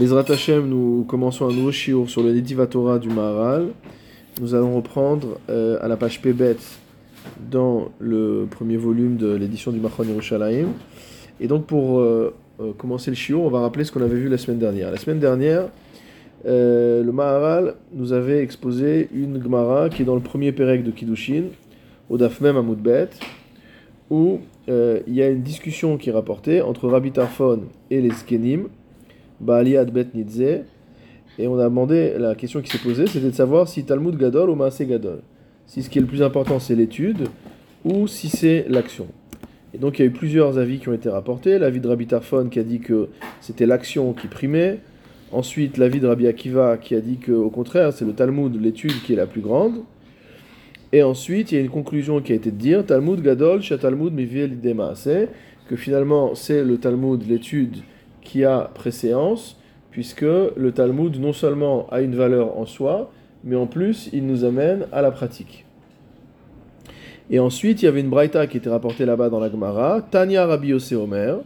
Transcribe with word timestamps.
Bezrat 0.00 0.24
Hashem, 0.30 0.66
nous 0.66 1.04
commençons 1.06 1.46
un 1.46 1.52
nouveau 1.52 1.70
shiur 1.70 2.08
sur 2.08 2.22
le 2.22 2.32
Netiva 2.32 2.66
du 2.98 3.10
Maharal. 3.10 3.66
Nous 4.40 4.54
allons 4.54 4.74
reprendre 4.74 5.38
euh, 5.50 5.76
à 5.82 5.88
la 5.88 5.98
page 5.98 6.22
Pebet 6.22 6.56
dans 7.50 7.90
le 7.98 8.46
premier 8.50 8.78
volume 8.78 9.18
de 9.18 9.34
l'édition 9.34 9.72
du 9.72 9.78
Machon 9.78 10.04
Yerushalayim. 10.04 10.68
Et 11.38 11.48
donc 11.48 11.66
pour 11.66 12.00
euh, 12.00 12.34
euh, 12.60 12.72
commencer 12.72 13.10
le 13.10 13.14
shiur, 13.14 13.42
on 13.42 13.50
va 13.50 13.60
rappeler 13.60 13.84
ce 13.84 13.92
qu'on 13.92 14.00
avait 14.00 14.16
vu 14.16 14.30
la 14.30 14.38
semaine 14.38 14.58
dernière. 14.58 14.90
La 14.90 14.96
semaine 14.96 15.18
dernière, 15.18 15.68
le 16.46 17.10
Maharal 17.12 17.74
nous 17.92 18.14
avait 18.14 18.42
exposé 18.42 19.10
une 19.12 19.42
Gemara 19.42 19.90
qui 19.90 20.00
est 20.00 20.06
dans 20.06 20.14
le 20.14 20.22
premier 20.22 20.52
Pérec 20.52 20.82
de 20.82 20.92
Kiddushin, 20.92 21.48
au 22.08 22.16
Dafmem 22.16 22.56
Amoudbet, 22.56 23.10
où 24.08 24.40
euh, 24.68 25.00
il 25.06 25.14
y 25.14 25.22
a 25.22 25.28
une 25.28 25.42
discussion 25.42 25.96
qui 25.96 26.10
est 26.10 26.12
rapportée 26.12 26.62
entre 26.62 26.88
Rabbi 26.88 27.12
Tarfon 27.12 27.64
et 27.90 28.00
les 28.00 28.10
Skenim, 28.10 28.68
Baaliad 29.40 29.90
Bet 29.90 30.08
Nidze, 30.14 30.64
et 31.38 31.46
on 31.46 31.58
a 31.58 31.64
demandé, 31.64 32.14
la 32.18 32.34
question 32.34 32.60
qui 32.60 32.70
s'est 32.70 32.78
posée, 32.78 33.06
c'était 33.06 33.30
de 33.30 33.34
savoir 33.34 33.68
si 33.68 33.84
Talmud 33.84 34.16
Gadol 34.16 34.50
ou 34.50 34.54
Maaseh 34.54 34.86
Gadol. 34.86 35.20
Si 35.66 35.82
ce 35.82 35.88
qui 35.88 35.98
est 35.98 36.02
le 36.02 36.06
plus 36.06 36.22
important 36.22 36.58
c'est 36.58 36.74
l'étude, 36.74 37.28
ou 37.84 38.06
si 38.06 38.28
c'est 38.28 38.66
l'action. 38.68 39.06
Et 39.72 39.78
donc 39.78 39.98
il 39.98 40.02
y 40.02 40.04
a 40.04 40.08
eu 40.08 40.12
plusieurs 40.12 40.58
avis 40.58 40.78
qui 40.78 40.88
ont 40.88 40.92
été 40.92 41.08
rapportés. 41.08 41.58
L'avis 41.58 41.80
de 41.80 41.88
Rabbi 41.88 42.06
Tarfon 42.06 42.48
qui 42.50 42.58
a 42.58 42.64
dit 42.64 42.80
que 42.80 43.08
c'était 43.40 43.66
l'action 43.66 44.12
qui 44.12 44.26
primait. 44.26 44.80
Ensuite, 45.32 45.78
l'avis 45.78 46.00
de 46.00 46.08
Rabbi 46.08 46.26
Akiva 46.26 46.76
qui 46.76 46.96
a 46.96 47.00
dit 47.00 47.18
qu'au 47.18 47.50
contraire, 47.50 47.92
c'est 47.92 48.04
le 48.04 48.12
Talmud, 48.12 48.60
l'étude 48.60 49.00
qui 49.04 49.12
est 49.12 49.16
la 49.16 49.26
plus 49.26 49.42
grande. 49.42 49.84
Et 50.92 51.04
ensuite, 51.04 51.52
il 51.52 51.54
y 51.54 51.58
a 51.58 51.60
une 51.60 51.70
conclusion 51.70 52.20
qui 52.20 52.32
a 52.32 52.34
été 52.34 52.50
de 52.50 52.56
dire 52.56 52.84
Talmud 52.84 53.22
Gadol, 53.22 53.60
Talmud 53.62 54.12
Miviel 54.12 54.58
que 55.68 55.76
finalement 55.76 56.34
c'est 56.34 56.64
le 56.64 56.78
Talmud, 56.78 57.22
l'étude 57.28 57.76
qui 58.22 58.44
a 58.44 58.70
préséance, 58.74 59.56
puisque 59.90 60.22
le 60.22 60.72
Talmud 60.72 61.18
non 61.20 61.32
seulement 61.32 61.86
a 61.90 62.00
une 62.00 62.14
valeur 62.14 62.58
en 62.58 62.66
soi, 62.66 63.10
mais 63.44 63.56
en 63.56 63.66
plus 63.66 64.08
il 64.12 64.26
nous 64.26 64.44
amène 64.44 64.86
à 64.92 65.02
la 65.02 65.10
pratique. 65.10 65.64
Et 67.32 67.38
ensuite, 67.38 67.82
il 67.82 67.84
y 67.84 67.88
avait 67.88 68.00
une 68.00 68.10
braïta 68.10 68.48
qui 68.48 68.56
était 68.56 68.70
rapportée 68.70 69.04
là-bas 69.04 69.28
dans 69.28 69.38
la 69.38 69.48
Gemara, 69.48 70.02
Tanya 70.02 70.46
Rabbi 70.46 70.68
Yosef 70.68 70.98
Omer. 70.98 71.36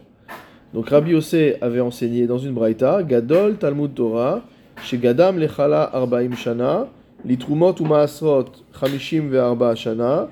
Donc 0.73 0.89
Rabbi 0.89 1.11
Yosef 1.11 1.61
avait 1.61 1.79
enseigné 1.79 2.25
dans 2.25 2.39
une 2.39 2.53
braïta, 2.53 3.03
Gadol 3.03 3.57
Talmud 3.57 3.93
Torah, 3.93 4.41
chez 4.83 4.97
Gadam 4.97 5.37
Lechala 5.37 5.83
Arbaim 5.93 6.35
Shana, 6.35 6.87
Litrumot 7.23 7.75
ou 7.79 7.85
Maasrot 7.85 8.45
Chamishim 8.79 9.29
Ve'arba 9.29 9.75
Shana, 9.75 10.27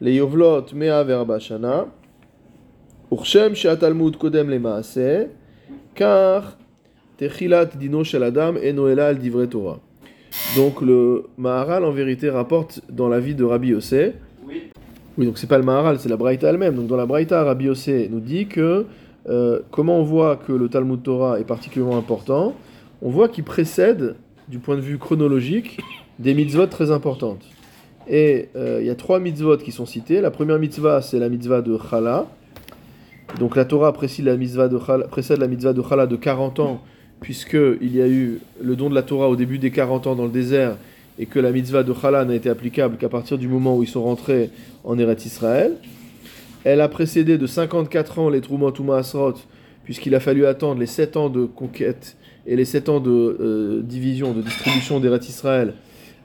Leyovlot 0.00 0.66
Mea 0.74 1.04
Ve'arba 1.04 1.38
Shana, 1.38 1.86
Urshem 3.12 3.54
Talmud 3.78 4.16
Kodem 4.16 4.50
Le 4.50 4.58
car 5.98 6.56
Techilat 7.16 7.70
Dino 7.76 8.04
Shel 8.04 8.22
Adam 8.22 8.54
Enoela 8.56 9.08
Al 9.08 9.18
Divre 9.18 9.46
Torah. 9.46 9.80
Donc 10.56 10.80
le 10.80 11.24
Maharal 11.36 11.84
en 11.84 11.90
vérité 11.90 12.30
rapporte 12.30 12.80
dans 12.88 13.08
la 13.08 13.18
vie 13.18 13.34
de 13.34 13.44
Rabbi 13.44 13.68
Yosef 13.68 14.14
oui, 15.18 15.26
donc 15.26 15.36
c'est 15.36 15.48
pas 15.48 15.58
le 15.58 15.64
Maharal, 15.64 15.98
c'est 15.98 16.08
la 16.08 16.16
Braïta 16.16 16.48
elle-même. 16.48 16.76
Donc 16.76 16.86
dans 16.86 16.96
la 16.96 17.04
Braïta, 17.04 17.42
Rabbi 17.42 17.64
Yossé 17.64 18.08
nous 18.08 18.20
dit 18.20 18.46
que 18.46 18.86
euh, 19.28 19.58
comment 19.72 19.98
on 19.98 20.04
voit 20.04 20.36
que 20.36 20.52
le 20.52 20.68
Talmud 20.68 21.02
Torah 21.02 21.40
est 21.40 21.44
particulièrement 21.44 21.98
important? 21.98 22.54
On 23.02 23.10
voit 23.10 23.28
qu'il 23.28 23.42
précède, 23.42 24.14
du 24.46 24.60
point 24.60 24.76
de 24.76 24.80
vue 24.80 24.96
chronologique, 24.96 25.80
des 26.20 26.34
mitzvot 26.34 26.66
très 26.66 26.92
importantes. 26.92 27.42
Et 28.08 28.48
euh, 28.54 28.78
il 28.80 28.86
y 28.86 28.90
a 28.90 28.94
trois 28.94 29.18
mitzvot 29.18 29.56
qui 29.56 29.72
sont 29.72 29.86
cités. 29.86 30.20
La 30.20 30.30
première 30.30 30.60
mitzvah, 30.60 31.02
c'est 31.02 31.18
la 31.18 31.28
mitzvah 31.28 31.62
de 31.62 31.76
Chala. 31.90 32.28
Donc 33.36 33.54
la 33.54 33.64
Torah 33.64 33.92
précède 33.92 34.24
la 34.24 34.36
mitzvah 34.36 34.68
de 34.68 34.78
Chala, 34.78 35.06
précède 35.06 35.38
de, 35.38 35.82
Chala 35.82 36.06
de 36.06 36.16
40 36.16 36.60
ans, 36.60 36.80
puisqu'il 37.20 37.94
y 37.94 38.00
a 38.00 38.08
eu 38.08 38.40
le 38.60 38.74
don 38.74 38.90
de 38.90 38.94
la 38.94 39.02
Torah 39.02 39.28
au 39.28 39.36
début 39.36 39.58
des 39.58 39.70
40 39.70 40.06
ans 40.06 40.14
dans 40.16 40.24
le 40.24 40.30
désert, 40.30 40.76
et 41.18 41.26
que 41.26 41.38
la 41.38 41.52
mitzvah 41.52 41.82
de 41.82 41.92
Chala 41.92 42.24
n'a 42.24 42.34
été 42.34 42.48
applicable 42.48 42.96
qu'à 42.96 43.08
partir 43.08 43.38
du 43.38 43.46
moment 43.46 43.76
où 43.76 43.82
ils 43.82 43.88
sont 43.88 44.02
rentrés 44.02 44.50
en 44.84 44.98
Eretz 44.98 45.26
Israël. 45.26 45.74
Elle 46.64 46.80
a 46.80 46.88
précédé 46.88 47.38
de 47.38 47.46
54 47.46 48.18
ans 48.18 48.28
les 48.30 48.40
Trumot 48.40 48.72
ou 48.78 48.82
Maasrot, 48.82 49.34
puisqu'il 49.84 50.14
a 50.14 50.20
fallu 50.20 50.46
attendre 50.46 50.80
les 50.80 50.86
7 50.86 51.16
ans 51.16 51.28
de 51.28 51.44
conquête 51.44 52.16
et 52.46 52.56
les 52.56 52.64
7 52.64 52.88
ans 52.88 53.00
de 53.00 53.10
euh, 53.10 53.82
division, 53.82 54.32
de 54.32 54.42
distribution 54.42 55.00
d'Eretz 55.00 55.28
Israël, 55.28 55.74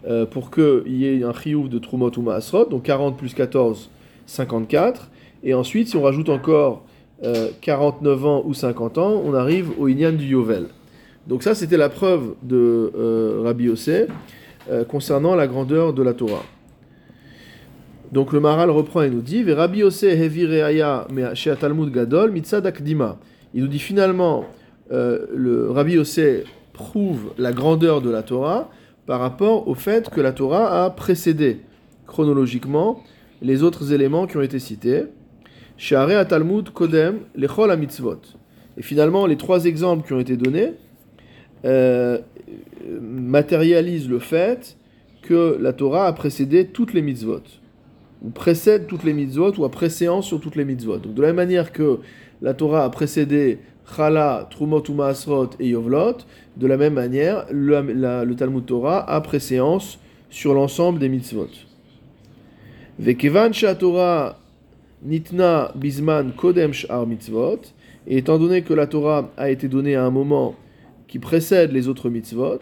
euh, 0.08 0.26
pour 0.26 0.52
qu'il 0.52 0.96
y 0.96 1.06
ait 1.06 1.24
un 1.24 1.34
chiouf 1.34 1.70
de 1.70 1.80
Trumot 1.80 2.12
ou 2.18 2.22
Maasrot, 2.22 2.66
donc 2.66 2.84
40 2.84 3.18
plus 3.18 3.34
14, 3.34 3.90
54. 4.26 5.10
Et 5.44 5.54
ensuite, 5.54 5.90
si 5.90 5.98
on 5.98 6.02
rajoute 6.02 6.30
encore 6.30 6.84
49 7.62 8.24
euh, 8.24 8.28
ans 8.28 8.44
ou 8.46 8.54
50 8.54 8.98
ans, 8.98 9.22
on 9.26 9.34
arrive 9.34 9.72
au 9.80 9.88
Inyan 9.88 10.14
du 10.14 10.26
Yovel. 10.26 10.68
Donc 11.28 11.44
ça, 11.44 11.56
c'était 11.56 11.78
la 11.78 11.90
preuve 11.90 12.36
de 12.44 12.92
Rabbi 13.44 13.66
Yossé. 13.66 14.08
Euh, 14.72 14.86
concernant 14.86 15.36
la 15.36 15.46
grandeur 15.46 15.92
de 15.92 16.02
la 16.02 16.14
Torah. 16.14 16.46
Donc 18.14 18.32
le 18.32 18.40
Maharal 18.40 18.70
reprend 18.70 19.02
et 19.02 19.10
nous 19.10 19.20
dit 19.20 19.44
Rabbi 19.52 19.84
chez 19.92 21.56
Talmud 21.60 21.92
Gadol. 21.92 22.34
Il 23.54 23.62
nous 23.62 23.68
dit 23.68 23.80
finalement 23.80 24.46
euh, 24.94 25.26
le 25.36 25.70
Rabbi 25.70 25.94
Yosef 25.94 26.46
prouve 26.72 27.34
la 27.38 27.52
grandeur 27.52 28.00
de 28.00 28.10
la 28.10 28.24
Torah 28.24 28.70
par 29.06 29.20
rapport 29.20 29.68
au 29.68 29.76
fait 29.76 30.10
que 30.10 30.22
la 30.22 30.32
Torah 30.32 30.86
a 30.86 30.90
précédé 30.92 31.60
chronologiquement 32.08 33.04
les 33.42 33.64
autres 33.64 33.92
éléments 33.92 34.28
qui 34.28 34.38
ont 34.38 34.42
été 34.42 34.60
cités. 34.60 35.04
Talmud 35.78 36.70
Kodem 36.72 37.20
Lechol 37.36 37.76
Mitzvot. 37.78 38.22
Et 38.78 38.82
finalement, 38.82 39.26
les 39.26 39.38
trois 39.38 39.66
exemples 39.66 40.08
qui 40.08 40.14
ont 40.14 40.20
été 40.20 40.38
donnés 40.38 40.74
euh, 41.66 42.20
matérialise 43.02 44.10
le 44.10 44.20
fait 44.20 44.78
que 45.22 45.58
la 45.60 45.74
Torah 45.74 46.08
a 46.08 46.14
précédé 46.14 46.68
toutes 46.68 46.94
les 46.94 47.02
mitzvot, 47.02 47.44
ou 48.22 48.30
précède 48.30 48.88
toutes 48.88 49.04
les 49.04 49.14
mitzvot, 49.14 49.54
ou 49.58 49.64
a 49.64 49.72
préséance 49.72 50.28
sur 50.28 50.42
toutes 50.42 50.56
les 50.56 50.66
mitzvot. 50.66 50.98
Donc 50.98 51.14
de 51.14 51.22
la 51.22 51.28
même 51.28 51.38
manière 51.38 51.72
que 51.72 52.00
la 52.42 52.54
Torah 52.54 52.84
a 52.84 52.90
précédé 52.90 53.60
Chala, 53.96 54.48
Trumot 54.50 54.84
ou 54.90 54.94
Maasrot 54.94 55.52
et 55.60 55.70
Yovlot, 55.70 56.18
de 56.58 56.68
la 56.68 56.78
même 56.78 56.94
manière, 56.94 57.46
le, 57.52 58.34
Talmud 58.34 58.66
Torah 58.66 59.10
a 59.10 59.22
préséance 59.22 60.00
sur 60.30 60.54
l'ensemble 60.54 61.00
des 61.00 61.10
mitzvot. 61.10 61.50
Vekevan 63.00 63.52
Torah 63.80 64.40
nitna 65.04 65.72
bisman 65.76 66.32
kodem 66.32 66.74
sh'ar 66.74 67.06
et 68.08 68.18
étant 68.18 68.38
donné 68.38 68.62
que 68.64 68.74
la 68.74 68.88
Torah 68.88 69.30
a 69.38 69.50
été 69.50 69.68
donnée 69.68 69.96
à 69.96 70.06
un 70.06 70.10
moment 70.10 70.56
qui 71.08 71.20
précède 71.20 71.72
les 71.72 71.88
autres 71.88 72.10
mitzvot, 72.10 72.60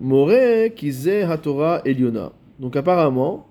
More 0.00 0.30
Kizeh 0.74 1.22
HaTorah 1.22 1.82
Eliona. 1.84 2.32
Donc 2.58 2.76
apparemment, 2.76 3.46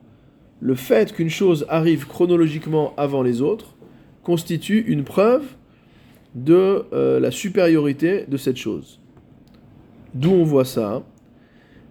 le 0.59 0.75
fait 0.75 1.13
qu'une 1.13 1.29
chose 1.29 1.65
arrive 1.69 2.07
chronologiquement 2.07 2.93
avant 2.97 3.21
les 3.21 3.41
autres 3.41 3.75
constitue 4.23 4.81
une 4.87 5.03
preuve 5.03 5.43
de 6.35 6.85
euh, 6.93 7.19
la 7.19 7.31
supériorité 7.31 8.25
de 8.27 8.37
cette 8.37 8.57
chose. 8.57 8.99
D'où 10.13 10.31
on 10.31 10.43
voit 10.43 10.65
ça. 10.65 11.03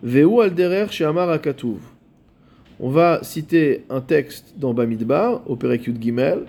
Veu 0.03 0.28
alderer 0.41 0.87
she'amar 0.91 1.31
akatuv. 1.31 1.81
On 2.81 2.91
va 2.91 3.21
citer 3.22 3.84
un 3.91 4.00
texte 4.00 4.55
dans 4.56 4.72
Bamidbar, 4.72 5.43
au 5.47 5.56
Perekut 5.56 5.97
Gimel, 6.00 6.44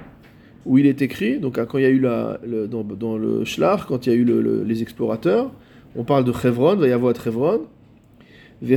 où 0.66 0.78
il 0.78 0.85
est 0.85 1.01
écrit, 1.01 1.40
donc 1.40 1.56
quand 1.66 1.79
il 1.79 1.81
y 1.81 1.85
a 1.85 1.90
eu 1.90 2.00
le, 2.00 2.67
dans, 2.67 3.17
le 3.17 3.45
Shlach, 3.45 3.85
quand 3.88 4.06
il 4.06 4.09
y 4.12 4.16
a 4.16 4.16
eu 4.16 4.23
le, 4.23 4.63
les 4.63 4.81
explorateurs, 4.84 5.51
on 5.95 6.03
parle 6.03 6.23
de 6.25 6.31
Chevron, 6.31 6.75
va 6.75 6.88
y 6.88 6.91
avoir 6.91 7.16
Chevron. 7.16 7.62
Il 8.62 8.72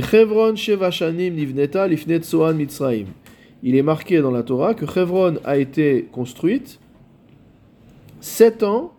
est 3.75 3.81
marqué 3.81 4.21
dans 4.21 4.31
la 4.31 4.43
Torah 4.43 4.73
que 4.73 4.87
Chevron 4.87 5.35
a 5.43 5.57
été 5.57 6.07
construite 6.11 6.79
sept 8.21 8.63
ans 8.63 8.93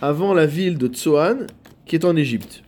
avant 0.00 0.32
la 0.32 0.46
ville 0.46 0.78
de 0.78 0.86
Tsoan 0.86 1.46
qui 1.84 1.96
est 1.96 2.04
en 2.04 2.16
Égypte. 2.16 2.62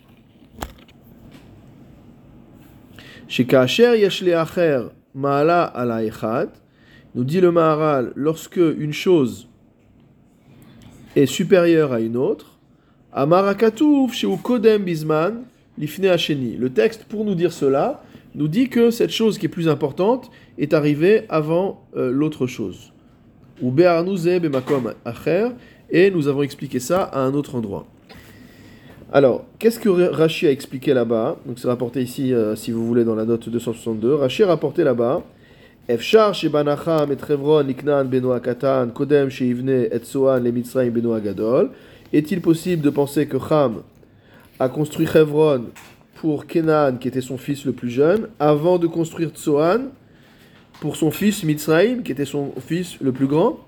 Chez 3.29 3.47
Kacher 3.47 3.99
Yeshle 3.99 4.35
Acher 4.35 4.89
Maala 5.15 5.65
Ala 5.65 6.05
Echad, 6.05 6.51
nous 7.15 7.25
dit 7.25 7.41
le 7.41 7.53
Maharal, 7.53 8.13
lorsque 8.17 8.57
une 8.57 8.93
chose 8.93 9.49
est 11.15 11.27
supérieure 11.27 11.93
à 11.93 12.01
une 12.01 12.17
autre, 12.17 12.59
Amarakatouf 13.13 14.25
Kodem 14.43 14.85
Bisman, 14.85 15.43
l'ifne. 15.77 16.07
Le 16.59 16.69
texte, 16.71 17.05
pour 17.05 17.25
nous 17.25 17.35
dire 17.35 17.53
cela, 17.53 18.03
nous 18.35 18.49
dit 18.49 18.71
que 18.71 18.91
cette 18.91 19.11
chose 19.11 19.37
qui 19.37 19.47
est 19.47 19.51
plus 19.51 19.69
importante 19.69 20.31
est 20.57 20.73
arrivée 20.73 21.27
avant 21.29 21.87
euh, 21.97 22.11
l'autre 22.11 22.47
chose. 22.47 22.93
Acher, 25.05 25.49
et 25.91 26.11
nous 26.11 26.29
avons 26.29 26.43
expliqué 26.43 26.81
ça 26.81 27.03
à 27.03 27.21
un 27.21 27.35
autre 27.35 27.55
endroit. 27.55 27.87
Alors, 29.15 29.45
qu'est-ce 29.59 29.79
que 29.79 29.91
Rashi 29.91 30.47
a 30.47 30.51
expliqué 30.51 30.95
là-bas 30.95 31.37
Donc, 31.45 31.59
c'est 31.59 31.69
rapporté 31.69 32.01
ici, 32.01 32.33
euh, 32.33 32.57
si 32.57 32.71
vous 32.71 32.87
voulez, 32.87 33.05
dans 33.05 33.15
la 33.15 33.27
note 33.27 33.47
262. 33.47 34.15
Rashi 34.15 34.43
a 34.43 34.47
rapporté 34.47 34.85
là-bas 34.85 35.23
shebanacham 36.33 37.13
et 37.13 37.17
Trevron 37.17 37.63
liknan 37.63 38.05
benoa 38.05 38.41
katan 38.41 38.89
kodem 38.95 39.29
sheivne 39.29 39.89
le 39.91 40.51
mitzrayim 40.51 40.91
benoa 40.91 41.21
gadol. 41.21 41.71
Est-il 42.15 42.41
possible 42.41 42.83
de 42.83 42.89
penser 42.89 43.27
que 43.27 43.37
Ham 43.51 43.83
a 44.59 44.71
construit 44.71 45.07
Hebron 45.15 45.67
pour 46.15 46.47
Kenan, 46.47 46.97
qui 46.99 47.09
était 47.09 47.21
son 47.21 47.37
fils 47.37 47.67
le 47.67 47.73
plus 47.73 47.91
jeune, 47.91 48.29
avant 48.41 48.79
de 48.79 48.87
construire 48.87 49.31
Tsoan 49.31 49.91
pour 50.81 50.97
son 50.97 51.11
fils 51.11 51.45
Mitzraïm, 51.45 52.03
qui 52.03 52.13
était 52.13 52.25
son 52.25 52.53
fils 52.67 52.99
le 53.01 53.13
plus 53.13 53.27
grand? 53.27 53.59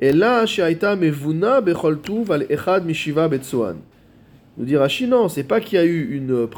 Et 0.00 0.12
là, 0.12 0.44
Mevuna 0.96 1.60
Becholtuv 1.60 2.30
al 2.32 2.46
Echad 2.48 2.86
Mishiva 2.86 3.28
Betsoan. 3.28 3.76
Nous 4.58 4.64
dit 4.64 4.76
Rashi, 4.76 5.06
non, 5.06 5.28
c'est 5.28 5.44
pas 5.44 5.60
qu'il 5.60 5.78
y 5.78 5.80
a 5.80 5.84
eu 5.84 6.16
une 6.16 6.48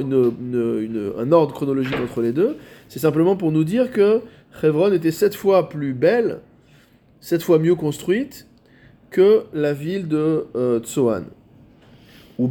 une, 0.00 1.12
un 1.18 1.32
ordre 1.32 1.54
chronologique 1.54 1.96
entre 2.02 2.20
les 2.20 2.32
deux, 2.32 2.56
c'est 2.88 2.98
simplement 2.98 3.34
pour 3.34 3.50
nous 3.50 3.64
dire 3.64 3.90
que 3.90 4.20
Hebron 4.62 4.92
était 4.92 5.10
sept 5.10 5.34
fois 5.34 5.70
plus 5.70 5.94
belle, 5.94 6.40
sept 7.20 7.42
fois 7.42 7.58
mieux 7.58 7.74
construite 7.74 8.46
que 9.10 9.44
la 9.54 9.72
ville 9.72 10.06
de 10.06 10.44
euh, 10.54 10.80
Tsoan. 10.80 11.24
Ou 12.38 12.50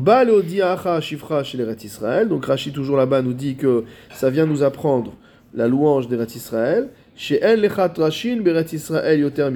Shifra 1.01 1.43
chez 1.43 1.59
les 1.59 1.85
Israël. 1.85 2.27
Donc 2.27 2.45
Rashi, 2.45 2.71
toujours 2.71 2.97
là-bas, 2.97 3.21
nous 3.21 3.33
dit 3.33 3.55
que 3.55 3.83
ça 4.11 4.31
vient 4.31 4.47
nous 4.47 4.63
apprendre 4.63 5.13
la 5.53 5.67
louange 5.67 6.07
des 6.07 6.17
Israël. 6.35 6.89
Chez 7.15 7.39
El 7.39 7.61
Lechat 7.61 7.93
Rashin, 7.95 8.41
Beret 8.41 8.65
Israël 8.73 9.19
Yoter 9.19 9.47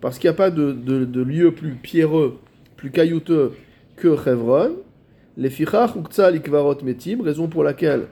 parce 0.00 0.18
qu'il 0.18 0.28
n'y 0.28 0.34
a 0.34 0.36
pas 0.36 0.50
de, 0.50 0.72
de, 0.72 1.22
lieu 1.22 1.52
plus 1.52 1.74
pierreux, 1.74 2.38
plus 2.76 2.90
caillouteux 2.90 3.52
que 3.96 4.16
Chevron. 4.16 4.76
Les 5.36 5.50
Fichach 5.50 5.94
Uktsal 5.96 6.36
Ikvarot 6.36 6.82
Metim, 6.82 7.20
raison 7.20 7.48
pour 7.48 7.62
laquelle 7.62 8.06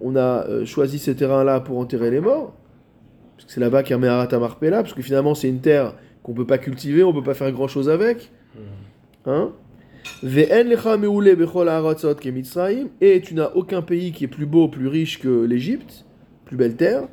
on 0.00 0.14
a 0.14 0.46
euh, 0.46 0.64
choisi 0.64 0.98
ces 0.98 1.16
terrains-là 1.16 1.60
pour 1.60 1.78
enterrer 1.78 2.10
les 2.10 2.20
morts. 2.20 2.54
Parce 3.36 3.46
que 3.46 3.52
c'est 3.52 3.60
là-bas 3.60 3.82
qu'il 3.82 3.92
y 3.92 3.94
a 3.94 3.98
Meharat 3.98 4.38
Marpella, 4.38 4.82
parce 4.82 4.94
que 4.94 5.02
finalement 5.02 5.34
c'est 5.34 5.48
une 5.48 5.60
terre 5.60 5.94
qu'on 6.22 6.32
ne 6.32 6.36
peut 6.36 6.46
pas 6.46 6.58
cultiver, 6.58 7.02
on 7.02 7.12
ne 7.12 7.18
peut 7.18 7.24
pas 7.24 7.34
faire 7.34 7.50
grand-chose 7.50 7.88
avec. 7.88 8.30
Mmh. 8.54 8.60
Hein? 9.26 9.52
Et 13.00 13.20
tu 13.20 13.34
n'as 13.34 13.50
aucun 13.54 13.82
pays 13.82 14.12
qui 14.12 14.24
est 14.24 14.28
plus 14.28 14.46
beau, 14.46 14.68
plus 14.68 14.88
riche 14.88 15.20
que 15.20 15.44
l'Égypte, 15.44 16.04
plus 16.44 16.56
belle 16.56 16.76
terre. 16.76 17.08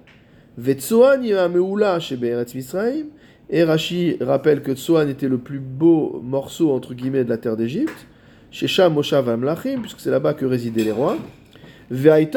Et 3.50 3.64
Rashi 3.64 4.18
rappelle 4.22 4.62
que 4.62 4.74
Tsoan 4.74 5.10
était 5.10 5.28
le 5.28 5.38
plus 5.38 5.60
beau 5.60 6.22
morceau 6.24 6.72
entre 6.72 6.94
guillemets 6.94 7.24
de 7.24 7.30
la 7.30 7.38
terre 7.38 7.58
d'Égypte. 7.58 8.08
Shesha 8.56 8.88
Moshav 8.88 9.28
Amlachim, 9.28 9.82
puisque 9.82 10.00
c'est 10.00 10.10
là-bas 10.10 10.34
que 10.34 10.46
résidaient 10.46 10.86
les 10.86 10.94
rois. 10.94 11.18
Et 11.92 12.28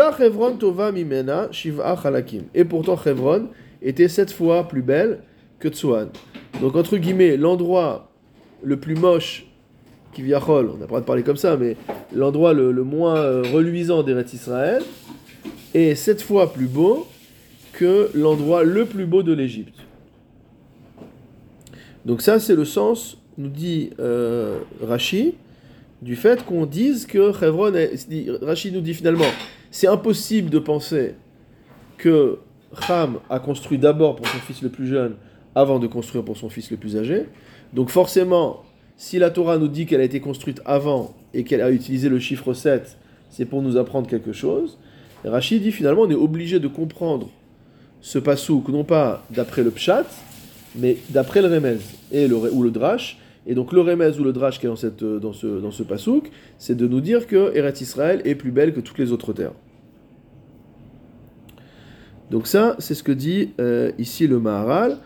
pourtant 2.65 2.99
Hebron 3.07 3.47
était 3.81 4.09
sept 4.09 4.33
fois 4.33 4.67
plus 4.67 4.83
belle 4.83 5.21
que 5.61 5.69
Tsoan. 5.69 6.09
Donc 6.61 6.75
entre 6.75 6.97
guillemets, 6.97 7.37
l'endroit 7.37 8.11
le 8.65 8.77
plus 8.79 8.97
moche 8.97 9.47
qui 10.13 10.23
on 10.23 10.27
n'a 10.27 10.41
pas 10.41 10.61
le 10.61 10.87
droit 10.87 11.01
de 11.01 11.05
parler 11.05 11.23
comme 11.23 11.37
ça, 11.37 11.57
mais 11.57 11.77
l'endroit 12.13 12.53
le, 12.53 12.73
moins 12.83 13.19
euh, 13.19 13.45
reluisant 13.53 14.03
d'Eretz 14.03 14.33
Israël 14.33 14.83
est 15.73 15.95
sept 15.95 16.21
fois 16.21 16.53
plus 16.53 16.67
beau 16.67 17.07
que 17.75 18.11
l'endroit 18.15 18.65
le 18.65 18.87
plus 18.87 19.07
beau 19.07 19.23
de 19.23 19.33
l'Égypte. 19.33 19.79
Donc 22.05 22.23
ça, 22.23 22.41
c'est 22.41 22.57
le 22.57 22.65
sens, 22.65 23.19
nous 23.37 23.51
dit 23.51 23.91
euh, 24.01 24.59
Rashi, 24.83 25.35
du 26.03 26.17
fait 26.17 26.45
qu'on 26.45 26.67
dise 26.67 27.07
que 27.07 27.33
Hebron, 27.45 27.73
Rashi 28.43 28.73
nous 28.73 28.81
dit 28.81 28.95
finalement, 28.95 29.25
c'est 29.71 29.89
impossible 29.89 30.51
de 30.51 30.59
penser 30.59 31.15
que 31.97 32.39
Ham 32.89 33.19
a 33.31 33.41
construit 33.41 33.79
d'abord 33.79 34.17
pour 34.17 34.27
son 34.29 34.39
fils 34.39 34.63
le 34.63 34.69
plus 34.69 34.87
jeune 34.87 35.17
avant 35.55 35.79
de 35.79 35.87
construire 35.87 36.25
pour 36.25 36.37
son 36.37 36.49
fils 36.49 36.71
le 36.71 36.77
plus 36.77 36.97
âgé. 36.97 37.27
Donc 37.73 37.91
forcément, 37.91 38.63
si 38.97 39.19
la 39.19 39.31
Torah 39.31 39.59
nous 39.59 39.69
dit 39.69 39.87
qu'elle 39.87 40.01
a 40.01 40.05
été 40.05 40.21
construite 40.21 40.61
avant 40.65 41.15
et 41.35 41.45
qu'elle 41.45 41.61
a 41.61 41.71
utilisé 41.71 42.09
le 42.09 42.19
chiffre 42.19 42.53
7, 42.53 42.97
c'est 43.31 43.45
pour 43.45 43.63
nous 43.63 43.77
apprendre 43.77 44.09
quelque 44.09 44.33
chose. 44.33 44.79
Rachid 45.25 45.63
dit 45.63 45.73
finalement 45.73 46.03
on 46.03 46.11
est 46.11 46.15
obligé 46.15 46.61
de 46.61 46.69
comprendre 46.69 47.29
ce 48.01 48.19
pasouk 48.19 48.69
non 48.69 48.85
pas 48.85 49.25
d'après 49.31 49.65
le 49.65 49.71
pshat, 49.71 50.07
mais 50.77 50.97
d'après 51.11 51.43
le 51.43 51.49
remez 51.49 51.79
et 52.13 52.29
le, 52.29 52.37
ou 52.37 52.63
le 52.63 52.71
drash. 52.71 53.19
Et 53.49 53.55
donc 53.55 53.73
le 53.73 53.81
remez 53.81 54.17
ou 54.19 54.25
le 54.25 54.33
drash 54.33 54.61
qui 54.61 54.67
est 54.67 54.69
dans, 54.69 54.77
cette, 54.77 55.03
dans 55.03 55.33
ce, 55.33 55.47
dans 55.47 55.71
ce 55.71 55.83
pasouk, 55.83 56.31
c'est 56.59 56.77
de 56.77 56.87
nous 56.87 57.01
dire 57.01 57.27
que 57.27 57.57
Eretz 57.57 57.81
Israël 57.81 58.21
est 58.27 58.35
plus 58.35 58.53
belle 58.53 58.75
que 58.75 58.81
toutes 58.81 58.99
les 58.99 59.11
autres 59.11 59.33
terres. 59.33 59.55
Donc 62.31 62.47
ça, 62.47 62.77
c'est 62.79 62.95
ce 62.95 63.03
que 63.03 63.11
dit 63.11 63.55
euh, 63.59 63.91
ici 63.99 64.27
le 64.27 64.39
Maharal, 64.39 64.99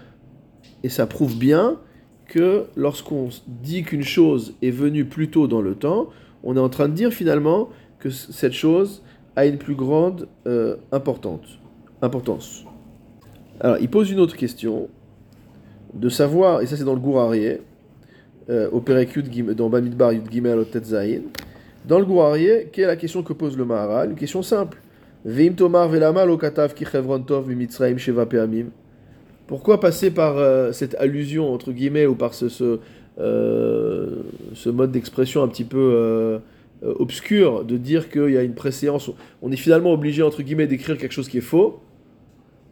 et 0.83 0.89
ça 0.89 1.07
prouve 1.07 1.39
bien 1.39 1.79
que 2.27 2.65
lorsqu'on 2.75 3.29
dit 3.47 3.85
qu'une 3.85 4.03
chose 4.03 4.55
est 4.61 4.71
venue 4.71 5.05
plus 5.05 5.31
tôt 5.31 5.47
dans 5.47 5.63
le 5.63 5.77
temps, 5.77 6.09
on 6.43 6.57
est 6.57 6.61
en 6.61 6.69
train 6.69 6.89
de 6.89 6.95
dire 6.95 7.13
finalement 7.13 7.69
que 8.01 8.11
cette 8.11 8.55
chose 8.55 9.03
a 9.37 9.47
une 9.47 9.59
plus 9.59 9.77
grande 9.77 10.27
euh, 10.49 10.77
importance. 10.91 11.59
Alors, 13.61 13.77
il 13.81 13.89
pose 13.89 14.11
une 14.11 14.19
autre 14.19 14.37
question, 14.37 14.89
de 15.95 16.09
savoir, 16.09 16.63
et 16.63 16.67
ça 16.67 16.77
c'est 16.77 16.85
dans 16.85 16.95
le 16.95 17.01
Gourarié, 17.01 17.61
euh, 17.61 17.72
au 18.49 18.81
Perek 18.81 19.19
dans 19.55 19.69
Bamidbar 19.69 20.13
Yud 20.13 20.31
Gimel 20.31 20.59
au 20.59 20.65
Tetzaïn, 20.65 21.23
dans 21.87 21.99
le 21.99 22.05
Gourarié, 22.05 22.69
quelle 22.73 22.85
est 22.85 22.89
la 22.89 22.97
question 22.97 23.23
que 23.23 23.33
pose 23.33 23.57
le 23.57 23.65
Maharal? 23.65 24.11
Une 24.11 24.17
question 24.17 24.43
simple. 24.43 24.79
Veim 25.25 25.53
Tomar 25.53 25.89
Velama 25.89 26.25
Tov 26.27 26.75
Sheva 27.99 28.27
Peamim 28.27 28.67
pourquoi 29.53 29.81
passer 29.81 30.11
par 30.11 30.39
euh, 30.39 30.73
cette 30.73 30.95
allusion, 30.95 31.53
entre 31.53 31.73
guillemets, 31.73 32.07
ou 32.07 32.15
par 32.15 32.33
ce, 32.33 32.49
ce, 32.49 32.79
euh, 33.21 34.23
mode 34.67 34.93
d'expression 34.93 35.43
un 35.43 35.49
petit 35.49 35.65
peu 35.65 35.93
euh, 35.95 36.39
obscur, 36.83 37.63
de 37.63 37.77
dire 37.77 38.09
qu'il 38.09 38.31
y 38.31 38.39
a 38.39 38.43
une 38.43 38.55
préséance? 38.55 39.11
On 39.43 39.53
est 39.53 39.57
finalement 39.57 39.93
obligé, 39.93 40.23
entre 40.23 40.43
guillemets, 40.43 40.67
d'écrire 40.67 40.97
quelque 40.97 41.13
chose 41.13 41.29
qui 41.29 41.37
est 41.37 41.43
faux, 41.43 41.81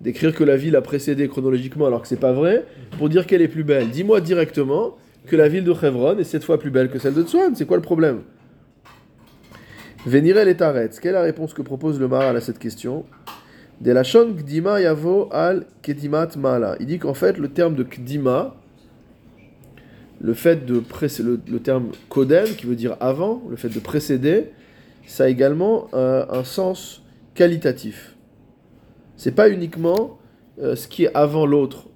d'écrire 0.01 0.35
que 0.35 0.43
la 0.43 0.57
ville 0.57 0.75
a 0.75 0.81
précédé 0.81 1.29
chronologiquement 1.29 1.85
alors 1.85 2.01
que 2.01 2.09
c'est 2.09 2.17
pas 2.17 2.33
vrai, 2.33 2.65
pour 2.97 3.11
dire 3.11 3.27
qu'elle 3.27 3.43
est 3.43 3.49
plus 3.49 3.65
belle. 3.65 3.91
Dis-moi 3.91 4.23
directement 4.23 4.97
que 5.27 5.37
la 5.37 5.49
ville 5.49 5.65
de 5.65 5.73
Hebron 5.73 6.19
est 6.19 6.25
cette 6.25 6.45
fois 6.45 6.59
plus 6.59 6.71
belle 6.71 6.91
que 6.91 6.99
celle 6.99 7.15
de 7.15 7.23
Tsoan. 7.23 7.55
C'est 7.55 7.67
quoi 7.67 7.77
le 7.77 7.83
problème? 7.83 8.23
Vénirel 10.07 10.49
et 10.49 10.57
Taretz. 10.57 10.99
Quelle 10.99 11.11
est 11.11 11.19
la 11.19 11.23
réponse 11.23 11.53
que 11.53 11.63
propose 11.63 12.01
le 12.01 12.09
Maral 12.09 12.37
à 12.37 12.41
cette 12.41 12.59
question? 12.59 13.05
De 13.81 13.93
la 13.93 14.03
Kdima 14.03 14.81
Yavo 14.81 15.29
al 15.31 15.67
Kedimat 15.83 16.31
Mala. 16.37 16.77
Il 16.81 16.87
dit 16.87 16.99
qu'en 16.99 17.15
fait, 17.15 17.39
le 17.39 17.49
terme 17.49 17.75
de 17.75 17.83
Kdima, 17.83 18.55
le 20.21 20.35
fait 20.35 20.67
de 20.67 20.83
le, 21.23 21.41
le, 21.51 21.61
terme 21.61 21.93
Kodem, 22.09 22.47
qui 22.47 22.67
veut 22.67 22.77
dire 22.77 22.97
avant, 23.01 23.43
le 23.49 23.57
fait 23.57 23.71
de 23.71 23.79
précéder, 23.79 24.51
ça 25.07 25.25
a 25.25 25.29
également 25.29 25.89
euh, 25.95 26.25
un 26.31 26.45
sens 26.45 27.03
qualitatif. 27.35 28.17
C'est 29.17 29.35
pas 29.35 29.51
uniquement 29.51 30.19
euh, 30.61 30.77
ce 30.77 30.89
qui 30.89 31.05
est 31.05 31.15
avant 31.15 31.47
l'autre 31.47 31.89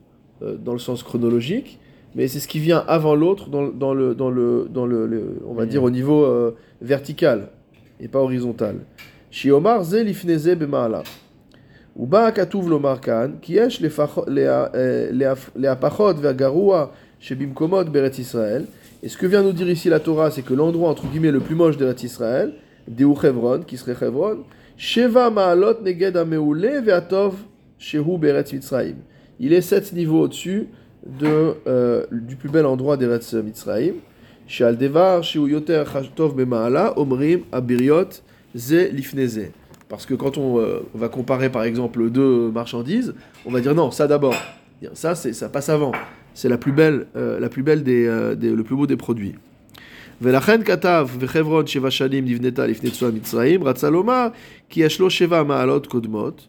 euh, 0.42 0.56
dans 0.56 0.72
le 0.72 0.78
sens 0.78 1.02
chronologique, 1.02 1.78
mais 2.15 2.27
c'est 2.27 2.39
ce 2.39 2.47
qui 2.47 2.59
vient 2.59 2.83
avant 2.87 3.15
l'autre 3.15 3.49
dans, 3.49 3.67
dans, 3.67 3.93
le, 3.93 4.15
dans, 4.15 4.29
le, 4.31 4.67
dans 4.69 4.85
le, 4.85 5.41
on 5.47 5.53
va 5.53 5.65
dire 5.65 5.83
au 5.83 5.89
niveau 5.89 6.55
vertical 6.81 7.49
et 7.99 8.07
pas 8.07 8.19
horizontal. 8.19 8.77
Shiomar 9.31 9.83
ze 9.83 9.97
lifneze 9.97 10.55
b'ma'ala. 10.55 11.03
ובא 11.99 12.27
הכתוב 12.27 12.69
לומר 12.69 12.97
כאן, 12.97 13.31
כי 13.41 13.53
יש 13.53 13.83
להפחות 15.55 16.15
והגרוע 16.21 16.85
שבמקומות 17.19 17.89
בארץ 17.89 18.19
ישראל. 18.19 18.65
Et 19.03 19.09
ce 19.09 19.17
que 19.17 19.25
vient 19.25 19.43
nous 19.43 19.53
dire 19.53 19.69
ici 19.69 19.89
la 19.89 19.99
Torah, 19.99 20.29
c'est 20.31 20.41
que 20.41 20.53
l'endroit 20.53 20.89
entre 20.89 21.07
guillemets 21.07 21.31
le 21.31 21.39
plus 21.39 21.55
moche 21.55 21.77
d'Eretz 21.77 22.03
Israël, 22.03 22.53
Deu 22.87 23.13
Chevron, 23.21 23.61
qui 23.65 23.77
serait 23.77 23.95
Chevron, 23.95 24.39
Sheva 24.77 25.29
Ma'alot 25.29 25.81
Neged 25.81 26.17
Ameule 26.17 26.81
Ve'atov 26.81 27.33
Shehu 27.77 28.17
Beretz 28.17 28.51
Mitzrayim. 28.53 28.97
Il 29.39 29.53
est 29.53 29.61
sept 29.61 29.93
niveaux 29.93 30.21
au-dessus 30.23 30.67
de, 31.05 31.55
euh, 31.67 32.05
du 32.11 32.35
plus 32.35 32.49
bel 32.49 32.65
endroit 32.65 32.97
d'Eretz 32.97 33.33
Mitzrayim. 33.33 33.95
Sheal 34.47 34.77
Devar, 34.77 35.23
Shehu 35.23 35.51
Yoter 35.51 35.83
Tov 36.15 36.35
Bema'ala, 36.35 36.97
Omrim, 36.97 37.41
Abiriot, 37.51 38.09
Ze 38.55 38.89
Lifneze. 38.91 39.51
Parce 39.87 40.05
que 40.05 40.13
quand 40.13 40.37
euh, 40.37 40.81
on, 40.93 40.97
va 40.97 41.09
comparer 41.09 41.49
par 41.49 41.63
exemple 41.63 42.09
deux 42.09 42.51
marchandises, 42.51 43.13
on 43.45 43.51
va 43.51 43.59
dire 43.59 43.75
non, 43.75 43.91
ça 43.91 44.07
d'abord. 44.07 44.35
Ça, 44.93 45.13
c'est, 45.13 45.33
ça 45.33 45.49
passe 45.49 45.69
avant. 45.69 45.91
C'est 46.33 46.47
la 46.47 46.57
plus 46.57 46.71
belle, 46.71 47.07
euh, 47.15 47.39
la 47.39 47.49
plus 47.49 47.63
belle 47.63 47.83
euh, 47.87 48.35
des, 48.35 48.51
le 48.51 48.63
plus 48.63 48.75
beau 48.75 48.87
des 48.87 48.97
produits. 48.97 49.35
ולכן 50.21 50.63
כתב 50.63 51.07
וחברון 51.19 51.67
שבע 51.67 51.91
שנים 51.91 52.25
נבנתה 52.25 52.67
לפני 52.67 52.91
צבא 52.91 53.09
מצרים, 53.15 53.63
רצה 53.63 53.89
לומר 53.89 54.27
כי 54.69 54.81
יש 54.81 54.99
לו 54.99 55.09
שבע 55.09 55.43
מעלות 55.43 55.87
קודמות, 55.87 56.47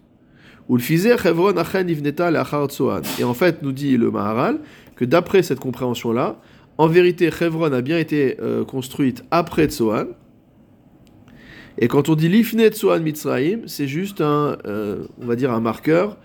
et 3.19 3.24
en 3.24 3.34
fait, 3.34 3.62
nous 3.62 3.72
dit 3.72 3.98
le 3.98 4.12
Maharal, 4.12 4.60
que 4.95 5.05
d'après 5.05 5.43
cette 5.43 5.60
compréhension-là, 5.60 6.38
en 6.77 6.88
vérité, 6.88 7.29
Chevron 7.31 7.72
a 7.72 7.81
bien 7.81 7.98
été 7.98 8.38
euh, 8.41 8.65
construite 8.65 9.24
après 9.31 9.67
Tsoan, 9.67 10.07
et 11.77 11.88
quand 11.88 12.07
on 12.07 12.15
dit 12.15 12.29
l'ifnet 12.29 12.69
Tsoan 12.69 13.01
Mitzrayim, 13.01 13.62
c'est 13.67 13.88
juste 13.88 14.22
un, 14.22 14.57
euh, 14.65 15.05
on 15.22 15.25
va 15.25 15.36
dire 15.36 15.51
un 15.51 15.60
marqueur 15.60 16.17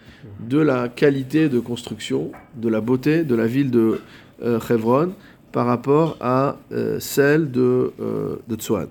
de 0.48 0.58
la 0.58 0.88
qualité 0.88 1.48
de 1.48 1.58
construction, 1.58 2.30
de 2.56 2.68
la 2.68 2.80
beauté 2.80 3.24
de 3.24 3.34
la 3.34 3.46
ville 3.46 3.70
de 3.70 4.00
euh, 4.42 4.58
par 5.50 5.66
rapport 5.66 6.16
à 6.20 6.56
euh, 6.70 7.00
celle 7.00 7.50
de, 7.50 7.92
de 8.46 8.56
Tsoan. 8.56 8.86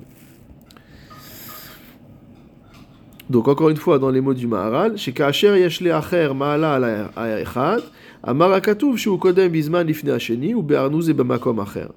Donc 3.30 3.48
encore 3.48 3.70
une 3.70 3.78
fois, 3.78 4.00
dans 4.00 4.10
les 4.10 4.22
mots 4.22 4.34
du 4.34 4.48
Maharal, 4.48 4.98
chez 4.98 5.12
Kacher 5.12 5.60
Yeshle 5.60 5.92
Acher 5.92 6.32
Maala 6.36 6.74
ala 7.16 7.40
Echad, 7.42 7.84
Amara 8.24 8.60
Katuv 8.60 8.98
Shu 8.98 9.16
Kodem 9.20 9.52
Bizman 9.52 9.86
Lifne 9.86 10.10
Hasheni, 10.10 10.56
ou 10.56 10.64
Be'arnouz 10.64 11.12
et 11.12 11.14
Bamakom 11.14 11.60
Acher. 11.60 11.90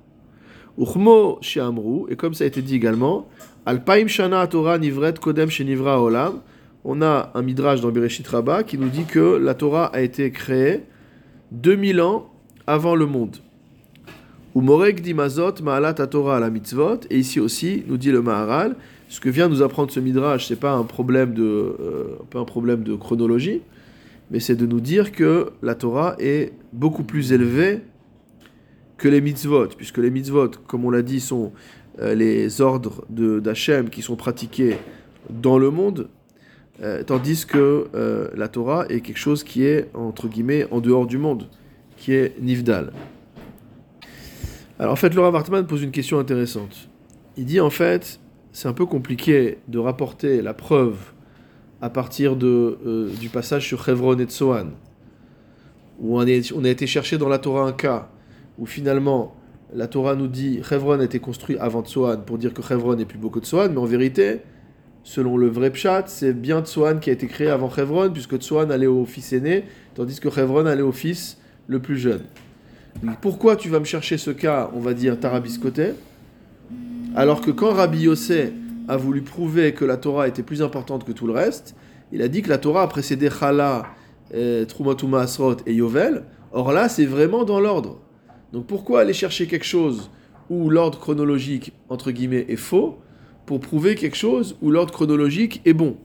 Uchmo 0.77 1.41
Amrou, 1.59 2.07
et 2.11 2.17
comme 2.17 2.35
ça 2.35 2.45
a 2.45 2.47
été 2.47 2.61
dit 2.61 2.75
également, 2.75 3.29
Alpaim 3.65 4.09
Shana 4.09 4.47
Torah 4.47 4.79
Nivret 4.79 5.15
Kodem 5.15 5.49
Nivra 5.49 6.03
Olam, 6.03 6.41
on 6.85 7.01
a 7.01 7.31
un 7.35 7.43
midrash 7.43 7.81
dans 7.81 7.91
Bereshit 7.91 8.27
Rabbah 8.27 8.65
qui 8.65 8.77
nous 8.77 8.89
dit 8.89 9.05
que 9.05 9.37
la 9.37 9.55
Torah 9.55 9.87
a 9.87 10.01
été 10.01 10.31
créée 10.33 10.81
2000 11.53 12.01
ans 12.03 12.31
avant 12.67 12.95
le 12.95 13.07
monde. 13.07 13.37
Ou 14.55 14.61
Morek 14.61 15.01
Dimazot 15.01 15.63
Maalat 15.63 15.95
Torah 15.95 16.41
la 16.41 16.51
mitzvot, 16.51 17.01
et 17.09 17.19
ici 17.19 17.41
aussi, 17.41 17.85
nous 17.87 17.97
dit 17.97 18.11
le 18.11 18.21
Maharal, 18.21 18.77
ce 19.13 19.21
que 19.21 19.29
vient 19.29 19.51
nous 19.51 19.61
apprendre 19.61 19.93
ce 19.93 20.01
midrash, 20.01 20.49
c'est 20.49 20.57
pas 20.57 20.73
un 20.73 20.85
de, 20.85 21.43
euh, 21.43 22.17
pas 22.31 22.39
un 22.39 22.47
problème 22.47 22.83
de 22.83 22.95
chronologie, 22.95 23.61
mais 24.31 24.41
c'est 24.41 24.57
de 24.57 24.65
nous 24.65 24.81
dire 24.81 25.13
que 25.13 25.51
la 25.61 25.75
Torah 25.75 26.17
est 26.19 26.55
beaucoup 26.73 27.05
plus 27.05 27.31
élevée 27.31 27.81
que 28.97 29.09
les 29.09 29.21
mitzvot, 29.21 29.67
puisque 29.77 29.99
les 29.99 30.11
mitzvot, 30.11 30.53
comme 30.67 30.87
on 30.87 30.91
l'a 30.91 31.03
dit, 31.03 31.21
sont 31.21 31.53
euh, 32.01 32.15
les 32.15 32.63
ordres 32.63 33.05
d'Hachem 33.11 33.91
qui 33.91 34.01
sont 34.01 34.17
pratiqués 34.17 34.79
dans 35.29 35.59
le 35.59 35.71
monde, 35.71 36.09
euh, 36.83 37.03
tandis 37.03 37.45
que 37.45 37.89
la 38.35 38.49
Torah 38.49 38.87
est 38.89 39.03
quelque 39.03 39.19
chose 39.19 39.45
qui 39.45 39.67
est, 39.67 39.91
entre 39.93 40.27
guillemets, 40.27 40.67
en 40.71 40.81
dehors 40.81 41.07
du 41.07 41.19
monde, 41.19 41.49
qui 41.99 42.15
est 42.15 42.41
Nivdal. 42.41 42.95
Alors 44.79 44.95
en 44.95 44.97
fait, 44.97 45.13
Laura 45.13 45.31
Wartman 45.31 45.67
pose 45.67 45.83
une 45.83 45.91
question 45.91 46.19
intéressante. 46.19 46.89
Il 47.37 47.45
dit 47.45 47.61
en 47.61 47.71
fait, 47.71 48.19
c'est 48.53 48.69
un 48.69 48.75
peu 48.75 48.87
compliqué 48.87 49.59
de 49.69 49.79
rapporter 49.79 50.43
la 50.43 50.55
preuve 50.55 50.99
à 51.81 51.91
partir 51.91 52.37
de, 52.37 52.79
euh, 52.87 53.11
du 53.19 53.29
passage 53.29 53.67
sur 53.67 53.85
Chevron 53.85 54.19
et 54.19 54.27
Tsoan, 54.27 54.71
où 56.01 56.19
on, 56.19 56.25
a 56.25 56.69
été 56.69 56.87
chercher 56.87 57.19
dans 57.19 57.29
la 57.29 57.39
Torah 57.39 57.67
un 57.67 57.73
cas 57.73 58.11
où 58.59 58.67
finalement 58.67 59.35
la 59.75 59.89
Torah 59.89 60.15
nous 60.15 60.29
dit 60.29 60.61
Chevron 60.63 61.01
a 61.01 61.05
été 61.05 61.19
construit 61.19 61.57
avant 61.59 61.83
Tsoan 61.83 62.23
pour 62.25 62.39
dire 62.39 62.53
que 62.53 62.63
Chevron 62.63 62.99
est 62.99 63.05
plus 63.05 63.19
beau 63.19 63.31
que 63.31 63.41
Tsoan, 63.41 63.73
mais 63.73 63.79
en 63.79 63.87
vérité, 63.87 64.43
selon 65.03 65.37
le 65.37 65.49
vrai 65.49 65.71
Pshat, 65.71 66.05
c'est 66.07 66.35
bien 66.35 66.63
Tsoan 66.63 67.01
qui 67.01 67.11
a 67.11 67.15
été 67.15 67.27
créé 67.27 67.49
avant 67.49 67.71
Chevron, 67.71 68.11
puisque 68.11 68.37
Tsoan 68.37 68.71
allait 68.71 68.87
au 68.87 69.07
fils 69.07 69.33
aîné, 69.33 69.65
tandis 69.95 70.21
que 70.21 70.31
Chevron 70.31 70.67
allait 70.67 70.83
au 70.83 70.93
fils 70.93 71.39
le 71.69 71.81
plus 71.81 71.97
jeune. 71.97 72.23
pourquoi 73.23 73.57
tu 73.57 73.71
vas 73.71 73.81
me 73.81 73.87
chercher 73.87 74.19
ce 74.19 74.31
cas, 74.31 74.71
on 74.75 74.81
va 74.81 74.93
dire, 74.93 75.19
tarabiscoté? 75.19 75.95
Alors 77.15 77.43
que 77.43 77.51
quand 77.51 77.75
Rabbi 77.75 78.01
Yossé 78.01 78.53
a 78.89 78.97
voulu 78.97 79.21
prouver 79.23 79.75
que 79.75 79.85
la 79.85 79.97
Torah 79.99 80.29
était 80.29 80.43
plus 80.43 80.63
importante 80.63 81.05
que 81.05 81.13
tout 81.13 81.27
le 81.27 81.35
reste, 81.35 81.77
il 82.11 82.23
a 82.23 82.29
dit 82.29 82.43
que 82.43 82.49
la 82.49 82.59
Torah 82.59 82.83
a 82.83 82.87
précédé 82.87 83.29
Chala, 83.29 83.85
euh, 84.35 84.65
Trumatuma 84.65 85.21
Asrot 85.21 85.57
et 85.67 85.75
Yovel. 85.75 86.25
Or 86.53 86.73
là, 86.73 86.89
c'est 86.89 87.05
vraiment 87.05 87.45
dans 87.45 87.61
l'ordre. 87.61 88.01
Donc 88.53 88.67
pourquoi 88.67 89.01
aller 89.01 89.13
chercher 89.13 89.47
quelque 89.47 89.65
chose 89.65 90.11
où 90.49 90.71
l'ordre 90.71 90.99
chronologique, 90.99 91.73
entre 91.89 92.11
guillemets, 92.11 92.47
est 92.49 92.57
faux, 92.57 92.99
pour 93.47 93.61
prouver 93.61 93.95
quelque 93.95 94.17
chose 94.17 94.57
où 94.63 94.71
l'ordre 94.71 94.93
chronologique 94.93 95.61
est 95.65 95.73
bon? 95.75 95.97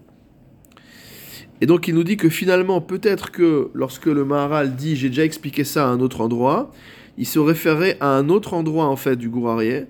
Et 1.61 1.65
donc 1.65 1.87
il 1.87 1.95
nous 1.95 2.03
dit 2.03 2.17
que 2.17 2.29
finalement, 2.29 2.81
peut-être 2.81 3.31
que 3.31 3.69
lorsque 3.73 4.05
le 4.05 4.25
Maharal 4.25 4.75
dit, 4.75 4.95
j'ai 4.95 5.09
déjà 5.09 5.23
expliqué 5.23 5.63
ça 5.63 5.87
à 5.87 5.89
un 5.89 5.99
autre 5.99 6.21
endroit, 6.21 6.71
il 7.17 7.25
se 7.25 7.39
référait 7.39 7.97
à 7.99 8.09
un 8.09 8.29
autre 8.29 8.53
endroit 8.53 8.85
en 8.85 8.95
fait 8.95 9.15
du 9.15 9.29
Gourarié, 9.29 9.87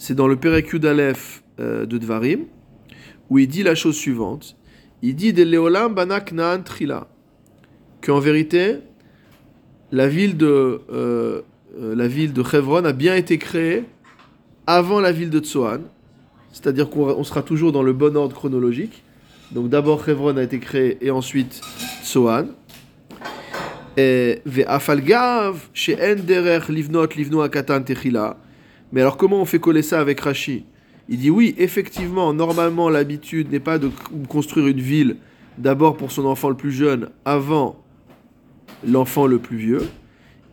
c'est 0.00 0.14
dans 0.14 0.26
le 0.26 0.36
Perekud 0.36 0.86
Aleph 0.86 1.42
euh, 1.60 1.84
de 1.84 1.98
Dvarim, 1.98 2.46
où 3.28 3.38
il 3.38 3.46
dit 3.46 3.62
la 3.62 3.74
chose 3.74 3.96
suivante. 3.96 4.56
Il 5.02 5.14
dit 5.14 5.34
de 5.34 5.42
Leolam 5.42 5.94
Banak 5.94 6.32
Naan 6.32 6.64
Trila, 6.64 7.06
qu'en 8.00 8.18
vérité, 8.18 8.78
la 9.92 10.08
ville 10.08 10.38
de, 10.38 10.80
euh, 10.90 11.42
euh, 11.78 11.94
la 11.94 12.08
ville 12.08 12.32
de 12.32 12.42
Chevron 12.42 12.86
a 12.86 12.94
bien 12.94 13.14
été 13.14 13.36
créée 13.36 13.84
avant 14.66 15.00
la 15.00 15.12
ville 15.12 15.28
de 15.28 15.38
Tsoan, 15.38 15.82
c'est-à-dire 16.50 16.88
qu'on 16.88 17.22
sera 17.22 17.42
toujours 17.42 17.70
dans 17.70 17.82
le 17.82 17.92
bon 17.92 18.16
ordre 18.16 18.34
chronologique. 18.34 19.04
Donc 19.52 19.68
d'abord 19.68 20.02
Chevron 20.02 20.38
a 20.38 20.42
été 20.42 20.60
créé 20.60 20.96
et 21.02 21.10
ensuite 21.10 21.60
Tsoan. 22.02 22.46
Et 23.98 24.40
Ve'afalgav, 24.46 25.68
chez 25.74 25.98
Livnot 26.70 27.06
Livno 27.16 27.42
Akatan 27.42 27.82
Techila. 27.82 28.38
Mais 28.92 29.00
alors 29.00 29.16
comment 29.16 29.40
on 29.40 29.44
fait 29.44 29.60
coller 29.60 29.82
ça 29.82 30.00
avec 30.00 30.20
Rashi 30.20 30.64
Il 31.08 31.18
dit 31.18 31.30
oui, 31.30 31.54
effectivement, 31.58 32.32
normalement 32.32 32.88
l'habitude 32.88 33.50
n'est 33.50 33.60
pas 33.60 33.78
de 33.78 33.90
construire 34.28 34.66
une 34.66 34.80
ville 34.80 35.16
d'abord 35.58 35.96
pour 35.96 36.12
son 36.12 36.24
enfant 36.24 36.48
le 36.48 36.56
plus 36.56 36.72
jeune 36.72 37.10
avant 37.24 37.82
l'enfant 38.86 39.26
le 39.26 39.38
plus 39.38 39.56
vieux. 39.56 39.88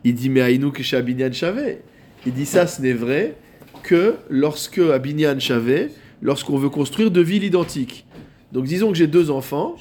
Il 0.04 0.14
dit 0.14 0.28
mais 0.28 0.40
Aïnou 0.40 0.72
Abinyan 0.92 1.32
Chavé. 1.32 1.78
Il 2.26 2.32
dit 2.32 2.46
ça, 2.46 2.66
ce 2.66 2.82
n'est 2.82 2.92
vrai 2.92 3.36
que 3.82 4.14
lorsque 4.28 4.78
Abinyan 4.78 5.38
Chavé, 5.38 5.88
lorsqu'on 6.22 6.58
veut 6.58 6.68
construire 6.68 7.10
deux 7.10 7.22
villes 7.22 7.44
identiques. 7.44 8.06
Donc 8.52 8.64
disons 8.64 8.88
que 8.88 8.96
j'ai 8.96 9.06
deux 9.06 9.30
enfants, 9.30 9.76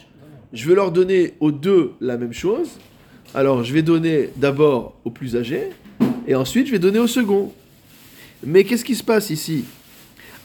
je 0.53 0.67
veux 0.67 0.75
leur 0.75 0.91
donner 0.91 1.33
aux 1.39 1.51
deux 1.51 1.93
la 1.99 2.17
même 2.17 2.33
chose. 2.33 2.79
Alors 3.33 3.63
je 3.63 3.73
vais 3.73 3.81
donner 3.81 4.29
d'abord 4.37 4.95
au 5.03 5.09
plus 5.09 5.35
âgé 5.35 5.69
et 6.27 6.35
ensuite 6.35 6.67
je 6.67 6.71
vais 6.71 6.79
donner 6.79 6.99
au 6.99 7.07
second. 7.07 7.51
Mais 8.43 8.63
qu'est-ce 8.63 8.85
qui 8.85 8.95
se 8.95 9.03
passe 9.03 9.29
ici? 9.29 9.65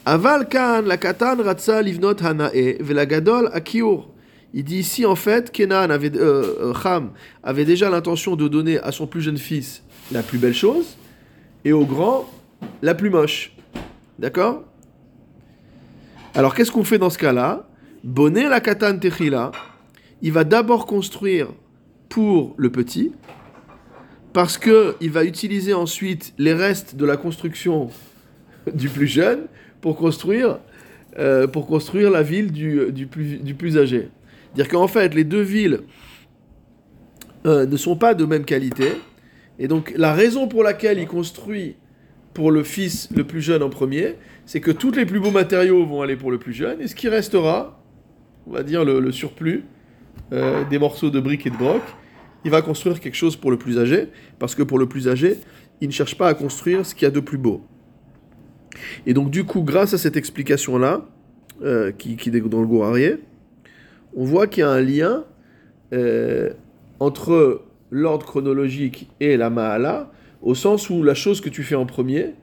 Aval 0.05 0.49
kan 0.49 0.83
la 0.83 0.97
katan 0.97 1.43
ratsa 1.43 1.83
livnot 1.83 2.23
hanae 2.23 2.77
velagadol 2.81 3.51
akiur. 3.53 4.09
Il 4.55 4.65
dit 4.65 4.79
ici 4.79 5.07
en 5.07 5.15
fait, 5.17 5.51
Kenan 5.51 5.91
avait, 5.91 6.15
euh, 6.17 6.57
euh, 6.61 6.75
Ham 6.85 7.13
avait 7.43 7.65
déjà 7.65 7.89
l'intention 7.89 8.37
de 8.37 8.49
donner 8.49 8.79
à 8.81 8.93
son 8.93 9.07
plus 9.07 9.23
jeune 9.23 9.39
fils 9.39 9.83
la 10.11 10.23
plus 10.23 10.39
belle 10.39 10.55
chose 10.55 10.97
et 11.65 11.73
au 11.73 11.87
grand 11.87 12.29
la 12.83 12.95
plus 12.95 13.09
moche. 13.09 13.53
D'accord? 14.19 14.65
Alors 16.35 16.55
qu'est-ce 16.55 16.71
qu'on 16.71 16.85
fait 16.85 16.99
dans 16.99 17.11
ce 17.11 17.19
cas-là? 17.19 17.67
Bonnet 18.05 18.49
la 18.49 18.61
katan 18.61 18.99
techila, 18.99 19.53
il 20.21 20.33
va 20.33 20.45
d'abord 20.45 20.87
construire 20.87 21.49
pour 22.09 22.55
le 22.59 22.71
petit 22.71 23.13
parce 24.33 24.59
qu'il 24.59 25.11
va 25.11 25.25
utiliser 25.25 25.75
ensuite 25.75 26.33
les 26.39 26.55
restes 26.55 26.97
de 26.97 27.05
la 27.05 27.17
construction 27.17 27.91
du 28.75 28.89
plus 28.89 29.07
jeune 29.07 29.47
pour 29.81 29.97
construire, 29.97 30.59
euh, 31.19 31.47
pour 31.47 31.67
construire 31.67 32.11
la 32.11 32.23
ville 32.23 32.53
du, 32.53 32.93
du, 32.93 33.07
plus, 33.07 33.39
du 33.39 33.55
plus 33.55 33.79
âgé. 33.79 34.09
Dire 34.55 34.69
qu'en 34.69 34.89
fait, 34.89 35.15
les 35.15 35.25
deux 35.25 35.43
villes 35.43 35.81
euh, 37.47 37.67
ne 37.67 37.77
sont 37.77 37.97
pas 37.97 38.15
de 38.15 38.25
même 38.25 38.45
qualité, 38.45 38.93
et 39.59 39.69
donc 39.69 39.93
la 39.97 40.12
raison 40.12 40.49
pour 40.49 40.62
laquelle 40.62 40.99
il 40.99 41.07
construit 41.07 41.77
pour 42.35 42.51
le 42.51 42.62
fils 42.62 43.09
le 43.15 43.25
plus 43.25 43.43
jeune 43.43 43.62
en 43.62 43.69
premier, 43.69 44.17
c'est 44.47 44.61
que 44.61 44.71
tous 44.71 44.93
les 44.93 45.05
plus 45.05 45.21
beaux 45.21 45.31
matériaux 45.31 45.85
vont 45.85 46.03
aller 46.03 46.17
pour 46.17 46.31
le 46.31 46.39
plus 46.39 46.53
jeune, 46.53 46.81
et 46.81 46.87
ce 46.87 46.95
qui 46.95 47.09
restera, 47.09 47.83
on 48.47 48.53
va 48.53 48.62
dire 48.62 48.85
le, 48.85 49.12
surplus, 49.12 49.65
euh, 50.33 50.65
des 50.69 50.79
morceaux 50.79 51.11
de 51.11 51.21
briques 51.21 51.47
et 51.47 51.51
de 51.51 51.57
broc, 51.57 51.83
il 52.45 52.51
va 52.51 52.63
construire 52.63 53.01
quelque 53.01 53.15
chose 53.15 53.37
pour 53.37 53.51
le 53.51 53.57
plus 53.57 53.79
âgé, 53.79 54.09
parce 54.39 54.55
que 54.55 54.63
pour 54.63 54.79
le 54.79 54.87
plus 54.87 55.09
âgé, 55.09 55.39
il 55.81 55.89
ne 55.89 55.93
cherche 55.93 56.17
pas 56.17 56.29
à 56.29 56.35
construire 56.35 56.85
ce 56.87 56.95
qu'il 56.95 57.05
y 57.05 57.09
a 57.09 57.11
de 57.11 57.21
plus 57.21 57.39
beau. 57.39 57.63
Et 59.07 59.15
donc 59.15 59.31
du 59.31 59.45
coup, 59.45 59.63
grâce 59.63 59.95
à 59.95 59.99
cette 59.99 60.17
explication-là, 60.17 61.07
euh, 61.63 61.93
qui, 61.93 62.17
qui 62.17 62.31
est 62.31 62.41
dans 62.41 62.61
le 62.61 62.67
Gourarié, 62.67 63.19
on 64.17 64.25
voit 64.25 64.47
qu'il 64.47 64.61
y 64.61 64.65
a 64.65 64.71
un 64.71 64.81
lien 64.81 65.25
euh, 65.93 66.51
entre 67.01 67.63
l'ordre 67.91 68.27
chronologique 68.27 69.11
et 69.21 69.37
la 69.37 69.51
Mahala, 69.51 70.11
au 70.41 70.55
sens 70.55 70.91
où 70.91 71.03
la 71.03 71.15
chose 71.15 71.41
que 71.41 71.49
tu 71.49 71.63
fais 71.63 71.75
en 71.75 71.87
premier, 71.87 72.35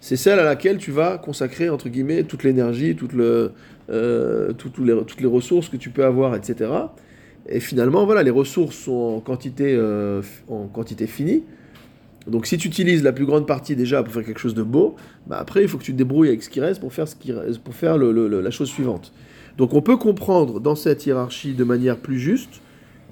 c'est 0.00 0.16
celle 0.16 0.38
à 0.38 0.44
laquelle 0.44 0.78
tu 0.78 0.92
vas 0.92 1.18
consacrer, 1.18 1.68
entre 1.70 1.88
guillemets, 1.88 2.22
toute 2.24 2.44
l'énergie, 2.44 2.94
toute 2.94 3.14
euh, 3.14 3.48
les, 3.88 5.04
toutes 5.04 5.20
les 5.20 5.26
ressources 5.26 5.68
que 5.68 5.76
tu 5.76 5.90
peux 5.90 6.04
avoir, 6.04 6.36
etc. 6.36 6.70
Et 7.48 7.60
finalement, 7.60 8.04
voilà, 8.04 8.22
les 8.22 8.30
ressources 8.30 8.76
sont 8.76 9.16
en 9.16 9.20
quantité, 9.20 9.74
euh, 9.76 10.22
en 10.48 10.66
quantité 10.66 11.06
finie. 11.06 11.44
Donc 12.26 12.46
si 12.46 12.58
tu 12.58 12.66
utilises 12.66 13.04
la 13.04 13.12
plus 13.12 13.24
grande 13.24 13.46
partie 13.46 13.76
déjà 13.76 14.02
pour 14.02 14.12
faire 14.12 14.24
quelque 14.24 14.40
chose 14.40 14.54
de 14.54 14.64
beau, 14.64 14.96
bah 15.28 15.36
après 15.38 15.62
il 15.62 15.68
faut 15.68 15.78
que 15.78 15.84
tu 15.84 15.92
te 15.92 15.96
débrouilles 15.96 16.28
avec 16.28 16.42
ce 16.42 16.50
qui 16.50 16.60
reste 16.60 16.80
pour 16.80 16.92
faire, 16.92 17.06
ce 17.06 17.14
qui 17.14 17.32
pour 17.62 17.74
faire 17.74 17.96
la 17.98 18.50
chose 18.50 18.68
suivante. 18.68 19.12
Donc 19.58 19.74
on 19.74 19.80
peut 19.80 19.96
comprendre 19.96 20.58
dans 20.58 20.74
cette 20.74 21.06
hiérarchie 21.06 21.54
de 21.54 21.62
manière 21.62 21.96
plus 21.98 22.18
juste 22.18 22.60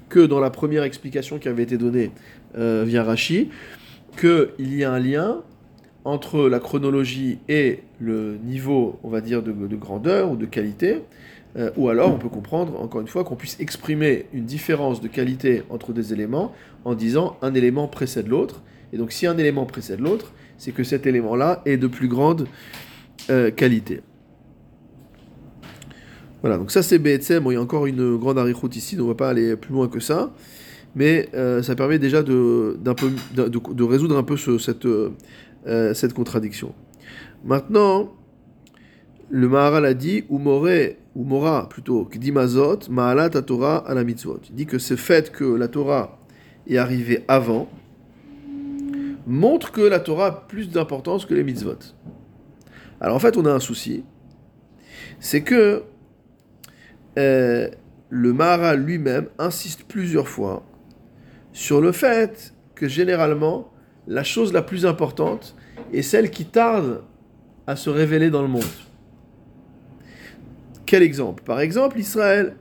que 0.09 0.19
dans 0.19 0.41
la 0.41 0.49
première 0.49 0.83
explication 0.83 1.39
qui 1.39 1.47
avait 1.47 1.63
été 1.63 1.77
donnée 1.77 2.11
euh, 2.57 2.83
via 2.85 3.03
Rashi, 3.03 3.49
qu'il 4.19 4.75
y 4.75 4.83
a 4.83 4.91
un 4.91 4.99
lien 4.99 5.41
entre 6.03 6.49
la 6.49 6.59
chronologie 6.59 7.39
et 7.47 7.79
le 7.99 8.37
niveau, 8.43 8.99
on 9.03 9.09
va 9.09 9.21
dire, 9.21 9.41
de 9.41 9.75
grandeur 9.75 10.29
ou 10.29 10.35
de 10.35 10.45
qualité, 10.45 11.01
euh, 11.57 11.71
ou 11.77 11.89
alors 11.89 12.13
on 12.13 12.17
peut 12.17 12.29
comprendre, 12.29 12.79
encore 12.81 13.01
une 13.01 13.07
fois, 13.07 13.23
qu'on 13.23 13.35
puisse 13.35 13.57
exprimer 13.59 14.25
une 14.33 14.45
différence 14.45 14.99
de 14.99 15.07
qualité 15.07 15.63
entre 15.69 15.93
des 15.93 16.11
éléments 16.11 16.53
en 16.83 16.95
disant 16.95 17.37
un 17.41 17.53
élément 17.53 17.87
précède 17.87 18.27
l'autre. 18.27 18.61
Et 18.91 18.97
donc 18.97 19.11
si 19.11 19.25
un 19.25 19.37
élément 19.37 19.65
précède 19.65 19.99
l'autre, 19.99 20.33
c'est 20.57 20.71
que 20.71 20.83
cet 20.83 21.07
élément-là 21.07 21.61
est 21.65 21.77
de 21.77 21.87
plus 21.87 22.07
grande 22.07 22.47
euh, 23.29 23.51
qualité. 23.51 24.01
Voilà, 26.41 26.57
donc 26.57 26.71
ça 26.71 26.83
c'est 26.83 26.99
BSM. 26.99 27.43
Bon, 27.43 27.51
il 27.51 27.55
y 27.55 27.57
a 27.57 27.61
encore 27.61 27.85
une 27.85 28.17
grande 28.17 28.37
arichoute 28.37 28.75
ici, 28.75 28.97
donc 28.97 29.05
on 29.05 29.07
ne 29.09 29.13
va 29.13 29.17
pas 29.17 29.29
aller 29.29 29.55
plus 29.55 29.73
loin 29.73 29.87
que 29.87 29.99
ça. 29.99 30.33
Mais 30.93 31.29
euh, 31.33 31.61
ça 31.61 31.75
permet 31.75 31.99
déjà 31.99 32.21
de, 32.21 32.77
peu, 32.95 33.11
de, 33.33 33.83
résoudre 33.83 34.17
un 34.17 34.23
peu 34.23 34.37
ce, 34.37 34.57
cette, 34.57 34.87
cette 35.93 36.13
contradiction. 36.13 36.73
Maintenant, 37.43 38.13
le 39.29 39.49
Maharal 39.49 39.85
a 39.85 39.93
dit, 39.93 40.23
ou 40.29 40.37
ou 41.15 41.23
Mora 41.23 41.69
plutôt, 41.69 42.07
dit 42.13 42.31
Mazot, 42.31 42.79
Maalat 42.89 43.29
Torah 43.29 43.77
à 43.87 43.93
la 43.93 44.03
mitzvot. 44.03 44.41
Il 44.49 44.55
dit 44.55 44.65
que 44.65 44.77
ce 44.77 44.95
fait 44.95 45.31
que 45.31 45.45
la 45.45 45.67
Torah 45.67 46.19
est 46.67 46.77
arrivée 46.77 47.23
avant 47.27 47.69
montre 49.25 49.71
que 49.71 49.81
la 49.81 49.99
Torah 49.99 50.27
a 50.27 50.31
plus 50.31 50.69
d'importance 50.69 51.25
que 51.25 51.33
les 51.33 51.43
mitzvot. 51.43 51.79
Alors 52.99 53.15
en 53.15 53.19
fait, 53.19 53.37
on 53.37 53.45
a 53.45 53.51
un 53.51 53.59
souci, 53.59 54.03
c'est 55.19 55.41
que 55.41 55.83
euh, 57.17 57.69
le 58.09 58.33
Maharal 58.33 58.83
lui-même 58.83 59.27
insiste 59.39 59.83
plusieurs 59.85 60.27
fois 60.27 60.63
sur 61.53 61.81
le 61.81 61.91
fait 61.91 62.53
que 62.75 62.87
généralement, 62.87 63.71
la 64.07 64.23
chose 64.23 64.53
la 64.53 64.61
plus 64.61 64.85
importante 64.85 65.55
est 65.93 66.01
celle 66.01 66.29
qui 66.29 66.45
tarde 66.45 67.01
à 67.67 67.75
se 67.75 67.89
révéler 67.89 68.29
dans 68.29 68.41
le 68.41 68.47
monde. 68.47 68.63
Quel 70.85 71.03
exemple? 71.03 71.43
Par 71.43 71.59
exemple, 71.59 71.99
Israël. 71.99 72.55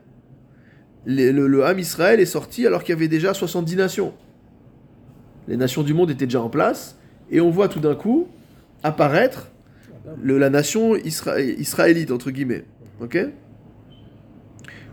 Le, 1.06 1.64
Ham 1.64 1.78
Israël 1.78 2.18
est 2.18 2.26
sorti 2.26 2.66
alors 2.66 2.82
qu'il 2.82 2.94
y 2.94 2.96
avait 2.96 3.08
déjà 3.08 3.34
70 3.34 3.76
nations. 3.76 4.14
Les 5.48 5.58
nations 5.58 5.82
du 5.82 5.92
monde 5.92 6.10
étaient 6.10 6.24
déjà 6.24 6.40
en 6.40 6.48
place, 6.48 6.96
et 7.30 7.42
on 7.42 7.50
voit 7.50 7.68
tout 7.68 7.80
d'un 7.80 7.94
coup 7.94 8.28
apparaître 8.82 9.50
la 10.24 10.48
nation 10.48 10.96
israélite, 10.96 12.10
entre 12.10 12.30
guillemets. 12.30 12.64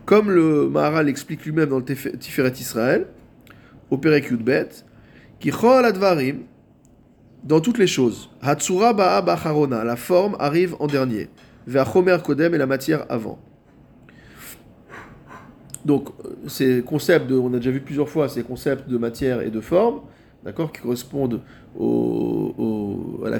Comme 0.04 0.32
le 0.32 0.68
Maharal 0.68 1.08
explique 1.08 1.46
lui-même 1.46 1.70
dans 1.70 1.80
le 1.80 1.86
Tiferet 1.86 2.52
Israël, 2.60 3.08
au 3.90 3.98
Perek 3.98 4.30
Yudbet, 4.32 4.68
qui 5.40 5.52
advarim, 5.52 6.42
dans 7.46 7.62
toutes 7.62 7.78
les 7.78 7.88
choses. 7.88 8.30
Hatsura 8.42 8.94
ba'a 8.94 9.24
la 9.84 9.96
forme 9.96 10.36
arrive 10.40 10.76
en 10.80 10.88
dernier 10.88 11.30
vers 11.68 11.96
Homer 11.96 12.18
Kodem 12.24 12.54
et 12.56 12.58
la 12.58 12.68
matière 12.68 13.06
avant. 13.10 13.40
Donc, 15.86 16.10
ces 16.48 16.84
concepts, 16.84 17.28
de, 17.28 17.36
on 17.36 17.54
a 17.54 17.58
déjà 17.58 17.72
vu 17.72 17.82
plusieurs 17.82 18.10
fois 18.10 18.30
ces 18.30 18.44
concepts 18.44 18.88
de 18.88 18.98
matière 18.98 19.42
et 19.42 19.50
de 19.50 19.62
forme, 19.62 20.02
d'accord, 20.44 20.72
qui 20.72 20.82
correspondent 20.82 21.42
au, 21.78 23.22
à, 23.26 23.30
la 23.30 23.38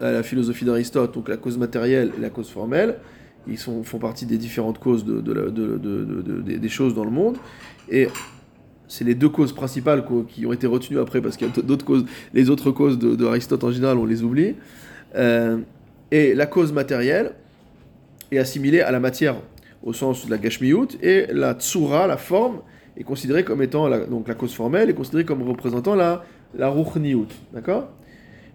à, 0.00 0.12
la 0.12 0.22
philosophie 0.22 0.64
d'Aristote, 0.64 1.14
donc 1.14 1.28
la 1.28 1.36
cause 1.36 1.58
matérielle 1.58 2.12
et 2.18 2.20
la 2.20 2.30
cause 2.30 2.50
formelle, 2.50 2.96
ils 3.46 3.58
sont, 3.58 3.84
font 3.84 3.98
partie 3.98 4.26
des 4.26 4.38
différentes 4.38 4.78
causes 4.78 5.04
de, 5.04 5.20
de, 5.20 6.40
des 6.40 6.68
choses 6.68 6.94
dans 6.94 7.04
le 7.04 7.10
monde, 7.10 7.36
et 7.90 8.08
c'est 8.88 9.04
les 9.04 9.14
deux 9.14 9.28
causes 9.28 9.52
principales 9.52 10.04
qui 10.28 10.46
ont 10.46 10.52
été 10.52 10.66
retenues 10.66 10.98
après, 10.98 11.20
parce 11.20 11.36
qu'il 11.36 11.46
y 11.46 11.50
a 11.50 11.62
d'autres 11.62 11.84
causes, 11.84 12.04
les 12.32 12.50
autres 12.50 12.70
causes 12.70 12.98
d'Aristote 12.98 13.62
en 13.64 13.70
général, 13.70 13.98
on 13.98 14.04
les 14.04 14.22
oublie. 14.22 14.54
Euh, 15.14 15.58
et 16.10 16.34
la 16.34 16.46
cause 16.46 16.72
matérielle, 16.72 17.32
est 18.30 18.38
assimilée 18.38 18.80
à 18.80 18.90
la 18.90 19.00
matière 19.00 19.36
au 19.82 19.92
sens 19.92 20.24
de 20.26 20.30
la 20.30 20.38
gashmiyut, 20.38 20.88
et 21.02 21.26
la 21.30 21.54
tsura, 21.54 22.06
la 22.06 22.16
forme, 22.16 22.62
est 22.96 23.04
considérée 23.04 23.44
comme 23.44 23.60
étant, 23.60 23.86
la, 23.86 24.06
donc 24.06 24.28
la 24.28 24.34
cause 24.34 24.54
formelle, 24.54 24.88
est 24.88 24.94
considérée 24.94 25.24
comme 25.24 25.42
représentant 25.42 25.94
la, 25.94 26.24
la 26.54 26.68
ruchniyut. 26.70 27.28
D'accord? 27.52 27.88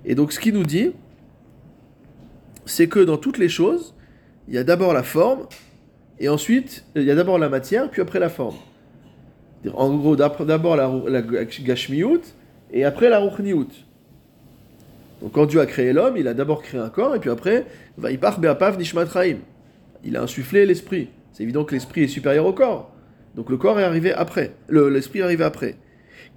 Et 0.05 0.15
donc 0.15 0.31
ce 0.31 0.39
qui 0.39 0.51
nous 0.51 0.63
dit, 0.63 0.91
c'est 2.65 2.87
que 2.87 2.99
dans 2.99 3.17
toutes 3.17 3.37
les 3.37 3.49
choses, 3.49 3.93
il 4.47 4.55
y 4.55 4.57
a 4.57 4.63
d'abord 4.63 4.93
la 4.93 5.03
forme, 5.03 5.41
et 6.19 6.29
ensuite, 6.29 6.85
il 6.95 7.03
y 7.03 7.11
a 7.11 7.15
d'abord 7.15 7.37
la 7.37 7.49
matière, 7.49 7.89
puis 7.89 8.01
après 8.01 8.19
la 8.19 8.29
forme. 8.29 8.55
En 9.73 9.95
gros, 9.95 10.15
d'abord 10.15 10.75
la, 10.75 10.89
la 11.07 11.21
et 12.71 12.83
après 12.85 13.09
la 13.09 13.19
ruchniyut. 13.19 13.67
Donc 15.21 15.33
quand 15.33 15.45
Dieu 15.45 15.59
a 15.59 15.65
créé 15.65 15.93
l'homme, 15.93 16.17
il 16.17 16.27
a 16.27 16.33
d'abord 16.33 16.61
créé 16.61 16.79
un 16.79 16.89
corps, 16.89 17.15
et 17.15 17.19
puis 17.19 17.29
après, 17.29 17.65
va 17.97 18.09
nishmat 18.11 19.05
il 20.03 20.17
a 20.17 20.21
insufflé 20.21 20.65
l'esprit. 20.65 21.09
C'est 21.31 21.43
évident 21.43 21.63
que 21.63 21.73
l'esprit 21.73 22.03
est 22.03 22.07
supérieur 22.07 22.45
au 22.45 22.53
corps. 22.53 22.93
Donc 23.35 23.49
le 23.49 23.57
corps 23.57 23.79
est 23.79 23.83
arrivé 23.83 24.13
après. 24.13 24.55
L'esprit 24.69 25.19
est 25.19 25.23
arrivé 25.23 25.43
après. 25.43 25.77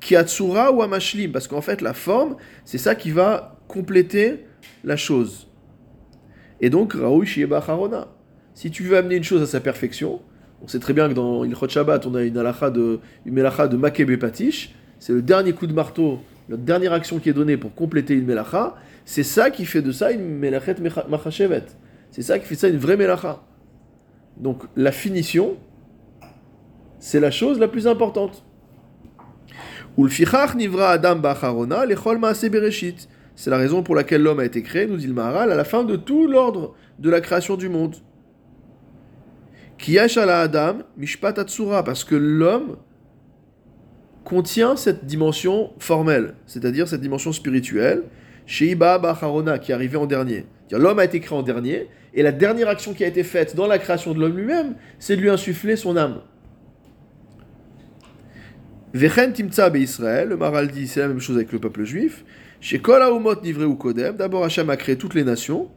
Kiatsura 0.01 0.73
ou 0.73 0.83
amashlim, 0.83 1.33
parce 1.33 1.49
qu'en 1.49 1.61
fait 1.61 1.81
la 1.81 1.95
forme, 1.95 2.37
c'est 2.65 2.79
ça 2.79 2.95
qui 2.95 3.11
va 3.11 3.59
compléter 3.69 4.45
la 4.85 4.97
chose. 4.97 5.49
Et 6.61 6.71
donc, 6.71 6.93
Raoui 6.93 7.29
Harona. 7.51 8.09
Si 8.55 8.71
tu 8.71 8.83
veux 8.85 8.97
amener 8.97 9.17
une 9.17 9.25
chose 9.25 9.43
à 9.43 9.47
sa 9.47 9.61
perfection, 9.61 10.21
on 10.63 10.69
sait 10.69 10.79
très 10.79 10.93
bien 10.93 11.09
que 11.09 11.15
dans 11.15 11.43
Ilchot 11.45 11.69
Shabbat, 11.69 12.07
on 12.07 12.15
a 12.15 12.23
une 12.23 12.37
alacha 12.37 12.71
de, 12.71 13.01
une 13.27 13.33
melacha 13.33 13.67
de 13.67 13.77
Makebe 13.77 14.17
Patish, 14.17 14.75
c'est 14.99 15.13
le 15.13 15.23
dernier 15.23 15.53
coup 15.53 15.67
de 15.67 15.73
marteau, 15.73 16.21
la 16.49 16.57
dernière 16.57 16.93
action 16.93 17.19
qui 17.19 17.31
est 17.31 17.33
donnée 17.33 17.57
pour 17.57 17.75
compléter 17.75 18.15
une 18.15 18.27
melacha, 18.27 18.77
c'est 19.05 19.25
ça 19.25 19.51
qui 19.51 19.65
fait 19.65 19.83
de 19.83 19.91
ça 19.91 20.13
une 20.13 20.39
melachet 20.39 20.77
machashevet. 21.09 21.65
C'est 22.11 22.23
ça 22.23 22.39
qui 22.39 22.47
fait 22.47 22.55
ça 22.55 22.69
une 22.69 22.77
vraie 22.77 22.97
melacha. 22.97 23.43
Donc 24.37 24.63
la 24.77 24.93
finition, 24.93 25.57
c'est 26.99 27.21
la 27.21 27.31
chose 27.31 27.59
la 27.59 27.69
plus 27.69 27.87
importante. 27.87 28.45
C'est 33.35 33.51
la 33.51 33.57
raison 33.57 33.83
pour 33.83 33.95
laquelle 33.95 34.23
l'homme 34.23 34.41
a 34.41 34.45
été 34.45 34.63
créé, 34.63 34.87
nous 34.87 34.97
dit 34.97 35.07
le 35.07 35.15
Maharal, 35.15 35.53
à 35.53 35.55
la 35.55 35.65
fin 35.65 35.85
de 35.85 35.97
tout 35.97 36.27
l'ordre 36.27 36.75
de 36.99 37.11
la 37.11 37.21
création 37.21 37.57
du 37.57 37.69
monde. 37.69 37.97
Adam, 40.29 40.79
Mishpat 40.97 41.35
parce 41.85 42.05
que 42.05 42.15
l'homme 42.15 42.77
contient 44.25 44.77
cette 44.77 45.05
dimension 45.05 45.73
formelle, 45.79 46.35
c'est-à-dire 46.47 46.87
cette 46.87 47.01
dimension 47.01 47.33
spirituelle, 47.33 48.05
Sheiba 48.47 48.99
Bacharona, 48.99 49.59
qui 49.59 49.73
est 49.73 49.75
arrivé 49.75 49.97
en 49.97 50.07
dernier. 50.07 50.47
L'homme 50.71 51.01
a 51.01 51.05
été 51.05 51.21
créé 51.21 51.37
en 51.37 51.43
dernier, 51.43 51.89
et 52.15 52.23
la 52.23 52.33
dernière 52.33 52.69
action 52.69 52.93
qui 52.93 53.05
a 53.05 53.07
été 53.07 53.25
faite 53.25 53.57
dans 53.57 53.67
la 53.67 53.79
création 53.79 54.13
de 54.13 54.21
l'homme 54.21 54.37
lui-même, 54.37 54.75
c'est 54.99 55.17
de 55.17 55.23
lui 55.23 55.31
insuffler 55.31 55.77
son 55.77 55.97
âme. 55.97 56.21
Vechen 58.93 59.33
timtsa 59.33 59.71
Israël, 59.77 60.29
le 60.29 60.37
Maral 60.37 60.69
dit, 60.69 60.87
c'est 60.87 61.01
la 61.01 61.09
même 61.09 61.21
chose 61.21 61.37
avec 61.37 61.53
le 61.53 61.59
peuple 61.59 61.85
juif. 61.85 62.25
Chez 62.61 62.79
Kol 62.79 63.03
nivré 63.43 63.65
ou 63.65 63.75
Kodem, 63.75 64.17
d'abord 64.17 64.45
Hachem 64.45 64.69
a 64.69 64.77
créé 64.77 64.97
toutes 64.97 65.15
les 65.15 65.25
nations, 65.25 65.69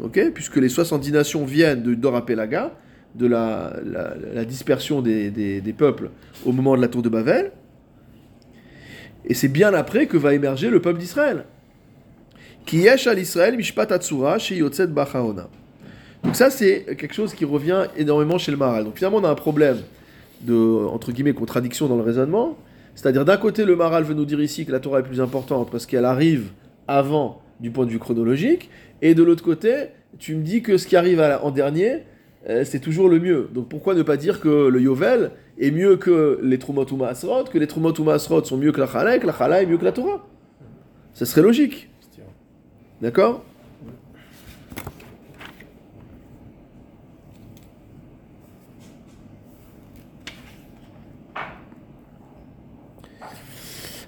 ok, 0.00 0.30
puisque 0.32 0.56
les 0.56 0.68
70 0.68 1.12
nations 1.12 1.44
viennent 1.44 1.82
de 1.82 1.94
Dorapelaga, 1.94 2.72
de 3.14 3.26
la, 3.26 4.44
dispersion 4.44 5.02
des, 5.02 5.74
peuples 5.76 6.10
au 6.44 6.52
moment 6.52 6.76
de 6.76 6.80
la 6.80 6.88
tour 6.88 7.02
de 7.02 7.08
Babel. 7.08 7.52
Et 9.26 9.34
c'est 9.34 9.48
bien 9.48 9.72
après 9.74 10.06
que 10.06 10.16
va 10.16 10.34
émerger 10.34 10.70
le 10.70 10.80
peuple 10.80 10.98
d'Israël. 10.98 11.44
Qui 12.66 12.78
yesh 12.78 13.06
al 13.06 13.18
Israël 13.18 13.56
mishpat 13.56 13.92
atzura 13.92 14.38
chez 14.38 14.56
Yotzet 14.56 14.86
Bachaona. 14.86 15.48
Donc 16.22 16.36
ça, 16.36 16.48
c'est 16.48 16.96
quelque 16.96 17.14
chose 17.14 17.34
qui 17.34 17.44
revient 17.44 17.84
énormément 17.96 18.38
chez 18.38 18.50
le 18.50 18.56
Maral. 18.56 18.84
Donc 18.84 18.96
finalement, 18.96 19.18
on 19.18 19.24
a 19.24 19.28
un 19.28 19.34
problème 19.34 19.78
de, 20.40 20.54
entre 20.86 21.12
guillemets, 21.12 21.34
contradiction 21.34 21.86
dans 21.86 21.96
le 21.96 22.02
raisonnement. 22.02 22.56
C'est-à-dire, 22.94 23.24
d'un 23.24 23.36
côté, 23.36 23.64
le 23.64 23.76
Maral 23.76 24.04
veut 24.04 24.14
nous 24.14 24.24
dire 24.24 24.40
ici 24.40 24.64
que 24.64 24.72
la 24.72 24.80
Torah 24.80 25.00
est 25.00 25.02
plus 25.02 25.20
importante 25.20 25.70
parce 25.70 25.84
qu'elle 25.84 26.06
arrive 26.06 26.50
avant 26.88 27.42
du 27.60 27.70
point 27.70 27.84
de 27.84 27.90
vue 27.90 27.98
chronologique. 27.98 28.70
Et 29.02 29.14
de 29.14 29.22
l'autre 29.22 29.44
côté, 29.44 29.88
tu 30.18 30.34
me 30.34 30.42
dis 30.42 30.62
que 30.62 30.78
ce 30.78 30.86
qui 30.86 30.96
arrive 30.96 31.20
en 31.42 31.50
dernier, 31.50 32.04
euh, 32.48 32.64
c'est 32.64 32.80
toujours 32.80 33.08
le 33.08 33.18
mieux. 33.18 33.50
Donc 33.52 33.68
pourquoi 33.68 33.94
ne 33.94 34.02
pas 34.02 34.16
dire 34.16 34.40
que 34.40 34.68
le 34.68 34.80
Yovel 34.80 35.32
est 35.58 35.70
mieux 35.70 35.96
que 35.96 36.38
les 36.42 36.58
Trumot 36.58 36.86
ou 36.90 36.96
que 36.96 37.58
les 37.58 37.66
Trumot 37.66 37.92
ou 37.98 38.44
sont 38.44 38.56
mieux 38.56 38.72
que 38.72 38.80
la 38.80 38.86
Chala 38.86 39.16
et 39.16 39.20
que 39.20 39.26
la 39.26 39.36
Chala 39.36 39.62
est 39.62 39.66
mieux 39.66 39.78
que 39.78 39.84
la 39.84 39.92
Torah? 39.92 40.26
Ça 41.12 41.26
serait 41.26 41.42
logique. 41.42 41.90
D'accord? 43.00 43.44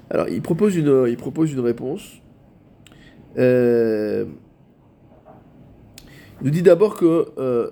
Alors, 0.09 0.29
il 0.29 0.41
propose 0.41 0.77
une, 0.77 1.07
il 1.09 1.17
propose 1.17 1.53
une 1.53 1.61
réponse. 1.61 2.23
Euh, 3.37 4.25
il 6.41 6.45
nous 6.45 6.51
dit 6.51 6.63
d'abord 6.63 6.97
que, 6.97 7.27
euh, 7.39 7.71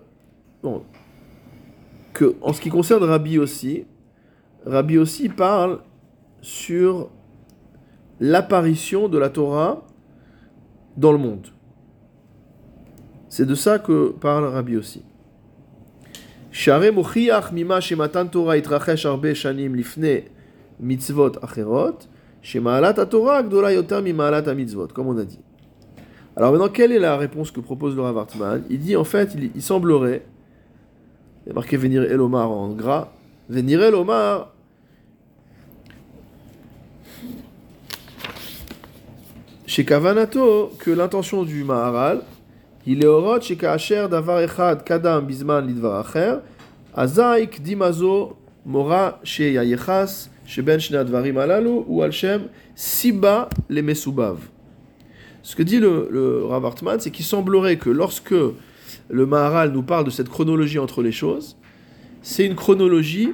que, 2.12 2.36
en 2.42 2.52
ce 2.52 2.60
qui 2.60 2.70
concerne 2.70 3.04
Rabbi 3.04 3.38
aussi, 3.38 3.86
Rabbi 4.66 4.98
aussi 4.98 5.28
parle 5.28 5.80
sur 6.40 7.10
l'apparition 8.20 9.08
de 9.08 9.16
la 9.16 9.30
Torah 9.30 9.86
dans 10.96 11.12
le 11.12 11.18
monde. 11.18 11.46
C'est 13.28 13.46
de 13.46 13.54
ça 13.54 13.78
que 13.78 14.10
parle 14.10 14.44
Rabbi 14.44 14.76
aussi. 14.76 15.02
comme 24.92 25.08
on 25.08 25.18
a 25.18 25.24
dit. 25.24 25.40
Alors 26.36 26.52
maintenant, 26.52 26.68
quelle 26.68 26.92
est 26.92 26.98
la 26.98 27.16
réponse 27.16 27.50
que 27.50 27.60
propose 27.60 27.96
le 27.96 28.02
Rav 28.02 28.26
Il 28.70 28.78
dit 28.78 28.96
en 28.96 29.04
fait, 29.04 29.34
il, 29.54 29.62
semblerait 29.62 30.24
Il 31.44 31.48
y 31.48 31.50
a 31.50 31.54
marqué 31.54 31.76
venir 31.76 32.02
Elomar 32.02 32.50
en 32.50 32.68
gras. 32.70 33.12
Venir 33.48 33.82
Elomar. 33.82 34.53
Chez 39.74 39.84
Kavanato, 39.84 40.70
que 40.78 40.92
l'intention 40.92 41.42
du 41.42 41.64
Maharal, 41.64 42.22
il 42.86 43.02
est 43.02 43.08
orot 43.08 43.40
chez 43.40 43.56
Kaacher 43.56 44.06
davar 44.08 44.40
echad 44.40 44.84
kadam 44.84 45.26
bisman 45.26 45.66
lidvar 45.66 46.06
acher, 46.06 46.36
azaik 46.94 47.60
dimazo 47.60 48.36
mora 48.64 49.18
chez 49.24 49.54
Yayechas, 49.54 50.30
chez 50.46 50.62
Ben 50.62 50.78
Shnadvarim 50.78 51.38
alalu, 51.38 51.82
ou 51.88 52.02
al-shem 52.02 52.42
siba 52.76 53.48
le 53.68 53.82
mesubav. 53.82 54.38
Ce 55.42 55.56
que 55.56 55.64
dit 55.64 55.80
le, 55.80 56.06
le 56.08 56.44
Rav 56.44 56.64
Hartman, 56.66 57.00
c'est 57.00 57.10
qu'il 57.10 57.24
semblerait 57.24 57.76
que 57.76 57.90
lorsque 57.90 58.30
le 58.30 59.26
Maharal 59.26 59.72
nous 59.72 59.82
parle 59.82 60.04
de 60.04 60.10
cette 60.10 60.28
chronologie 60.28 60.78
entre 60.78 61.02
les 61.02 61.10
choses, 61.10 61.56
c'est 62.22 62.46
une 62.46 62.54
chronologie 62.54 63.32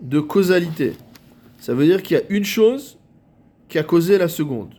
de 0.00 0.20
causalité. 0.20 0.92
Ça 1.58 1.74
veut 1.74 1.86
dire 1.86 2.00
qu'il 2.00 2.16
y 2.16 2.20
a 2.20 2.22
une 2.28 2.44
chose 2.44 2.96
qui 3.68 3.76
a 3.80 3.82
causé 3.82 4.18
la 4.18 4.28
seconde. 4.28 4.70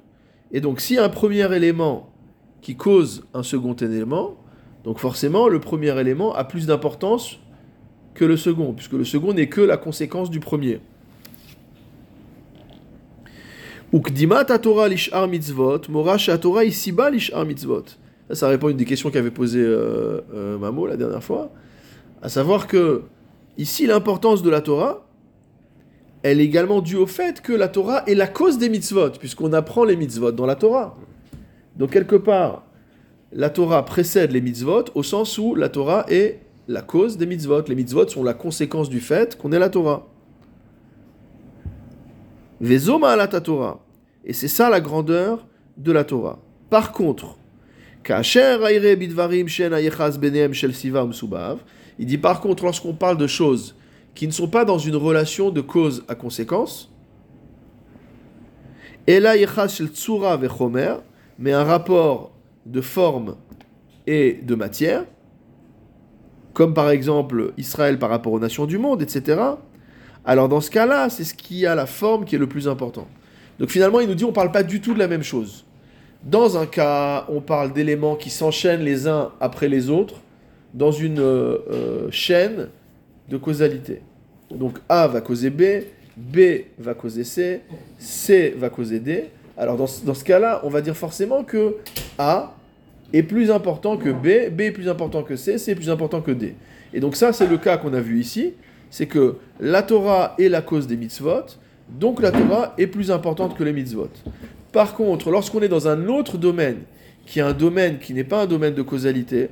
Et 0.55 0.61
donc, 0.61 0.81
a 0.97 1.03
un 1.03 1.09
premier 1.09 1.53
élément 1.53 2.13
qui 2.61 2.77
cause 2.77 3.25
un 3.33 3.43
second 3.43 3.73
élément, 3.73 4.37
donc 4.85 4.99
forcément, 4.99 5.49
le 5.49 5.59
premier 5.59 5.99
élément 5.99 6.33
a 6.33 6.45
plus 6.45 6.65
d'importance 6.65 7.41
que 8.13 8.23
le 8.23 8.37
second, 8.37 8.71
puisque 8.71 8.93
le 8.93 9.03
second 9.03 9.33
n'est 9.33 9.49
que 9.49 9.59
la 9.59 9.75
conséquence 9.75 10.29
du 10.29 10.39
premier. 10.39 10.79
Ukdimat 13.91 14.45
Torah 14.45 14.87
lishar 14.87 15.27
mitzvot, 15.27 15.81
mora 15.89 16.15
Torah 16.17 16.63
lishar 16.63 17.45
mitzvot. 17.45 17.83
Ça, 18.31 18.47
répond 18.47 18.67
à 18.67 18.71
une 18.71 18.77
des 18.77 18.85
questions 18.85 19.11
qu'avait 19.11 19.31
posé 19.31 19.59
euh, 19.59 20.21
euh, 20.33 20.57
Mamo 20.57 20.87
la 20.87 20.95
dernière 20.95 21.21
fois, 21.23 21.51
à 22.21 22.29
savoir 22.29 22.67
que 22.67 23.03
ici 23.57 23.87
l'importance 23.87 24.41
de 24.41 24.49
la 24.49 24.61
Torah, 24.61 25.04
elle 26.25 26.41
est 26.41 26.45
également 26.45 26.81
due 26.81 26.95
au 26.95 27.05
fait 27.05 27.39
que 27.39 27.53
la 27.53 27.67
Torah 27.67 28.03
est 28.07 28.15
la 28.15 28.25
cause 28.25 28.57
des 28.57 28.67
mitzvot, 28.67 29.11
puisqu'on 29.11 29.53
apprend 29.53 29.83
les 29.83 29.95
mitzvot 29.95 30.31
dans 30.31 30.47
la 30.47 30.55
Torah. 30.55 30.97
Donc 31.75 31.91
quelque 31.91 32.15
part, 32.15 32.63
la 33.31 33.51
Torah 33.51 33.85
précède 33.85 34.31
les 34.31 34.41
mitzvot 34.41 34.85
au 34.95 35.03
sens 35.03 35.37
où 35.37 35.53
la 35.53 35.69
Torah 35.69 36.03
est 36.09 36.39
la 36.67 36.81
cause 36.81 37.19
des 37.19 37.27
mitzvot. 37.27 37.61
Les 37.67 37.75
mitzvot 37.75 38.07
sont 38.07 38.23
la 38.23 38.33
conséquence 38.33 38.89
du 38.89 39.01
fait 39.01 39.37
qu'on 39.37 39.51
est 39.51 39.59
la 39.59 39.69
Torah. 39.69 40.07
Vezoma 42.59 43.15
la 43.15 43.27
Torah. 43.27 43.85
Et 44.23 44.33
c'est 44.33 44.47
ça 44.47 44.71
la 44.71 44.81
grandeur 44.81 45.45
de 45.77 45.91
la 45.91 46.05
Torah. 46.05 46.39
Par 46.71 46.91
contre, 46.91 47.37
il 51.99 52.05
dit 52.07 52.17
par 52.17 52.41
contre, 52.41 52.63
lorsqu'on 52.63 52.93
parle 52.95 53.17
de 53.17 53.27
choses 53.27 53.75
qui 54.15 54.27
ne 54.27 54.31
sont 54.31 54.47
pas 54.47 54.65
dans 54.65 54.77
une 54.77 54.95
relation 54.95 55.51
de 55.51 55.61
cause 55.61 56.03
à 56.07 56.15
conséquence, 56.15 56.91
mais 59.07 59.17
un 61.51 61.63
rapport 61.63 62.31
de 62.65 62.81
forme 62.81 63.35
et 64.07 64.39
de 64.41 64.55
matière, 64.55 65.05
comme 66.53 66.73
par 66.73 66.89
exemple 66.89 67.53
Israël 67.57 67.99
par 67.99 68.09
rapport 68.09 68.33
aux 68.33 68.39
nations 68.39 68.65
du 68.65 68.77
monde, 68.77 69.01
etc. 69.01 69.41
Alors 70.23 70.49
dans 70.49 70.61
ce 70.61 70.71
cas-là, 70.71 71.09
c'est 71.09 71.25
ce 71.25 71.35
qui 71.35 71.65
a 71.65 71.75
la 71.75 71.85
forme 71.85 72.25
qui 72.25 72.35
est 72.35 72.39
le 72.39 72.47
plus 72.47 72.67
important. 72.67 73.07
Donc 73.59 73.69
finalement, 73.69 73.99
il 73.99 74.07
nous 74.07 74.15
dit 74.15 74.23
on 74.23 74.29
ne 74.29 74.33
parle 74.33 74.51
pas 74.51 74.63
du 74.63 74.81
tout 74.81 74.93
de 74.93 74.99
la 74.99 75.07
même 75.07 75.23
chose. 75.23 75.65
Dans 76.23 76.57
un 76.57 76.65
cas, 76.65 77.25
on 77.29 77.41
parle 77.41 77.73
d'éléments 77.73 78.15
qui 78.15 78.29
s'enchaînent 78.29 78.81
les 78.81 79.07
uns 79.07 79.31
après 79.39 79.67
les 79.67 79.89
autres 79.89 80.15
dans 80.73 80.91
une 80.91 81.19
euh, 81.19 81.57
euh, 81.71 82.07
chaîne 82.09 82.69
de 83.29 83.37
causalité. 83.37 84.01
Donc 84.51 84.77
A 84.89 85.07
va 85.07 85.21
causer 85.21 85.49
B, 85.49 85.63
B 86.17 86.39
va 86.77 86.93
causer 86.93 87.23
C, 87.23 87.61
C 87.97 88.55
va 88.57 88.69
causer 88.69 88.99
D. 88.99 89.25
Alors 89.57 89.77
dans, 89.77 89.87
dans 90.03 90.13
ce 90.13 90.23
cas-là, 90.23 90.61
on 90.63 90.69
va 90.69 90.81
dire 90.81 90.95
forcément 90.95 91.43
que 91.43 91.77
A 92.17 92.55
est 93.13 93.23
plus 93.23 93.51
important 93.51 93.97
que 93.97 94.09
B, 94.09 94.53
B 94.53 94.61
est 94.61 94.71
plus 94.71 94.89
important 94.89 95.23
que 95.23 95.35
C, 95.35 95.57
C 95.57 95.71
est 95.71 95.75
plus 95.75 95.89
important 95.89 96.21
que 96.21 96.31
D. 96.31 96.55
Et 96.93 96.99
donc 96.99 97.15
ça, 97.15 97.33
c'est 97.33 97.47
le 97.47 97.57
cas 97.57 97.77
qu'on 97.77 97.93
a 97.93 98.01
vu 98.01 98.19
ici, 98.19 98.53
c'est 98.89 99.07
que 99.07 99.35
la 99.59 99.83
Torah 99.83 100.35
est 100.39 100.49
la 100.49 100.61
cause 100.61 100.87
des 100.87 100.95
mitzvot, 100.95 101.45
donc 101.89 102.21
la 102.21 102.31
Torah 102.31 102.73
est 102.77 102.87
plus 102.87 103.11
importante 103.11 103.57
que 103.57 103.63
les 103.63 103.73
mitzvot. 103.73 104.09
Par 104.71 104.95
contre, 104.95 105.31
lorsqu'on 105.31 105.61
est 105.61 105.67
dans 105.67 105.87
un 105.87 106.07
autre 106.07 106.37
domaine, 106.37 106.79
qui 107.25 107.39
est 107.39 107.43
un 107.43 107.53
domaine 107.53 107.97
qui 107.97 108.13
n'est 108.13 108.23
pas 108.23 108.43
un 108.43 108.45
domaine 108.45 108.73
de 108.73 108.81
causalité, 108.81 109.49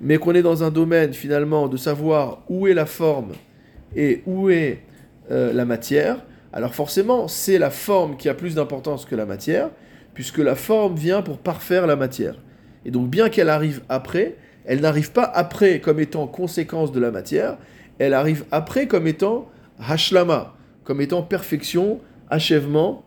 mais 0.00 0.18
qu'on 0.18 0.34
est 0.34 0.42
dans 0.42 0.62
un 0.62 0.70
domaine 0.70 1.12
finalement 1.12 1.68
de 1.68 1.76
savoir 1.76 2.42
où 2.48 2.66
est 2.66 2.74
la 2.74 2.86
forme 2.86 3.32
et 3.94 4.22
où 4.26 4.50
est 4.50 4.80
euh, 5.30 5.52
la 5.52 5.64
matière, 5.64 6.18
alors 6.52 6.74
forcément, 6.74 7.28
c'est 7.28 7.58
la 7.58 7.70
forme 7.70 8.16
qui 8.16 8.28
a 8.28 8.34
plus 8.34 8.56
d'importance 8.56 9.04
que 9.04 9.14
la 9.14 9.26
matière, 9.26 9.70
puisque 10.14 10.38
la 10.38 10.56
forme 10.56 10.96
vient 10.96 11.22
pour 11.22 11.38
parfaire 11.38 11.86
la 11.86 11.96
matière. 11.96 12.36
Et 12.84 12.90
donc, 12.90 13.08
bien 13.08 13.28
qu'elle 13.28 13.48
arrive 13.48 13.82
après, 13.88 14.36
elle 14.64 14.80
n'arrive 14.80 15.12
pas 15.12 15.24
après 15.24 15.80
comme 15.80 16.00
étant 16.00 16.26
conséquence 16.26 16.92
de 16.92 17.00
la 17.00 17.10
matière, 17.10 17.58
elle 17.98 18.14
arrive 18.14 18.44
après 18.50 18.86
comme 18.86 19.06
étant 19.06 19.48
hashlama, 19.78 20.54
comme 20.84 21.00
étant 21.00 21.22
perfection, 21.22 22.00
achèvement, 22.30 23.04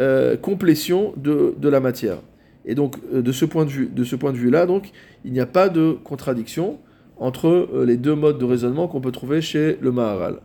euh, 0.00 0.36
complétion 0.36 1.12
de, 1.16 1.54
de, 1.58 1.68
la 1.68 1.80
matière. 1.80 2.18
Et 2.64 2.74
donc, 2.74 2.96
euh, 3.12 3.22
de 3.22 3.32
ce 3.32 3.44
point 3.44 3.64
de 3.64 3.70
vue, 3.70 3.88
de 3.92 4.04
ce 4.04 4.16
point 4.16 4.32
de 4.32 4.38
vue-là, 4.38 4.66
donc, 4.66 4.90
il 5.24 5.32
n'y 5.32 5.40
a 5.40 5.46
pas 5.46 5.68
de 5.68 5.96
contradiction 6.04 6.78
entre 7.16 7.48
euh, 7.48 7.84
les 7.86 7.96
deux 7.96 8.14
modes 8.14 8.38
de 8.38 8.44
raisonnement 8.44 8.88
qu'on 8.88 9.00
peut 9.00 9.12
trouver 9.12 9.40
chez 9.40 9.78
le 9.80 9.92
Maharal. 9.92 10.40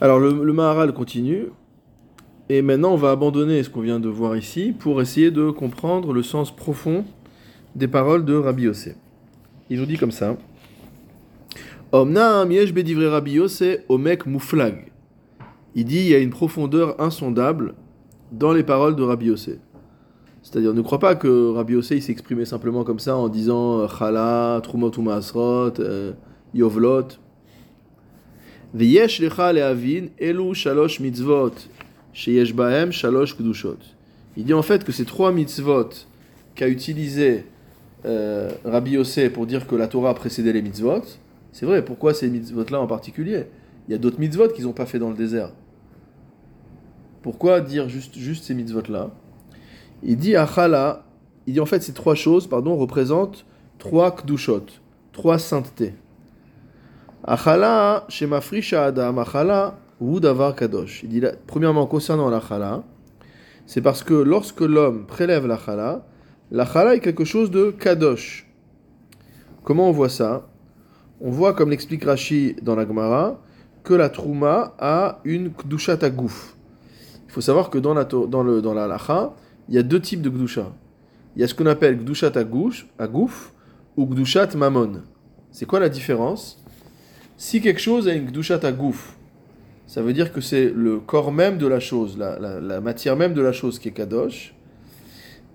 Alors 0.00 0.18
le, 0.18 0.52
Maharal 0.52 0.92
continue, 0.92 1.46
et 2.48 2.60
maintenant 2.60 2.92
on 2.92 2.96
va 2.96 3.12
abandonner 3.12 3.62
ce 3.62 3.70
qu'on 3.70 3.80
vient 3.80 4.00
de 4.00 4.08
voir 4.08 4.36
ici 4.36 4.74
pour 4.76 5.00
essayer 5.00 5.30
de 5.30 5.50
comprendre 5.50 6.12
le 6.12 6.22
sens 6.22 6.54
profond 6.54 7.04
des 7.76 7.88
paroles 7.88 8.24
de 8.24 8.34
Rabbi 8.34 8.64
Yossé. 8.64 8.96
Il 9.70 9.78
nous 9.78 9.86
dit 9.86 9.96
comme 9.96 10.10
ça 10.10 10.36
Rabbi. 14.58 14.82
Il 15.76 15.84
dit 15.84 15.98
il 15.98 16.08
y 16.08 16.14
a 16.14 16.18
une 16.18 16.30
profondeur 16.30 17.00
insondable 17.00 17.74
dans 18.32 18.52
les 18.52 18.64
paroles 18.64 18.96
de 18.96 19.02
Rabbi 19.02 19.26
Yossé. 19.26 19.58
C'est-à-dire, 20.44 20.74
ne 20.74 20.82
crois 20.82 20.98
pas 20.98 21.14
que 21.16 21.52
Rabbi 21.52 21.82
s'est 21.82 21.96
exprimé 21.96 22.44
simplement 22.44 22.84
comme 22.84 22.98
ça 22.98 23.16
en 23.16 23.28
disant 23.28 23.78
euh, 23.78 23.88
Chala, 23.88 24.60
Trumot 24.62 24.92
Asrot, 25.10 25.80
euh, 25.80 26.12
Yovlot. 26.52 27.08
V'yesh 28.74 29.20
lecha 29.20 29.54
le'avin 29.54 30.08
elu 30.18 30.54
shalosh 30.54 31.00
mitzvot 31.00 31.54
sheyesh 32.12 32.54
bahem 32.54 32.92
shalosh. 32.92 33.34
Il 34.36 34.44
dit 34.44 34.52
en 34.52 34.60
fait 34.60 34.84
que 34.84 34.92
ces 34.92 35.06
trois 35.06 35.32
mitzvot 35.32 35.88
qu'a 36.54 36.68
utilisé 36.68 37.46
euh, 38.04 38.50
Rabbi 38.66 38.92
Yossé 38.92 39.30
pour 39.30 39.46
dire 39.46 39.66
que 39.66 39.74
la 39.76 39.88
Torah 39.88 40.14
précédait 40.14 40.52
les 40.52 40.60
mitzvot, 40.60 41.04
c'est 41.52 41.64
vrai, 41.64 41.82
pourquoi 41.82 42.12
ces 42.12 42.28
mitzvot-là 42.28 42.80
en 42.82 42.86
particulier? 42.86 43.44
Il 43.88 43.92
y 43.92 43.94
a 43.94 43.98
d'autres 43.98 44.20
mitzvot 44.20 44.48
qu'ils 44.48 44.66
n'ont 44.66 44.72
pas 44.72 44.86
fait 44.86 44.98
dans 44.98 45.08
le 45.08 45.16
désert. 45.16 45.52
Pourquoi 47.22 47.62
dire 47.62 47.88
juste, 47.88 48.18
juste 48.18 48.44
ces 48.44 48.54
mitzvot-là? 48.54 49.10
Il 50.04 50.16
dit 50.16 50.36
Achala, 50.36 51.04
il 51.46 51.54
dit 51.54 51.60
en 51.60 51.66
fait 51.66 51.82
ces 51.82 51.92
trois 51.92 52.14
choses, 52.14 52.46
pardon, 52.46 52.76
représentent 52.76 53.44
trois 53.78 54.14
kdushot, 54.14 54.66
trois 55.12 55.38
saintetés. 55.38 55.94
Achala, 57.24 58.04
chez 58.08 58.28
Adam, 58.76 59.18
Achala, 59.18 59.78
ou 60.00 60.20
Davar 60.20 60.54
Kadosh. 60.54 61.02
Il 61.02 61.08
dit 61.08 61.22
premièrement 61.46 61.86
concernant 61.86 62.28
l'achala, 62.28 62.82
c'est 63.66 63.80
parce 63.80 64.02
que 64.02 64.14
lorsque 64.14 64.60
l'homme 64.60 65.06
prélève 65.06 65.46
l'achala, 65.46 66.04
l'achala 66.50 66.94
est 66.94 67.00
quelque 67.00 67.24
chose 67.24 67.50
de 67.50 67.70
Kadosh. 67.70 68.46
Comment 69.62 69.88
on 69.88 69.92
voit 69.92 70.10
ça? 70.10 70.46
On 71.20 71.30
voit, 71.30 71.54
comme 71.54 71.70
l'explique 71.70 72.04
Rashi 72.04 72.56
dans 72.60 72.76
la 72.76 72.86
Gemara, 72.86 73.40
que 73.82 73.94
la 73.94 74.10
Trouma 74.10 74.74
a 74.78 75.20
une 75.24 75.50
Kdushat 75.50 75.98
Agouf. 76.02 76.56
Il 77.26 77.32
faut 77.32 77.40
savoir 77.40 77.70
que 77.70 77.78
dans 77.78 77.94
la, 77.94 78.04
dans 78.04 78.42
le, 78.42 78.60
dans 78.60 78.74
la 78.74 78.86
lacha, 78.86 79.32
il 79.68 79.74
y 79.74 79.78
a 79.78 79.82
deux 79.82 80.00
types 80.00 80.22
de 80.22 80.30
Gdusha. 80.30 80.72
Il 81.36 81.40
y 81.40 81.44
a 81.44 81.48
ce 81.48 81.54
qu'on 81.54 81.66
appelle 81.66 81.98
Gdushat 81.98 82.32
Agouf 82.36 83.52
ou 83.96 84.06
Gdushat 84.06 84.54
Mamon. 84.56 85.02
C'est 85.50 85.66
quoi 85.66 85.80
la 85.80 85.88
différence? 85.88 86.62
Si 87.36 87.60
quelque 87.60 87.80
chose 87.80 88.08
a 88.08 88.14
une 88.14 88.26
Gdushat 88.26 88.64
Agouf, 88.64 89.16
ça 89.86 90.02
veut 90.02 90.12
dire 90.12 90.32
que 90.32 90.40
c'est 90.40 90.70
le 90.74 91.00
corps 91.00 91.32
même 91.32 91.58
de 91.58 91.66
la 91.66 91.80
chose, 91.80 92.16
la, 92.18 92.80
matière 92.80 93.16
même 93.16 93.34
de 93.34 93.42
la 93.42 93.52
chose 93.52 93.78
qui 93.78 93.88
est 93.88 93.92
Kadosh, 93.92 94.54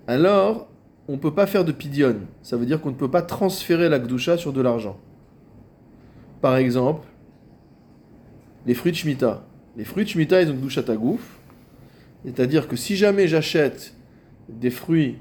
alors 0.06 0.68
on 1.08 1.12
ne 1.12 1.18
peut 1.18 1.34
pas 1.34 1.46
faire 1.46 1.64
de 1.64 1.72
pidion. 1.72 2.16
Ça 2.42 2.56
veut 2.56 2.66
dire 2.66 2.80
qu'on 2.80 2.90
ne 2.90 2.96
peut 2.96 3.10
pas 3.10 3.22
transférer 3.22 3.88
la 3.88 3.98
Gdusha 3.98 4.36
sur 4.36 4.52
de 4.52 4.60
l'argent. 4.60 4.98
Par 6.40 6.56
exemple, 6.56 7.06
les 8.66 8.74
fruits 8.74 8.92
de 8.92 8.96
Shemitah. 8.96 9.44
Les 9.76 9.84
fruits 9.84 10.04
de 10.04 10.10
Shemitah, 10.10 10.42
ils 10.42 10.50
ont 10.50 10.54
Gdushat 10.54 10.90
Agouf. 10.90 11.38
C'est-à-dire 12.24 12.68
que 12.68 12.76
si 12.76 12.96
jamais 12.96 13.26
j'achète 13.28 13.94
des 14.58 14.70
fruits, 14.70 15.18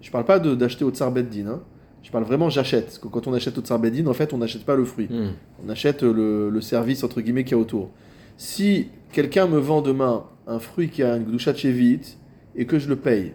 je 0.00 0.08
ne 0.08 0.12
parle 0.12 0.24
pas 0.24 0.38
d'acheter 0.38 0.84
au 0.84 0.90
Tsar 0.90 1.10
Beddin, 1.10 1.46
hein. 1.46 1.62
Je 2.06 2.12
parle 2.12 2.22
vraiment 2.22 2.50
j'achète. 2.50 2.84
Parce 2.84 2.98
que 2.98 3.08
quand 3.08 3.26
on 3.26 3.34
achète 3.34 3.58
au 3.58 3.62
Tsar 3.62 3.80
Bedin, 3.80 4.06
en 4.06 4.12
fait, 4.12 4.32
on 4.32 4.38
n'achète 4.38 4.64
pas 4.64 4.76
le 4.76 4.84
fruit. 4.84 5.08
Hmm. 5.10 5.30
On 5.64 5.68
achète 5.68 6.04
le, 6.04 6.50
le 6.50 6.60
service, 6.60 7.02
entre 7.02 7.20
guillemets, 7.20 7.42
qu'il 7.42 7.56
y 7.56 7.58
a 7.58 7.60
autour. 7.60 7.90
Si 8.36 8.90
quelqu'un 9.10 9.48
me 9.48 9.58
vend 9.58 9.82
demain 9.82 10.24
un 10.46 10.60
fruit 10.60 10.88
qui 10.88 11.02
a 11.02 11.16
une 11.16 11.24
Gdushat 11.24 11.54
Chevit 11.54 12.16
et 12.54 12.64
que 12.66 12.78
je 12.78 12.88
le 12.88 12.94
paye, 12.94 13.32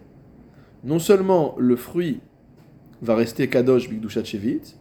non 0.84 0.98
seulement 0.98 1.54
le 1.58 1.76
fruit 1.76 2.20
va 3.02 3.14
rester 3.14 3.46
Kadosh 3.48 3.90
Chevit, 4.24 4.76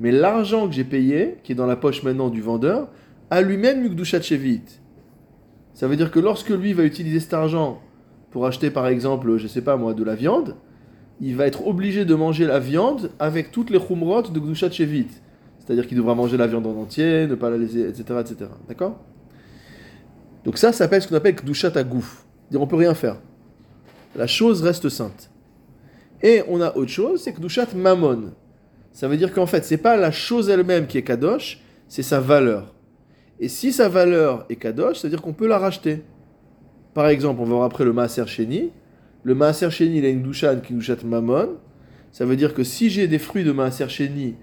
mais 0.00 0.10
l'argent 0.10 0.66
que 0.66 0.74
j'ai 0.74 0.84
payé, 0.84 1.36
qui 1.42 1.52
est 1.52 1.54
dans 1.54 1.66
la 1.66 1.76
poche 1.76 2.02
maintenant 2.02 2.30
du 2.30 2.40
vendeur, 2.40 2.88
a 3.30 3.42
lui-même 3.42 3.82
Mugdushat 3.82 4.22
Chevit. 4.22 4.62
Ça 5.74 5.86
veut 5.86 5.96
dire 5.96 6.10
que 6.10 6.20
lorsque 6.20 6.50
lui 6.50 6.72
va 6.72 6.84
utiliser 6.84 7.20
cet 7.20 7.34
argent 7.34 7.82
pour 8.34 8.46
acheter 8.46 8.72
par 8.72 8.88
exemple, 8.88 9.36
je 9.36 9.46
sais 9.46 9.60
pas 9.60 9.76
moi, 9.76 9.94
de 9.94 10.02
la 10.02 10.16
viande, 10.16 10.56
il 11.20 11.36
va 11.36 11.46
être 11.46 11.68
obligé 11.68 12.04
de 12.04 12.16
manger 12.16 12.46
la 12.46 12.58
viande 12.58 13.12
avec 13.20 13.52
toutes 13.52 13.70
les 13.70 13.78
khumrot 13.78 14.22
de 14.22 14.40
Gdushat 14.40 14.72
Chevit. 14.72 15.06
C'est-à-dire 15.60 15.86
qu'il 15.86 15.96
devra 15.96 16.16
manger 16.16 16.36
la 16.36 16.48
viande 16.48 16.66
en 16.66 16.74
entier, 16.74 17.28
ne 17.28 17.36
pas 17.36 17.48
la 17.48 17.58
laisser, 17.58 17.88
etc. 17.88 18.02
etc. 18.18 18.50
D'accord? 18.66 18.98
Donc 20.44 20.58
ça, 20.58 20.72
ça 20.72 20.78
s'appelle 20.78 21.00
ce 21.00 21.06
qu'on 21.06 21.14
appelle 21.14 21.36
Gdushat 21.36 21.76
Agouf. 21.76 22.26
On 22.52 22.66
peut 22.66 22.74
rien 22.74 22.94
faire. 22.94 23.20
La 24.16 24.26
chose 24.26 24.62
reste 24.62 24.88
sainte. 24.88 25.30
Et 26.20 26.42
on 26.48 26.60
a 26.60 26.74
autre 26.76 26.90
chose, 26.90 27.22
c'est 27.22 27.38
Gdushat 27.38 27.68
Mammon. 27.76 28.32
Ça 28.90 29.06
veut 29.06 29.16
dire 29.16 29.32
qu'en 29.32 29.46
fait, 29.46 29.64
c'est 29.64 29.76
pas 29.76 29.96
la 29.96 30.10
chose 30.10 30.50
elle-même 30.50 30.88
qui 30.88 30.98
est 30.98 31.02
Kadosh, 31.02 31.60
c'est 31.86 32.02
sa 32.02 32.18
valeur. 32.18 32.74
Et 33.38 33.48
si 33.48 33.72
sa 33.72 33.88
valeur 33.88 34.44
est 34.50 34.56
Kadosh, 34.56 34.98
c'est-à-dire 34.98 35.22
qu'on 35.22 35.34
peut 35.34 35.46
la 35.46 35.58
racheter. 35.58 36.02
Par 36.94 37.08
exemple, 37.08 37.40
on 37.40 37.44
va 37.44 37.54
voir 37.54 37.64
après 37.64 37.84
le 37.84 37.92
Maaser 37.92 38.26
Sheni. 38.26 38.70
Le 39.24 39.34
Maaser 39.34 39.70
Sheni, 39.70 39.98
il 39.98 40.04
a 40.04 40.08
une 40.08 40.22
douchan 40.22 40.60
qui 40.64 40.74
Mammon. 41.04 41.50
Ça 42.12 42.24
veut 42.24 42.36
dire 42.36 42.54
que 42.54 42.62
si 42.62 42.88
j'ai 42.90 43.08
des 43.08 43.18
fruits 43.18 43.42
de 43.42 43.50
Maaser 43.50 43.88
Sheni 43.88 44.34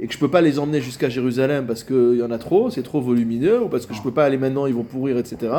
et 0.00 0.06
que 0.06 0.14
je 0.14 0.18
peux 0.18 0.30
pas 0.30 0.40
les 0.40 0.58
emmener 0.58 0.80
jusqu'à 0.80 1.08
Jérusalem 1.08 1.66
parce 1.66 1.84
qu'il 1.84 2.16
y 2.16 2.22
en 2.22 2.30
a 2.30 2.38
trop, 2.38 2.70
c'est 2.70 2.82
trop 2.82 3.00
volumineux, 3.00 3.62
ou 3.62 3.68
parce 3.68 3.84
que 3.84 3.94
je 3.94 4.00
peux 4.00 4.12
pas 4.12 4.24
aller 4.24 4.38
maintenant, 4.38 4.66
ils 4.66 4.74
vont 4.74 4.84
pourrir, 4.84 5.18
etc. 5.18 5.52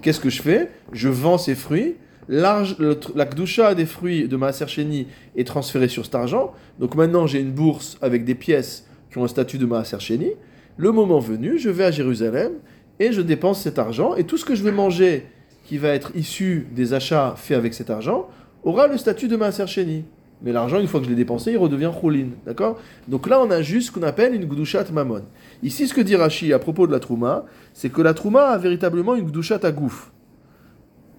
Qu'est-ce 0.00 0.20
que 0.20 0.30
je 0.30 0.40
fais? 0.40 0.70
Je 0.92 1.08
vends 1.08 1.36
ces 1.38 1.54
fruits. 1.54 1.96
L'arge- 2.28 2.76
la 3.14 3.24
Gdusha 3.26 3.74
des 3.74 3.86
fruits 3.86 4.28
de 4.28 4.36
Maaser 4.36 4.68
Sheni 4.68 5.08
est 5.36 5.44
transférée 5.46 5.88
sur 5.88 6.04
cet 6.04 6.14
argent. 6.14 6.52
Donc 6.78 6.94
maintenant, 6.94 7.26
j'ai 7.26 7.40
une 7.40 7.50
bourse 7.50 7.98
avec 8.00 8.24
des 8.24 8.36
pièces 8.36 8.86
qui 9.10 9.18
ont 9.18 9.24
un 9.24 9.28
statut 9.28 9.58
de 9.58 9.66
Maaser 9.66 9.98
Sheni. 9.98 10.30
Le 10.76 10.92
moment 10.92 11.18
venu, 11.18 11.58
je 11.58 11.68
vais 11.68 11.84
à 11.84 11.90
Jérusalem 11.90 12.52
et 13.00 13.12
je 13.12 13.20
dépense 13.20 13.60
cet 13.60 13.78
argent. 13.78 14.14
Et 14.14 14.24
tout 14.24 14.38
ce 14.38 14.44
que 14.46 14.54
je 14.54 14.62
vais 14.62 14.72
manger 14.72 15.26
qui 15.70 15.78
va 15.78 15.90
être 15.90 16.10
issu 16.16 16.66
des 16.72 16.94
achats 16.94 17.34
faits 17.36 17.56
avec 17.56 17.74
cet 17.74 17.90
argent 17.90 18.28
aura 18.64 18.88
le 18.88 18.98
statut 18.98 19.28
de 19.28 19.36
Maaser 19.36 19.68
Sheni. 19.68 20.02
Mais 20.42 20.50
l'argent, 20.50 20.80
une 20.80 20.88
fois 20.88 20.98
que 20.98 21.06
je 21.06 21.10
l'ai 21.10 21.16
dépensé, 21.16 21.52
il 21.52 21.58
redevient 21.58 21.92
Choulin. 22.00 22.30
D'accord? 22.44 22.80
Donc 23.06 23.28
là, 23.28 23.40
on 23.40 23.48
a 23.52 23.62
juste 23.62 23.86
ce 23.86 23.92
qu'on 23.92 24.02
appelle 24.02 24.34
une 24.34 24.46
Gdushat 24.46 24.86
Mammon. 24.92 25.22
Ici, 25.62 25.86
ce 25.86 25.94
que 25.94 26.00
dit 26.00 26.16
Rashi 26.16 26.52
à 26.52 26.58
propos 26.58 26.88
de 26.88 26.92
la 26.92 26.98
Trouma, 26.98 27.44
c'est 27.72 27.88
que 27.88 28.02
la 28.02 28.14
Trouma 28.14 28.46
a 28.46 28.58
véritablement 28.58 29.14
une 29.14 29.30
Gdushat 29.30 29.60
à 29.62 29.70
gouf. 29.70 30.10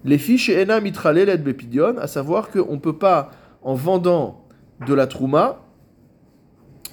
Les 0.04 0.18
fiches 0.18 0.50
Ena 0.50 0.82
Mitralelet 0.82 1.38
Bepidion, 1.38 1.96
à 1.96 2.06
savoir 2.06 2.50
qu'on 2.50 2.74
ne 2.74 2.78
peut 2.78 2.98
pas, 2.98 3.30
en 3.62 3.72
vendant 3.72 4.44
de 4.86 4.92
la 4.92 5.06
Trouma, 5.06 5.60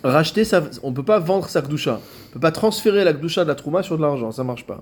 racheter 0.02 0.46
sa. 0.46 0.64
On 0.82 0.94
peut 0.94 1.04
pas 1.04 1.20
vendre 1.20 1.50
sa 1.50 1.60
Gdusha. 1.62 2.00
On 2.30 2.34
peut 2.36 2.40
pas 2.40 2.54
transférer 2.54 3.04
la 3.04 3.12
Gdusha 3.12 3.44
de 3.44 3.50
la 3.50 3.56
Trouma 3.56 3.84
sur 3.84 3.98
de 3.98 4.02
l'argent. 4.02 4.32
Ça 4.32 4.46
marche 4.46 4.66
pas. 4.66 4.82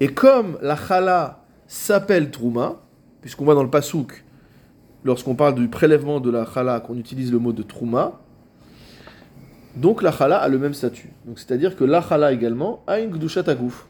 Et 0.00 0.08
comme 0.08 0.58
la 0.62 0.76
Chala 0.76 1.44
s'appelle 1.66 2.30
Trouma, 2.30 2.80
puisqu'on 3.20 3.44
voit 3.44 3.54
dans 3.54 3.62
le 3.62 3.70
Pasouk, 3.70 4.24
lorsqu'on 5.04 5.34
parle 5.34 5.54
du 5.54 5.68
prélèvement 5.68 6.20
de 6.20 6.30
la 6.30 6.46
Chala, 6.46 6.80
qu'on 6.80 6.96
utilise 6.96 7.30
le 7.30 7.38
mot 7.38 7.52
de 7.52 7.62
Trouma, 7.62 8.20
donc 9.76 10.02
la 10.02 10.10
Chala 10.10 10.38
a 10.38 10.48
le 10.48 10.58
même 10.58 10.74
statut. 10.74 11.10
C'est-à-dire 11.36 11.76
que 11.76 11.84
la 11.84 12.02
Chala 12.02 12.32
également 12.32 12.82
a 12.86 12.98
une 12.98 13.10
Gdusha 13.10 13.42
Tagouf. 13.42 13.86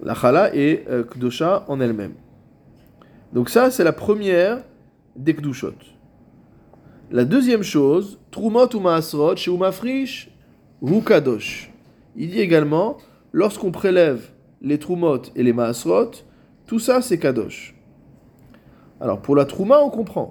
La 0.00 0.14
Chala 0.14 0.54
est 0.54 0.88
euh, 0.88 1.04
en 1.66 1.80
elle-même. 1.80 2.14
Donc 3.32 3.50
ça, 3.50 3.70
c'est 3.70 3.84
la 3.84 3.92
première 3.92 4.62
des 5.16 5.34
Kdushot. 5.34 5.74
La 7.10 7.24
deuxième 7.24 7.62
chose, 7.62 8.18
Trumot 8.30 8.74
ou 8.74 8.80
Maasrot, 8.80 9.36
chez 9.36 9.50
ou 9.50 11.00
Kadosh. 11.00 11.72
Il 12.16 12.30
dit 12.30 12.40
également, 12.40 12.98
lorsqu'on 13.32 13.70
prélève 13.70 14.30
les 14.60 14.78
Trumot 14.78 15.22
et 15.36 15.42
les 15.42 15.52
Maasrot, 15.52 16.10
tout 16.66 16.78
ça 16.78 17.02
c'est 17.02 17.18
Kadosh. 17.18 17.74
Alors 19.00 19.20
pour 19.20 19.36
la 19.36 19.44
Trouma, 19.44 19.80
on 19.80 19.90
comprend. 19.90 20.30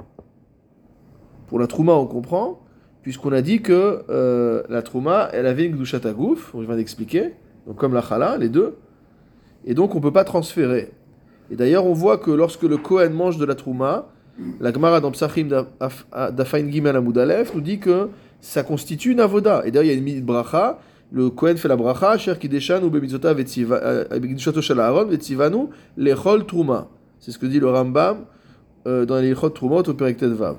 Pour 1.48 1.60
la 1.60 1.68
Trouma, 1.68 1.94
on 1.94 2.06
comprend, 2.06 2.60
puisqu'on 3.02 3.32
a 3.32 3.42
dit 3.42 3.62
que 3.62 4.04
euh, 4.10 4.64
la 4.70 4.82
Trouma, 4.82 5.30
elle 5.32 5.46
avait 5.46 5.66
une 5.66 5.76
Gdushat 5.76 6.06
Agouf, 6.06 6.54
on 6.54 6.62
vient 6.62 6.76
d'expliquer, 6.76 7.34
donc 7.66 7.78
comme 7.78 7.94
la 7.94 8.02
Chala, 8.02 8.38
les 8.38 8.50
deux, 8.50 8.78
et 9.66 9.74
donc 9.74 9.94
on 9.94 9.98
ne 9.98 10.04
peut 10.04 10.12
pas 10.12 10.26
transférer. 10.26 10.92
Et 11.50 11.56
d'ailleurs, 11.56 11.86
on 11.86 11.94
voit 11.94 12.18
que 12.18 12.32
lorsque 12.32 12.64
le 12.64 12.78
Kohen 12.78 13.14
mange 13.14 13.38
de 13.38 13.46
la 13.46 13.56
Trouma, 13.56 14.10
la 14.60 14.72
Gemara 14.72 15.00
dans 15.00 15.12
Psachim 15.12 15.48
d'Afain 15.48 16.70
Gimel 16.70 16.96
Amud 16.96 17.18
Aleph 17.18 17.56
nous 17.56 17.62
dit 17.62 17.80
que 17.80 18.10
ça 18.40 18.64
constitue 18.64 19.12
une 19.12 19.20
avoda. 19.20 19.64
Et 19.66 19.72
d'ailleurs, 19.72 19.86
il 19.86 19.88
y 19.88 19.92
a 19.92 19.98
une 19.98 20.04
minute. 20.04 20.26
Le 21.12 21.30
Kohen 21.30 21.58
fait 21.58 21.70
la 21.70 21.78
bracha, 21.78 22.18
Cher 22.18 22.38
Kideshan 22.38 22.84
ou 22.84 22.90
Bemitzota 22.90 23.34
Begdushato 23.34 24.62
Shel 24.62 24.80
Aaron 24.80 25.06
Vetzivanu 25.06 25.70
Lechol 25.96 26.46
Trouma. 26.46 26.90
C'est 27.20 27.32
ce 27.32 27.40
que 27.40 27.46
dit 27.46 27.60
le 27.60 27.70
Rambam 27.70 28.26
euh, 28.86 29.06
dans 29.06 29.18
les 29.18 29.34
Troumot 29.34 29.84
au 29.84 29.94
Perek 29.94 30.18
Tet 30.18 30.28
Vav. 30.28 30.58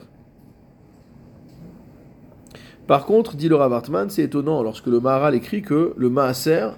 Par 2.87 3.05
contre, 3.05 3.37
dit 3.37 3.51
le 3.51 3.57
Rav 3.57 3.71
Hartman, 3.75 4.09
c'est 4.09 4.23
étonnant 4.23 4.63
lorsque 4.63 4.87
le 4.87 4.99
Maharal 4.99 5.35
écrit 5.35 5.61
que 5.61 5.93
le 5.97 6.09
Maaser 6.09 6.69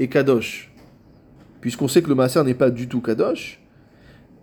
est 0.00 0.08
Kadosh. 0.08 0.74
Puisqu'on 1.60 1.86
sait 1.86 2.02
que 2.02 2.08
le 2.08 2.16
Maaser 2.16 2.42
n'est 2.42 2.54
pas 2.54 2.70
du 2.70 2.88
tout 2.88 3.00
Kadosh. 3.00 3.60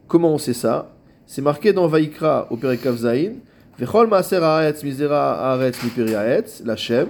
Comment 0.08 0.34
on 0.34 0.38
sait 0.38 0.54
ça? 0.54 0.94
C'est 1.26 1.42
marqué 1.42 1.74
dans 1.74 1.88
Vaikra 1.88 2.48
au 2.50 2.56
Perekav 2.56 2.96
Zain. 2.96 3.34
Vechol 3.78 4.08
Maaser 4.08 4.38
Haaretz 4.38 4.84
Mizera 4.84 5.52
Haaretz 5.52 5.84
Miperi 5.84 6.16
Haaretz, 6.16 6.62
la 6.64 6.78
Shem. 6.78 7.08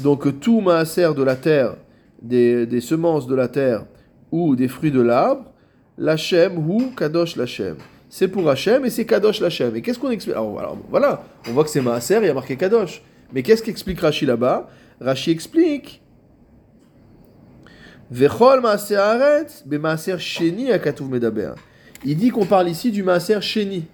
Donc 0.00 0.40
tout 0.40 0.60
Maaser 0.60 1.14
de 1.14 1.22
la 1.22 1.36
terre, 1.36 1.76
des, 2.20 2.80
semences 2.80 3.26
de 3.26 3.34
la 3.34 3.48
terre 3.48 3.84
ou 4.30 4.56
des 4.56 4.68
fruits 4.68 4.90
de 4.90 5.00
l'arbre, 5.00 5.52
l'Hachem 5.98 6.58
ou 6.58 6.90
Kadosh 6.96 7.36
l'Hachem. 7.36 7.76
C'est 8.08 8.28
pour 8.28 8.48
Hachem 8.48 8.84
et 8.84 8.90
c'est 8.90 9.06
Kadosh 9.06 9.40
l'Hachem. 9.40 9.74
Et 9.76 9.82
qu'est-ce 9.82 9.98
qu'on 9.98 10.10
explique? 10.10 10.36
Alors, 10.36 10.78
voilà, 10.90 11.24
on 11.48 11.52
voit 11.52 11.64
que 11.64 11.70
c'est 11.70 11.80
Maaser, 11.80 12.18
il 12.22 12.26
y 12.26 12.28
a 12.28 12.34
marqué 12.34 12.56
Kadosh. 12.56 13.02
Mais 13.32 13.42
qu'est-ce 13.42 13.62
qu'explique 13.62 14.00
Rashi 14.00 14.26
là-bas? 14.26 14.68
Rashi 15.00 15.30
explique 15.30 16.02
Vechol 18.10 18.60
Maaser 18.60 18.96
Haaretz, 18.96 19.64
be 19.66 19.74
Maaser 19.74 20.18
Sheni 20.18 20.70
Akatuv 20.70 21.10
Medaber. 21.10 21.54
Il 22.04 22.16
dit 22.16 22.30
qu'on 22.30 22.46
parle 22.46 22.68
ici 22.68 22.92
du 22.92 23.02
Maaser 23.02 23.40
Sheni. 23.40 23.84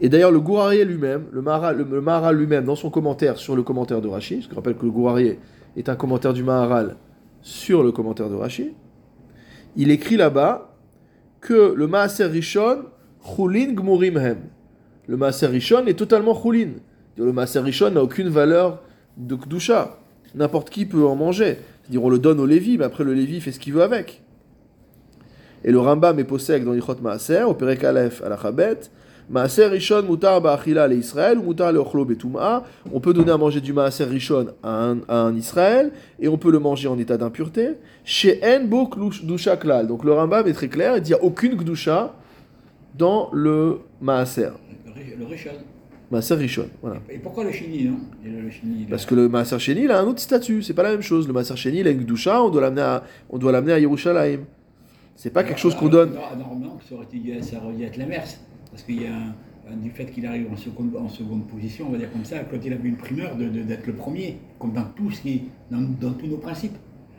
Et 0.00 0.08
d'ailleurs, 0.08 0.30
le 0.30 0.40
Gourarier 0.40 0.84
lui-même, 0.84 1.26
le 1.32 1.40
le 1.40 2.00
Maharal 2.00 2.36
lui-même, 2.36 2.64
dans 2.64 2.76
son 2.76 2.90
commentaire 2.90 3.38
sur 3.38 3.56
le 3.56 3.62
commentaire 3.62 4.00
de 4.00 4.08
Rashi, 4.08 4.36
parce 4.36 4.46
que 4.46 4.52
je 4.52 4.56
rappelle 4.56 4.76
que 4.76 4.84
le 4.84 4.90
Gourarier 4.90 5.38
est 5.76 5.88
un 5.88 5.96
commentaire 5.96 6.34
du 6.34 6.42
Maharal 6.42 6.96
sur 7.40 7.82
le 7.82 7.92
commentaire 7.92 8.28
de 8.28 8.34
Rashi, 8.34 8.74
il 9.76 9.90
écrit 9.90 10.16
là-bas 10.16 10.74
que 11.40 11.72
le 11.74 11.86
Maaser 11.86 12.26
Rishon, 12.26 12.84
Chulin 13.24 13.72
Gmurim 13.72 14.16
Hem. 14.16 14.38
Le 15.06 15.16
Maaser 15.16 15.46
Rishon 15.46 15.86
est 15.86 15.98
totalement 15.98 16.34
Chulin. 16.34 16.72
Le 17.16 17.32
Maaser 17.32 17.60
Rishon 17.60 17.90
n'a 17.90 18.02
aucune 18.02 18.28
valeur 18.28 18.82
de 19.16 19.36
Kdusha. 19.36 19.98
N'importe 20.34 20.70
qui 20.70 20.86
peut 20.86 21.04
en 21.06 21.14
manger. 21.14 21.58
C'est-à-dire, 21.82 22.04
on 22.04 22.10
le 22.10 22.18
donne 22.18 22.40
au 22.40 22.46
Lévi, 22.46 22.78
mais 22.78 22.84
après 22.84 23.04
le 23.04 23.14
Lévi 23.14 23.40
fait 23.40 23.52
ce 23.52 23.60
qu'il 23.60 23.74
veut 23.74 23.82
avec. 23.82 24.22
Et 25.64 25.70
le 25.70 25.78
Rambam 25.78 26.18
est 26.18 26.24
possède 26.24 26.64
dans 26.64 26.72
l'Ichot 26.72 26.96
Maaser, 27.00 27.42
au 27.42 27.54
Perek 27.54 27.84
Aleph 27.84 28.22
à 28.22 28.28
la 28.28 28.36
Chabet, 28.36 28.78
Maaser 29.28 29.66
Rishon 29.66 30.02
mutar 30.02 30.40
ba'achila 30.40 30.86
le 30.86 30.96
Israël 30.96 31.38
ou 31.38 31.48
mutar 31.48 31.72
le 31.72 31.82
betum'a. 32.04 32.62
On 32.92 33.00
peut 33.00 33.12
donner 33.12 33.32
à 33.32 33.36
manger 33.36 33.60
du 33.60 33.72
Maaser 33.72 34.04
Rishon 34.04 34.46
à 34.62 34.84
un, 34.90 34.98
à 35.08 35.20
un 35.22 35.34
Israël 35.34 35.90
et 36.20 36.28
on 36.28 36.38
peut 36.38 36.50
le 36.52 36.60
manger 36.60 36.88
en 36.88 36.98
état 36.98 37.16
d'impureté. 37.16 37.70
Chez 38.04 38.40
En 38.44 38.64
bo 38.64 38.86
Kdusha 38.86 39.56
klal. 39.56 39.88
Donc 39.88 40.04
le 40.04 40.12
Rambam 40.12 40.46
est 40.46 40.52
très 40.52 40.68
clair, 40.68 40.96
il 40.96 41.02
dit 41.02 41.10
il 41.10 41.14
n'y 41.14 41.20
a 41.20 41.24
aucune 41.24 41.56
Kdusha 41.56 42.14
dans 42.96 43.28
le 43.32 43.80
Maaser. 44.00 44.50
Le 44.86 44.92
ri- 44.92 45.14
Le 45.18 45.26
Rishon. 45.26 45.50
Maaser 46.08 46.34
Rishon, 46.36 46.68
voilà. 46.82 46.98
Et 47.10 47.18
pourquoi 47.18 47.42
le 47.42 47.50
Chini, 47.50 47.84
non 47.86 47.96
Et 48.24 48.28
le, 48.28 48.48
a- 48.48 48.90
Parce 48.90 49.04
que 49.06 49.16
le 49.16 49.28
Maaser 49.28 49.58
Sheni, 49.58 49.82
il 49.82 49.90
a 49.90 49.98
un 49.98 50.04
autre 50.06 50.20
statut, 50.20 50.62
c'est 50.62 50.72
pas 50.72 50.84
la 50.84 50.92
même 50.92 51.02
chose. 51.02 51.26
Le 51.26 51.32
Maaser 51.32 51.56
Sheni, 51.56 51.80
il 51.80 51.88
a 51.88 51.90
une 51.90 52.04
Kdusha, 52.04 52.44
on 52.44 52.48
doit 52.48 52.60
l'amener 52.60 52.82
à, 52.82 53.02
on 53.28 53.38
doit 53.38 53.50
l'amener 53.50 53.72
à 53.72 53.80
Yerushalayim. 53.80 54.42
C'est 55.16 55.30
pas 55.30 55.42
quelque 55.42 55.58
chose 55.58 55.74
qu'on 55.74 55.88
donne. 55.88 56.12
Normalement, 56.12 56.78
ça 56.88 56.94
aurait, 56.94 57.06
dû 57.10 57.32
être 57.32 57.96
l'inverse. 57.96 58.38
Parce 58.76 58.84
qu'il 58.84 59.02
y 59.02 59.06
a 59.06 59.14
un, 59.72 59.76
du 59.76 59.88
fait 59.90 60.04
qu'il 60.04 60.26
arrive 60.26 60.52
en 60.52 60.56
seconde, 60.58 60.94
en 60.98 61.08
seconde 61.08 61.46
position, 61.48 61.86
on 61.88 61.92
va 61.92 61.96
dire 61.96 62.12
comme 62.12 62.26
ça, 62.26 62.40
quand 62.40 62.58
il 62.62 62.74
avait 62.74 62.86
une 62.90 62.98
primeur 62.98 63.34
de- 63.36 63.48
de- 63.48 63.62
d'être 63.62 63.86
le 63.86 63.94
premier, 63.94 64.36
comme 64.58 64.74
dans 64.74 64.84
tout 64.84 65.10
ce 65.10 65.22
qui 65.22 65.44
dans, 65.70 65.80
dans 65.98 66.12
tous 66.12 66.26
nos 66.26 66.36
principes. 66.36 66.76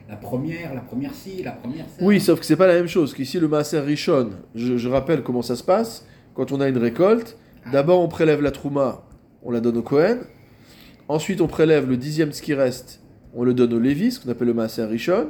La 0.08 0.18
première, 0.18 0.76
la 0.76 0.82
première 0.82 1.16
ci, 1.16 1.42
la 1.42 1.52
première 1.54 1.86
ça. 1.90 2.06
Oui, 2.06 2.22
sauf 2.22 2.40
que 2.42 2.46
c'est 2.46 2.56
pas 2.56 2.68
la 2.68 2.76
même 2.76 2.88
chose. 2.88 3.16
Qu'ici, 3.16 3.40
le 3.40 3.48
Maaser 3.48 3.80
Rishon, 3.80 4.30
je, 4.54 4.78
je 4.78 4.88
rappelle 4.88 5.24
comment 5.24 5.42
ça 5.42 5.56
se 5.56 5.64
passe. 5.64 6.06
quand 6.36 6.52
on 6.52 6.62
a 6.62 6.70
une 6.70 6.78
récolte, 6.78 7.38
d'abord 7.72 8.02
on 8.02 8.08
prélève 8.08 8.44
la 8.44 8.52
trouma, 8.52 9.04
on 9.42 9.50
la 9.50 9.60
donne 9.60 9.78
au 9.78 9.82
Kohen. 9.82 10.20
Ensuite, 11.08 11.42
on 11.42 11.48
prélève 11.48 11.90
le 11.90 11.98
dixième 11.98 12.32
ce 12.34 12.44
qui 12.44 12.54
reste, 12.54 13.02
on 13.34 13.44
le 13.44 13.56
donne 13.56 13.74
au 13.74 13.80
Lévi, 13.80 14.12
ce 14.12 14.20
qu'on 14.20 14.30
appelle 14.30 14.48
le 14.48 14.54
Maaser 14.54 14.86
Rishon. 14.86 15.30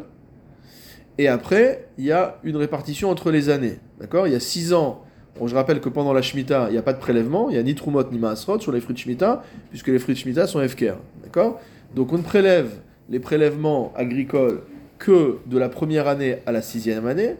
Et 1.17 1.29
après, 1.29 1.87
il 1.97 2.03
y 2.03 2.11
a 2.11 2.37
une 2.43 2.57
répartition 2.57 3.09
entre 3.09 3.31
les 3.31 3.47
années. 3.49 3.79
D'accord? 3.99 4.27
Il 4.27 4.33
y 4.33 4.35
a 4.35 4.39
six 4.41 4.73
ans. 4.73 5.03
Bon, 5.39 5.47
je 5.47 5.55
rappelle 5.55 5.79
que 5.81 5.89
pendant 5.89 6.13
la 6.13 6.21
Shemitah, 6.21 6.67
il 6.69 6.71
n'y 6.73 6.77
a 6.77 6.81
pas 6.81 6.93
de 6.93 6.99
prélèvement, 6.99 7.49
il 7.49 7.53
n'y 7.53 7.59
a 7.59 7.63
ni 7.63 7.75
Trumot 7.75 8.03
ni 8.11 8.17
Maasrot 8.17 8.59
sur 8.59 8.71
les 8.71 8.81
fruits 8.81 8.93
de 8.95 8.99
Shemitah, 8.99 9.43
puisque 9.69 9.87
les 9.87 9.99
fruits 9.99 10.15
de 10.15 10.19
Shemitah 10.19 10.47
sont 10.47 10.65
FKR. 10.67 10.95
D'accord? 11.23 11.59
Donc 11.95 12.11
on 12.13 12.17
ne 12.17 12.23
prélève 12.23 12.69
les 13.09 13.19
prélèvements 13.19 13.93
agricoles 13.95 14.61
que 14.97 15.37
de 15.45 15.57
la 15.57 15.69
première 15.69 16.07
année 16.07 16.37
à 16.45 16.51
la 16.51 16.61
sixième 16.61 17.05
année. 17.05 17.35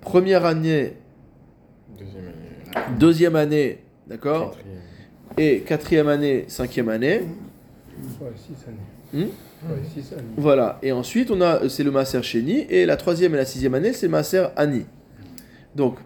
Première 0.00 0.44
année, 0.46 0.94
Deuxième 1.98 2.24
année. 2.24 2.98
deuxième 2.98 3.36
année, 3.36 3.78
d'accord? 4.06 4.50
Quatrième. 4.56 4.76
Et 5.38 5.60
quatrième 5.60 6.08
année, 6.08 6.44
cinquième 6.46 6.88
année. 6.88 7.22
Ouais, 8.20 8.28
six 8.36 8.54
années. 8.68 8.78
Hmm? 9.26 9.28
Ouais, 9.68 9.78
six 9.92 10.12
années. 10.12 10.22
Voilà, 10.36 10.78
et 10.82 10.92
ensuite 10.92 11.30
on 11.32 11.40
a 11.40 11.68
c'est 11.68 11.82
le 11.82 11.90
Maaser 11.90 12.22
Sheni, 12.22 12.66
et 12.70 12.86
la 12.86 12.96
troisième 12.96 13.34
et 13.34 13.38
la 13.38 13.44
sixième 13.46 13.74
année 13.74 13.92
c'est 13.92 14.06
le 14.06 14.12
Maaser 14.12 14.46
Ani. 14.56 14.84
Donc, 15.74 15.98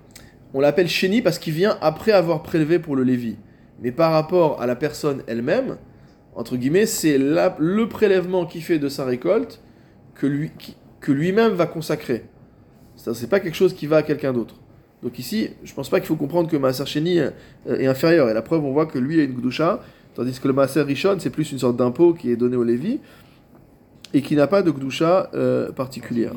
on 0.55 0.61
l'appelle 0.61 0.89
Sheni 0.89 1.23
parce 1.23 1.39
qu'il 1.39 1.55
vient 1.55 1.79
après 1.81 2.13
avoir 2.13 2.43
prélevé 2.43 2.79
pour 2.79 2.97
le 2.97 3.03
Lévi. 3.03 3.37
Mais 3.83 3.93
par 3.93 4.13
rapport 4.13 4.61
à 4.61 4.67
la 4.67 4.77
personne 4.77 5.23
elle-même, 5.27 5.77
entre 6.35 6.57
guillemets, 6.57 6.87
c'est 6.87 7.19
le 7.19 7.85
prélèvement 7.87 8.47
qu'il 8.47 8.63
fait 8.63 8.79
de 8.79 8.89
sa 8.89 9.05
récolte 9.05 9.61
que, 10.15 10.27
lui, 10.27 10.51
que 11.01 11.13
lui-même 11.13 11.53
va 11.53 11.67
consacrer. 11.67 12.25
C'est 12.97 13.15
c'est 13.15 13.29
pas 13.29 13.41
quelque 13.41 13.57
chose 13.57 13.75
qui 13.75 13.87
va 13.87 13.99
à 13.99 14.03
quelqu'un 14.03 14.33
d'autre. 14.33 14.57
Donc 15.03 15.19
ici, 15.19 15.51
je 15.65 15.73
pense 15.73 15.89
pas 15.89 15.99
qu'il 15.99 16.07
faut 16.07 16.17
comprendre 16.17 16.49
que 16.49 16.57
Maaser 16.57 16.85
Sheni 16.85 17.21
euh, 17.21 17.31
est 17.67 17.87
inférieur. 17.87 18.29
Et 18.29 18.35
la 18.35 18.43
preuve, 18.43 18.65
on 18.65 18.73
voit 18.73 18.87
que 18.87 18.99
lui 18.99 19.19
a 19.21 19.25
une 19.25 19.33
Gdusha, 19.33 19.81
tandis 20.15 20.39
que 20.39 20.47
le 20.47 20.53
Maaser 20.53 20.83
Rishon, 20.83 21.17
c'est 21.19 21.31
plus 21.31 21.51
une 21.53 21.59
sorte 21.59 21.77
d'impôt 21.77 22.13
qui 22.13 22.31
est 22.31 22.37
donné 22.37 22.57
au 22.57 22.65
Lévi 22.65 23.01
et 24.13 24.21
qui 24.21 24.37
n'a 24.37 24.47
pas 24.47 24.63
de 24.63 24.71
Gdusha 24.71 25.31
euh, 25.33 25.73
particulière. 25.73 26.33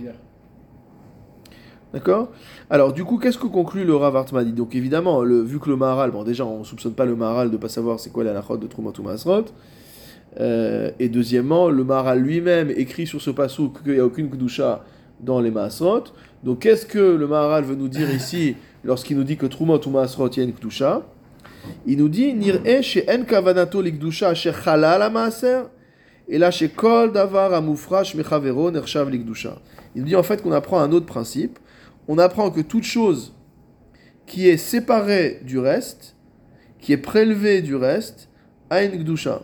D'accord? 1.94 2.32
Alors, 2.70 2.94
du 2.94 3.04
coup, 3.04 3.18
qu'est-ce 3.18 3.38
que 3.38 3.48
conclut 3.48 3.84
le 3.84 3.96
Rav 3.96 4.16
Hartman 4.16 4.54
Donc, 4.54 4.76
évidemment, 4.76 5.24
le, 5.24 5.42
vu 5.42 5.60
que 5.60 5.70
le 5.70 5.76
Maharal, 5.76 6.12
bon, 6.12 6.24
déjà, 6.24 6.46
on 6.46 6.64
soupçonne 6.64 6.94
pas 6.94 7.06
le 7.06 7.16
Maharal 7.16 7.52
de 7.52 7.58
pas 7.58 7.70
savoir 7.70 8.00
c'est 8.00 8.12
quoi 8.12 8.24
la 8.24 8.32
halachot 8.32 8.58
de 8.58 8.68
Trumot 8.68 8.94
ou 8.98 9.04
Masrot. 9.04 9.46
Euh, 10.40 10.90
et 11.00 11.10
deuxièmement, 11.10 11.70
le 11.70 11.84
Maharal 11.84 12.20
lui-même 12.20 12.72
écrit 12.72 13.06
sur 13.06 13.22
ce 13.22 13.30
passouk 13.30 13.84
qu'il 13.84 13.94
n'y 13.94 14.00
a 14.00 14.06
aucune 14.06 14.28
Gdusha 14.28 14.84
dans 15.20 15.40
les 15.40 15.52
Masrot. 15.52 16.06
Donc, 16.44 16.60
qu'est-ce 16.60 16.86
que 16.86 17.00
le 17.00 17.28
Maharal 17.28 17.64
veut 17.66 17.76
nous 17.76 17.90
dire 17.90 18.10
ici 18.14 18.56
lorsqu'il 18.84 19.18
nous 19.18 19.24
dit 19.24 19.38
que 19.38 19.46
Trumot 19.46 19.80
ou 19.86 19.90
Masrot, 19.90 20.30
il 20.30 20.38
y 20.38 20.42
a 20.42 20.44
une 20.44 20.54
Gdusha 20.54 21.04
Il 21.86 21.98
nous 21.98 22.10
dit 22.10 22.34
Nir'e 22.34 22.82
she 22.82 23.00
en 23.10 23.24
kavanato 23.24 23.82
likdusha 23.82 24.30
asher 24.30 24.54
chalal 24.64 25.12
maaser 25.12 25.64
et 26.28 26.38
là 26.38 26.52
chez 26.52 26.70
Kol 26.70 27.12
Davar 27.12 27.62
Mechavero 27.62 28.72
Nershav 28.72 29.10
Likdusha. 29.10 29.60
Il 29.96 30.02
nous 30.02 30.08
dit 30.08 30.16
en 30.16 30.24
fait 30.24 30.42
qu'on 30.42 30.52
apprend 30.52 30.80
un 30.80 30.92
autre 30.92 31.06
principe. 31.06 31.60
On 32.08 32.18
apprend 32.18 32.52
que 32.52 32.62
toute 32.62 32.84
chose 32.84 33.34
qui 34.26 34.48
est 34.48 34.58
séparée 34.58 35.40
du 35.44 35.60
reste, 35.60 36.16
qui 36.80 36.92
est 36.94 36.98
prélevée 36.98 37.62
du 37.62 37.76
reste, 37.76 38.30
a 38.70 38.84
une 38.84 38.92
Gdusha. 39.02 39.44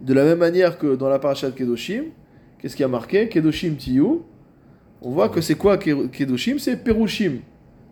De 0.00 0.14
la 0.14 0.24
même 0.24 0.38
manière 0.38 0.78
que 0.78 0.94
dans 0.94 1.08
la 1.08 1.18
paracha 1.18 1.50
de 1.50 1.54
Kedoshim, 1.54 2.04
qu'est-ce 2.58 2.76
qui 2.76 2.84
a 2.84 2.88
marqué? 2.88 3.28
Kedoshim 3.28 3.74
Tiyu. 3.74 4.20
On 5.02 5.10
voit 5.10 5.28
que 5.28 5.40
c'est 5.40 5.56
quoi 5.56 5.76
Ke- 5.76 6.08
Kedoshim? 6.08 6.58
C'est 6.58 6.76
Perushim. 6.76 7.40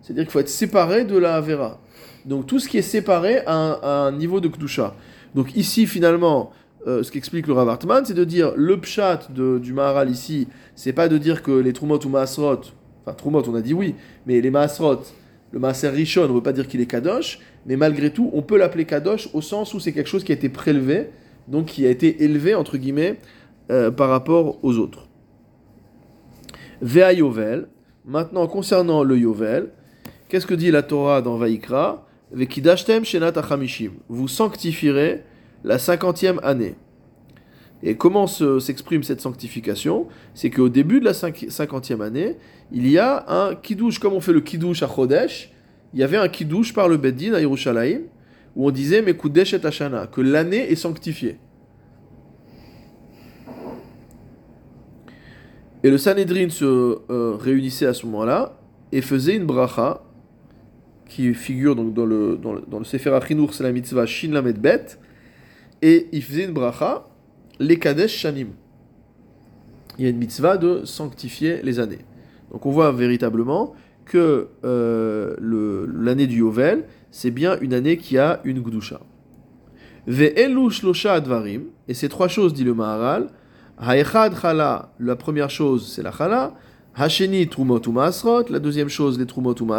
C'est-à-dire 0.01 0.23
qu'il 0.23 0.31
faut 0.31 0.39
être 0.39 0.49
séparé 0.49 1.03
de 1.03 1.17
la 1.17 1.35
Avera. 1.35 1.79
Donc 2.25 2.47
tout 2.47 2.59
ce 2.59 2.67
qui 2.67 2.77
est 2.77 2.81
séparé 2.81 3.39
a 3.45 4.05
un, 4.07 4.11
niveau 4.11 4.39
de 4.39 4.47
Kdusha. 4.47 4.95
Donc 5.35 5.55
ici 5.55 5.85
finalement, 5.85 6.51
euh, 6.87 7.03
ce 7.03 7.11
qu'explique 7.11 7.47
le 7.47 7.53
Rav 7.53 7.69
Hartman, 7.69 8.05
c'est 8.05 8.13
de 8.13 8.23
dire 8.23 8.53
le 8.55 8.79
pshat 8.79 9.27
du 9.29 9.73
Maharal 9.73 10.09
ici, 10.09 10.47
c'est 10.75 10.93
pas 10.93 11.09
de 11.09 11.17
dire 11.17 11.43
que 11.43 11.51
les 11.51 11.73
Trumot 11.73 11.99
ou 12.05 12.09
Maasrot, 12.09 12.61
enfin 13.07 13.15
on 13.47 13.55
a 13.55 13.61
dit 13.61 13.73
oui, 13.73 13.95
mais 14.25 14.41
les 14.41 14.49
Maasrot, 14.49 15.01
le 15.51 15.59
Maaser 15.59 15.89
Rishon, 15.89 16.23
on 16.23 16.27
ne 16.27 16.33
veut 16.33 16.41
pas 16.41 16.53
dire 16.53 16.67
qu'il 16.67 16.81
est 16.81 16.85
Kadosh, 16.85 17.39
mais 17.65 17.77
malgré 17.77 18.11
tout, 18.11 18.29
on 18.33 18.41
peut 18.41 18.57
l'appeler 18.57 18.85
Kadosh 18.85 19.29
au 19.33 19.41
sens 19.41 19.73
où 19.73 19.79
c'est 19.79 19.93
quelque 19.93 20.09
chose 20.09 20.23
qui 20.23 20.31
a 20.31 20.35
été 20.35 20.49
prélevé, 20.49 21.09
donc 21.47 21.67
qui 21.67 21.85
a 21.85 21.89
été 21.89 22.23
élevé, 22.23 22.53
entre 22.55 22.77
guillemets, 22.77 23.19
euh, 23.71 23.91
par 23.91 24.09
rapport 24.09 24.63
aux 24.63 24.77
autres. 24.77 25.07
Vea 26.81 27.13
Yovel, 27.13 27.67
maintenant 28.05 28.47
concernant 28.47 29.03
le 29.03 29.17
Yovel, 29.17 29.69
qu'est-ce 30.29 30.45
que 30.45 30.53
dit 30.53 30.71
la 30.71 30.83
Torah 30.83 31.21
dans 31.21 31.37
Vaikra. 31.37 32.03
Vous 34.09 34.27
sanctifierez 34.27 35.23
la 35.63 35.79
cinquantième 35.79 36.39
année. 36.43 36.75
Et 37.83 37.95
comment 37.95 38.27
se- 38.27 38.59
s'exprime 38.59 39.03
cette 39.03 39.21
sanctification? 39.21 40.07
C'est 40.33 40.49
qu'au 40.49 40.69
début 40.69 40.99
de 40.99 41.05
la 41.05 41.13
cinq- 41.13 41.45
cinquantième 41.49 42.01
année, 42.01 42.37
il 42.71 42.89
y 42.89 42.97
a 42.97 43.25
un 43.27 43.55
kiddush, 43.55 43.99
comme 43.99 44.13
on 44.13 44.19
fait 44.21 44.33
le 44.33 44.41
kiddush 44.41 44.81
à 44.83 44.87
Chodesh, 44.87 45.51
il 45.93 45.99
y 45.99 46.03
avait 46.03 46.17
un 46.17 46.27
kiddush 46.27 46.73
par 46.73 46.89
le 46.89 46.97
Beddin 46.97 47.33
à 47.33 47.39
Yerushalayim, 47.39 48.01
où 48.55 48.67
on 48.67 48.71
disait 48.71 49.01
Mekudesh 49.01 49.53
et 49.53 49.65
Hashana, 49.65 50.07
que 50.07 50.21
l'année 50.21 50.71
est 50.71 50.75
sanctifiée. 50.75 51.37
Et 55.83 55.91
le 55.91 55.97
Sanhedrin 55.99 56.49
se 56.49 56.65
euh, 56.65 57.35
réunissait 57.39 57.85
à 57.85 57.93
ce 57.93 58.05
moment-là 58.07 58.59
et 58.91 59.01
faisait 59.01 59.35
une 59.35 59.45
bracha 59.45 60.03
qui 61.07 61.33
figure 61.33 61.75
dans 61.75 61.83
le, 61.83 61.91
dans 62.37 62.53
le, 62.53 62.63
dans 62.67 62.79
le 62.79 62.83
Sefer 62.83 63.17
c'est 63.51 63.63
la 63.63 63.71
mitzvah 63.71 64.05
Shin 64.05 64.31
Lamed 64.31 64.59
Bet, 64.59 64.97
et 65.81 66.07
il 66.11 66.23
faisait 66.23 66.45
une 66.45 66.51
bracha, 66.51 67.06
les 67.59 67.77
Kadesh 67.79 68.15
Shanim. 68.15 68.49
Il 69.97 70.03
y 70.03 70.07
a 70.07 70.09
une 70.09 70.17
mitzvah 70.17 70.57
de 70.57 70.85
sanctifier 70.85 71.61
les 71.63 71.79
années. 71.79 72.05
Donc 72.51 72.65
on 72.65 72.71
voit 72.71 72.91
véritablement 72.91 73.73
que 74.05 74.47
euh, 74.63 75.35
l'année 75.93 76.27
du 76.27 76.37
Yovel, 76.37 76.85
c'est 77.11 77.31
bien 77.31 77.57
une 77.59 77.73
année 77.73 77.97
qui 77.97 78.17
a 78.17 78.39
une 78.43 78.61
Gdusha. 78.61 79.01
Ve'elu 80.07 80.71
shlosha 80.71 81.13
advarim, 81.13 81.63
et 81.87 81.93
ces 81.93 82.07
trois 82.07 82.29
choses, 82.29 82.53
dit 82.53 82.63
le 82.63 82.73
Maharal, 82.73 83.27
Ha'echad 83.77 84.33
chala, 84.39 84.93
la 84.99 85.15
première 85.15 85.49
chose 85.49 85.91
c'est 85.93 86.01
la 86.01 86.11
chala, 86.11 86.53
Hasheni 86.95 87.47
trumot 87.47 87.81
ou 87.85 87.93
la 88.49 88.59
deuxième 88.59 88.89
chose 88.89 89.19
les 89.19 89.25
trumot 89.25 89.53
ou 89.61 89.73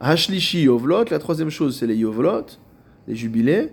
Hashlishi 0.00 0.62
yovlot, 0.62 1.06
la 1.10 1.18
troisième 1.18 1.50
chose 1.50 1.76
c'est 1.76 1.86
les 1.86 1.96
yovlot, 1.96 2.46
les 3.08 3.16
jubilés, 3.16 3.72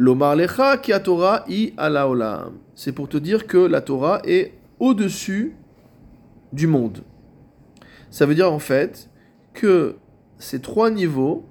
Lomar 0.00 0.34
lecha 0.34 0.78
ki 0.78 0.92
Torah 1.04 1.44
i 1.46 1.74
ala 1.76 2.08
olam. 2.08 2.54
C'est 2.74 2.92
pour 2.92 3.06
te 3.06 3.18
dire 3.18 3.46
que 3.46 3.58
la 3.58 3.82
Torah 3.82 4.22
est 4.24 4.54
au-dessus 4.78 5.54
du 6.54 6.66
monde. 6.66 7.02
Ça 8.10 8.24
veut 8.24 8.34
dire 8.34 8.50
en 8.50 8.58
fait 8.58 9.10
que 9.52 9.96
ces 10.38 10.62
trois 10.62 10.90
niveaux 10.90 11.44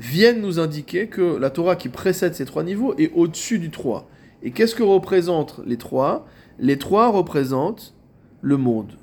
viennent 0.00 0.40
nous 0.40 0.58
indiquer 0.58 1.06
que 1.06 1.36
la 1.36 1.48
Torah 1.48 1.76
qui 1.76 1.90
précède 1.90 2.34
ces 2.34 2.44
trois 2.44 2.64
niveaux 2.64 2.96
est 2.98 3.12
au-dessus 3.14 3.60
du 3.60 3.70
trois. 3.70 4.08
Et 4.42 4.50
qu'est-ce 4.50 4.74
que 4.74 4.82
représentent 4.82 5.60
les 5.64 5.76
trois? 5.76 6.26
Les 6.58 6.78
trois 6.78 7.08
représentent 7.08 7.94
le 8.40 8.56
monde. 8.56 8.94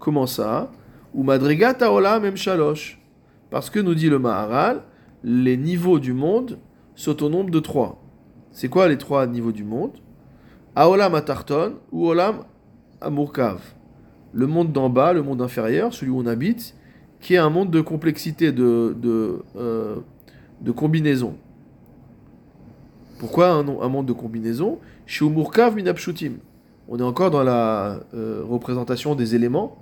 Comment 0.00 0.26
ça? 0.26 0.72
Ou 1.14 1.22
madrigat 1.22 1.78
shalosh. 2.34 3.00
Parce 3.48 3.70
que 3.70 3.78
nous 3.78 3.94
dit 3.94 4.10
le 4.10 4.18
Maharal, 4.18 4.82
les 5.22 5.56
niveaux 5.56 5.98
du 5.98 6.12
monde 6.12 6.58
sont 6.94 7.22
au 7.22 7.28
nombre 7.28 7.50
de 7.50 7.60
trois. 7.60 8.02
C'est 8.52 8.68
quoi 8.68 8.88
les 8.88 8.98
trois 8.98 9.26
niveaux 9.26 9.52
du 9.52 9.64
monde? 9.64 9.92
Aolam 10.74 11.14
atarton 11.14 11.74
ou 11.92 12.06
Olam 12.06 12.44
amurkav. 13.00 13.60
Le 14.32 14.46
monde 14.46 14.72
d'en 14.72 14.88
bas, 14.88 15.12
le 15.12 15.22
monde 15.22 15.42
inférieur, 15.42 15.92
celui 15.92 16.10
où 16.12 16.18
on 16.18 16.26
habite, 16.26 16.74
qui 17.20 17.34
est 17.34 17.38
un 17.38 17.50
monde 17.50 17.70
de 17.70 17.80
complexité, 17.80 18.52
de, 18.52 19.42
euh, 19.56 19.96
combinaison. 20.76 21.36
Pourquoi 23.18 23.50
un, 23.50 23.62
monde 23.62 24.06
de 24.06 24.12
combinaison? 24.12 24.78
Chez 25.06 25.24
Umurkav 25.24 25.74
minapshutim. 25.74 26.34
On 26.88 26.98
est 26.98 27.02
encore 27.02 27.30
dans 27.30 27.42
la 27.42 28.00
euh, 28.14 28.42
représentation 28.44 29.14
des 29.14 29.34
éléments, 29.34 29.76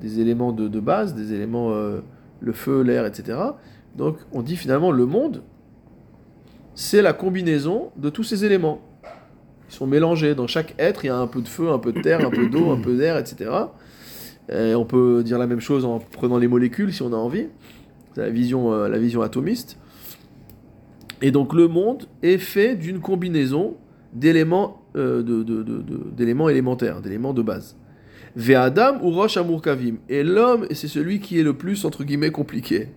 des 0.00 0.20
éléments 0.20 0.52
de, 0.52 0.68
de 0.68 0.80
base, 0.80 1.14
des 1.14 1.32
éléments, 1.32 1.70
euh, 1.70 2.00
le 2.40 2.52
feu, 2.52 2.82
l'air, 2.82 3.06
etc. 3.06 3.38
Donc 3.98 4.16
on 4.32 4.42
dit 4.42 4.56
finalement 4.56 4.92
le 4.92 5.04
monde, 5.04 5.42
c'est 6.74 7.02
la 7.02 7.12
combinaison 7.12 7.90
de 7.96 8.08
tous 8.08 8.22
ces 8.22 8.44
éléments. 8.44 8.80
Ils 9.68 9.74
sont 9.74 9.88
mélangés. 9.88 10.34
Dans 10.36 10.46
chaque 10.46 10.74
être, 10.78 11.04
il 11.04 11.08
y 11.08 11.10
a 11.10 11.18
un 11.18 11.26
peu 11.26 11.42
de 11.42 11.48
feu, 11.48 11.70
un 11.70 11.80
peu 11.80 11.92
de 11.92 12.00
terre, 12.00 12.24
un 12.24 12.30
peu 12.30 12.48
d'eau, 12.48 12.70
un 12.70 12.80
peu 12.80 12.96
d'air, 12.96 13.18
etc. 13.18 13.50
Et 14.50 14.74
on 14.74 14.86
peut 14.86 15.22
dire 15.24 15.36
la 15.36 15.46
même 15.48 15.60
chose 15.60 15.84
en 15.84 15.98
prenant 15.98 16.38
les 16.38 16.48
molécules 16.48 16.94
si 16.94 17.02
on 17.02 17.12
a 17.12 17.16
envie. 17.16 17.48
C'est 18.14 18.22
la 18.22 18.30
vision, 18.30 18.72
euh, 18.72 19.20
atomiste. 19.20 19.76
Et 21.20 21.32
donc 21.32 21.52
le 21.52 21.66
monde 21.66 22.04
est 22.22 22.38
fait 22.38 22.76
d'une 22.76 23.00
combinaison 23.00 23.76
d'éléments, 24.12 24.82
euh, 24.96 25.22
élémentaires, 26.48 27.02
d'éléments 27.02 27.34
de 27.34 27.42
base. 27.42 27.76
Ve'adam 28.36 29.00
ou 29.02 29.10
rosh 29.10 29.36
amour 29.36 29.60
kavim. 29.60 29.96
Et 30.08 30.22
l'homme, 30.22 30.66
c'est 30.70 30.86
celui 30.86 31.18
qui 31.18 31.40
est 31.40 31.42
le 31.42 31.54
plus, 31.54 31.84
entre 31.84 32.04
guillemets, 32.04 32.30
compliqué. 32.30 32.88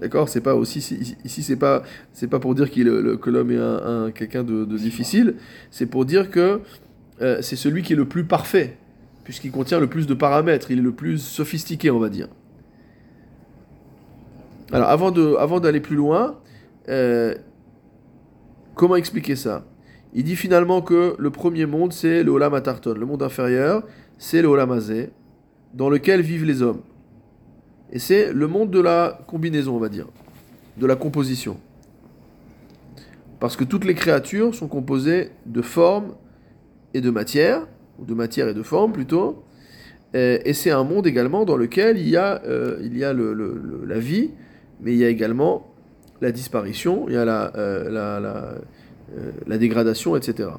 D'accord 0.00 0.28
C'est 0.28 0.40
pas 0.40 0.54
aussi, 0.54 0.80
si- 0.80 1.16
ici, 1.24 1.42
c'est 1.42 1.56
pas, 1.56 1.82
pas 2.30 2.38
pour 2.40 2.54
dire 2.54 2.70
qu'il 2.70 2.86
que 3.20 3.30
l'homme 3.30 3.50
est 3.50 3.58
un, 3.58 4.04
un- 4.06 4.10
quelqu'un 4.10 4.42
de, 4.42 4.64
difficile, 4.76 5.34
c'est 5.70 5.86
pour 5.86 6.04
dire 6.04 6.30
que 6.30 6.60
euh, 7.20 7.38
c'est 7.42 7.56
celui 7.56 7.82
qui 7.82 7.92
est 7.92 7.96
le 7.96 8.06
plus 8.06 8.24
parfait, 8.24 8.76
puisqu'il 9.24 9.52
contient 9.52 9.78
le 9.78 9.86
plus 9.86 10.06
de 10.06 10.14
paramètres, 10.14 10.70
il 10.70 10.78
est 10.78 10.82
le 10.82 10.92
plus 10.92 11.18
sophistiqué, 11.18 11.90
on 11.90 11.98
va 11.98 12.08
dire. 12.08 12.28
Alors, 14.72 14.88
avant, 14.88 15.10
d'aller 15.60 15.80
plus 15.80 15.96
loin, 15.96 16.38
euh, 16.88 17.34
comment 18.74 18.96
expliquer 18.96 19.36
ça? 19.36 19.66
Il 20.14 20.24
dit 20.24 20.36
finalement 20.36 20.82
que 20.82 21.14
le 21.18 21.30
premier 21.30 21.66
monde, 21.66 21.92
c'est 21.92 22.22
le 22.22 22.30
Olam 22.32 22.54
Atarton. 22.54 22.94
Le 22.94 23.06
monde 23.06 23.22
inférieur, 23.22 23.82
c'est 24.18 24.42
le 24.42 24.48
Olam 24.48 24.78
dans 25.74 25.88
lequel 25.90 26.20
vivent 26.22 26.44
les 26.44 26.62
hommes. 26.62 26.80
Et 27.92 27.98
c'est 27.98 28.32
le 28.32 28.46
monde 28.46 28.70
de 28.70 28.80
la 28.80 29.20
combinaison, 29.26 29.76
on 29.76 29.78
va 29.78 29.88
dire, 29.88 30.06
de 30.78 30.86
la 30.86 30.96
composition. 30.96 31.58
Parce 33.38 33.56
que 33.56 33.64
toutes 33.64 33.84
les 33.84 33.94
créatures 33.94 34.54
sont 34.54 34.68
composées 34.68 35.30
de 35.46 35.62
forme 35.62 36.14
et 36.94 37.00
de 37.00 37.10
matière, 37.10 37.66
ou 37.98 38.04
de 38.04 38.14
matière 38.14 38.48
et 38.48 38.54
de 38.54 38.62
forme 38.62 38.92
plutôt. 38.92 39.44
Et 40.14 40.52
c'est 40.52 40.70
un 40.70 40.84
monde 40.84 41.06
également 41.06 41.44
dans 41.44 41.56
lequel 41.56 41.98
il 41.98 42.08
y 42.08 42.16
a, 42.16 42.42
euh, 42.44 42.78
il 42.82 42.96
y 42.96 43.04
a 43.04 43.14
la 43.14 43.98
vie, 43.98 44.30
mais 44.80 44.92
il 44.92 44.98
y 44.98 45.04
a 45.04 45.08
également 45.08 45.72
la 46.20 46.32
disparition, 46.32 47.06
il 47.08 47.14
y 47.14 47.16
a 47.16 47.24
la, 47.24 47.52
euh, 47.56 47.90
la, 47.90 48.20
la, 48.20 48.54
euh, 49.16 49.32
la 49.46 49.58
dégradation, 49.58 50.14
etc. 50.16 50.50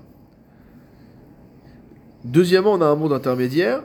Deuxièmement, 2.25 2.73
on 2.73 2.81
a 2.81 2.85
un 2.85 2.95
monde 2.95 3.13
intermédiaire 3.13 3.83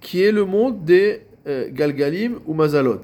qui 0.00 0.22
est 0.22 0.32
le 0.32 0.44
monde 0.44 0.84
des 0.84 1.22
Galgalim 1.46 2.38
ou 2.46 2.54
Mazalot. 2.54 3.02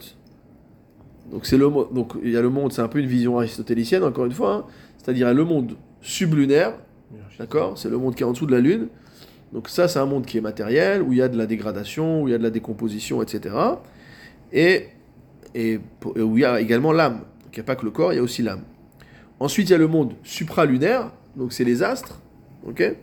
Donc, 1.31 1.47
c'est 1.47 1.57
le, 1.57 1.69
donc 1.93 2.13
il 2.23 2.31
y 2.31 2.37
a 2.37 2.43
le 2.43 2.51
monde, 2.51 2.73
c'est 2.73 2.83
un 2.83 2.89
peu 2.89 3.01
une 3.01 3.07
vision 3.07 3.39
aristotélicienne, 3.39 4.05
encore 4.05 4.27
une 4.27 4.33
fois, 4.33 4.55
hein. 4.55 4.65
c'est-à-dire 4.99 5.33
le 5.35 5.45
monde 5.45 5.73
sublunaire, 6.01 6.75
d'accord 7.39 7.77
C'est 7.77 7.89
le 7.89 7.99
monde 7.99 8.15
qui 8.15 8.23
est 8.23 8.27
en 8.27 8.33
dessous 8.33 8.47
de 8.47 8.53
la 8.53 8.61
Lune. 8.61 8.89
Donc 9.53 9.69
ça, 9.69 9.89
c'est 9.89 9.99
un 9.99 10.07
monde 10.07 10.27
qui 10.27 10.39
est 10.39 10.41
matériel, 10.41 11.03
où 11.03 11.13
il 11.13 11.19
y 11.19 11.23
a 11.23 11.29
de 11.29 11.37
la 11.37 11.47
dégradation, 11.47 12.23
où 12.23 12.29
il 12.29 12.33
y 12.33 12.35
a 12.35 12.39
de 12.39 12.43
la 12.43 12.51
décomposition, 12.51 13.23
etc. 13.23 13.55
Et, 14.53 14.89
et 15.55 15.81
où 16.05 16.37
il 16.37 16.41
y 16.41 16.45
a 16.45 16.61
également 16.61 16.93
l'âme. 16.93 17.21
Donc 17.45 17.57
il 17.57 17.59
n'y 17.59 17.61
a 17.61 17.65
pas 17.65 17.77
que 17.77 17.85
le 17.85 17.91
corps, 17.91 18.13
il 18.13 18.17
y 18.17 18.19
a 18.19 18.23
aussi 18.23 18.43
l'âme. 18.43 18.63
Ensuite, 19.41 19.69
il 19.69 19.73
y 19.73 19.75
a 19.75 19.79
le 19.79 19.89
monde 19.89 20.15
supralunaire, 20.23 21.11
donc 21.37 21.53
c'est 21.53 21.65
les 21.65 21.83
astres, 21.83 22.21
ok 22.67 22.95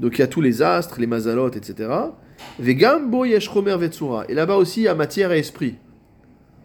Donc 0.00 0.18
il 0.18 0.20
y 0.20 0.24
a 0.24 0.26
tous 0.26 0.40
les 0.40 0.62
astres, 0.62 1.00
les 1.00 1.06
mazalotes, 1.06 1.56
etc. 1.56 1.90
Vegam 2.58 3.10
bo 3.10 3.24
yesh 3.24 3.50
chomer 3.50 3.76
vetsura. 3.76 4.24
Et 4.28 4.34
là-bas 4.34 4.56
aussi, 4.56 4.80
il 4.80 4.84
y 4.84 4.88
a 4.88 4.94
matière 4.94 5.32
et 5.32 5.38
esprit. 5.38 5.76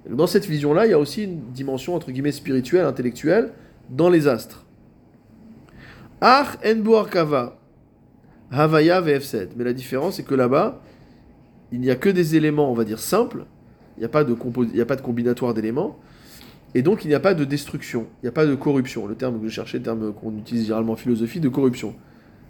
Dans 0.10 0.28
cette 0.28 0.46
vision-là, 0.46 0.86
il 0.88 0.92
y 0.92 0.94
a 0.94 1.00
aussi 1.00 1.24
une 1.24 1.52
dimension, 1.52 1.96
entre 1.96 2.12
guillemets, 2.12 2.32
spirituelle, 2.32 2.86
intellectuelle, 2.86 3.52
dans 3.90 4.10
les 4.10 4.28
astres. 4.28 4.66
Ach 6.22 6.58
en 6.66 6.76
bo 6.78 6.96
arkava. 6.96 7.60
Havaya 8.52 9.02
VF7. 9.02 9.50
Mais 9.56 9.64
la 9.64 9.74
différence, 9.74 10.16
c'est 10.16 10.24
que 10.24 10.36
là-bas, 10.36 10.82
il 11.72 11.80
n'y 11.80 11.92
a 11.92 11.96
que 11.96 12.10
des 12.10 12.36
éléments, 12.36 12.72
on 12.72 12.74
va 12.74 12.84
dire, 12.84 13.00
simples. 13.00 13.46
Il 13.98 14.00
n'y 14.00 14.06
a, 14.06 14.10
pas 14.10 14.24
de 14.24 14.34
a 14.34 14.86
pas 14.86 14.96
de 14.96 15.02
combinatoire 15.02 15.54
d'éléments. 15.54 16.00
Et 16.74 16.82
donc, 16.82 17.04
il 17.04 17.10
n'y 17.10 17.14
a 17.14 17.20
pas 17.20 17.34
de 17.34 17.44
destruction. 17.44 18.08
Il 18.22 18.26
n'y 18.26 18.30
a 18.30 18.32
pas 18.32 18.46
de 18.46 18.56
corruption. 18.56 19.08
Le 19.08 19.16
terme 19.16 19.40
que 19.40 19.48
je 19.48 19.54
cherchais, 19.54 19.78
le 19.78 19.84
terme 19.84 20.14
qu'on 20.14 20.38
utilise 20.38 20.64
généralement 20.64 20.94
en 20.94 20.98
philosophie, 20.98 21.40
de 21.40 21.50
corruption. 21.50 21.96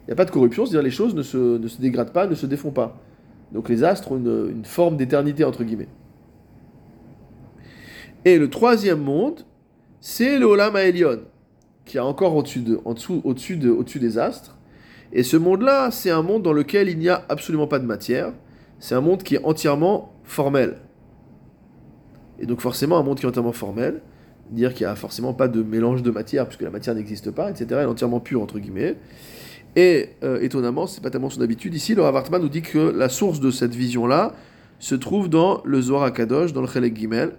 Il 0.04 0.10
n'y 0.10 0.14
a 0.14 0.16
pas 0.16 0.26
de 0.26 0.32
corruption, 0.32 0.66
c'est-à-dire 0.66 0.84
les 0.84 0.92
choses 0.92 1.16
ne 1.16 1.22
se, 1.22 1.58
ne 1.58 1.68
se 1.68 1.82
dégradent 1.82 2.14
pas, 2.14 2.28
ne 2.28 2.36
se 2.36 2.46
défont 2.46 2.72
pas. 2.72 3.00
Donc, 3.52 3.70
les 3.70 3.84
astres 3.84 4.12
ont 4.12 4.18
une, 4.18 4.66
forme 4.66 4.97
d'éternité, 4.97 5.43
entre 5.43 5.64
guillemets. 5.64 5.88
Et 8.26 8.38
le 8.38 8.50
troisième 8.50 9.02
monde, 9.02 9.45
c'est 10.02 10.38
le 10.38 10.45
Olam 10.45 10.76
Aelion, 10.76 11.22
qui 11.86 11.97
est 11.97 12.02
encore 12.02 12.36
au-dessus 12.36 12.60
de, 12.60 12.80
en 12.86 12.93
dessous, 12.93 13.22
au-dessus 13.24 13.58
de, 13.58 13.70
au-dessus 13.70 14.00
des 14.00 14.18
astres. 14.18 14.58
Et 15.12 15.24
ce 15.24 15.38
monde-là, 15.38 15.89
c'est 15.91 16.12
un 16.12 16.22
monde 16.22 16.43
dans 16.43 16.54
lequel 16.54 16.89
il 16.89 17.00
n'y 17.00 17.10
a 17.10 17.26
absolument 17.30 17.68
pas 17.68 17.80
de 17.80 17.86
matière. 17.86 18.34
C'est 18.80 18.95
un 18.95 19.02
monde 19.02 19.24
qui 19.24 19.36
est 19.36 19.43
entièrement 19.43 20.14
formel. 20.24 20.78
Et 22.39 22.45
donc 22.45 22.62
forcément, 22.62 22.97
un 22.97 23.04
monde 23.04 23.20
qui 23.20 23.26
est 23.26 23.30
entièrement 23.30 23.52
formel, 23.52 24.02
dire 24.52 24.74
qu'il 24.74 24.86
n'y 24.86 24.91
a 24.91 24.95
forcément 24.95 25.34
pas 25.34 25.47
de 25.47 25.62
mélange 25.62 26.04
de 26.04 26.12
matière, 26.12 26.45
puisque 26.47 26.62
la 26.62 26.70
matière 26.70 26.95
n'existe 26.95 27.32
pas, 27.32 27.50
etc. 27.50 27.66
Elle 27.72 27.80
est 27.80 27.86
entièrement 27.86 28.20
pure, 28.20 28.41
entre 28.41 28.60
guillemets. 28.60 28.95
Et 29.80 30.10
euh, 30.24 30.42
étonnamment, 30.42 30.88
c'est 30.88 31.02
pas 31.02 31.10
tellement 31.10 31.30
son 31.30 31.40
habitude. 31.40 31.74
Ici, 31.74 31.96
le 31.96 32.02
Rav 32.02 32.14
Hartman 32.18 32.42
nous 32.42 32.50
dit 32.50 32.62
que 32.62 32.80
la 33.04 33.08
source 33.08 33.40
de 33.40 33.50
cette 33.50 33.74
vision-là 33.74 34.34
se 34.78 34.94
trouve 34.94 35.30
dans 35.30 35.62
le 35.64 35.80
Zohar 35.80 36.04
HaKadosh, 36.04 36.52
dans 36.52 36.60
le 36.60 36.68
Chelek 36.68 36.98
Gimel, 36.98 37.32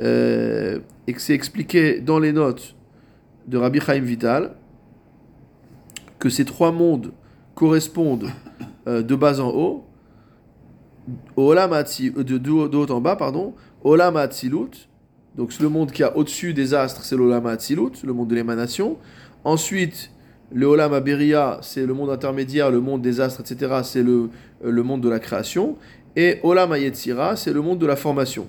euh, 0.00 0.80
et 1.06 1.12
que 1.12 1.20
c'est 1.20 1.34
expliqué 1.34 2.00
dans 2.00 2.18
les 2.18 2.32
notes 2.32 2.74
de 3.46 3.56
Rabbi 3.58 3.78
Chaim 3.78 4.00
Vital, 4.00 4.56
que 6.18 6.28
ces 6.28 6.44
trois 6.44 6.72
mondes 6.72 7.12
correspondent 7.54 8.30
euh, 8.88 9.02
de 9.02 9.14
bas 9.14 9.38
en 9.38 9.50
haut, 9.50 9.84
euh, 11.38 12.24
de, 12.24 12.38
de 12.38 12.50
haut 12.50 12.90
en 12.90 13.00
bas, 13.00 13.14
pardon, 13.14 13.54
Olam 13.84 14.16
Hatzilut, 14.16 14.88
donc 15.36 15.56
le 15.60 15.68
monde 15.68 15.92
qui 15.92 16.02
a 16.02 16.16
au-dessus 16.16 16.54
des 16.54 16.74
astres, 16.74 17.04
c'est 17.04 17.16
l'Olam 17.16 17.46
Hatzilut, 17.46 18.02
le 18.02 18.12
monde 18.12 18.28
de 18.28 18.34
l'émanation. 18.34 18.98
Ensuite, 19.44 20.10
le 20.54 20.66
Olam 20.66 20.94
Aberia, 20.94 21.58
c'est 21.60 21.84
le 21.84 21.92
monde 21.92 22.10
intermédiaire, 22.10 22.70
le 22.70 22.80
monde 22.80 23.02
des 23.02 23.20
astres, 23.20 23.40
etc., 23.40 23.80
c'est 23.82 24.02
le, 24.02 24.30
le 24.64 24.82
monde 24.82 25.00
de 25.02 25.08
la 25.08 25.18
création. 25.18 25.76
Et 26.16 26.38
Olam 26.42 26.72
Hayetzira, 26.72 27.36
c'est 27.36 27.52
le 27.52 27.60
monde 27.60 27.78
de 27.78 27.86
la 27.86 27.96
formation. 27.96 28.48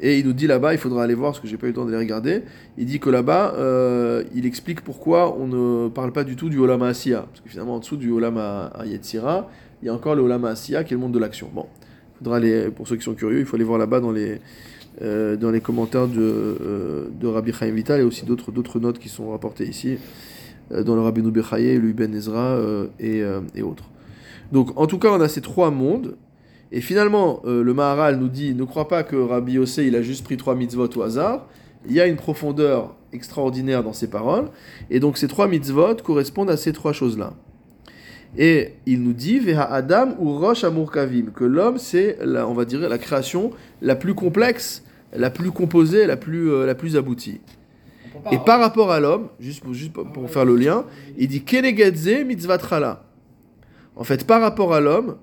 Et 0.00 0.18
il 0.18 0.26
nous 0.26 0.32
dit 0.32 0.46
là-bas, 0.46 0.74
il 0.74 0.78
faudra 0.78 1.04
aller 1.04 1.14
voir 1.14 1.32
parce 1.32 1.40
que 1.40 1.48
j'ai 1.48 1.56
pas 1.56 1.66
eu 1.66 1.70
le 1.70 1.74
temps 1.74 1.84
d'aller 1.84 1.96
regarder. 1.96 2.42
Il 2.76 2.86
dit 2.86 2.98
que 2.98 3.08
là-bas, 3.08 3.54
euh, 3.56 4.24
il 4.34 4.44
explique 4.46 4.82
pourquoi 4.82 5.36
on 5.38 5.46
ne 5.46 5.88
parle 5.88 6.12
pas 6.12 6.24
du 6.24 6.36
tout 6.36 6.48
du 6.48 6.58
Olam 6.58 6.82
Asiya. 6.82 7.20
Parce 7.20 7.40
que 7.40 7.48
finalement, 7.48 7.76
en 7.76 7.78
dessous 7.78 7.96
du 7.96 8.10
Olam 8.10 8.38
Yetzira, 8.84 9.48
il 9.80 9.86
y 9.86 9.88
a 9.88 9.94
encore 9.94 10.14
le 10.14 10.22
Olam 10.22 10.44
Asiya 10.44 10.84
qui 10.84 10.92
est 10.92 10.96
le 10.96 11.00
monde 11.00 11.12
de 11.12 11.18
l'action. 11.18 11.48
Bon, 11.54 11.66
faudra 12.18 12.36
aller, 12.36 12.68
pour 12.70 12.86
ceux 12.86 12.96
qui 12.96 13.02
sont 13.02 13.14
curieux, 13.14 13.40
il 13.40 13.46
faut 13.46 13.56
aller 13.56 13.64
voir 13.64 13.78
là-bas 13.78 14.00
dans 14.00 14.12
les, 14.12 14.40
euh, 15.00 15.36
dans 15.36 15.50
les 15.50 15.60
commentaires 15.60 16.06
de, 16.06 16.20
euh, 16.20 17.06
de 17.18 17.26
Rabbi 17.26 17.52
Chaim 17.52 17.70
Vital 17.70 18.00
et 18.00 18.02
aussi 18.02 18.26
d'autres, 18.26 18.78
notes 18.78 18.98
qui 18.98 19.08
sont 19.08 19.30
rapportées 19.30 19.66
ici, 19.66 19.96
dans 20.82 20.94
le 20.94 21.02
Rabbi 21.02 21.20
Bechaye, 21.22 21.76
lui 21.78 21.92
Ben 21.92 22.14
Ezra 22.14 22.56
euh, 22.56 22.86
et, 22.98 23.22
euh, 23.22 23.40
et 23.54 23.62
autres. 23.62 23.84
Donc, 24.52 24.78
en 24.78 24.86
tout 24.86 24.98
cas, 24.98 25.08
on 25.10 25.20
a 25.20 25.28
ces 25.28 25.40
trois 25.40 25.70
mondes. 25.70 26.16
Et 26.72 26.80
finalement, 26.80 27.40
euh, 27.44 27.62
le 27.62 27.74
Maharal 27.74 28.16
nous 28.16 28.28
dit 28.28 28.54
ne 28.54 28.64
crois 28.64 28.88
pas 28.88 29.02
que 29.02 29.16
Rabbi 29.16 29.52
Yossé 29.52 29.84
il 29.86 29.94
a 29.96 30.00
juste 30.02 30.24
pris 30.24 30.36
trois 30.38 30.54
mitzvot 30.54 30.88
au 30.96 31.02
hasard. 31.02 31.46
Il 31.86 31.92
y 31.92 32.00
a 32.00 32.06
une 32.06 32.16
profondeur 32.16 32.94
extraordinaire 33.12 33.82
dans 33.82 33.92
ses 33.92 34.08
paroles. 34.08 34.46
Et 34.88 34.98
donc, 35.00 35.18
ces 35.18 35.28
trois 35.28 35.48
mitzvot 35.48 35.96
correspondent 36.02 36.48
à 36.50 36.56
ces 36.56 36.72
trois 36.72 36.92
choses-là. 36.92 37.34
Et 38.38 38.72
il 38.86 39.02
nous 39.02 39.12
dit 39.12 39.38
Veha 39.38 39.64
Adam 39.70 40.14
ou 40.18 40.38
Rosh 40.38 40.64
Amur 40.64 40.90
Kavim, 40.90 41.26
que 41.34 41.44
l'homme, 41.44 41.76
c'est, 41.76 42.16
la- 42.24 42.48
on 42.48 42.54
va 42.54 42.64
dire, 42.64 42.80
la 42.88 42.96
création 42.96 43.50
la 43.82 43.94
plus 43.94 44.14
complexe, 44.14 44.84
la 45.14 45.28
plus 45.28 45.50
composée, 45.50 46.06
la 46.06 46.16
plus, 46.16 46.50
euh, 46.50 46.64
la 46.64 46.74
plus 46.74 46.96
aboutie. 46.96 47.40
Et 48.30 48.38
par 48.38 48.60
rapport 48.60 48.90
à 48.92 49.00
l'homme, 49.00 49.28
juste 49.40 49.62
pour, 49.62 49.74
juste 49.74 49.92
pour- 49.92 50.04
pour 50.10 50.28
faire 50.30 50.44
le 50.44 50.56
lien, 50.56 50.84
il 51.16 51.28
dit 51.28 51.42
Kenegedze 51.44 52.24
mitzvah 52.26 52.58
trala. 52.58 53.04
En 53.96 54.04
fait, 54.04 54.26
par 54.26 54.40
rapport 54.40 54.72
à 54.74 54.80
l'homme 54.80 55.16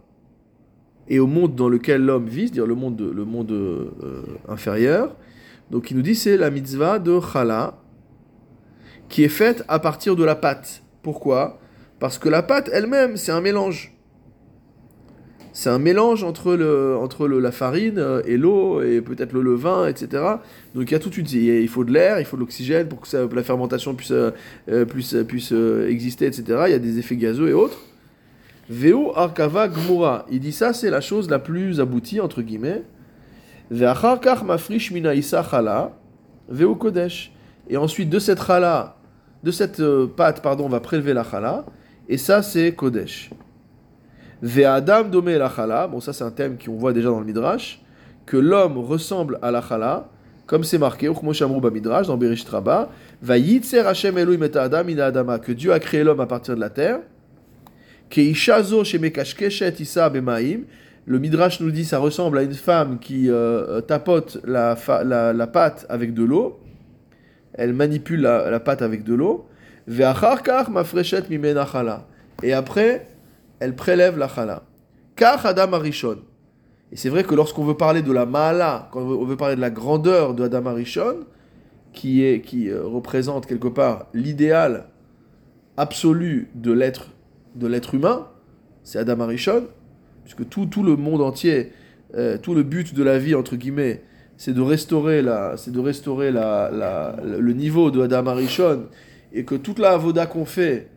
et 1.07 1.19
au 1.19 1.27
monde 1.27 1.55
dans 1.55 1.69
lequel 1.69 2.03
l'homme 2.05 2.27
vit, 2.27 2.43
c'est-à-dire 2.47 2.67
le 2.67 2.75
monde, 2.75 3.01
le 3.01 3.25
monde 3.25 3.51
euh, 3.51 4.21
inférieur, 4.47 5.15
donc 5.71 5.89
il 5.91 5.97
nous 5.97 6.03
dit 6.03 6.15
c'est 6.15 6.37
la 6.37 6.49
mitzvah 6.51 6.99
de 6.99 7.19
chala 7.19 7.77
qui 9.07 9.23
est 9.23 9.27
faite 9.29 9.63
à 9.67 9.79
partir 9.79 10.15
de 10.15 10.23
la 10.23 10.35
pâte. 10.35 10.83
Pourquoi? 11.01 11.59
Parce 11.99 12.17
que 12.19 12.29
la 12.29 12.43
pâte 12.43 12.69
elle-même, 12.71 13.17
c'est 13.17 13.31
un 13.31 13.41
mélange. 13.41 13.93
C'est 15.59 15.69
un 15.69 15.77
mélange 15.77 16.23
entre, 16.23 16.55
le, 16.55 16.95
entre 16.95 17.27
le- 17.27 17.41
la 17.41 17.51
farine 17.51 17.97
euh, 17.97 18.21
et 18.25 18.37
l'eau 18.37 18.81
et 18.81 19.01
peut-être 19.01 19.33
le 19.33 19.41
levain, 19.41 19.87
etc. 19.87 20.23
Donc 20.73 20.89
il 20.89 20.93
y 20.93 20.95
a 20.95 20.99
toute 20.99 21.17
une, 21.17 21.25
il 21.27 21.67
faut 21.67 21.83
de 21.83 21.91
l'air, 21.91 22.17
il 22.17 22.25
faut 22.25 22.37
de 22.37 22.41
l'oxygène 22.43 22.87
pour 22.87 23.01
que 23.01 23.35
la 23.35 23.43
fermentation 23.43 23.93
puisse, 23.93 24.11
euh, 24.11 24.31
euh, 24.69 24.85
puisse, 24.85 25.17
puisse 25.27 25.51
exister, 25.51 26.27
etc. 26.27 26.43
Il 26.67 26.71
y 26.71 26.75
a 26.75 26.79
des 26.79 26.97
effets 26.97 27.17
gazeux 27.17 27.49
et 27.49 27.53
autres. 27.53 27.77
Veo 28.69 29.11
arkava 29.17 29.67
gmura. 29.67 30.25
Il 30.31 30.39
dit 30.39 30.53
ça, 30.53 30.71
c'est 30.71 30.89
la 30.89 31.01
chose 31.01 31.29
la 31.29 31.39
plus 31.39 31.81
aboutie, 31.81 32.21
entre 32.21 32.41
guillemets. 32.41 32.83
Mafrish 33.69 34.91
mina 34.91 35.11
chala. 35.21 35.91
Veo 36.47 36.73
kodesh. 36.75 37.33
Et 37.69 37.75
ensuite, 37.75 38.09
de 38.09 38.19
cette 38.19 38.41
chala, 38.41 38.95
de 39.43 39.51
cette 39.51 39.83
pâte, 40.15 40.41
pardon, 40.41 40.67
on 40.67 40.69
va 40.69 40.79
prélever 40.79 41.13
la 41.13 41.25
chala. 41.25 41.65
Et 42.07 42.15
ça, 42.17 42.43
c'est 42.43 42.73
kodesh. 42.73 43.29
Ve'adam 44.41 45.09
dome 45.09 45.29
la. 45.29 45.87
Bon, 45.87 45.99
ça, 45.99 46.13
c'est 46.13 46.23
un 46.23 46.31
thème 46.31 46.57
qu'on 46.57 46.75
voit 46.75 46.93
déjà 46.93 47.09
dans 47.09 47.19
le 47.19 47.25
Midrash. 47.25 47.81
Que 48.25 48.37
l'homme 48.37 48.77
ressemble 48.77 49.39
à 49.41 49.51
la 49.51 49.61
chala. 49.61 50.09
Comme 50.45 50.63
c'est 50.63 50.79
marqué, 50.79 51.07
Midrash, 51.07 52.07
dans 52.07 52.17
Bereshit 52.17 52.49
Rabbah, 52.49 52.89
Va 53.21 53.35
Hashem 53.35 54.17
Elohim 54.17 54.43
et 54.43 54.57
Adam 54.57 54.87
ina 54.87 55.05
Adama, 55.05 55.37
que 55.37 55.51
Dieu 55.51 55.71
a 55.71 55.79
créé 55.79 56.03
l'homme 56.03 56.21
à 56.21 56.25
partir 56.25 56.55
de 56.55 56.59
la 56.59 56.71
terre. 56.71 57.01
Keishazo 58.09 58.83
shemekashkeshet 58.83 59.79
isa 59.79 60.09
bemaim. 60.09 60.61
Le 61.05 61.19
Midrash 61.19 61.59
nous 61.59 61.69
dit 61.69 61.85
ça 61.85 61.99
ressemble 61.99 62.39
à 62.39 62.41
une 62.41 62.53
femme 62.53 62.97
qui 62.99 63.29
euh, 63.29 63.81
tapote 63.81 64.39
la, 64.43 64.75
la, 65.03 65.47
pâte 65.47 65.85
avec 65.87 66.15
de 66.15 66.23
l'eau. 66.23 66.59
Elle 67.53 67.73
manipule 67.73 68.21
la, 68.21 68.49
la 68.49 68.59
pâte 68.59 68.81
avec 68.81 69.03
de 69.03 69.13
l'eau. 69.13 69.45
Mafreshet 69.87 71.23
mimena 71.29 71.67
chala. 71.71 72.07
Et 72.41 72.53
après, 72.53 73.07
elle 73.59 73.75
prélève 73.75 74.17
la 74.17 74.27
chala. 74.27 74.63
Kach 75.15 75.45
Adam 75.45 75.73
Arishon. 75.73 76.19
Et 76.91 76.95
c'est 76.95 77.09
vrai 77.09 77.23
que 77.23 77.35
lorsqu'on 77.35 77.65
veut 77.65 77.77
parler 77.77 78.01
de 78.01 78.11
la 78.11 78.25
Maala, 78.25 78.89
quand 78.91 79.01
on 79.01 79.25
veut- 79.25 79.37
parler 79.37 79.55
de 79.55 79.61
la 79.61 79.69
grandeur 79.69 80.33
de 80.33 80.43
Adam 80.43 80.65
Arishon, 80.67 81.17
qui, 81.93 82.23
est, 82.23 82.41
qui 82.41 82.69
euh, 82.69 82.83
représente 82.83 83.45
quelque 83.45 83.67
part 83.67 84.07
l'idéal 84.13 84.85
absolu 85.77 86.49
de 86.55 86.71
l'être, 86.71 87.09
de 87.55 87.67
l'être 87.67 87.95
humain, 87.95 88.27
c'est 88.83 88.99
Adam 88.99 89.19
Arishon, 89.21 89.67
puisque 90.23 90.47
tout, 90.49 90.65
tout 90.65 90.83
le 90.83 90.95
monde 90.95 91.21
entier, 91.21 91.71
euh, 92.15 92.37
tout 92.37 92.53
le 92.55 92.63
but 92.63 92.93
de 92.93 93.03
la 93.03 93.17
vie, 93.19 93.35
entre 93.35 93.55
guillemets, 93.55 94.03
c'est 94.37 94.53
de 94.53 94.61
restaurer, 94.61 95.21
la, 95.21 95.57
c'est 95.57 95.71
de 95.71 95.79
restaurer 95.79 96.31
la, 96.31 96.69
la- 96.71 97.15
le 97.23 97.53
niveau 97.53 97.91
de 97.91 98.01
Adam 98.01 98.27
Arishon, 98.27 98.85
et 99.33 99.43
que 99.45 99.55
toute 99.55 99.79
la 99.79 99.91
avoda 99.91 100.25
qu'on 100.25 100.45
fait, 100.45 100.89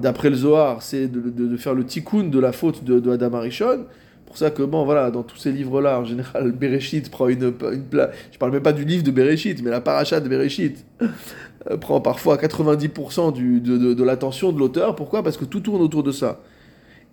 d'après 0.00 0.30
le 0.30 0.36
Zohar, 0.36 0.82
c'est 0.82 1.08
de, 1.08 1.20
de- 1.30 1.56
faire 1.56 1.74
le 1.74 1.84
tikkun 1.84 2.24
de 2.24 2.38
la 2.38 2.52
faute 2.52 2.84
de, 2.84 3.10
Adam 3.10 3.34
Arishon. 3.34 3.84
Pour 4.26 4.36
ça 4.36 4.50
que, 4.50 4.62
bon, 4.62 4.84
voilà, 4.84 5.10
dans 5.10 5.22
tous 5.22 5.38
ces 5.38 5.52
livres-là, 5.52 6.00
en 6.00 6.04
général, 6.04 6.52
Bereshit 6.60 7.10
prend 7.10 7.28
une, 7.28 7.52
une 7.72 7.84
place. 7.84 8.10
Je 8.30 8.38
parle 8.38 8.52
même 8.52 8.62
pas 8.62 8.72
du 8.74 8.84
livre 8.84 9.02
de 9.02 9.10
Bereshit, 9.10 9.62
mais 9.62 9.70
la 9.70 9.80
paracha 9.80 10.20
de 10.20 10.28
Bereshit 10.28 10.84
euh, 11.02 11.76
prend 11.78 12.00
parfois 12.00 12.36
90% 12.36 13.32
du, 13.32 13.60
de 13.60 14.04
l'attention 14.04 14.52
de 14.52 14.58
l'auteur. 14.58 14.96
Pourquoi? 14.96 15.22
Parce 15.22 15.36
que 15.36 15.44
tout 15.46 15.60
tourne 15.60 15.80
autour 15.80 16.02
de 16.02 16.12
ça. 16.12 16.40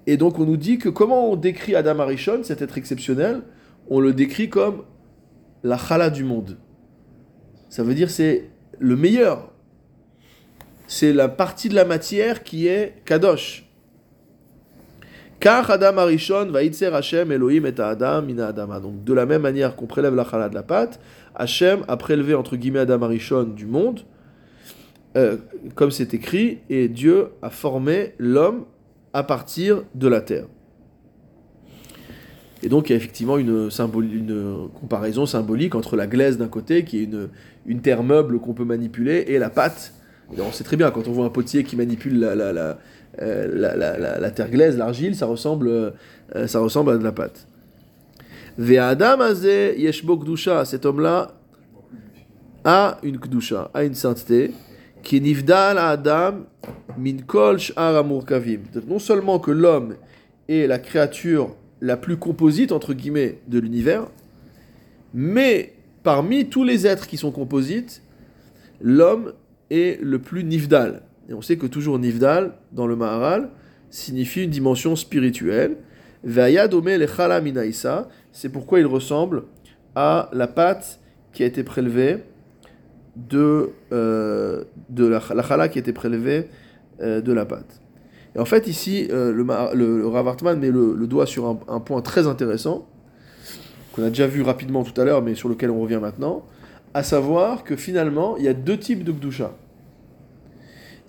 Et 0.07 0.17
donc, 0.17 0.39
on 0.39 0.45
nous 0.45 0.57
dit 0.57 0.77
que 0.77 0.89
comment 0.89 1.31
on 1.31 1.36
décrit 1.36 1.75
Adam 1.75 1.99
Arishon, 1.99 2.43
cet 2.43 2.61
être 2.61 2.77
exceptionnel? 2.77 3.41
On 3.89 3.99
le 3.99 4.13
décrit 4.13 4.49
comme 4.49 4.83
la 5.63 5.77
chala 5.77 6.09
du 6.09 6.23
monde. 6.23 6.57
Ça 7.69 7.83
veut 7.83 7.95
dire 7.95 8.09
c'est 8.09 8.49
le 8.79 8.95
meilleur. 8.95 9.51
C'est 10.88 11.13
la 11.13 11.29
partie 11.29 11.69
de 11.69 11.75
la 11.75 11.86
matière 11.86 12.43
qui 12.43 12.67
est 12.67 13.01
kadosh. 13.05 13.65
Car 15.39 15.69
Adam 15.69 15.97
Arishon 15.97 16.47
va 16.51 16.63
itzer 16.63 16.93
Hashem 16.93 17.31
Elohim 17.31 17.65
et 17.65 17.79
Adam 17.79 18.21
mina 18.21 18.47
Adama. 18.47 18.79
Donc 18.79 19.03
de 19.03 19.13
la 19.13 19.25
même 19.25 19.41
manière 19.41 19.75
qu'on 19.75 19.86
prélève 19.86 20.15
la 20.15 20.25
chala 20.25 20.49
de 20.49 20.55
la 20.55 20.63
pâte, 20.63 20.99
Hashem 21.36 21.83
a 21.88 21.97
prélevé 21.97 22.36
entre 22.36 22.55
guillemets 22.55 22.79
Adam 22.79 23.01
Arishon 23.03 23.43
du 23.43 23.65
monde, 23.65 24.01
euh, 25.17 25.38
comme 25.75 25.91
c'est 25.91 26.13
écrit, 26.13 26.59
et 26.69 26.88
Dieu 26.88 27.27
a 27.41 27.49
formé 27.49 28.13
l'homme 28.17 28.65
à 29.13 29.23
partir 29.23 29.83
de 29.93 30.07
la 30.07 30.21
terre. 30.21 30.45
Et 32.63 32.69
donc 32.69 32.89
il 32.89 32.93
y 32.93 32.95
a 32.95 32.97
effectivement 32.97 33.38
une, 33.38 33.69
une 33.93 34.69
comparaison 34.79 35.25
symbolique 35.25 35.75
entre 35.75 35.95
la 35.95 36.07
glaise 36.07 36.38
d'un 36.38 36.47
côté, 36.47 36.83
qui 36.86 36.99
est 36.99 37.03
une, 37.03 37.29
une 37.65 37.81
terre 37.81 38.03
meuble 38.03 38.39
qu'on 38.39 38.53
peut 38.53 38.65
manipuler, 38.65 39.25
et 39.27 39.38
la 39.38 39.49
pâte. 39.49 39.93
On 40.38 40.51
sait 40.51 40.63
très 40.63 40.78
bien, 40.78 40.91
quand 40.91 41.07
on 41.07 41.11
voit 41.11 41.26
un 41.26 41.30
potier 41.30 41.63
qui 41.63 41.76
manipule 41.76 42.19
la, 42.19 42.36
la, 42.36 42.51
la, 42.51 42.80
euh, 43.21 43.47
la, 43.76 44.19
la- 44.19 44.32
terre 44.32 44.49
glaise, 44.49 44.78
l'argile, 44.78 45.15
ça 45.15 45.26
ressemble, 45.26 45.67
euh, 45.67 46.47
ça 46.47 46.59
ressemble 46.59 46.91
à 46.91 46.97
de 46.97 47.03
la 47.03 47.11
pâte. 47.11 47.47
Ve'adam 48.57 49.21
azeh 49.21 49.80
yeshbo 49.80 50.17
kdusha, 50.17 50.65
cet 50.65 50.86
homme-là 50.86 51.36
a 52.63 52.97
une 53.03 53.19
kdusha, 53.19 53.69
a 53.73 53.84
une 53.84 53.93
sainteté, 53.93 54.51
qui 55.03 55.21
nifdal 55.21 55.78
adam 55.78 56.45
min 56.97 57.17
kol 57.28 57.59
sh'ar 57.59 58.03
Non 58.88 58.99
seulement 58.99 59.39
que 59.39 59.51
l'homme 59.51 59.95
est 60.49 60.65
la 60.67 60.80
créature 60.80 61.55
la 61.82 61.97
plus 61.97 62.17
composite, 62.17 62.71
entre 62.71 62.93
guillemets, 62.93 63.39
de 63.47 63.59
l'univers, 63.59 64.07
mais 65.13 65.73
parmi 66.03 66.47
tous 66.47 66.63
les 66.63 66.88
êtres 66.88 67.07
qui 67.07 67.17
sont 67.17 67.32
composites, 67.32 68.01
l'homme 68.82 69.34
est 69.70 70.01
le 70.01 70.20
plus 70.20 70.43
nifdal. 70.43 71.01
Et 71.30 71.34
on 71.34 71.41
sait 71.41 71.57
que 71.57 71.68
toujours 71.68 71.99
nifdal, 71.99 72.53
dans 72.72 72.88
le 72.88 72.95
Maharal, 72.95 73.49
signifie 73.89 74.43
une 74.43 74.49
dimension 74.49 74.95
spirituelle. 74.95 75.78
C'est 78.32 78.49
pourquoi 78.51 78.80
il 78.80 78.86
ressemble 78.86 79.43
à 79.95 80.30
la 80.34 80.47
pâte 80.47 80.99
qui 81.34 81.43
a 81.43 81.45
été 81.45 81.63
prélevée 81.63 82.24
de, 83.16 83.70
euh, 83.91 84.63
de 84.89 85.07
la, 85.07 85.68
qui 85.70 85.78
a 85.78 85.82
été 85.82 85.93
prélevée 85.93 86.49
euh, 87.01 87.22
de 87.22 87.32
la 87.32 87.45
pâte. 87.45 87.82
Et 88.36 88.39
en 88.39 88.45
fait, 88.45 88.68
ici, 88.68 89.07
euh, 89.11 89.32
le, 89.32 89.45
le, 89.74 89.99
le 89.99 90.07
Rav 90.07 90.28
Hartman 90.28 90.59
met 90.59 90.72
le, 90.72 91.07
doigt 91.07 91.26
sur 91.26 91.57
un 91.68 91.80
point 91.80 92.01
très 92.01 92.28
intéressant, 92.28 92.88
qu'on 93.93 94.03
a 94.03 94.09
déjà 94.09 94.28
vu 94.28 94.41
rapidement 94.41 94.84
tout 94.84 94.99
à 94.99 95.05
l'heure, 95.05 95.22
mais 95.22 95.36
sur 95.36 95.47
lequel 95.47 95.70
on 95.72 95.80
revient 95.80 95.99
maintenant, 96.01 96.45
à 96.96 97.04
savoir 97.04 97.66
que 97.66 97.76
finalement, 97.76 98.38
il 98.38 98.46
y 98.46 98.48
a 98.48 98.54
deux 98.54 98.80
types 98.80 99.04
de 99.04 99.12
Gdusha. 99.12 99.52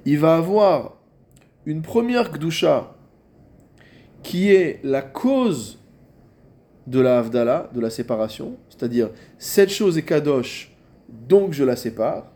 Il 0.04 0.18
va 0.18 0.34
avoir 0.34 0.96
une 1.64 1.80
première 1.80 2.32
Gdusha 2.32 2.92
qui 4.24 4.50
est 4.50 4.80
la 4.82 5.00
cause 5.00 5.78
de 6.88 6.98
la 6.98 7.20
Havdalah, 7.20 7.70
de 7.72 7.78
la 7.78 7.90
séparation, 7.90 8.56
c'est-à-dire 8.68 9.10
cette 9.38 9.70
chose 9.70 9.96
est 9.96 10.02
Kadosh, 10.02 10.74
donc 11.08 11.52
je 11.52 11.62
la 11.62 11.76
sépare. 11.76 12.32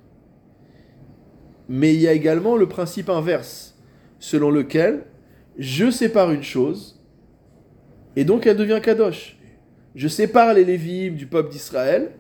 Mais 1.69 1.93
il 1.93 2.01
y 2.01 2.07
a 2.07 2.13
également 2.13 2.55
le 2.55 2.69
principe 2.69 3.11
inverse, 3.11 3.77
selon 4.21 4.53
lequel 4.53 5.07
je 5.59 5.91
sépare 5.91 6.31
une 6.31 6.45
chose 6.45 7.03
et 8.15 8.23
donc 8.23 8.47
elle 8.47 8.57
devient 8.57 8.79
Kadosh. 8.81 9.37
Je 9.97 10.07
sépare 10.07 10.55
les 10.55 10.65
Lévi'im 10.65 11.17
du 11.17 11.27
peuple 11.27 11.51
d'Israël, 11.51 12.13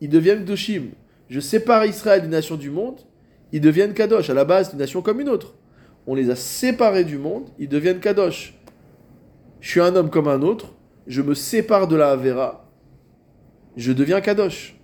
ils 0.00 0.08
deviennent 0.08 0.44
Doshim. 0.44 0.90
Je 1.28 1.40
sépare 1.40 1.86
Israël 1.86 2.22
des 2.22 2.28
nations 2.28 2.56
du 2.56 2.70
monde, 2.70 3.00
ils 3.52 3.60
deviennent 3.60 3.94
Kadosh. 3.94 4.30
À 4.30 4.34
la 4.34 4.44
base, 4.44 4.70
une 4.72 4.78
nation 4.78 5.02
comme 5.02 5.20
une 5.20 5.28
autre. 5.28 5.54
On 6.06 6.14
les 6.14 6.30
a 6.30 6.36
séparés 6.36 7.04
du 7.04 7.18
monde, 7.18 7.48
ils 7.58 7.68
deviennent 7.68 8.00
Kadosh. 8.00 8.54
Je 9.60 9.70
suis 9.70 9.80
un 9.80 9.94
homme 9.96 10.10
comme 10.10 10.28
un 10.28 10.42
autre, 10.42 10.74
je 11.06 11.22
me 11.22 11.34
sépare 11.34 11.88
de 11.88 11.96
la 11.96 12.10
Havera, 12.10 12.70
je 13.76 13.92
deviens 13.92 14.20
Kadosh. 14.20 14.76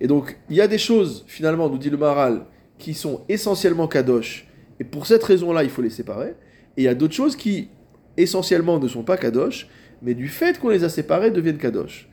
Et 0.00 0.06
donc, 0.06 0.38
il 0.48 0.56
y 0.56 0.60
a 0.60 0.68
des 0.68 0.78
choses, 0.78 1.24
finalement, 1.26 1.68
nous 1.68 1.78
dit 1.78 1.90
le 1.90 1.96
Maharal, 1.96 2.46
qui 2.78 2.94
sont 2.94 3.24
essentiellement 3.28 3.88
Kadosh, 3.88 4.46
et 4.78 4.84
pour 4.84 5.06
cette 5.06 5.22
raison-là, 5.24 5.62
il 5.62 5.70
faut 5.70 5.82
les 5.82 5.90
séparer. 5.90 6.34
Et 6.76 6.82
il 6.82 6.84
y 6.84 6.88
a 6.88 6.94
d'autres 6.94 7.14
choses 7.14 7.36
qui, 7.36 7.68
essentiellement, 8.16 8.78
ne 8.78 8.88
sont 8.88 9.02
pas 9.02 9.16
Kadosh, 9.16 9.68
mais 10.02 10.14
du 10.14 10.28
fait 10.28 10.58
qu'on 10.58 10.70
les 10.70 10.84
a 10.84 10.88
séparés, 10.88 11.30
deviennent 11.30 11.58
Kadosh. 11.58 12.08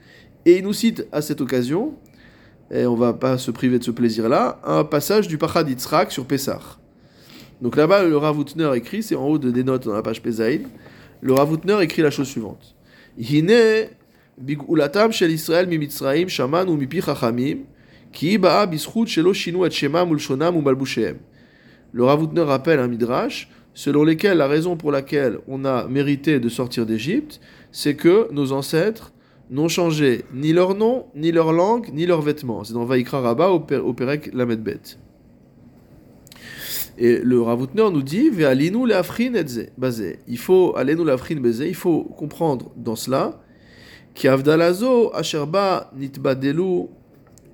Et 0.48 0.60
il 0.60 0.64
nous 0.64 0.72
cite 0.72 1.06
à 1.12 1.22
cette 1.22 1.42
occasion, 1.42 1.94
et 2.72 2.86
on 2.86 2.96
va 2.96 3.12
pas 3.12 3.38
se 3.38 3.52
priver 3.52 3.80
de 3.80 3.84
ce 3.84 3.92
plaisir-là, 3.92 4.62
un 4.64 4.86
passage 4.86 5.28
du 5.28 5.38
Pachad 5.38 5.68
sur 6.08 6.26
Pessah. 6.26 6.62
Donc 7.62 7.76
là-bas, 7.76 8.06
le 8.06 8.16
Rav 8.16 8.40
Utner 8.40 8.72
écrit, 8.74 9.04
c'est 9.04 9.16
en 9.16 9.28
haut 9.28 9.40
de 9.40 9.52
des 9.52 9.66
notes 9.66 9.84
dans 9.84 9.94
la 9.94 10.02
page 10.02 10.22
Pesaïd, 10.22 10.66
le 11.20 11.34
Rav 11.34 11.54
Utner 11.54 11.82
écrit 11.82 12.02
la 12.02 12.12
chose 12.12 12.30
suivante. 12.30 12.78
Le 21.94 22.04
Rav 22.06 22.24
Utner 22.24 22.42
rappelle 22.44 22.80
un 22.80 22.88
midrash 22.88 23.50
selon 23.74 24.04
lequel 24.06 24.38
la 24.38 24.48
raison 24.48 24.78
pour 24.78 24.94
laquelle 24.94 25.40
on 25.50 25.66
a 25.66 25.90
mérité 25.90 26.40
de 26.40 26.48
sortir 26.48 26.86
d'Égypte, 26.86 27.42
c'est 27.74 27.96
que 27.96 28.32
nos 28.32 28.54
ancêtres 28.54 29.12
n'ont 29.50 29.68
changé 29.68 30.26
ni 30.34 30.54
leur 30.54 30.76
nom, 30.76 31.06
ni 31.16 31.32
leur 31.32 31.54
langue, 31.54 31.90
ni 31.94 32.06
leurs 32.06 32.22
vêtements. 32.22 32.64
C'est 32.64 32.74
dans 32.74 32.86
Vaikra 32.86 33.22
Rabba 33.22 33.50
au, 33.50 33.60
au 33.60 33.94
Perek 33.94 34.34
Lamedbet. 34.34 34.98
Et 36.98 37.20
le 37.20 37.42
Ravutner 37.42 37.90
nous 37.92 38.02
dit 38.02 38.30
Ve'alinu 38.30 38.88
le'afrin 38.88 39.34
etze 39.36 39.68
bazé. 39.78 40.20
Il 40.28 40.38
faut 40.38 40.76
alenu 40.76 41.06
le'afrin 41.06 41.36
bezé. 41.36 41.68
Il 41.68 41.76
faut 41.76 42.04
comprendre 42.04 42.72
dans 42.76 42.96
cela 42.96 43.40
qui 44.16 44.28
avdalazo 44.28 45.14
asherba 45.14 45.92
nitbadelu 45.96 46.88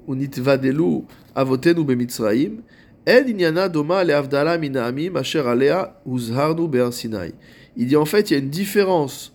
ou 0.08 0.16
nitvadelu 0.16 1.04
avotenu 1.36 1.84
bemitzraim 1.84 2.62
ed 3.06 3.28
inyana 3.28 3.68
doma 3.68 4.02
le'avdala 4.04 4.58
minaamim 4.58 5.18
asher 5.18 5.46
alea 5.46 6.00
uzharnu 6.06 6.70
be'ar 6.70 6.94
Sinai. 6.94 7.34
Il 7.76 7.88
dit 7.88 7.98
en 7.98 8.06
fait 8.06 8.32
il 8.32 8.34
y 8.34 8.36
a 8.38 8.39
une 8.39 8.50
différence 8.50 9.32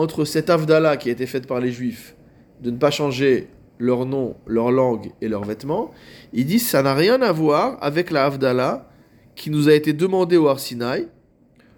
entre 0.00 0.24
cette 0.24 0.48
avdala 0.48 0.96
qui 0.96 1.10
a 1.10 1.12
été 1.12 1.26
faite 1.26 1.46
par 1.46 1.60
les 1.60 1.70
juifs 1.70 2.16
de 2.62 2.70
ne 2.70 2.78
pas 2.78 2.90
changer 2.90 3.48
leur 3.78 4.06
nom, 4.06 4.36
leur 4.46 4.70
langue 4.70 5.12
et 5.20 5.28
leurs 5.28 5.44
vêtements. 5.44 5.90
Il 6.32 6.46
dit 6.46 6.58
ça 6.58 6.82
n'a 6.82 6.94
rien 6.94 7.20
à 7.22 7.32
voir 7.32 7.78
avec 7.82 8.10
la 8.10 8.24
avdala 8.24 8.88
qui 9.34 9.50
nous 9.50 9.68
a 9.68 9.74
été 9.74 9.92
demandé 9.92 10.36
au 10.36 10.48
Arsinaï 10.48 11.08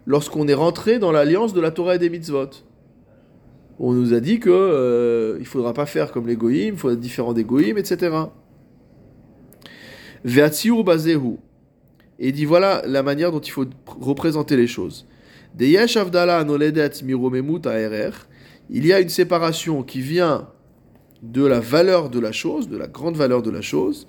lorsqu'on 0.06 0.46
est 0.48 0.54
rentré 0.54 0.98
dans 0.98 1.12
l'alliance 1.12 1.52
de 1.52 1.60
la 1.60 1.70
Torah 1.70 1.96
et 1.96 1.98
des 1.98 2.10
mitzvot. 2.10 2.50
On 3.78 3.92
nous 3.92 4.14
a 4.14 4.20
dit 4.20 4.38
que 4.38 4.50
euh, 4.50 5.36
il 5.40 5.46
faudra 5.46 5.72
pas 5.72 5.86
faire 5.86 6.12
comme 6.12 6.28
les 6.28 6.36
goïms, 6.36 6.74
il 6.74 6.78
faut 6.78 6.90
être 6.90 7.00
différent 7.00 7.32
des 7.32 7.44
goïms, 7.44 7.78
etc. 7.78 8.16
Ve'atsiur 10.24 10.84
bazehu. 10.84 11.38
Et 12.20 12.28
il 12.28 12.32
dit 12.32 12.44
voilà 12.44 12.82
la 12.86 13.02
manière 13.02 13.32
dont 13.32 13.40
il 13.40 13.50
faut 13.50 13.66
représenter 14.00 14.56
les 14.56 14.68
choses. 14.68 15.06
De 15.54 15.98
avdala 15.98 16.38
anoledet 16.38 17.02
miromemut 17.02 17.66
aerer. 17.66 18.12
Il 18.70 18.86
y 18.86 18.92
a 18.92 19.00
une 19.00 19.10
séparation 19.10 19.82
qui 19.82 20.00
vient 20.00 20.48
de 21.22 21.44
la 21.44 21.60
valeur 21.60 22.08
de 22.08 22.18
la 22.18 22.32
chose, 22.32 22.68
de 22.68 22.76
la 22.76 22.86
grande 22.88 23.16
valeur 23.16 23.42
de 23.42 23.50
la 23.50 23.60
chose. 23.60 24.06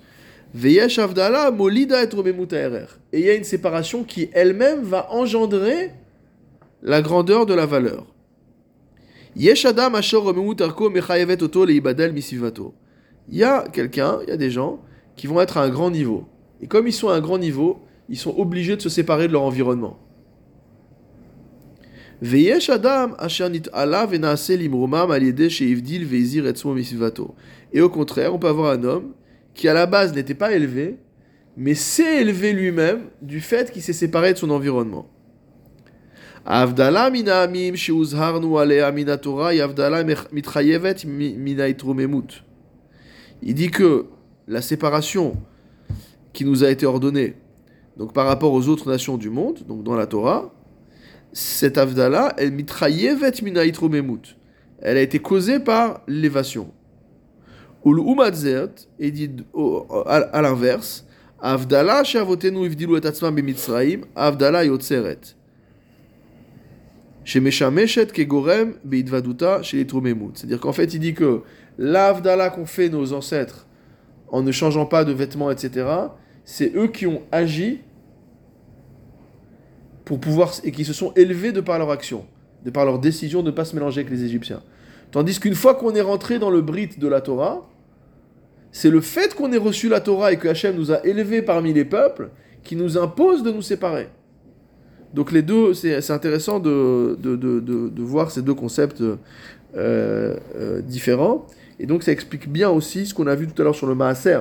Veyesh 0.54 0.98
avdala 0.98 1.50
molida 1.50 2.02
et 2.02 2.14
romemut. 2.14 2.52
Et 2.52 3.20
il 3.20 3.20
y 3.20 3.30
a 3.30 3.34
une 3.34 3.44
séparation 3.44 4.04
qui 4.04 4.30
elle-même 4.32 4.82
va 4.82 5.12
engendrer 5.12 5.90
la 6.82 7.02
grandeur 7.02 7.44
de 7.44 7.54
la 7.54 7.66
valeur. 7.66 8.06
Yesh 9.36 9.66
adam 9.66 9.94
asher 9.94 10.16
romemut 10.16 10.60
arko 10.60 10.90
mechayevet 10.90 11.42
oto 11.42 11.64
leibadel 11.64 12.12
misivato. 12.12 12.72
Il 13.28 13.38
y 13.38 13.42
a 13.42 13.64
quelqu'un, 13.72 14.18
il 14.22 14.28
y 14.28 14.32
a 14.32 14.36
des 14.36 14.50
gens 14.50 14.80
qui 15.16 15.26
vont 15.26 15.40
être 15.40 15.58
à 15.58 15.62
un 15.62 15.70
grand 15.70 15.90
niveau. 15.90 16.26
Et 16.60 16.68
comme 16.68 16.86
ils 16.86 16.92
sont 16.92 17.08
à 17.08 17.16
un 17.16 17.20
grand 17.20 17.38
niveau, 17.38 17.80
ils 18.08 18.18
sont 18.18 18.34
obligés 18.38 18.76
de 18.76 18.82
se 18.82 18.88
séparer 18.88 19.26
de 19.26 19.32
leur 19.32 19.42
environnement. 19.42 19.98
Veyesh 22.13 22.13
adam 22.13 22.13
asher 22.13 22.13
nit'ala 22.13 22.13
venaase 22.13 22.13
limromam 22.13 22.13
al 22.13 22.13
yedeh 22.13 22.13
sheivdil 22.13 22.13
veizir 22.13 22.13
etzmo 26.46 26.74
misivato. 26.74 27.34
Et 27.72 27.80
au 27.82 27.90
contraire, 27.90 28.34
on 28.34 28.38
peut 28.38 28.48
avoir 28.48 28.72
un 28.72 28.82
homme 28.84 29.12
qui 29.52 29.68
à 29.68 29.74
la 29.74 29.84
base 29.86 30.14
n'était 30.14 30.34
pas 30.34 30.52
élevé, 30.52 30.98
mais 31.56 31.74
s'est 31.74 32.22
élevé 32.22 32.52
lui-même 32.52 33.10
du 33.20 33.40
fait 33.40 33.70
qu'il 33.70 33.82
s'est 33.82 33.92
séparé 33.92 34.32
de 34.32 34.38
son 34.38 34.50
environnement. 34.50 35.06
Avdala 36.46 37.10
mina 37.10 37.42
amim 37.42 37.74
sheuzharnu 37.74 38.58
alea 38.58 38.90
mina 38.92 39.16
Torah, 39.16 39.50
avdala 39.50 40.04
mitchayevet 40.32 41.04
mina 41.04 41.68
itromemut. 41.68 42.44
Il 43.42 43.54
dit 43.54 43.70
que 43.70 44.06
la 44.48 44.62
séparation 44.62 45.36
qui 46.32 46.44
nous 46.44 46.64
a 46.64 46.70
été 46.70 46.86
ordonnée, 46.86 47.34
donc 47.96 48.12
par 48.12 48.26
rapport 48.26 48.52
aux 48.52 48.68
autres 48.68 48.88
nations 48.88 49.16
du 49.16 49.30
monde, 49.30 49.60
donc 49.66 49.82
dans 49.82 49.94
la 49.94 50.06
Torah, 50.06 50.53
cette 51.34 51.78
avdala, 51.78 52.32
elle 52.38 52.52
mitrayevet 52.52 53.32
mina. 53.42 53.62
Elle 54.80 54.96
a 54.96 55.00
été 55.00 55.18
causée 55.18 55.58
par 55.58 56.02
l'élévation. 56.06 56.72
Ul 57.84 58.00
et 58.98 59.10
dit 59.10 59.30
à, 60.06 60.40
l'inverse, 60.40 61.04
avdala 61.40 62.04
shavotenu 62.04 62.64
ivdilu 62.64 62.96
et 62.96 63.06
atzmam 63.06 63.34
b'mitzraim, 63.34 64.02
avdala 64.14 64.64
yotzeret. 64.64 65.34
Shemeshameshet 67.24 68.12
kegorem 68.12 68.74
beidvaduta 68.84 69.62
chez 69.62 69.86
C'est-à-dire 69.86 70.60
qu'en 70.60 70.72
fait, 70.72 70.94
il 70.94 71.00
dit 71.00 71.14
que 71.14 71.42
l'avdala 71.78 72.50
qu'ont 72.50 72.66
fait 72.66 72.88
nos 72.88 73.12
ancêtres 73.12 73.66
en 74.28 74.42
ne 74.42 74.52
changeant 74.52 74.86
pas 74.86 75.04
de 75.04 75.12
vêtements, 75.12 75.50
etc., 75.50 75.86
c'est 76.44 76.74
eux 76.76 76.88
qui 76.88 77.06
ont 77.06 77.22
agi 77.32 77.80
pour 80.04 80.20
pouvoir 80.20 80.52
et 80.64 80.72
qui 80.72 80.84
se 80.84 80.92
sont 80.92 81.12
élevés 81.14 81.52
de 81.52 81.60
par 81.60 81.78
leur 81.78 81.90
action, 81.90 82.26
de 82.64 82.70
par 82.70 82.84
leur 82.84 82.98
décision 82.98 83.42
de 83.42 83.46
ne 83.46 83.54
pas 83.54 83.64
se 83.64 83.74
mélanger 83.74 84.00
avec 84.00 84.12
les 84.12 84.24
Égyptiens. 84.24 84.62
Tandis 85.10 85.38
qu'une 85.38 85.54
fois 85.54 85.74
qu'on 85.74 85.94
est 85.94 86.00
rentré 86.00 86.38
dans 86.38 86.50
le 86.50 86.60
brite 86.60 86.98
de 86.98 87.08
la 87.08 87.20
Torah, 87.20 87.68
c'est 88.72 88.90
le 88.90 89.00
fait 89.00 89.34
qu'on 89.34 89.52
ait 89.52 89.56
reçu 89.58 89.88
la 89.88 90.00
Torah 90.00 90.32
et 90.32 90.36
que 90.36 90.48
Hachem 90.48 90.76
nous 90.76 90.90
a 90.90 91.04
élevés 91.06 91.42
parmi 91.42 91.72
les 91.72 91.84
peuples 91.84 92.30
qui 92.64 92.74
nous 92.74 92.98
impose 92.98 93.42
de 93.42 93.52
nous 93.52 93.62
séparer. 93.62 94.08
Donc 95.14 95.30
les 95.30 95.42
deux, 95.42 95.74
c'est 95.74 96.10
intéressant 96.10 96.58
de, 96.58 97.16
de, 97.20 97.36
de, 97.36 97.60
de, 97.60 97.88
de 97.88 98.02
voir 98.02 98.32
ces 98.32 98.42
deux 98.42 98.54
concepts 98.54 99.00
euh, 99.00 99.16
euh, 99.76 100.80
différents. 100.82 101.46
Et 101.78 101.86
donc 101.86 102.02
ça 102.02 102.10
explique 102.10 102.48
bien 102.48 102.68
aussi 102.68 103.06
ce 103.06 103.14
qu'on 103.14 103.28
a 103.28 103.34
vu 103.36 103.46
tout 103.46 103.62
à 103.62 103.64
l'heure 103.64 103.76
sur 103.76 103.86
le 103.86 103.94
Maaser. 103.94 104.40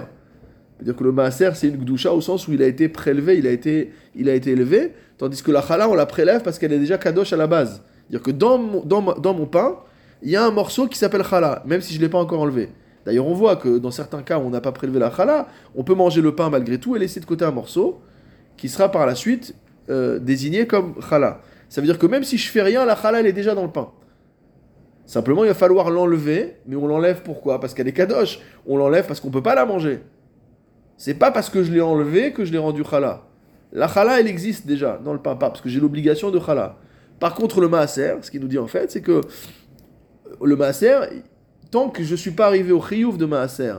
C'est-à-dire 0.77 0.95
que 0.95 1.03
le 1.03 1.11
Maaser, 1.11 1.51
c'est 1.55 1.67
une 1.67 1.77
Gdusha 1.77 2.13
au 2.13 2.21
sens 2.21 2.47
où 2.47 2.53
il 2.53 2.61
a 2.61 2.67
été 2.67 2.89
prélevé, 2.89 3.37
il 3.37 3.47
a 3.47 3.51
été, 3.51 3.91
il 4.15 4.29
a 4.29 4.33
été 4.33 4.51
élevé, 4.51 4.93
tandis 5.17 5.41
que 5.41 5.51
la 5.51 5.61
Chala, 5.61 5.89
on 5.89 5.95
la 5.95 6.05
prélève 6.05 6.41
parce 6.43 6.59
qu'elle 6.59 6.73
est 6.73 6.79
déjà 6.79 6.97
Kadosh 6.97 7.33
à 7.33 7.37
la 7.37 7.47
base. 7.47 7.83
C'est-à-dire 8.09 8.23
que 8.23 8.31
dans 8.31 8.57
mon, 8.57 8.83
dans, 8.83 9.01
dans 9.01 9.33
mon 9.33 9.45
pain, 9.45 9.77
il 10.21 10.29
y 10.29 10.35
a 10.35 10.45
un 10.45 10.51
morceau 10.51 10.87
qui 10.87 10.97
s'appelle 10.97 11.23
Chala, 11.23 11.63
même 11.65 11.81
si 11.81 11.93
je 11.93 11.99
ne 11.99 12.03
l'ai 12.03 12.09
pas 12.09 12.17
encore 12.17 12.41
enlevé. 12.41 12.69
D'ailleurs, 13.05 13.27
on 13.27 13.33
voit 13.33 13.57
que 13.57 13.77
dans 13.77 13.91
certains 13.91 14.23
cas 14.23 14.39
où 14.39 14.41
on 14.41 14.49
n'a 14.49 14.61
pas 14.61 14.71
prélevé 14.71 14.99
la 14.99 15.11
Chala, 15.11 15.47
on 15.75 15.83
peut 15.83 15.95
manger 15.95 16.21
le 16.21 16.33
pain 16.35 16.49
malgré 16.49 16.77
tout 16.77 16.95
et 16.95 16.99
laisser 16.99 17.19
de 17.19 17.25
côté 17.25 17.45
un 17.45 17.51
morceau 17.51 18.01
qui 18.57 18.69
sera 18.69 18.89
par 18.89 19.05
la 19.05 19.15
suite 19.15 19.55
euh, 19.89 20.19
désigné 20.19 20.67
comme 20.67 20.95
Chala. 21.09 21.41
Ça 21.69 21.81
veut 21.81 21.87
dire 21.87 21.99
que 21.99 22.05
même 22.07 22.23
si 22.23 22.37
je 22.37 22.49
fais 22.49 22.61
rien, 22.61 22.85
la 22.85 22.95
Chala, 22.95 23.19
elle 23.19 23.27
est 23.27 23.33
déjà 23.33 23.55
dans 23.55 23.63
le 23.63 23.71
pain. 23.71 23.89
Simplement, 25.05 25.43
il 25.43 25.47
va 25.47 25.53
falloir 25.53 25.89
l'enlever, 25.89 26.55
mais 26.65 26.77
on 26.77 26.87
l'enlève 26.87 27.23
pourquoi? 27.23 27.59
Parce 27.59 27.73
qu'elle 27.73 27.87
est 27.89 27.93
kadosh. 27.93 28.39
On 28.65 28.77
l'enlève 28.77 29.05
parce 29.05 29.19
qu'on 29.19 29.31
peut 29.31 29.43
pas 29.43 29.55
la 29.55 29.65
manger. 29.65 29.99
C'est 30.97 31.15
pas 31.15 31.31
parce 31.31 31.49
que 31.49 31.63
je 31.63 31.71
l'ai 31.71 31.81
enlevé 31.81 32.33
que 32.33 32.45
je 32.45 32.51
l'ai 32.51 32.57
rendu 32.57 32.83
chala. 32.83 33.23
La 33.71 33.87
chala, 33.87 34.19
elle 34.19 34.27
existe 34.27 34.67
déjà 34.67 34.99
dans 35.03 35.13
le 35.13 35.19
pain, 35.19 35.35
parce 35.35 35.61
que 35.61 35.69
j'ai 35.69 35.79
l'obligation 35.79 36.29
de 36.31 36.39
chala. 36.39 36.77
Par 37.19 37.33
contre, 37.33 37.61
le 37.61 37.67
maaser, 37.67 38.15
ce 38.21 38.29
qu'il 38.31 38.41
nous 38.41 38.47
dit 38.47 38.59
en 38.59 38.67
fait, 38.67 38.91
c'est 38.91 39.01
que 39.01 39.21
le 40.41 40.55
maaser, 40.55 40.95
tant 41.71 41.89
que 41.89 42.03
je 42.03 42.15
suis 42.15 42.31
pas 42.31 42.47
arrivé 42.47 42.71
au 42.71 42.81
chiyuv 42.81 43.17
de 43.17 43.25
maaser, 43.25 43.73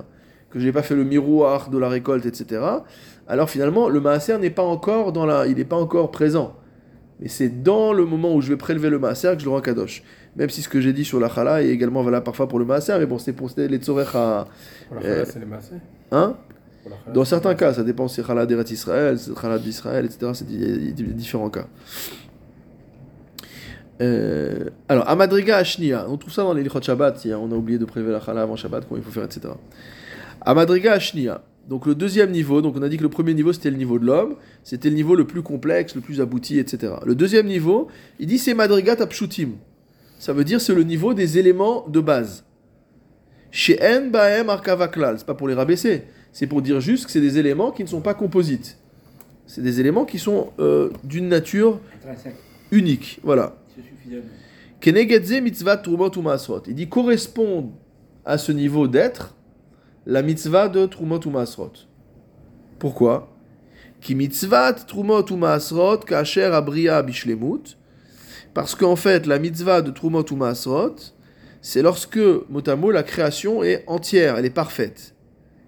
que 0.50 0.58
j'ai 0.58 0.72
pas 0.72 0.82
fait 0.82 0.94
le 0.94 1.04
miroir 1.04 1.70
de 1.70 1.78
la 1.78 1.88
récolte, 1.88 2.26
etc., 2.26 2.60
alors 3.26 3.48
finalement, 3.48 3.88
le 3.88 4.00
maaser 4.00 4.38
n'est 4.38 4.50
pas 4.50 4.62
encore 4.62 5.12
dans 5.12 5.26
la, 5.26 5.46
il 5.46 5.56
n'est 5.56 5.64
pas 5.64 5.76
encore 5.76 6.10
présent. 6.10 6.56
Mais 7.20 7.28
c'est 7.28 7.62
dans 7.62 7.92
le 7.92 8.04
moment 8.04 8.34
où 8.34 8.40
je 8.40 8.48
vais 8.48 8.56
prélever 8.56 8.90
le 8.90 8.98
maaser 8.98 9.32
que 9.34 9.40
je 9.40 9.44
le 9.44 9.50
rends 9.52 9.60
kadosh. 9.60 10.02
Même 10.36 10.50
si 10.50 10.62
ce 10.62 10.68
que 10.68 10.80
j'ai 10.80 10.92
dit 10.92 11.04
sur 11.04 11.20
la 11.20 11.28
chala 11.28 11.62
est 11.62 11.68
également 11.68 12.02
valable 12.02 12.24
parfois 12.24 12.48
pour 12.48 12.58
le 12.58 12.64
maaser, 12.64 12.98
mais 12.98 13.06
bon, 13.06 13.18
c'est 13.18 13.32
pour 13.32 13.50
les 13.56 13.78
tzorech 13.78 14.14
à... 14.14 14.46
Pour 14.88 14.96
la 14.96 15.02
Euh, 15.02 15.14
chala, 15.14 15.24
c'est 15.26 15.38
les 15.38 15.46
massés. 15.46 15.76
Hein? 16.10 16.36
Dans 17.12 17.24
certains 17.24 17.54
cas, 17.54 17.72
ça 17.72 17.82
dépend 17.82 18.08
si 18.08 18.16
c'est 18.16 18.26
Khalad 18.26 18.48
d'Eretz 18.48 18.70
Israël, 18.70 19.18
c'est 19.18 19.34
Khalad 19.34 19.62
d'Israël, 19.62 20.04
etc. 20.04 20.32
C'est 20.34 20.46
différents 20.46 21.50
cas. 21.50 21.66
Euh, 24.00 24.70
alors, 24.88 25.08
Amadriga 25.08 25.56
Ashnia, 25.56 26.06
on 26.08 26.16
trouve 26.16 26.32
ça 26.32 26.42
dans 26.42 26.52
les 26.52 26.62
Lichot 26.62 26.82
Shabbat, 26.82 27.18
si 27.18 27.32
on 27.32 27.50
a 27.52 27.54
oublié 27.54 27.78
de 27.78 27.84
prélever 27.84 28.12
la 28.12 28.20
Khala 28.20 28.42
avant 28.42 28.56
Shabbat, 28.56 28.86
comment 28.88 29.00
il 29.00 29.04
faut 29.04 29.12
faire, 29.12 29.24
etc. 29.24 29.54
Amadriga 30.40 30.92
Ashnia, 30.92 31.42
donc 31.68 31.86
le 31.86 31.94
deuxième 31.94 32.30
niveau, 32.30 32.60
donc 32.60 32.76
on 32.76 32.82
a 32.82 32.88
dit 32.88 32.96
que 32.96 33.02
le 33.02 33.08
premier 33.08 33.34
niveau 33.34 33.52
c'était 33.52 33.70
le 33.70 33.76
niveau 33.76 33.98
de 33.98 34.04
l'homme, 34.04 34.36
c'était 34.62 34.90
le 34.90 34.96
niveau 34.96 35.14
le 35.14 35.26
plus 35.26 35.42
complexe, 35.42 35.94
le 35.94 36.00
plus 36.00 36.20
abouti, 36.20 36.58
etc. 36.58 36.94
Le 37.06 37.14
deuxième 37.14 37.46
niveau, 37.46 37.88
il 38.18 38.26
dit 38.26 38.38
c'est 38.38 38.54
Madriga 38.54 38.96
Tapshutim. 38.96 39.52
Ça 40.18 40.32
veut 40.32 40.44
dire 40.44 40.60
c'est 40.60 40.74
le 40.74 40.82
niveau 40.82 41.14
des 41.14 41.38
éléments 41.38 41.86
de 41.88 42.00
base. 42.00 42.44
Chez 43.50 43.78
En 43.80 44.08
Baem 44.08 44.50
Arkavaklal, 44.50 45.18
c'est 45.18 45.26
pas 45.26 45.34
pour 45.34 45.48
les 45.48 45.54
rabaisser, 45.54 46.02
c'est 46.34 46.48
pour 46.48 46.60
dire 46.62 46.80
juste 46.80 47.06
que 47.06 47.12
c'est 47.12 47.20
des 47.20 47.38
éléments 47.38 47.70
qui 47.70 47.84
ne 47.84 47.88
sont 47.88 48.00
pas 48.00 48.12
composites. 48.12 48.76
C'est 49.46 49.62
des 49.62 49.78
éléments 49.78 50.04
qui 50.04 50.18
sont 50.18 50.52
euh, 50.58 50.90
d'une 51.04 51.28
nature 51.28 51.80
unique. 52.72 53.20
Voilà. 53.22 53.54
Il 54.84 56.74
dit 56.74 56.88
correspond 56.88 57.72
à 58.24 58.36
ce 58.36 58.50
niveau 58.50 58.88
d'être 58.88 59.36
la 60.06 60.22
mitzvah 60.22 60.68
de 60.68 60.86
trumot 60.86 61.20
ou 61.24 61.30
maasrot. 61.30 61.72
Pourquoi? 62.80 63.32
Ki 64.00 64.16
mitzvah 64.16 64.72
trumot 64.72 65.30
ou 65.30 65.36
maasrot 65.36 65.98
kasher 65.98 66.52
abriya 66.52 67.00
bishlemut. 67.02 67.78
Parce 68.54 68.74
qu'en 68.74 68.96
fait, 68.96 69.26
la 69.26 69.38
mitzvah 69.38 69.82
de 69.82 69.92
trumot 69.92 70.24
ou 70.32 70.36
maasrot, 70.36 70.96
c'est 71.62 71.82
lorsque, 71.82 72.18
mot 72.18 72.62
à 72.66 72.74
mot, 72.74 72.90
la 72.90 73.04
création 73.04 73.62
est 73.62 73.84
entière, 73.86 74.36
elle 74.36 74.46
est 74.46 74.50
parfaite. 74.50 75.13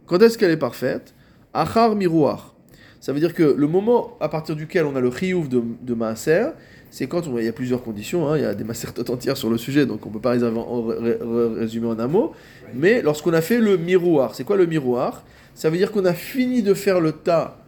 Quand 0.07 0.21
est-ce 0.23 0.39
qu'elle 0.39 0.51
est 0.51 0.57
parfaite? 0.57 1.15
Achar 1.55 1.95
miroir. 1.95 2.55
Ça 3.01 3.13
veut 3.13 3.21
dire 3.21 3.35
que 3.35 3.43
le 3.43 3.67
moment 3.67 4.17
à 4.21 4.29
partir 4.29 4.57
duquel 4.57 4.85
on 4.87 4.97
a 4.97 5.01
le 5.01 5.11
chiyuv 5.11 5.49
de, 5.49 5.63
de 5.83 5.95
maaser, 5.95 6.47
c'est 6.91 7.07
quand 7.07 7.27
on, 7.29 7.39
il 7.39 7.45
y 7.45 7.49
a 7.49 7.53
plusieurs 7.53 7.83
conditions, 7.83 8.29
hein, 8.29 8.37
il 8.39 8.43
y 8.43 8.47
a 8.47 8.55
des 8.55 8.65
macertotes 8.65 9.11
entières 9.11 9.37
sur 9.37 9.51
le 9.51 9.59
sujet, 9.59 9.87
donc 9.87 10.05
on 10.07 10.09
ne 10.09 10.15
peut 10.15 10.21
pas 10.21 10.35
les 10.35 10.45
en 10.45 10.83
ré- 10.83 11.19
ré- 11.21 11.55
résumer 11.59 11.89
en 11.89 11.99
un 11.99 12.07
mot. 12.09 12.33
Mais 12.75 13.03
lorsqu'on 13.03 13.33
a 13.33 13.41
fait 13.41 13.59
le 13.59 13.77
miroir, 13.77 14.35
c'est 14.35 14.45
quoi 14.45 14.57
le 14.57 14.67
miroir 14.67 15.25
Ça 15.55 15.71
veut 15.71 15.77
dire 15.77 15.93
qu'on 15.93 16.05
a 16.05 16.15
fini 16.15 16.63
de 16.63 16.75
faire 16.75 17.01
le 17.01 17.13
tas 17.13 17.59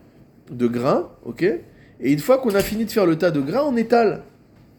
de 0.51 0.67
grains, 0.67 1.09
ok? 1.25 1.43
Et 1.43 2.13
une 2.13 2.21
fois 2.21 2.39
qu'on 2.39 2.55
a 2.55 2.61
fini 2.61 2.85
de 2.85 2.91
faire 2.91 3.07
le 3.07 3.17
tas 3.17 3.31
de 3.31 3.41
grains, 3.41 3.65
on 3.67 3.77
étale. 3.77 4.23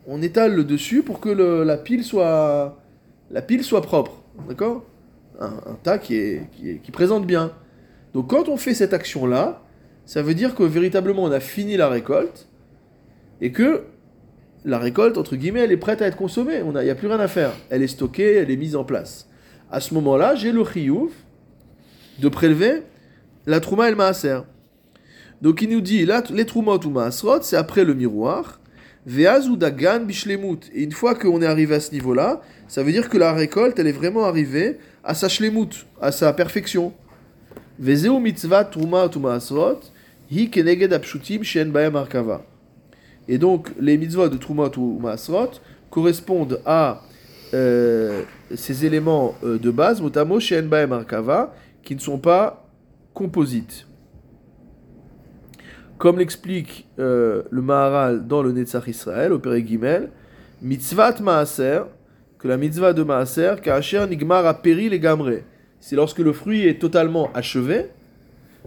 On 0.08 0.22
étale 0.22 0.56
le 0.56 0.64
dessus 0.64 1.04
pour 1.04 1.20
que 1.20 1.30
la, 1.30 1.78
pile 1.78 2.04
soit, 2.04 2.80
la 3.30 3.42
pile 3.42 3.64
soit 3.64 3.82
propre, 3.82 4.24
d'accord? 4.48 4.84
Un, 5.40 5.78
tas 5.84 5.98
qui, 5.98 6.40
présente 6.92 7.26
bien. 7.26 7.52
Donc 8.14 8.30
quand 8.30 8.50
on 8.50 8.58
fait 8.58 8.74
cette 8.74 8.94
action-là, 8.94 9.62
ça 10.06 10.22
veut 10.22 10.34
dire 10.34 10.56
que 10.56 10.64
véritablement 10.64 11.24
on 11.24 11.32
a 11.32 11.40
fini 11.40 11.78
la 11.78 11.88
récolte 11.88 12.48
et 13.42 13.52
que 13.52 13.84
la 14.66 14.78
récolte, 14.78 15.18
entre 15.18 15.36
guillemets, 15.36 15.62
elle 15.62 15.72
est 15.72 15.78
prête 15.78 16.02
à 16.02 16.08
être 16.08 16.18
consommée. 16.18 16.62
Il 16.66 16.84
n'y 16.84 16.90
a 16.90 16.96
plus 16.96 17.08
rien 17.08 17.20
à 17.20 17.28
faire. 17.28 17.52
Elle 17.70 17.82
est 17.82 17.88
stockée, 17.88 18.36
elle 18.36 18.52
est 18.52 18.58
mise 18.58 18.76
en 18.76 18.84
place. 18.84 19.30
À 19.72 19.80
ce 19.80 19.94
moment-là, 19.94 20.36
j'ai 20.36 20.52
le 20.52 20.66
chiyuv 20.66 21.12
de 22.20 22.28
prélever 22.28 22.84
la 23.46 23.60
trouma 23.62 23.88
et 23.88 23.92
le 23.92 23.96
maaser. 23.96 24.40
Donc 25.42 25.62
il 25.62 25.70
nous 25.70 25.80
dit, 25.80 26.06
là, 26.06 26.22
les 26.32 26.46
troumot 26.46 26.80
ou 26.86 26.90
maasrot, 26.90 27.42
c'est 27.42 27.56
après 27.56 27.86
le 27.86 27.94
miroir. 27.94 28.60
Veaz 29.06 29.48
ou 29.48 29.58
bishlemut. 30.06 30.70
Et 30.74 30.84
une 30.84 30.92
fois 30.92 31.16
qu'on 31.16 31.42
est 31.42 31.46
arrivé 31.46 31.76
à 31.76 31.80
ce 31.80 31.94
niveau-là, 31.94 32.42
ça 32.68 32.84
veut 32.84 32.92
dire 32.92 33.10
que 33.10 33.18
la 33.18 33.32
récolte, 33.32 33.80
elle 33.80 33.88
est 33.88 33.94
vraiment 33.94 34.26
arrivée 34.26 34.78
à 35.04 35.14
sa 35.14 35.30
shlemut, 35.30 35.86
à 36.02 36.12
sa 36.12 36.34
perfection. 36.34 36.94
Vezeu 37.80 38.20
mitzvah 38.20 38.66
trouma 38.66 39.08
ou 39.08 39.20
maasrot, 39.20 39.92
hi 40.30 40.50
keneged 40.50 40.94
apshutim 40.94 41.44
shen 41.44 41.72
baem 41.72 41.96
arkava. 41.96 42.44
Et 43.30 43.38
donc, 43.38 43.70
les 43.80 43.96
mitzvot 43.96 44.28
de 44.28 44.38
Trumot 44.38 44.72
ou 44.78 45.00
Maasrot 45.00 45.52
correspondent 45.92 46.60
à 46.66 47.04
euh, 47.54 48.24
ces 48.56 48.86
éléments 48.86 49.36
euh, 49.44 49.60
de 49.60 49.70
base, 49.70 50.02
notamment 50.02 50.40
chez 50.40 50.60
Enba 50.60 50.82
et 50.82 50.88
Markava, 50.88 51.54
qui 51.84 51.94
ne 51.94 52.00
sont 52.00 52.18
pas 52.18 52.68
composites. 53.14 53.86
Comme 56.00 56.18
l'explique 56.18 56.88
euh, 56.98 57.44
le 57.52 57.62
Maharal 57.62 58.26
dans 58.26 58.42
le 58.42 58.52
Netzach 58.52 58.88
Israël, 58.88 59.32
au 59.32 59.38
Père 59.38 59.64
Gimel, 59.64 60.10
mitzvat 60.64 61.20
maaser, 61.22 61.82
que 62.40 62.48
la 62.48 62.58
mitzvah 62.58 62.94
de 62.94 63.04
maaser, 63.04 63.62
kacher 63.62 64.08
nigmar 64.08 64.46
a 64.46 64.54
péri 64.54 64.90
les 64.90 65.00
gamré. 65.00 65.44
C'est 65.82 65.96
lorsque 65.96 66.20
le 66.20 66.34
fruit 66.34 66.66
est 66.66 66.80
totalement 66.80 67.30
achevé, 67.34 67.88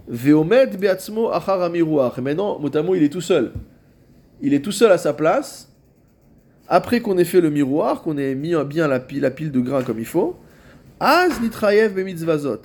veomet 0.07 0.67
beatzmo 0.67 1.29
achar. 1.31 1.73
Et 1.75 2.21
maintenant, 2.21 2.59
motamo, 2.59 2.95
il 2.95 3.03
est 3.03 3.09
tout 3.09 3.21
seul. 3.21 3.51
Il 4.41 4.53
est 4.53 4.61
tout 4.61 4.71
seul 4.71 4.91
à 4.91 4.97
sa 4.97 5.13
place. 5.13 5.69
Après 6.67 7.01
qu'on 7.01 7.17
ait 7.17 7.25
fait 7.25 7.41
le 7.41 7.49
miroir, 7.49 8.01
qu'on 8.01 8.17
ait 8.17 8.35
mis 8.35 8.53
bien 8.65 8.87
la 8.87 8.99
pile, 8.99 9.51
de 9.51 9.59
grains 9.59 9.83
comme 9.83 9.99
il 9.99 10.05
faut, 10.05 10.37
az 10.99 11.41
nitrayev 11.41 11.93
be 11.93 12.05
mitzvazot. 12.05 12.61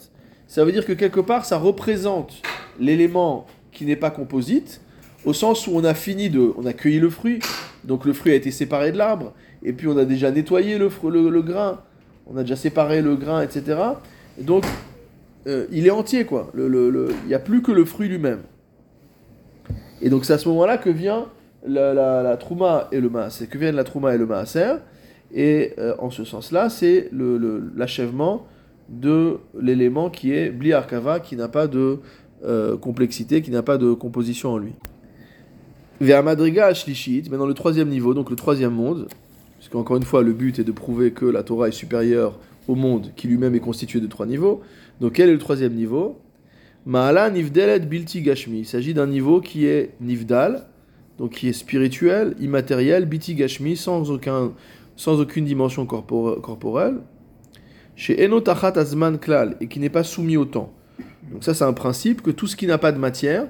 Ça 0.47 0.65
veut 0.65 0.73
dire 0.73 0.87
que 0.87 0.93
quelque 0.93 1.21
part, 1.21 1.45
ça 1.45 1.59
représente 1.59 2.43
l'élément 2.79 3.47
qui 3.73 3.85
n'est 3.85 3.97
pas 3.97 4.11
composite, 4.11 4.81
au 5.25 5.33
sens 5.33 5.67
où 5.67 5.73
on 5.75 5.85
a 5.85 5.95
fini 5.95 6.31
de, 6.31 6.53
on 6.57 6.65
a 6.65 6.73
cueilli 6.73 7.01
le 7.01 7.11
fruit, 7.11 7.41
donc 7.85 8.05
le 8.05 8.13
fruit 8.13 8.33
a 8.33 8.35
été 8.35 8.51
séparé 8.51 8.93
de 8.93 8.99
l'arbre, 8.99 9.35
et 9.63 9.73
puis 9.73 9.89
on 9.89 9.97
a 9.97 10.05
déjà 10.05 10.31
nettoyé 10.31 10.79
le, 10.79 10.89
le, 11.31 11.43
grain, 11.43 11.81
on 12.27 12.37
a 12.37 12.43
déjà 12.43 12.57
séparé 12.57 13.03
le 13.03 13.17
grain, 13.17 13.43
etc. 13.43 13.79
Donc 14.41 14.65
euh, 15.47 15.67
il 15.73 15.87
est 15.87 15.91
entier 15.91 16.25
quoi. 16.25 16.51
Le- 16.55 16.69
le- 16.69 17.09
Il 17.25 17.29
n'y 17.29 17.35
a 17.35 17.39
plus 17.39 17.63
que 17.63 17.73
le 17.73 17.85
fruit 17.85 18.09
lui-même. 18.09 18.41
Et 20.01 20.11
donc 20.11 20.25
c'est 20.25 20.33
à 20.35 20.39
ce 20.39 20.49
moment-là 20.49 20.79
que 20.79 20.91
vient 20.91 21.27
la, 21.67 21.93
la, 21.95 22.39
et 22.93 23.01
le 23.01 23.09
maaser, 23.11 23.47
que 23.47 23.59
viennent 23.59 23.75
la 23.77 23.85
trouma 23.85 24.15
et 24.15 24.19
le 24.19 24.27
maaser. 24.27 24.75
Et 25.35 25.75
euh, 25.79 25.95
en 25.99 26.11
ce 26.11 26.25
sens-là, 26.25 26.71
c'est 26.71 27.11
l'achèvement 27.77 28.47
de 28.89 29.39
l'élément 29.61 30.09
qui 30.09 30.33
est 30.33 30.51
bli 30.51 30.73
arkava, 30.73 31.21
qui 31.21 31.37
n'a 31.37 31.49
pas 31.49 31.67
de 31.67 31.99
euh, 32.45 32.77
complexité, 32.79 33.43
qui 33.43 33.51
n'a 33.51 33.63
pas 33.63 33.77
de 33.77 33.93
composition 33.93 34.53
en 34.53 34.59
lui. 34.59 34.73
Vers 36.01 36.23
Madriga 36.23 36.67
Ashlishit, 36.67 37.29
maintenant 37.29 37.47
le 37.47 37.55
troisième 37.55 37.89
niveau, 37.89 38.15
donc 38.15 38.31
le 38.31 38.37
troisième 38.37 38.73
monde, 38.73 39.09
puisque 39.69 39.77
encore 39.77 39.99
une 39.99 40.05
fois 40.05 40.23
le 40.23 40.33
but 40.33 40.59
est 40.59 40.65
de 40.65 40.73
prouver 40.73 41.11
que 41.11 41.27
la 41.27 41.43
Torah 41.43 41.69
est 41.69 41.73
supérieure 41.73 42.39
au 42.69 42.75
monde 42.75 43.13
qui 43.17 43.29
lui-même 43.29 43.55
est 43.55 43.61
constitué 43.61 44.01
de 44.01 44.07
trois 44.07 44.25
niveaux. 44.25 44.63
Donc 45.03 45.13
quel 45.15 45.29
est 45.29 45.33
le 45.33 45.39
troisième 45.39 45.75
niveau? 45.75 46.19
Ma'ala 46.87 47.29
Nivdelet 47.29 47.81
Bilti 47.81 48.23
Gashmi. 48.23 48.61
Il 48.61 48.65
s'agit 48.67 48.95
d'un 48.95 49.07
niveau 49.07 49.43
qui 49.43 49.67
est 49.67 49.91
Nivdal, 50.01 50.67
donc 51.19 51.33
qui 51.33 51.49
est 51.49 51.53
spirituel, 51.53 52.35
immatériel, 52.41 53.05
Bilti 53.05 53.35
Gashmi, 53.35 53.77
sans, 53.77 54.11
aucun, 54.11 54.53
sans 54.97 55.21
aucune 55.21 55.45
dimension 55.45 55.85
corpore- 55.85 56.41
corporelle. 56.41 57.01
Chez 57.95 58.25
Enotachat 58.25 58.73
Azman 58.77 59.19
Klal, 59.19 59.57
et 59.61 59.69
qui 59.69 59.81
n'est 59.81 59.91
pas 59.91 60.05
soumis 60.05 60.39
au 60.39 60.47
temps. 60.47 60.73
Donc 61.31 61.45
ça 61.45 61.53
c'est 61.53 61.65
un 61.65 61.75
principe 61.75 62.23
que 62.23 62.31
tout 62.31 62.47
ce 62.47 62.57
qui 62.57 62.67
n'a 62.67 62.79
pas 62.79 62.93
de 62.93 62.99
matière 62.99 63.49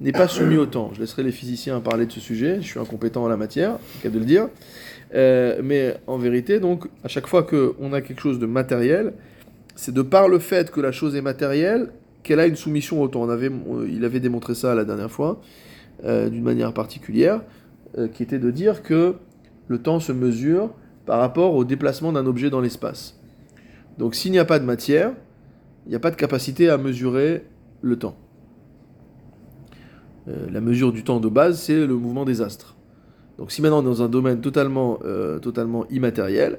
n'est 0.00 0.12
pas 0.12 0.28
soumis 0.28 0.56
au 0.56 0.66
temps. 0.66 0.90
Je 0.92 1.00
laisserai 1.00 1.22
les 1.22 1.32
physiciens 1.32 1.80
parler 1.80 2.04
de 2.04 2.12
ce 2.12 2.20
sujet, 2.20 2.56
je 2.60 2.66
suis 2.66 2.80
incompétent 2.80 3.22
en 3.22 3.28
la 3.28 3.36
matière, 3.36 3.78
cas 4.02 4.10
de 4.10 4.18
le 4.18 4.24
dire. 4.24 4.48
Euh, 5.14 5.60
mais 5.62 5.96
en 6.06 6.16
vérité, 6.18 6.58
donc, 6.60 6.86
à 7.04 7.08
chaque 7.08 7.26
fois 7.26 7.42
qu'on 7.42 7.92
a 7.92 8.00
quelque 8.00 8.20
chose 8.20 8.38
de 8.38 8.46
matériel, 8.46 9.12
c'est 9.74 9.92
de 9.92 10.02
par 10.02 10.28
le 10.28 10.38
fait 10.38 10.70
que 10.70 10.80
la 10.80 10.92
chose 10.92 11.16
est 11.16 11.22
matérielle 11.22 11.90
qu'elle 12.22 12.40
a 12.40 12.46
une 12.46 12.56
soumission 12.56 13.02
au 13.02 13.08
temps. 13.08 13.22
On 13.22 13.28
avait, 13.30 13.50
on- 13.66 13.82
il 13.84 14.04
avait 14.04 14.20
démontré 14.20 14.54
ça 14.54 14.74
la 14.74 14.84
dernière 14.84 15.10
fois, 15.10 15.40
euh, 16.04 16.28
d'une 16.30 16.42
manière 16.44 16.72
particulière, 16.72 17.42
euh, 17.98 18.08
qui 18.08 18.22
était 18.22 18.38
de 18.38 18.50
dire 18.50 18.82
que 18.82 19.14
le 19.68 19.78
temps 19.78 20.00
se 20.00 20.12
mesure 20.12 20.70
par 21.04 21.18
rapport 21.18 21.54
au 21.54 21.64
déplacement 21.64 22.12
d'un 22.12 22.26
objet 22.26 22.48
dans 22.48 22.60
l'espace. 22.60 23.18
Donc 23.98 24.14
s'il 24.14 24.30
n'y 24.32 24.38
a 24.38 24.44
pas 24.44 24.58
de 24.58 24.64
matière, 24.64 25.12
il 25.86 25.90
n'y 25.90 25.96
a 25.96 26.00
pas 26.00 26.10
de 26.10 26.16
capacité 26.16 26.68
à 26.70 26.78
mesurer 26.78 27.44
le 27.82 27.96
temps. 27.96 28.16
Euh, 30.28 30.46
la 30.50 30.60
mesure 30.60 30.92
du 30.92 31.02
temps 31.02 31.18
de 31.20 31.28
base, 31.28 31.60
c'est 31.60 31.86
le 31.86 31.94
mouvement 31.96 32.24
des 32.24 32.40
astres. 32.40 32.76
Donc 33.38 33.50
si 33.50 33.62
maintenant 33.62 33.78
on 33.78 33.82
est 33.82 33.84
dans 33.84 34.02
un 34.02 34.08
domaine 34.08 34.40
totalement, 34.40 34.98
euh, 35.04 35.38
totalement 35.38 35.86
immatériel, 35.88 36.58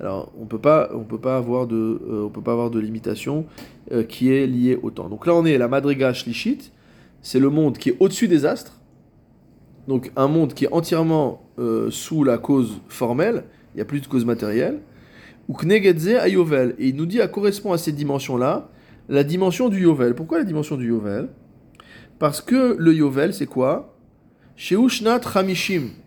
alors 0.00 0.32
on 0.40 0.46
peut 0.46 0.58
pas, 0.58 0.90
on 0.94 1.04
peut 1.04 1.20
pas 1.20 1.36
avoir 1.36 1.66
de, 1.66 2.00
euh, 2.08 2.24
on 2.24 2.30
peut 2.30 2.40
pas 2.40 2.52
avoir 2.52 2.70
de 2.70 2.78
limitation 2.78 3.46
euh, 3.92 4.02
qui 4.02 4.32
est 4.32 4.46
liée 4.46 4.78
au 4.82 4.90
temps. 4.90 5.08
Donc 5.08 5.26
là 5.26 5.34
on 5.34 5.44
est 5.44 5.54
à 5.54 5.58
la 5.58 5.68
Madriga 5.68 6.12
Shlishit, 6.12 6.72
c'est 7.20 7.40
le 7.40 7.50
monde 7.50 7.78
qui 7.78 7.90
est 7.90 7.96
au-dessus 8.00 8.28
des 8.28 8.46
astres, 8.46 8.80
donc 9.88 10.12
un 10.16 10.28
monde 10.28 10.54
qui 10.54 10.64
est 10.64 10.72
entièrement 10.72 11.42
sous 11.90 12.24
la 12.24 12.38
cause 12.38 12.80
formelle, 12.88 13.44
il 13.74 13.76
n'y 13.76 13.82
a 13.82 13.84
plus 13.84 14.00
de 14.00 14.06
cause 14.06 14.24
matérielle. 14.24 14.80
Ou 15.48 15.54
Knegedze 15.54 16.16
à 16.20 16.28
Yovel, 16.28 16.74
et 16.78 16.88
il 16.88 16.96
nous 16.96 17.06
dit 17.06 17.20
à 17.20 17.28
correspond 17.28 17.72
à 17.72 17.78
cette 17.78 17.94
dimension-là, 17.94 18.70
la 19.08 19.24
dimension 19.24 19.68
du 19.68 19.82
Yovel. 19.82 20.14
Pourquoi 20.14 20.38
la 20.38 20.44
dimension 20.44 20.76
du 20.76 20.88
Yovel? 20.88 21.28
Parce 22.18 22.40
que 22.40 22.76
le 22.78 22.94
Yovel, 22.94 23.34
c'est 23.34 23.46
quoi? 23.46 23.91
Chez 24.64 24.76
Ushnat 24.76 25.20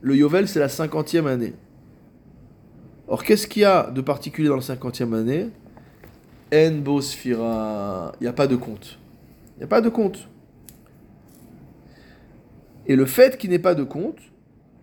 le 0.02 0.16
Yovel, 0.16 0.48
c'est 0.48 0.62
la 0.62 0.70
cinquantième 0.70 1.28
année. 1.28 1.56
Or, 3.06 3.26
qu'est-ce 3.26 3.48
qu'il 3.48 3.64
y 3.64 3.66
a 3.66 3.92
de 3.92 4.00
particulier 4.00 4.48
dans 4.48 4.56
la 4.56 4.62
cinquantième 4.62 5.14
année? 5.14 5.50
En 6.54 6.72
Bosphira. 6.72 8.14
Il 8.22 8.24
n'y 8.24 8.30
a 8.30 8.32
pas 8.32 8.48
de 8.48 8.56
compte. 8.56 8.98
Il 9.56 9.58
n'y 9.58 9.64
a 9.66 9.68
pas 9.68 9.82
de 9.82 9.90
compte. 9.90 10.30
Et 12.88 12.96
le 12.96 13.06
fait 13.06 13.38
qu'il 13.38 13.50
n'ait 13.50 13.60
pas 13.60 13.76
de 13.76 13.84
compte 13.84 14.20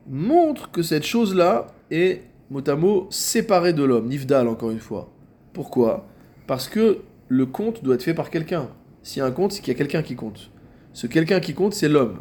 montre 0.06 0.70
que 0.70 0.82
cette 0.82 1.06
chose-là 1.06 1.68
est, 1.90 2.24
mot 2.50 2.60
à 2.68 2.76
mot, 2.76 3.06
séparée 3.08 3.72
de 3.72 3.84
l'homme. 3.84 4.08
Nifdal, 4.08 4.48
encore 4.48 4.70
une 4.70 4.80
fois. 4.80 5.10
Pourquoi? 5.54 6.06
Parce 6.46 6.68
que 6.68 6.98
le 7.28 7.46
compte 7.46 7.82
doit 7.82 7.94
être 7.94 8.02
fait 8.02 8.12
par 8.12 8.28
quelqu'un. 8.28 8.68
S'il 9.02 9.20
y 9.20 9.22
a 9.22 9.24
un 9.26 9.30
compte, 9.30 9.52
c'est 9.52 9.62
qu'il 9.62 9.72
y 9.72 9.76
a 9.76 9.78
quelqu'un 9.78 10.02
qui 10.02 10.14
compte. 10.14 10.50
Ce 10.92 11.06
quelqu'un 11.06 11.40
qui 11.40 11.54
compte, 11.54 11.72
c'est 11.72 11.88
l'homme. 11.88 12.20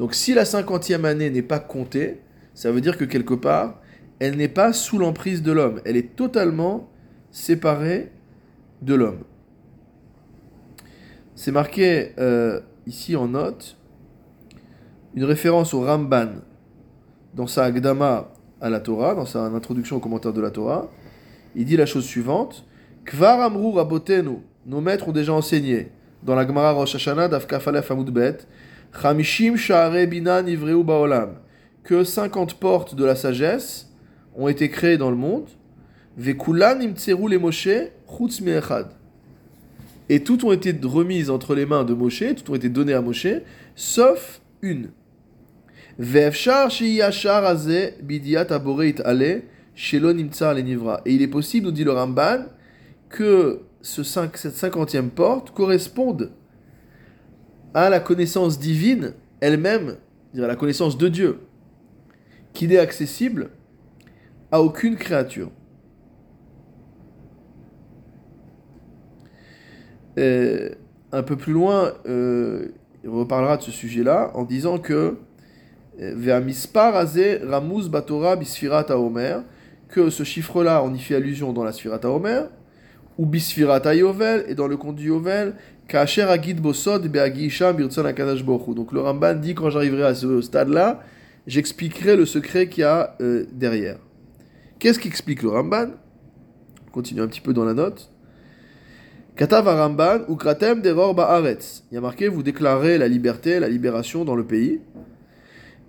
Donc 0.00 0.14
si 0.14 0.32
la 0.32 0.46
cinquantième 0.46 1.04
année 1.04 1.28
n'est 1.28 1.42
pas 1.42 1.58
comptée, 1.58 2.22
ça 2.54 2.72
veut 2.72 2.80
dire 2.80 2.96
que 2.96 3.04
quelque 3.04 3.34
part, 3.34 3.82
elle 4.18 4.38
n'est 4.38 4.48
pas 4.48 4.72
sous 4.72 4.98
l'emprise 4.98 5.42
de 5.42 5.52
l'homme. 5.52 5.82
Elle 5.84 5.98
est 5.98 6.16
totalement 6.16 6.88
séparée 7.30 8.10
de 8.80 8.94
l'homme. 8.94 9.24
C'est 11.34 11.52
marqué 11.52 12.12
euh, 12.18 12.60
ici 12.86 13.14
en 13.14 13.28
note 13.28 13.76
une 15.14 15.24
référence 15.24 15.74
au 15.74 15.82
Ramban 15.82 16.30
dans 17.34 17.46
sa 17.46 17.64
Agdama 17.64 18.32
à 18.62 18.70
la 18.70 18.80
Torah, 18.80 19.14
dans 19.14 19.26
sa 19.26 19.42
introduction 19.42 19.96
au 19.96 20.00
commentaire 20.00 20.32
de 20.32 20.40
la 20.40 20.50
Torah. 20.50 20.90
Il 21.54 21.66
dit 21.66 21.76
la 21.76 21.84
chose 21.84 22.06
suivante 22.06 22.64
Kvar 23.04 23.42
Amrou 23.42 23.72
Rabotenu, 23.72 24.38
nos 24.64 24.80
maîtres 24.80 25.08
ont 25.08 25.12
déjà 25.12 25.34
enseigné 25.34 25.90
dans 26.22 26.34
la 26.34 26.46
Gemara 26.46 26.72
Rosh 26.72 26.94
Hashanah 26.94 27.28
d'Afkaf 27.28 27.68
Aleph 27.68 27.90
Amud 27.90 28.08
Bet, 28.08 28.46
Chamishim 28.92 29.56
Sha'are 29.56 30.06
Bina 30.06 30.42
Nivreu 30.42 30.82
Baolam, 30.82 31.34
que 31.84 32.04
50 32.04 32.54
portes 32.54 32.94
de 32.94 33.04
la 33.04 33.14
sagesse 33.16 33.88
ont 34.36 34.48
été 34.48 34.68
créées 34.68 34.98
dans 34.98 35.10
le 35.10 35.16
monde, 35.16 35.48
Vekulan 36.16 36.80
Imtseru 36.80 37.28
les 37.30 37.38
Moshe, 37.38 37.68
Chutz. 38.08 38.42
Et 40.08 40.24
toutes 40.24 40.42
ont 40.44 40.52
été 40.52 40.74
remises 40.82 41.30
entre 41.30 41.54
les 41.54 41.66
mains 41.66 41.84
de 41.84 41.94
Moshe, 41.94 42.24
toutes 42.36 42.50
ont 42.50 42.54
été 42.56 42.68
données 42.68 42.94
à 42.94 43.00
Moshe, 43.00 43.28
sauf 43.76 44.40
une. 44.60 44.90
Ve'efshar 45.98 46.70
she'yashar 46.70 47.44
azeh 47.44 47.94
bidiat 48.02 48.46
aboreit 48.50 49.00
ale, 49.04 49.42
shelo 49.74 50.12
nimtsa 50.12 50.52
le 50.54 50.62
nivra. 50.62 51.00
Et 51.06 51.14
il 51.14 51.22
est 51.22 51.28
possible, 51.28 51.66
nous 51.66 51.72
dit 51.72 51.84
le 51.84 51.92
Ramban, 51.92 52.46
que 53.08 53.60
ce 53.82 54.02
cinq- 54.02 54.36
cette 54.36 54.56
cinquantième 54.56 55.10
porte 55.10 55.52
corresponde 55.52 56.32
à 57.74 57.90
la 57.90 58.00
connaissance 58.00 58.58
divine 58.58 59.14
elle-même, 59.40 59.96
à 60.36 60.46
la 60.46 60.56
connaissance 60.56 60.98
de 60.98 61.08
Dieu, 61.08 61.40
qui 62.52 62.68
n'est 62.68 62.78
accessible 62.78 63.50
à 64.50 64.62
aucune 64.62 64.96
créature. 64.96 65.50
Euh, 70.18 70.70
un 71.12 71.22
peu 71.22 71.36
plus 71.36 71.52
loin, 71.52 71.92
euh, 72.06 72.68
il 73.04 73.10
reparlera 73.10 73.56
de 73.56 73.62
ce 73.62 73.70
sujet-là 73.70 74.30
en 74.34 74.44
disant 74.44 74.78
que 74.78 75.16
euh, 76.00 77.40
ramuz 77.48 77.88
batora 77.88 78.36
bisfirat 78.36 78.86
haomer, 78.90 79.38
que 79.88 80.10
ce 80.10 80.22
chiffre-là, 80.22 80.82
on 80.84 80.94
y 80.94 80.98
fait 80.98 81.16
allusion 81.16 81.52
dans 81.52 81.64
la 81.64 81.72
Sfirat 81.72 82.00
haomer, 82.04 82.42
ou 83.18 83.26
bisfirat 83.26 83.94
yovel 83.94 84.44
et 84.48 84.54
dans 84.54 84.68
le 84.68 84.76
conte 84.76 84.96
du 84.96 85.08
yovel, 85.08 85.54
donc 88.74 88.92
le 88.92 89.00
Ramban 89.00 89.34
dit 89.34 89.54
quand 89.54 89.70
j'arriverai 89.70 90.04
à 90.04 90.14
ce 90.14 90.40
stade-là, 90.40 91.00
j'expliquerai 91.46 92.16
le 92.16 92.26
secret 92.26 92.68
qu'il 92.68 92.82
y 92.82 92.84
a 92.84 93.16
euh, 93.20 93.44
derrière. 93.52 93.98
Qu'est-ce 94.78 94.98
qu'explique 94.98 95.42
le 95.42 95.50
Ramban 95.50 95.88
On 96.88 96.90
continue 96.90 97.20
un 97.20 97.28
petit 97.28 97.40
peu 97.40 97.52
dans 97.52 97.64
la 97.64 97.74
note. 97.74 98.10
Katav 99.36 99.66
Ramban 99.66 100.20
ou 100.28 100.36
Kratem 100.36 100.82
Deror 100.82 101.14
Baaretz. 101.14 101.84
Il 101.90 101.94
y 101.94 101.98
a 101.98 102.00
marqué 102.00 102.28
vous 102.28 102.42
déclarez 102.42 102.98
la 102.98 103.08
liberté, 103.08 103.58
la 103.58 103.68
libération 103.68 104.24
dans 104.24 104.34
le 104.36 104.44
pays. 104.44 104.80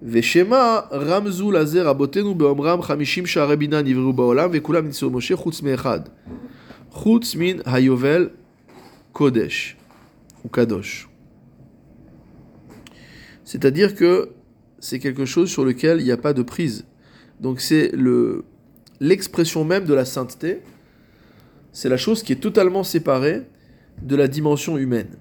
Veshema 0.02 0.88
Ramzu 0.90 1.52
Lazer 1.52 1.88
Abotenu 1.88 2.34
Beomram 2.34 2.82
Chamishim 2.82 3.26
Sharebina 3.26 3.84
Nivru 3.84 4.14
Baolam 4.14 4.52
Vekulam 4.52 4.88
Nitzomoshe 4.88 5.36
Chutz 5.36 5.62
Mechad. 5.62 6.10
Chutz 6.92 7.36
Min 7.36 7.62
Hayovel 7.66 8.32
Kodesh 9.14 9.78
ou 10.46 10.50
kadosh. 10.50 11.10
C'est-à-dire 13.44 13.96
que 13.96 14.32
c'est 14.80 15.00
quelque 15.00 15.26
chose 15.26 15.50
sur 15.50 15.66
lequel 15.66 16.00
il 16.00 16.06
n'y 16.06 16.12
a 16.12 16.18
pas 16.18 16.34
de 16.34 16.42
prise. 16.42 16.86
Donc 17.40 17.60
c'est 17.60 17.92
le 17.94 18.46
l'expression 19.00 19.66
même 19.66 19.86
de 19.86 19.94
la 19.94 20.06
sainteté. 20.06 20.62
C'est 21.74 21.90
la 21.90 21.98
chose 21.98 22.24
qui 22.24 22.34
est 22.34 22.38
totalement 22.38 22.84
séparée 22.84 23.44
de 24.02 24.16
la 24.16 24.28
dimension 24.28 24.78
humaine. 24.78 25.18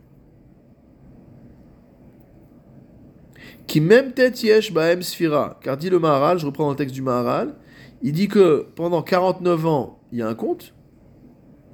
Qui 3.66 3.80
même 3.80 4.12
tête 4.12 4.40
baem 4.72 5.02
sphira. 5.02 5.58
Car 5.62 5.76
dit 5.76 5.90
le 5.90 5.98
Maharal, 5.98 6.38
je 6.38 6.46
reprends 6.46 6.64
dans 6.64 6.70
le 6.70 6.76
texte 6.76 6.94
du 6.94 7.02
Maharal, 7.02 7.54
il 8.02 8.12
dit 8.12 8.28
que 8.28 8.66
pendant 8.74 9.02
49 9.02 9.66
ans, 9.66 10.00
il 10.12 10.18
y 10.18 10.22
a 10.22 10.28
un 10.28 10.34
compte 10.34 10.74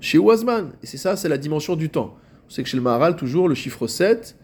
chez 0.00 0.18
Oazman. 0.18 0.72
Et 0.82 0.86
c'est 0.86 0.98
ça, 0.98 1.16
c'est 1.16 1.28
la 1.28 1.38
dimension 1.38 1.74
du 1.74 1.88
temps. 1.88 2.16
On 2.46 2.50
sait 2.50 2.62
que 2.62 2.68
chez 2.68 2.76
le 2.76 2.82
Maharal, 2.82 3.16
toujours, 3.16 3.48
le 3.48 3.54
chiffre 3.54 3.86
7 3.86 4.36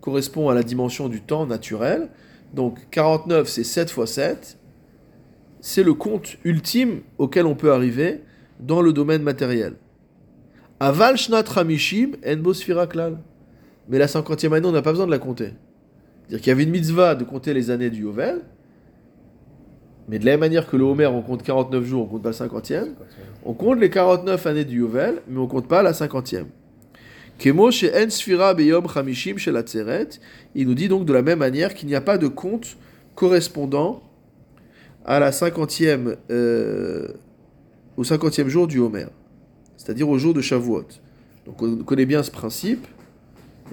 correspond 0.00 0.48
à 0.48 0.54
la 0.54 0.62
dimension 0.62 1.08
du 1.08 1.20
temps 1.20 1.46
naturel. 1.46 2.08
Donc 2.52 2.78
49, 2.90 3.48
c'est 3.48 3.64
7 3.64 3.90
fois 3.90 4.06
7. 4.06 4.58
C'est 5.60 5.82
le 5.82 5.94
compte 5.94 6.36
ultime 6.44 7.00
auquel 7.18 7.46
on 7.46 7.54
peut 7.54 7.72
arriver 7.72 8.22
dans 8.60 8.82
le 8.82 8.92
domaine 8.92 9.22
matériel. 9.22 9.74
Aval 10.80 11.16
shnat 11.16 11.42
ramishim 11.42 12.12
en. 12.26 13.12
Mais 13.88 13.98
la 13.98 14.06
50e 14.06 14.52
année, 14.52 14.66
on 14.66 14.72
n'a 14.72 14.82
pas 14.82 14.92
besoin 14.92 15.06
de 15.06 15.10
la 15.10 15.18
compter. 15.18 15.52
C'est-à-dire 16.24 16.38
qu'il 16.40 16.48
y 16.48 16.52
avait 16.52 16.64
une 16.64 16.70
mitzvah 16.70 17.14
de 17.14 17.24
compter 17.24 17.52
les 17.52 17.70
années 17.70 17.90
du 17.90 18.02
Yovel, 18.02 18.40
mais 20.08 20.18
de 20.18 20.24
la 20.24 20.32
même 20.32 20.40
manière 20.40 20.68
que 20.68 20.76
le 20.76 20.84
Homer, 20.84 21.06
on 21.06 21.22
compte 21.22 21.42
49 21.42 21.84
jours, 21.84 22.04
on 22.04 22.06
compte 22.06 22.22
pas 22.22 22.30
le 22.30 22.34
50e, 22.34 22.88
on 23.44 23.52
compte 23.52 23.78
les 23.78 23.90
49 23.90 24.46
années 24.46 24.64
du 24.64 24.80
Yovel, 24.80 25.22
mais 25.28 25.38
on 25.38 25.46
compte 25.46 25.68
pas 25.68 25.82
la 25.82 25.92
50e. 25.92 26.46
Il 27.40 27.54
nous 30.66 30.74
dit 30.74 30.88
donc 30.88 31.04
de 31.04 31.12
la 31.12 31.22
même 31.22 31.38
manière 31.38 31.74
qu'il 31.74 31.88
n'y 31.88 31.94
a 31.94 32.00
pas 32.00 32.18
de 32.18 32.28
compte 32.28 32.76
correspondant 33.14 34.02
à 35.04 35.18
la 35.20 35.30
50e, 35.30 36.16
euh, 36.30 37.08
au 37.96 38.04
50e 38.04 38.48
jour 38.48 38.66
du 38.66 38.78
Homer, 38.78 39.06
c'est-à-dire 39.76 40.08
au 40.08 40.18
jour 40.18 40.32
de 40.32 40.40
Shavuot. 40.40 40.86
Donc 41.46 41.62
on 41.62 41.76
connaît 41.78 42.06
bien 42.06 42.22
ce 42.22 42.30
principe, 42.30 42.86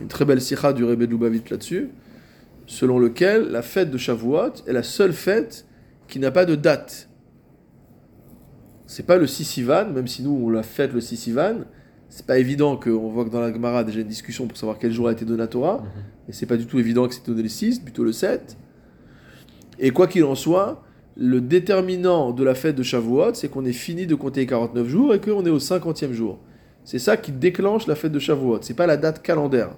une 0.01 0.07
très 0.07 0.25
belle 0.25 0.41
sikha 0.41 0.73
du 0.73 0.83
Rebbe 0.83 1.03
Lubavitch 1.03 1.49
là-dessus, 1.49 1.89
selon 2.67 2.99
lequel 2.99 3.49
la 3.51 3.61
fête 3.61 3.91
de 3.91 3.97
Shavuot 3.97 4.65
est 4.67 4.73
la 4.73 4.83
seule 4.83 5.13
fête 5.13 5.65
qui 6.07 6.19
n'a 6.19 6.31
pas 6.31 6.45
de 6.45 6.55
date. 6.55 7.07
C'est 8.85 9.05
pas 9.05 9.17
le 9.17 9.27
Sissivan, 9.27 9.89
même 9.93 10.07
si 10.07 10.21
nous 10.21 10.31
on 10.31 10.49
la 10.49 10.63
fête 10.63 10.91
le 10.91 10.99
Sissivan, 10.99 11.59
c'est 12.11 12.25
pas 12.25 12.37
évident 12.37 12.75
qu'on 12.75 13.07
voit 13.07 13.23
que 13.23 13.29
dans 13.29 13.39
la 13.39 13.53
Gemara 13.53 13.85
déjà 13.85 14.01
une 14.01 14.07
discussion 14.07 14.45
pour 14.45 14.57
savoir 14.57 14.77
quel 14.77 14.91
jour 14.91 15.07
a 15.07 15.13
été 15.13 15.23
donné 15.23 15.39
la 15.39 15.47
Torah, 15.47 15.77
mhm. 15.77 16.03
et 16.27 16.33
c'est 16.33 16.45
pas 16.45 16.57
du 16.57 16.67
tout 16.67 16.77
évident 16.77 17.07
que 17.07 17.15
c'était 17.15 17.31
donné 17.31 17.43
le 17.43 17.49
6, 17.49 17.79
plutôt 17.79 18.03
le 18.03 18.11
7. 18.11 18.57
Et 19.79 19.91
quoi 19.91 20.07
qu'il 20.07 20.25
en 20.25 20.35
soit, 20.35 20.83
le 21.15 21.39
déterminant 21.39 22.31
de 22.31 22.43
la 22.43 22.53
fête 22.53 22.75
de 22.75 22.83
Shavuot, 22.83 23.33
c'est 23.33 23.47
qu'on 23.47 23.63
est 23.63 23.71
fini 23.71 24.07
de 24.07 24.15
compter 24.15 24.45
49 24.45 24.87
jours 24.87 25.13
et 25.13 25.21
qu'on 25.21 25.45
est 25.45 25.49
au 25.49 25.57
50e 25.57 26.11
jour. 26.11 26.39
C'est 26.83 26.99
ça 26.99 27.15
qui 27.15 27.31
déclenche 27.31 27.87
la 27.87 27.95
fête 27.95 28.11
de 28.11 28.19
Shavuot, 28.19 28.59
c'est 28.61 28.75
pas 28.75 28.87
la 28.87 28.97
date 28.97 29.21
calendaire. 29.21 29.69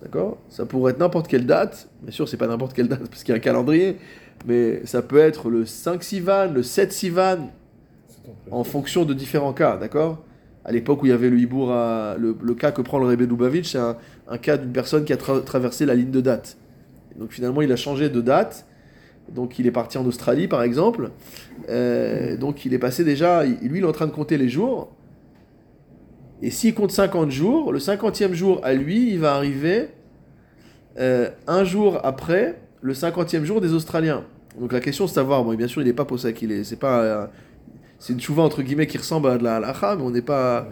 D'accord? 0.00 0.38
Ça 0.48 0.66
pourrait 0.66 0.92
être 0.92 1.00
n'importe 1.00 1.26
quelle 1.26 1.46
date, 1.46 1.88
bien 2.00 2.12
sûr 2.12 2.28
c'est 2.28 2.36
pas 2.36 2.46
n'importe 2.46 2.74
quelle 2.74 2.86
date 2.86 3.08
parce 3.08 3.24
qu'il 3.24 3.32
y 3.32 3.34
a 3.34 3.38
un 3.38 3.40
calendrier, 3.40 3.96
mais 4.46 4.86
ça 4.86 5.02
peut 5.02 5.18
être 5.18 5.50
le 5.50 5.66
5 5.66 6.00
Sivan, 6.04 6.52
le 6.52 6.62
7 6.62 6.92
Sivan, 6.92 7.50
en 8.52 8.62
fonction 8.62 9.04
de 9.04 9.14
différents 9.14 9.52
cas, 9.52 9.76
d'accord? 9.76 10.22
À 10.68 10.72
l'époque 10.72 11.02
où 11.02 11.06
il 11.06 11.08
y 11.08 11.12
avait 11.12 11.30
le 11.30 11.38
hibour, 11.38 11.68
le, 11.70 12.54
cas 12.54 12.72
que 12.72 12.82
prend 12.82 12.98
le 12.98 13.06
Rebbe 13.06 13.22
Lubavitch, 13.22 13.72
c'est 13.72 13.78
un, 13.78 14.38
cas 14.38 14.58
d'une 14.58 14.70
personne 14.70 15.06
qui 15.06 15.14
a 15.14 15.16
traversé 15.16 15.86
la 15.86 15.94
ligne 15.94 16.10
de 16.10 16.20
date. 16.20 16.58
donc 17.18 17.32
finalement, 17.32 17.62
il 17.62 17.72
a 17.72 17.76
changé 17.76 18.10
de 18.10 18.20
date. 18.20 18.66
Donc 19.34 19.58
il 19.58 19.66
est 19.66 19.70
parti 19.70 19.96
en 19.96 20.04
Australie, 20.04 20.46
par 20.46 20.62
exemple. 20.62 21.10
Euh, 21.70 22.36
donc 22.36 22.66
il 22.66 22.74
est 22.74 22.78
passé 22.78 23.02
déjà, 23.02 23.44
lui, 23.44 23.78
il 23.78 23.82
est 23.82 23.86
en 23.86 23.92
train 23.92 24.06
de 24.06 24.12
compter 24.12 24.36
les 24.36 24.50
jours. 24.50 24.92
Et 26.42 26.50
s'il 26.50 26.74
compte 26.74 26.90
50 26.90 27.30
jours, 27.30 27.72
le 27.72 27.78
50e 27.78 28.34
jour 28.34 28.60
à 28.62 28.74
lui, 28.74 29.10
il 29.10 29.18
va 29.18 29.34
arriver 29.34 29.88
euh, 30.98 31.30
un 31.46 31.64
jour 31.64 31.98
après 32.04 32.60
le 32.82 32.92
50e 32.92 33.44
jour 33.44 33.62
des 33.62 33.72
Australiens. 33.72 34.24
Donc 34.60 34.72
la 34.72 34.80
question 34.80 35.06
c'est 35.06 35.12
de 35.12 35.14
savoir, 35.14 35.44
bon, 35.44 35.54
bien 35.54 35.66
sûr 35.66 35.80
il 35.80 35.86
n'est 35.86 35.94
pas 35.94 36.04
possèque, 36.04 36.42
il 36.42 36.52
est, 36.52 36.64
c'est 36.64 36.76
pas 36.76 37.30
c'est 37.98 38.12
une 38.12 38.20
chouva 38.20 38.42
entre 38.42 38.62
guillemets 38.62 38.86
qui 38.86 38.96
ressemble 38.96 39.28
à 39.28 39.38
de 39.38 39.44
la 39.44 39.56
halacha, 39.56 39.96
mais 39.96 40.02
on 40.02 40.10
n'est 40.10 40.22
pas, 40.22 40.68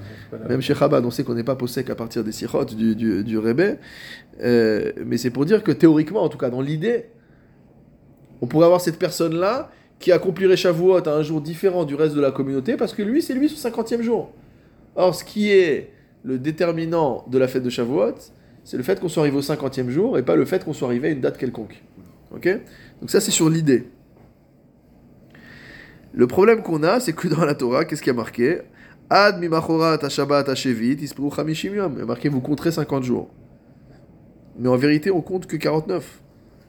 même 0.48 0.60
chez 0.60 0.74
Chabad, 0.74 1.04
on 1.04 1.10
sait 1.10 1.24
qu'on 1.24 1.34
n'est 1.34 1.44
pas 1.44 1.56
possèque 1.56 1.90
à 1.90 1.96
partir 1.96 2.22
des 2.22 2.32
sirots 2.32 2.64
du, 2.64 2.94
du, 2.94 3.24
du 3.24 3.38
euh, 3.38 4.92
mais 5.04 5.16
c'est 5.16 5.30
pour 5.30 5.44
dire 5.44 5.64
que 5.64 5.72
théoriquement, 5.72 6.22
en 6.22 6.28
tout 6.28 6.38
cas 6.38 6.50
dans 6.50 6.60
l'idée, 6.60 7.06
on 8.40 8.46
pourrait 8.46 8.66
avoir 8.66 8.80
cette 8.80 8.98
personne-là 8.98 9.70
qui 9.98 10.12
accomplirait 10.12 10.56
Shavuot 10.56 11.08
à 11.08 11.10
un 11.10 11.22
jour 11.22 11.40
différent 11.40 11.84
du 11.84 11.94
reste 11.94 12.14
de 12.14 12.20
la 12.20 12.30
communauté, 12.30 12.76
parce 12.76 12.92
que 12.92 13.02
lui, 13.02 13.22
c'est 13.22 13.34
lui 13.34 13.48
son 13.48 13.68
50e 13.68 14.02
jour. 14.02 14.32
Or, 14.94 15.14
ce 15.14 15.24
qui 15.24 15.50
est 15.50 15.90
le 16.22 16.38
déterminant 16.38 17.24
de 17.28 17.38
la 17.38 17.48
fête 17.48 17.62
de 17.62 17.70
Shavuot, 17.70 18.14
c'est 18.62 18.76
le 18.76 18.82
fait 18.82 19.00
qu'on 19.00 19.08
soit 19.08 19.22
arrivé 19.22 19.36
au 19.36 19.42
50e 19.42 19.88
jour 19.88 20.18
et 20.18 20.22
pas 20.22 20.36
le 20.36 20.44
fait 20.44 20.64
qu'on 20.64 20.72
soit 20.72 20.88
arrivé 20.88 21.08
à 21.08 21.10
une 21.12 21.20
date 21.20 21.38
quelconque. 21.38 21.82
Ok? 22.34 22.48
Donc 23.00 23.10
ça, 23.10 23.20
c'est 23.20 23.30
sur 23.30 23.48
l'idée. 23.48 23.88
Le 26.16 26.26
problème 26.26 26.62
qu'on 26.62 26.82
a, 26.82 26.98
c'est 26.98 27.12
que 27.12 27.28
dans 27.28 27.44
la 27.44 27.54
Torah, 27.54 27.84
qu'est-ce 27.84 28.00
qui 28.00 28.08
a 28.08 28.14
marqué 28.14 28.62
Ad 29.10 29.38
mimachorat 29.38 30.08
Shabbat 30.08 30.48
Il 30.64 31.74
y 31.74 31.78
a 31.78 31.88
marqué 32.06 32.30
vous 32.30 32.40
compterez 32.40 32.72
50 32.72 33.04
jours. 33.04 33.28
Mais 34.58 34.68
en 34.68 34.76
vérité, 34.76 35.10
on 35.10 35.20
compte 35.20 35.46
que 35.46 35.58
49. 35.58 36.22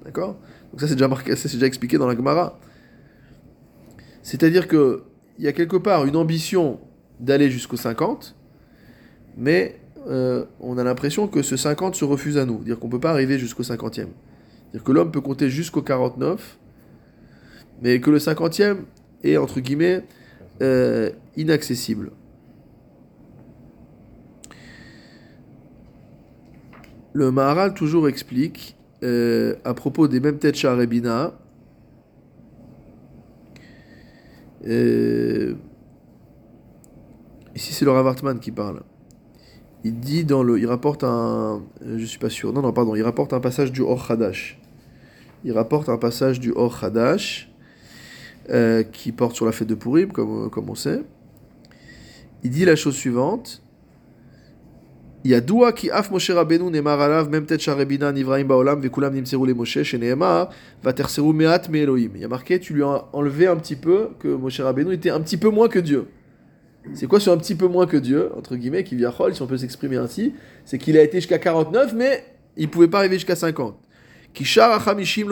D'accord? 0.04 0.36
Donc 0.72 0.82
ça, 0.82 0.88
c'est 0.90 0.96
déjà 0.96 1.08
marqué, 1.08 1.34
c'est 1.38 1.52
déjà 1.54 1.66
expliqué 1.66 1.98
dans 1.98 2.08
la 2.08 2.16
Gemara. 2.16 2.60
C'est-à-dire 4.22 4.68
que 4.68 5.04
il 5.40 5.46
y 5.46 5.48
a 5.48 5.54
quelque 5.54 5.78
part 5.78 6.06
une 6.06 6.18
ambition 6.18 6.82
d'aller 7.22 7.50
jusqu'au 7.50 7.78
50, 7.78 8.36
mais 9.38 9.80
euh, 10.08 10.44
on 10.60 10.78
a 10.78 10.84
l'impression 10.84 11.30
que 11.30 11.42
ce 11.42 11.56
50 11.56 11.96
se 11.96 12.04
refuse 12.04 12.38
à 12.38 12.46
nous. 12.46 12.66
Dire 12.66 12.80
qu'on 12.80 12.88
ne 12.88 12.92
peut 12.92 13.00
pas 13.00 13.12
arriver 13.12 13.40
jusqu'au 13.40 13.64
50e. 13.64 14.08
Dire 14.74 14.84
que 14.84 14.92
l'homme 14.92 15.12
peut 15.12 15.22
compter 15.22 15.50
jusqu'au 15.50 15.82
49, 15.82 16.58
mais 17.82 18.02
que 18.02 18.10
le 18.10 18.18
50e, 18.18 18.80
est 19.24 19.38
entre 19.38 19.60
guillemets 19.60 20.04
euh, 20.62 21.12
inaccessible. 21.36 22.12
Le 27.14 27.32
Maharal 27.32 27.74
toujours 27.74 28.08
explique 28.08 28.76
euh, 29.04 29.56
à 29.64 29.74
propos 29.74 30.08
des 30.08 30.20
mêmes 30.20 30.38
têtes 30.38 30.56
Sharebina. 30.56 31.34
Euh, 34.68 35.54
ici 37.56 37.74
c'est 37.74 37.86
le 37.86 37.92
Ravartman 37.92 38.40
qui 38.40 38.52
parle. 38.52 38.84
Il 39.84 40.00
dit 40.00 40.26
dans 40.26 40.44
le, 40.44 40.60
il 40.60 40.66
rapporte 40.66 41.04
un, 41.04 41.64
je 41.86 42.06
suis 42.06 42.20
pas 42.20 42.30
sûr, 42.30 42.52
non 42.52 42.62
non 42.62 42.74
pardon, 42.74 42.96
il 42.96 43.04
rapporte 43.04 43.34
un 43.34 43.40
passage 43.40 43.72
du 43.72 43.82
Or 43.82 44.10
Hadash. 44.10 44.60
Il 45.44 45.54
rapporte 45.54 45.90
un 45.90 45.98
passage 45.98 46.40
du 46.40 46.52
Or 46.56 46.84
Hadash 46.84 47.47
euh, 48.50 48.84
qui 48.84 49.12
porte 49.12 49.36
sur 49.36 49.46
la 49.46 49.52
fête 49.52 49.68
de 49.68 49.76
Purim, 49.76 50.12
comme, 50.12 50.50
comme 50.50 50.70
on 50.70 50.76
sait. 50.76 51.02
Il 52.44 52.52
dit 52.52 52.66
la 52.66 52.76
chose 52.76 52.96
suivante. 52.96 53.62
Af 55.92 56.12
Moshe 56.12 56.32
Rabbeinu 56.32 56.70
nemar 56.72 57.02
alav 57.02 57.30
même 57.30 57.46
tet 57.46 57.60
sharebina 57.60 58.14
nivraim 58.14 58.46
baolam 58.46 58.80
vekulam 58.80 59.14
nimseru 59.14 59.46
le 59.48 59.54
Moshe 59.54 59.84
sheneemar 59.84 60.50
vaterseru 60.82 61.34
meat 61.34 61.68
me 61.70 61.80
Elohim. 61.80 62.12
Il 62.16 62.22
y 62.22 62.24
a 62.24 62.30
marqué, 62.30 62.60
tu 62.60 62.74
lui 62.74 62.84
as 62.84 63.06
enlevé 63.12 63.48
un 63.48 63.58
petit 63.58 63.76
peu 63.76 64.10
que 64.20 64.30
Moshe 64.30 64.62
Rabbeinu 64.62 64.94
était 64.94 65.10
un 65.10 65.20
petit 65.20 65.36
peu 65.36 65.50
moins 65.50 65.68
que 65.68 65.80
Dieu. 65.80 66.08
C'est 66.94 67.08
quoi 67.08 67.20
sur 67.20 67.34
un 67.34 67.38
petit 67.38 67.56
peu 67.56 67.68
moins 67.68 67.86
que 67.86 67.98
Dieu, 67.98 68.30
entre 68.38 68.56
guillemets, 68.56 68.86
qui 68.86 68.96
vient 68.96 69.12
si 69.34 69.42
on 69.42 69.48
peut 69.48 69.58
s'exprimer 69.58 69.98
ainsi 69.98 70.34
C'est 70.64 70.78
qu'il 70.78 70.98
a 70.98 71.04
été 71.04 71.18
jusqu'à 71.18 71.38
49, 71.38 71.94
mais 71.94 72.24
il 72.56 72.70
pouvait 72.70 72.88
pas 72.88 73.00
arriver 73.00 73.16
jusqu'à 73.16 73.36
50. 73.36 73.78
Ki 74.34 74.46
shar 74.46 74.72
achamishim 74.72 75.28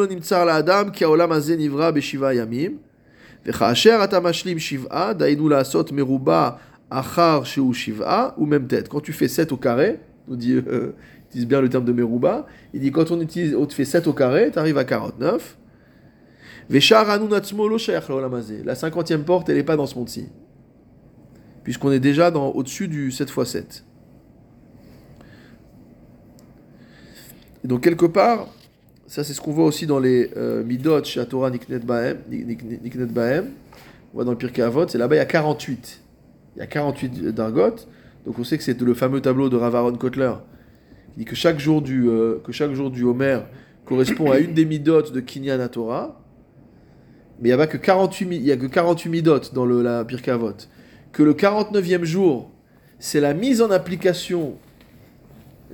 Ou 8.38 8.46
même 8.46 8.68
tête. 8.68 8.90
Quand 8.90 9.02
tu 9.02 9.14
fais 9.14 9.28
7 9.28 9.52
au 9.52 9.58
carré, 9.58 10.00
nous 10.28 10.36
dit, 10.36 10.54
euh, 10.54 10.96
utilise 11.30 11.48
bien 11.48 11.62
le 11.62 11.70
terme 11.70 11.86
de 11.86 11.92
meruba, 11.92 12.46
il 12.74 12.82
dit 12.82 12.92
quand 12.92 13.12
on 13.12 13.22
utilise, 13.22 13.56
fait 13.70 13.86
7 13.86 14.08
au 14.08 14.14
carré, 14.14 14.52
tu 14.52 14.60
arrives 14.60 14.78
à 14.78 14.84
49. 14.84 15.58
La 18.66 18.74
50e 18.74 19.24
porte, 19.24 19.50
elle 19.50 19.58
n'est 19.58 19.64
pas 19.64 19.76
dans 19.76 19.86
ce 19.86 19.96
monde-ci. 19.96 20.30
Puisqu'on 21.64 21.92
est 21.92 22.00
déjà 22.00 22.32
au-dessus 22.32 22.88
du 22.88 23.12
7 23.12 23.30
x 23.30 23.50
7. 23.50 23.86
Et 27.64 27.68
donc 27.68 27.82
quelque 27.82 28.06
part, 28.06 28.48
Ça, 29.08 29.24
c'est 29.24 29.34
ce 29.34 29.42
qu'on 29.42 29.52
voit 29.52 29.66
aussi 29.66 29.86
dans 29.86 30.00
les 30.00 30.32
euh, 30.36 30.64
Midot 30.64 31.04
chez 31.04 31.24
Torah 31.28 31.52
Niknet 31.52 31.80
Bahem. 31.80 32.18
On 34.12 34.16
voit 34.16 34.24
dans 34.24 34.32
le 34.32 34.38
Pirkei 34.38 34.62
Avot, 34.64 34.88
c'est 34.88 34.98
là-bas, 34.98 35.16
il 35.16 35.20
y 35.20 35.22
a 35.22 35.26
48. 35.26 36.02
Il 36.56 36.60
y 36.60 36.62
a 36.62 36.68
48 36.68 37.28
d'argot. 37.28 37.76
Donc 38.26 38.40
on 38.40 38.44
sait 38.44 38.58
que 38.58 38.64
c'est 38.64 38.80
le 38.82 38.94
fameux 38.94 39.22
tableau 39.22 39.50
de 39.50 39.58
Rav 39.58 39.76
Aaron 39.76 39.96
Kotler. 39.96 40.34
Il 41.16 41.20
dit 41.20 41.26
que 41.26 41.36
chaque 41.36 41.60
jour 41.60 41.82
du, 41.82 42.10
euh, 42.10 42.40
que 42.44 42.52
chaque 42.52 42.74
jour 42.74 42.90
du 42.90 43.04
Homer 43.04 43.40
correspond 43.86 44.32
à 44.32 44.40
une 44.40 44.54
des 44.54 44.66
Midot 44.66 45.04
de 45.04 45.20
Kinyan 45.20 45.68
Torah. 45.68 46.20
Mais 47.40 47.50
il 47.50 47.52
n'y 47.52 47.54
a, 47.54 47.58
pas 47.58 47.68
que 47.68 47.78
48 47.78 48.26
mi- 48.26 48.38
il 48.38 48.52
a 48.52 48.58
que 48.58 48.66
48 48.66 49.10
Midot 49.10 49.40
dans 49.54 49.66
le, 49.66 49.82
la 49.84 50.04
Pirkei. 50.06 50.34
Que 51.12 51.22
le 51.22 51.34
49e 51.34 52.04
jour, 52.04 52.50
c'est 52.98 53.20
la 53.20 53.34
mise 53.34 53.62
en 53.62 53.70
application 53.72 54.56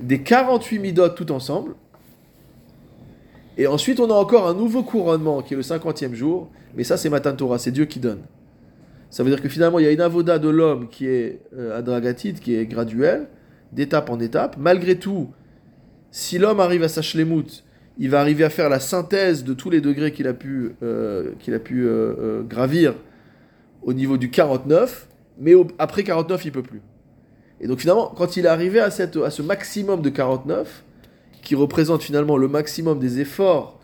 des 0.00 0.20
48 0.22 0.78
Midot 0.80 1.08
tout 1.10 1.32
ensemble. 1.32 1.74
Et 3.58 3.66
ensuite, 3.66 4.00
on 4.00 4.10
a 4.10 4.14
encore 4.14 4.46
un 4.48 4.54
nouveau 4.54 4.82
couronnement 4.82 5.42
qui 5.42 5.54
est 5.54 5.56
le 5.56 5.62
50e 5.62 6.14
jour. 6.14 6.50
Mais 6.74 6.84
ça, 6.84 6.96
c'est 6.96 7.10
Matan 7.10 7.34
Torah, 7.34 7.58
c'est 7.58 7.70
Dieu 7.70 7.84
qui 7.84 8.00
donne. 8.00 8.20
Ça 9.10 9.22
veut 9.22 9.30
dire 9.30 9.42
que 9.42 9.48
finalement, 9.48 9.78
il 9.78 9.84
y 9.84 9.88
a 9.88 9.92
une 9.92 10.00
avoda 10.00 10.38
de 10.38 10.48
l'homme 10.48 10.88
qui 10.88 11.06
est 11.06 11.40
euh, 11.56 11.78
adragatite, 11.78 12.40
qui 12.40 12.54
est 12.54 12.66
graduelle, 12.66 13.28
d'étape 13.72 14.08
en 14.08 14.18
étape. 14.20 14.56
Malgré 14.58 14.96
tout, 14.96 15.28
si 16.10 16.38
l'homme 16.38 16.60
arrive 16.60 16.82
à 16.82 16.88
sa 16.88 17.02
shlemut, 17.02 17.64
il 17.98 18.10
va 18.10 18.20
arriver 18.20 18.44
à 18.44 18.50
faire 18.50 18.68
la 18.68 18.80
synthèse 18.80 19.44
de 19.44 19.54
tous 19.54 19.70
les 19.70 19.80
degrés 19.80 20.12
qu'il 20.12 20.26
a 20.26 20.34
pu, 20.34 20.72
euh, 20.82 21.32
a 21.46 21.58
pu 21.58 21.86
euh, 21.86 22.14
euh, 22.18 22.42
gravir 22.42 22.94
au 23.82 23.92
niveau 23.92 24.16
du 24.16 24.30
49, 24.30 25.08
mais 25.38 25.54
après 25.78 26.04
49, 26.04 26.44
il 26.44 26.52
peut 26.52 26.62
plus. 26.62 26.80
Et 27.60 27.66
donc 27.66 27.80
finalement, 27.80 28.12
quand 28.16 28.36
il 28.36 28.46
est 28.46 28.48
arrivé 28.48 28.80
à, 28.80 28.90
cette, 28.90 29.16
à 29.16 29.30
ce 29.30 29.42
maximum 29.42 30.02
de 30.02 30.08
49, 30.08 30.84
qui 31.42 31.54
représente 31.54 32.02
finalement 32.02 32.36
le 32.36 32.48
maximum 32.48 32.98
des 32.98 33.20
efforts, 33.20 33.80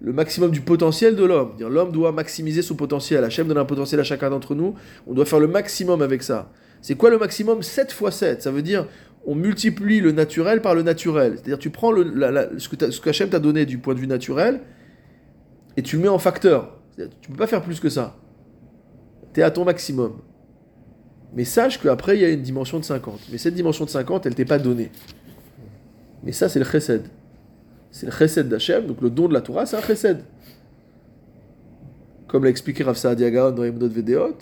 le 0.00 0.12
maximum 0.12 0.50
du 0.50 0.60
potentiel 0.60 1.16
de 1.16 1.24
l'homme. 1.24 1.52
L'homme 1.58 1.92
doit 1.92 2.12
maximiser 2.12 2.62
son 2.62 2.74
potentiel. 2.76 3.24
Hachem 3.24 3.46
donne 3.48 3.58
un 3.58 3.64
potentiel 3.64 4.00
à 4.00 4.04
chacun 4.04 4.30
d'entre 4.30 4.54
nous. 4.54 4.74
On 5.06 5.12
doit 5.14 5.24
faire 5.24 5.40
le 5.40 5.48
maximum 5.48 6.02
avec 6.02 6.22
ça. 6.22 6.50
C'est 6.82 6.94
quoi 6.94 7.10
le 7.10 7.18
maximum? 7.18 7.62
7 7.62 7.92
fois 7.92 8.10
7. 8.10 8.42
Ça 8.42 8.50
veut 8.50 8.62
dire 8.62 8.86
on 9.26 9.34
multiplie 9.34 10.00
le 10.00 10.12
naturel 10.12 10.60
par 10.60 10.74
le 10.74 10.82
naturel. 10.82 11.32
C'est-à-dire 11.36 11.58
tu 11.58 11.70
prends 11.70 11.90
le, 11.92 12.02
la- 12.02 12.30
la- 12.30 12.48
ce 12.58 12.68
que 12.68 13.24
t'a 13.24 13.38
donné 13.38 13.64
du 13.64 13.78
point 13.78 13.94
de 13.94 13.98
vue 14.00 14.06
naturel 14.06 14.60
et 15.78 15.82
tu 15.82 15.96
le 15.96 16.02
mets 16.02 16.08
en 16.08 16.18
facteur. 16.18 16.78
Tu 17.22 17.30
peux 17.30 17.36
pas 17.36 17.46
faire 17.46 17.62
plus 17.62 17.80
que 17.80 17.88
ça. 17.88 18.16
Tu 19.32 19.40
es 19.40 19.42
à 19.42 19.50
ton 19.50 19.64
maximum. 19.64 20.12
Mais 21.34 21.44
sache 21.44 21.80
qu'après, 21.80 22.16
il 22.16 22.20
y 22.22 22.24
a 22.24 22.28
une 22.28 22.42
dimension 22.42 22.78
de 22.78 22.84
50. 22.84 23.18
Mais 23.32 23.38
cette 23.38 23.54
dimension 23.54 23.84
de 23.86 23.90
50, 23.90 24.26
elle 24.26 24.34
t'est 24.34 24.44
pas 24.44 24.58
donnée. 24.58 24.92
Mais 26.24 26.32
ça, 26.32 26.48
c'est 26.48 26.58
le 26.58 26.64
chesed. 26.64 27.02
C'est 27.90 28.06
le 28.06 28.12
chesed 28.12 28.48
d'Hachem, 28.48 28.86
donc 28.86 29.00
le 29.00 29.10
don 29.10 29.28
de 29.28 29.34
la 29.34 29.40
Torah, 29.40 29.66
c'est 29.66 29.76
un 29.76 29.82
chesed. 29.82 30.24
Comme 32.26 32.44
l'a 32.44 32.50
expliqué 32.50 32.82
Rav 32.82 32.96
Saadia 32.96 33.30
Gaon 33.30 33.52
dans 33.52 33.62
Emdot 33.62 33.88
Vedeot, 33.88 34.38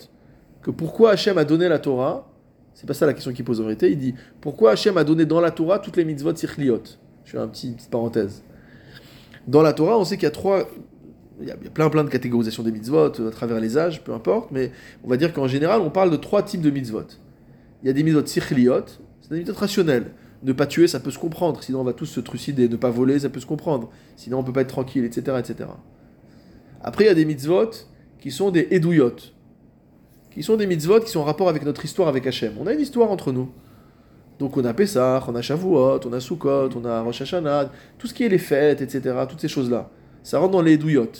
que 0.63 0.71
pourquoi 0.71 1.11
Hachem 1.11 1.37
a 1.37 1.43
donné 1.43 1.67
la 1.67 1.77
Torah, 1.77 2.27
c'est 2.73 2.87
pas 2.87 2.93
ça 2.93 3.05
la 3.05 3.13
question 3.13 3.31
qu'il 3.33 3.45
pose 3.45 3.59
en 3.59 3.65
vérité, 3.65 3.91
il 3.91 3.99
dit 3.99 4.15
pourquoi 4.41 4.71
Hachem 4.71 4.97
a 4.97 5.03
donné 5.03 5.25
dans 5.25 5.41
la 5.41 5.51
Torah 5.51 5.77
toutes 5.77 5.97
les 5.97 6.05
mitzvot 6.05 6.35
sichliot? 6.35 6.81
Je 7.25 7.31
fais 7.31 7.37
une 7.37 7.49
petite 7.49 7.89
parenthèse. 7.89 8.41
Dans 9.47 9.61
la 9.61 9.73
Torah, 9.73 9.99
on 9.99 10.05
sait 10.05 10.15
qu'il 10.15 10.23
y 10.23 10.27
a 10.27 10.31
trois. 10.31 10.67
Il 11.41 11.47
y 11.47 11.51
a 11.51 11.55
plein 11.55 11.89
plein 11.89 12.03
de 12.03 12.09
catégorisations 12.09 12.63
des 12.63 12.71
mitzvot 12.71 13.19
euh, 13.19 13.27
à 13.27 13.31
travers 13.31 13.59
les 13.59 13.77
âges, 13.77 14.03
peu 14.03 14.13
importe, 14.13 14.51
mais 14.51 14.71
on 15.03 15.09
va 15.09 15.17
dire 15.17 15.33
qu'en 15.33 15.47
général, 15.47 15.81
on 15.81 15.89
parle 15.89 16.11
de 16.11 16.15
trois 16.15 16.43
types 16.43 16.61
de 16.61 16.69
mitzvot. 16.69 17.07
Il 17.81 17.87
y 17.87 17.89
a 17.89 17.93
des 17.93 18.03
mitzvot 18.03 18.25
sichliot, 18.25 18.85
c'est 19.21 19.31
des 19.31 19.39
mitzvot 19.39 19.59
rationnels. 19.59 20.11
Ne 20.43 20.51
pas 20.51 20.65
tuer, 20.65 20.87
ça 20.87 20.99
peut 20.99 21.11
se 21.11 21.19
comprendre, 21.19 21.63
sinon 21.63 21.81
on 21.81 21.83
va 21.83 21.93
tous 21.93 22.05
se 22.05 22.19
trucider. 22.19 22.67
Ne 22.67 22.75
pas 22.75 22.89
voler, 22.89 23.19
ça 23.19 23.29
peut 23.29 23.39
se 23.39 23.45
comprendre, 23.45 23.89
sinon 24.17 24.39
on 24.39 24.43
peut 24.43 24.51
pas 24.51 24.61
être 24.61 24.67
tranquille, 24.67 25.05
etc. 25.05 25.37
etc. 25.39 25.69
Après, 26.81 27.05
il 27.05 27.07
y 27.07 27.09
a 27.09 27.13
des 27.13 27.25
mitzvot 27.25 27.71
qui 28.19 28.29
sont 28.29 28.51
des 28.51 28.67
edouyot, 28.71 29.15
qui 30.31 30.43
sont 30.43 30.57
des 30.57 30.67
mitzvot 30.67 30.99
qui 30.99 31.11
sont 31.11 31.21
en 31.21 31.23
rapport 31.23 31.47
avec 31.47 31.63
notre 31.63 31.85
histoire 31.85 32.09
avec 32.09 32.27
Hachem. 32.27 32.53
On 32.59 32.67
a 32.67 32.73
une 32.73 32.81
histoire 32.81 33.09
entre 33.09 33.31
nous. 33.31 33.51
Donc 34.39 34.57
on 34.57 34.65
a 34.65 34.73
Pessah, 34.73 35.23
on 35.27 35.35
a 35.35 35.41
Shavuot, 35.41 36.01
on 36.05 36.13
a 36.13 36.19
Sukkot, 36.19 36.69
on 36.75 36.83
a 36.83 37.01
Rosh 37.01 37.21
Hashanah, 37.21 37.71
tout 37.97 38.07
ce 38.07 38.13
qui 38.13 38.23
est 38.23 38.29
les 38.29 38.37
fêtes, 38.37 38.81
etc. 38.81 39.15
Toutes 39.29 39.39
ces 39.39 39.47
choses-là. 39.47 39.89
Ça 40.23 40.39
rentre 40.39 40.51
dans 40.51 40.61
les 40.61 40.73
edouyot. 40.73 41.11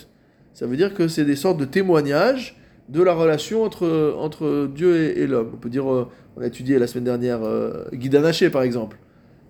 Ça 0.52 0.66
veut 0.66 0.76
dire 0.76 0.92
que 0.92 1.08
c'est 1.08 1.24
des 1.24 1.36
sortes 1.36 1.58
de 1.58 1.64
témoignages 1.64 2.60
de 2.88 3.02
la 3.02 3.14
relation 3.14 3.62
entre, 3.62 4.14
entre 4.18 4.68
Dieu 4.74 4.96
et, 4.96 5.22
et 5.22 5.26
l'homme. 5.26 5.52
On 5.54 5.56
peut 5.56 5.70
dire, 5.70 5.90
euh, 5.90 6.08
on 6.36 6.42
a 6.42 6.46
étudié 6.46 6.78
la 6.78 6.86
semaine 6.86 7.04
dernière 7.04 7.42
euh, 7.42 7.84
Guy 7.92 8.08
Danaché, 8.08 8.50
par 8.50 8.62
exemple. 8.62 8.98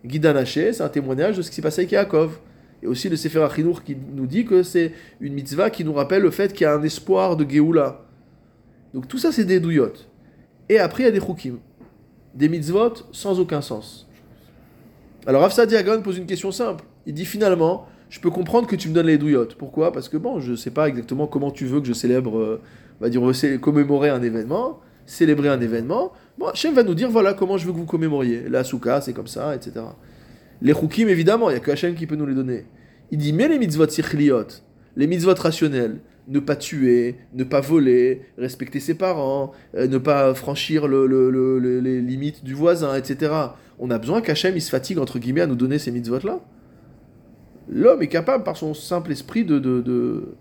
Guy 0.05 0.20
Danaché, 0.20 0.72
c'est 0.72 0.82
un 0.82 0.88
témoignage 0.88 1.36
de 1.36 1.42
ce 1.42 1.48
qui 1.50 1.57
s'est 1.57 1.62
passé 1.62 1.82
avec 1.82 1.92
Yaakov. 1.92 2.38
Et 2.82 2.86
aussi 2.86 3.09
le 3.09 3.16
Sefer 3.16 3.42
Achinour 3.42 3.82
qui 3.82 3.96
nous 4.14 4.26
dit 4.26 4.44
que 4.44 4.62
c'est 4.62 4.92
une 5.20 5.32
mitzvah 5.32 5.70
qui 5.70 5.84
nous 5.84 5.94
rappelle 5.94 6.22
le 6.22 6.30
fait 6.30 6.52
qu'il 6.52 6.62
y 6.62 6.66
a 6.66 6.74
un 6.74 6.82
espoir 6.82 7.36
de 7.36 7.48
Géoula. 7.48 8.02
Donc 8.92 9.09
tout 9.09 9.16
ça, 9.18 9.32
c'est 9.32 9.44
des 9.44 9.59
douillottes. 9.59 10.09
Et 10.68 10.78
après, 10.78 11.05
il 11.05 11.07
y 11.07 11.09
a 11.09 11.12
des 11.12 11.20
chukim. 11.20 11.59
Des 12.34 12.48
mitzvot 12.50 12.92
sans 13.12 13.40
aucun 13.40 13.62
sens. 13.62 14.07
Alors 15.26 15.42
Afsa 15.44 15.64
Diagon 15.64 16.02
pose 16.02 16.18
une 16.18 16.26
question 16.26 16.52
simple. 16.52 16.84
Il 17.07 17.14
dit 17.14 17.24
finalement, 17.24 17.86
je 18.11 18.20
peux 18.20 18.30
comprendre 18.30 18.66
que 18.66 18.76
tu 18.76 18.88
me 18.90 18.94
donnes 18.94 19.07
les 19.07 19.16
douillottes. 19.18 19.55
Pourquoi? 19.55 19.90
Parce 19.90 20.11
que 20.11 20.18
bon, 20.18 20.40
je 20.40 20.50
ne 20.50 20.57
sais 20.57 20.70
pas 20.70 20.86
exactement 20.88 21.26
comment 21.26 21.50
tu 21.50 21.64
veux 21.64 21.80
que 21.80 21.86
je 21.86 21.94
célèbre, 21.94 22.38
euh, 22.38 22.61
on 23.00 23.05
va 23.05 23.09
dire, 23.09 23.34
cé- 23.34 23.59
commémorer 23.59 24.11
un 24.11 24.22
événement, 24.22 24.80
célébrer 25.07 25.48
un 25.48 25.61
événement. 25.61 26.12
Bon, 26.38 26.46
Hachem 26.46 26.74
va 26.74 26.82
nous 26.82 26.94
dire, 26.94 27.11
voilà 27.11 27.34
comment 27.34 27.57
je 27.59 27.66
veux 27.66 27.72
que 27.72 27.78
vous 27.78 27.84
commémoriez. 27.86 28.48
La 28.48 28.64
souka, 28.64 29.00
c'est 29.00 29.12
comme 29.12 29.26
ça, 29.26 29.55
etc. 29.55 29.72
Les 30.62 30.72
chukim, 30.72 31.09
évidemment, 31.09 31.50
il 31.50 31.55
n'y 31.55 31.59
a 31.59 31.61
que 31.61 31.70
Hachem 31.70 31.94
qui 31.94 32.07
peut 32.07 32.16
nous 32.16 32.26
les 32.26 32.34
donner. 32.34 32.66
Il 33.11 33.18
dit, 33.18 33.32
mais 33.32 33.48
les 33.48 33.59
mitzvot 33.59 33.88
sichliot, 33.88 34.46
les 34.96 35.07
mitzvot 35.07 35.34
rationnels, 35.34 35.98
ne 36.26 36.38
pas 36.40 36.57
tuer, 36.57 37.16
ne 37.34 37.44
pas 37.44 37.61
voler, 37.61 38.22
respecter 38.38 38.80
ses 38.80 38.94
parents, 38.94 39.52
euh, 39.76 39.86
ne 39.86 39.98
pas 39.98 40.34
franchir 40.34 40.88
le- 40.88 41.07
le- 41.07 41.30
le- 41.30 41.80
les 41.80 42.00
limites 42.00 42.42
du 42.44 42.55
voisin, 42.55 42.96
etc. 42.96 43.32
On 43.78 43.90
a 43.90 43.98
besoin 43.98 44.22
qu'Hachem 44.22 44.57
il 44.57 44.62
se 44.62 44.70
fatigue, 44.70 44.98
entre 44.98 45.18
guillemets, 45.18 45.42
à 45.42 45.46
nous 45.46 45.55
donner 45.55 45.78
ces 45.78 45.90
mitzvot-là. 45.90 46.40
L'homme 47.68 48.02
est 48.02 48.09
capable, 48.09 48.44
par 48.44 48.57
son 48.57 48.74
simple 48.74 49.12
esprit, 49.12 49.44
de, 49.44 49.59
de, 49.59 49.80
de, 49.80 50.34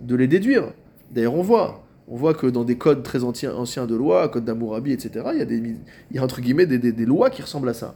de 0.00 0.16
les 0.16 0.26
déduire. 0.28 0.72
D'ailleurs, 1.10 1.34
on 1.34 1.42
voit. 1.42 1.83
On 2.06 2.16
voit 2.16 2.34
que 2.34 2.46
dans 2.46 2.64
des 2.64 2.76
codes 2.76 3.02
très 3.02 3.24
anciens, 3.24 3.86
de 3.86 3.94
loi, 3.94 4.28
code 4.28 4.44
d'Amourabi, 4.44 4.92
etc., 4.92 5.26
il 5.32 5.38
y 5.38 5.42
a, 5.42 5.46
des, 5.46 5.56
il 5.56 6.16
y 6.16 6.18
a 6.18 6.22
entre 6.22 6.40
guillemets 6.40 6.66
des, 6.66 7.06
lois 7.06 7.30
qui 7.30 7.40
ressemblent 7.40 7.68
à 7.68 7.74
ça. 7.74 7.94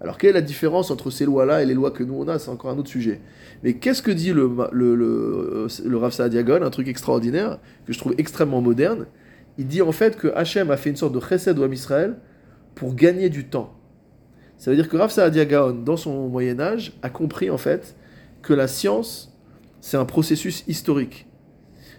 Alors, 0.00 0.18
quelle 0.18 0.30
est 0.30 0.34
la 0.34 0.40
différence 0.40 0.90
entre 0.90 1.10
ces 1.10 1.24
lois-là 1.24 1.62
et 1.62 1.66
les 1.66 1.74
lois 1.74 1.92
que 1.92 2.02
nous 2.02 2.14
on 2.14 2.26
a? 2.26 2.38
C'est 2.38 2.50
encore 2.50 2.70
un 2.70 2.78
autre 2.78 2.90
sujet. 2.90 3.20
Mais 3.62 3.74
qu'est-ce 3.74 4.02
que 4.02 4.10
dit 4.10 4.32
le, 4.32 4.50
le, 4.72 4.96
le, 4.96 6.10
Saadiagon 6.10 6.62
Un 6.62 6.70
truc 6.70 6.88
extraordinaire, 6.88 7.58
que 7.86 7.92
je 7.92 7.98
trouve 7.98 8.14
extrêmement 8.18 8.60
moderne? 8.60 9.06
Il 9.56 9.68
dit 9.68 9.82
en 9.82 9.92
fait 9.92 10.16
que 10.16 10.28
Hachem 10.34 10.70
a 10.72 10.76
fait 10.76 10.90
une 10.90 10.96
sorte 10.96 11.14
de 11.14 11.20
chesed 11.20 11.58
Ham 11.58 11.72
Israël 11.72 12.16
pour 12.74 12.94
gagner 12.94 13.30
du 13.30 13.44
temps. 13.44 13.72
Ça 14.58 14.70
veut 14.70 14.76
dire 14.76 14.88
que 14.88 14.96
Rav 14.96 15.10
Saadia 15.10 15.44
Gaon, 15.44 15.72
dans 15.84 15.96
son 15.96 16.28
Moyen 16.28 16.58
Âge, 16.58 16.92
a 17.02 17.10
compris 17.10 17.50
en 17.50 17.58
fait 17.58 17.94
que 18.42 18.52
la 18.52 18.66
science, 18.66 19.32
c'est 19.80 19.96
un 19.96 20.04
processus 20.04 20.64
historique. 20.66 21.26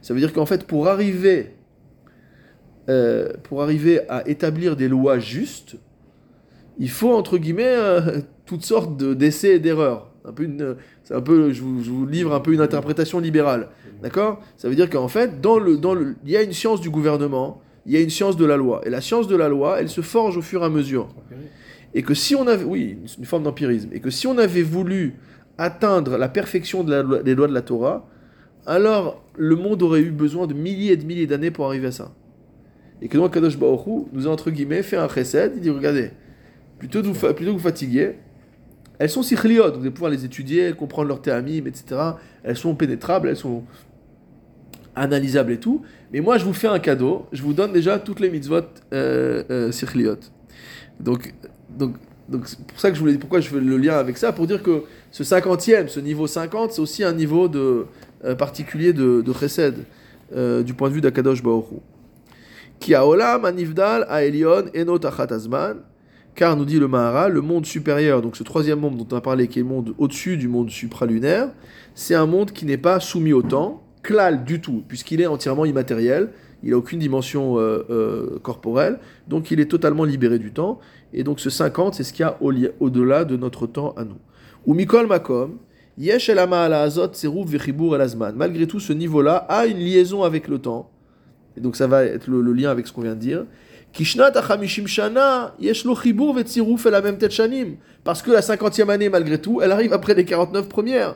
Ça 0.05 0.13
veut 0.13 0.19
dire 0.19 0.33
qu'en 0.33 0.45
fait, 0.45 0.67
pour 0.67 0.87
arriver, 0.87 1.55
euh, 2.89 3.29
pour 3.41 3.63
arriver 3.63 4.07
à 4.07 4.27
établir 4.29 4.75
des 4.75 4.87
lois 4.87 5.17
justes, 5.17 5.77
il 6.77 6.91
faut 6.91 7.11
entre 7.15 7.39
guillemets 7.39 7.63
euh, 7.75 8.19
toutes 8.45 8.63
sortes 8.63 8.97
de- 8.97 9.15
d'essais 9.15 9.55
et 9.55 9.59
d'erreurs. 9.59 10.11
C'est 11.03 11.15
un 11.15 11.21
peu, 11.21 11.51
je 11.51 11.63
vous, 11.63 12.05
livre 12.05 12.35
un 12.35 12.39
peu 12.39 12.53
une 12.53 12.61
interprétation 12.61 13.19
libérale, 13.19 13.69
d'accord? 14.03 14.41
Ça 14.57 14.69
veut 14.69 14.75
dire 14.75 14.91
qu'en 14.91 15.07
fait, 15.07 15.41
dans 15.41 15.57
le, 15.57 15.75
dans 15.77 15.95
le, 15.95 16.15
il 16.23 16.29
y 16.29 16.37
a 16.37 16.43
une 16.43 16.53
science 16.53 16.81
du 16.81 16.91
gouvernement, 16.91 17.59
il 17.87 17.93
y 17.93 17.97
a 17.97 18.01
une 18.01 18.11
science 18.11 18.37
de 18.37 18.45
la 18.45 18.57
loi, 18.57 18.81
et 18.85 18.91
la 18.91 19.01
science 19.01 19.27
de 19.27 19.35
la 19.35 19.49
loi, 19.49 19.79
elle 19.81 19.89
se 19.89 20.01
forge 20.01 20.37
au 20.37 20.43
fur 20.43 20.61
et 20.61 20.65
à 20.65 20.69
mesure. 20.69 21.07
Et 21.95 22.03
que 22.03 22.13
si 22.13 22.35
on 22.35 22.45
avait, 22.45 22.63
oui, 22.63 22.99
une- 23.17 23.25
forme 23.25 23.41
d'empirisme, 23.41 23.89
et 23.91 24.01
que 24.01 24.11
si 24.11 24.27
on 24.27 24.37
avait 24.37 24.61
voulu 24.61 25.15
atteindre 25.57 26.15
la 26.17 26.29
perfection 26.29 26.83
des 26.83 27.33
lois 27.33 27.47
de 27.47 27.53
la 27.53 27.61
Torah, 27.63 28.07
alors 28.65 29.23
le 29.37 29.55
monde 29.55 29.81
aurait 29.83 30.01
eu 30.01 30.11
besoin 30.11 30.47
de 30.47 30.53
milliers 30.53 30.93
et 30.93 30.97
de 30.97 31.05
milliers 31.05 31.27
d'années 31.27 31.51
pour 31.51 31.65
arriver 31.67 31.87
à 31.87 31.91
ça. 31.91 32.11
Et 33.01 33.07
que 33.07 33.17
donc 33.17 33.33
Kadosh 33.33 33.55
Hu 33.55 34.05
nous 34.13 34.27
a 34.27 34.31
entre 34.31 34.51
guillemets 34.51 34.83
fait 34.83 34.97
un 34.97 35.07
chesed, 35.07 35.53
il 35.55 35.61
dit 35.61 35.69
regardez, 35.69 36.11
plutôt 36.79 37.01
que 37.01 37.07
vous, 37.07 37.33
plutôt 37.33 37.53
vous 37.53 37.59
fatiguer, 37.59 38.15
elles 38.99 39.09
sont 39.09 39.23
sichliot, 39.23 39.71
vous 39.73 39.81
allez 39.81 39.91
pouvoir 39.91 40.11
les 40.11 40.25
étudier, 40.25 40.73
comprendre 40.73 41.09
leurs 41.09 41.21
théamim, 41.21 41.65
etc. 41.65 41.99
Elles 42.43 42.57
sont 42.57 42.75
pénétrables, 42.75 43.27
elles 43.27 43.35
sont 43.35 43.63
analysables 44.95 45.51
et 45.51 45.59
tout. 45.59 45.81
Mais 46.13 46.21
moi, 46.21 46.37
je 46.37 46.45
vous 46.45 46.53
fais 46.53 46.67
un 46.67 46.79
cadeau, 46.79 47.25
je 47.33 47.41
vous 47.41 47.53
donne 47.53 47.73
déjà 47.73 47.99
toutes 47.99 48.19
les 48.19 48.29
mitzvot 48.29 48.61
euh, 48.93 49.43
euh. 49.49 50.15
Donc, 50.99 51.33
donc, 51.77 51.95
donc 52.29 52.43
pour 52.67 52.79
ça 52.79 52.89
que 52.89 52.95
je 52.95 53.01
voulais, 53.01 53.15
pourquoi 53.15 53.41
je 53.41 53.49
fais 53.49 53.59
le 53.59 53.77
lien 53.77 53.97
avec 53.97 54.17
ça, 54.17 54.31
pour 54.31 54.47
dire 54.47 54.63
que 54.63 54.83
ce 55.11 55.25
cinquantième, 55.25 55.89
ce 55.89 55.99
niveau 55.99 56.27
50, 56.27 56.71
c'est 56.71 56.81
aussi 56.81 57.03
un 57.03 57.11
niveau 57.11 57.49
de, 57.49 57.85
particulier 58.33 58.93
de, 58.93 59.21
de 59.21 59.33
chesed, 59.33 59.75
euh, 60.35 60.63
du 60.63 60.73
point 60.73 60.89
de 60.89 60.95
vue 60.95 61.01
d'Akadosh 61.01 61.43
Baruch 61.43 61.65
Hu. 61.71 61.75
Ki 62.79 62.95
haolam 62.95 63.45
anivdal 63.45 64.07
haelion 64.09 64.65
enot 64.75 65.05
azman, 65.05 65.77
Car, 66.35 66.57
nous 66.57 66.65
dit 66.65 66.79
le 66.79 66.89
Mahara, 66.89 67.29
le 67.29 67.39
monde 67.39 67.65
supérieur, 67.65 68.21
donc 68.21 68.35
ce 68.35 68.43
troisième 68.43 68.79
monde 68.79 68.97
dont 68.97 69.07
on 69.09 69.17
a 69.17 69.21
parlé, 69.21 69.47
qui 69.47 69.59
est 69.59 69.61
le 69.61 69.69
monde 69.69 69.93
au-dessus 69.97 70.35
du 70.35 70.49
monde 70.49 70.69
supralunaire, 70.69 71.47
c'est 71.93 72.13
un 72.15 72.25
monde 72.25 72.51
qui 72.51 72.65
n'est 72.65 72.77
pas 72.77 72.99
soumis 72.99 73.31
au 73.31 73.41
temps, 73.41 73.83
klal 74.03 74.43
du 74.43 74.59
tout, 74.59 74.83
puisqu'il 74.85 75.21
est 75.21 75.27
entièrement 75.27 75.63
immatériel, 75.63 76.31
il 76.61 76.71
n'a 76.71 76.77
aucune 76.77 76.99
dimension 76.99 77.57
euh, 77.57 77.85
euh, 77.89 78.39
corporelle, 78.43 78.99
donc 79.29 79.49
il 79.49 79.61
est 79.61 79.67
totalement 79.71 80.03
libéré 80.03 80.37
du 80.37 80.51
temps. 80.51 80.79
Et 81.13 81.23
donc 81.23 81.39
ce 81.39 81.49
50, 81.49 81.93
c'est 81.93 82.03
ce 82.03 82.11
qu'il 82.11 82.23
y 82.25 82.27
a 82.27 82.35
au- 82.41 82.51
au-delà 82.81 83.23
de 83.23 83.37
notre 83.37 83.65
temps 83.65 83.93
à 83.95 84.03
nous. 84.03 84.17
Ou 84.65 84.73
Mikol 84.73 85.07
Makom, 85.07 85.57
Malgré 88.35 88.67
tout, 88.67 88.79
ce 88.79 88.93
niveau-là 88.93 89.35
a 89.47 89.65
une 89.65 89.77
liaison 89.77 90.23
avec 90.23 90.47
le 90.47 90.59
temps. 90.59 90.91
Et 91.57 91.61
donc 91.61 91.75
ça 91.77 91.87
va 91.87 92.03
être 92.03 92.29
le, 92.29 92.41
lien 92.51 92.69
avec 92.69 92.85
ce 92.85 92.91
qu'on 92.91 93.01
vient 93.01 93.15
de 93.15 93.19
dire. 93.19 93.45
Parce 98.03 98.21
que 98.21 98.31
la 98.31 98.41
cinquantième 98.41 98.89
année, 98.89 99.07
malgré 99.07 99.39
tout, 99.39 99.61
elle 99.61 99.71
arrive 99.71 99.93
après 99.93 100.13
les 100.13 100.25
49 100.25 100.67
premières. 100.67 101.15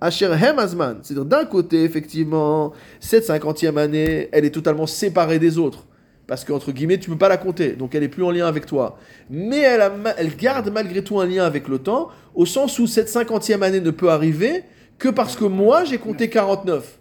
C'est-à-dire 0.00 1.24
d'un 1.24 1.44
côté, 1.44 1.84
effectivement, 1.84 2.72
cette 2.98 3.24
cinquantième 3.24 3.78
année, 3.78 4.28
elle 4.32 4.44
est 4.44 4.50
totalement 4.50 4.86
séparée 4.86 5.38
des 5.38 5.56
autres. 5.56 5.86
Parce 6.26 6.44
qu'entre 6.44 6.72
guillemets, 6.72 6.98
tu 6.98 7.08
peux 7.08 7.16
pas 7.16 7.28
la 7.28 7.36
compter, 7.36 7.72
donc 7.72 7.94
elle 7.94 8.02
est 8.02 8.08
plus 8.08 8.24
en 8.24 8.32
lien 8.32 8.46
avec 8.46 8.66
toi. 8.66 8.98
Mais 9.30 9.60
elle, 9.60 10.36
garde 10.36 10.70
malgré 10.72 11.02
tout 11.02 11.20
un 11.20 11.26
lien 11.26 11.44
avec 11.44 11.68
le 11.68 11.78
temps, 11.78 12.08
au 12.34 12.46
sens 12.46 12.78
où 12.80 12.86
cette 12.88 13.08
cinquantième 13.08 13.62
année 13.62 13.80
ne 13.80 13.90
peut 13.90 14.10
arriver 14.10 14.64
que 14.98 15.08
parce 15.08 15.36
que 15.36 15.44
moi 15.44 15.84
j'ai 15.84 15.98
compté 15.98 16.28
49. 16.28 16.98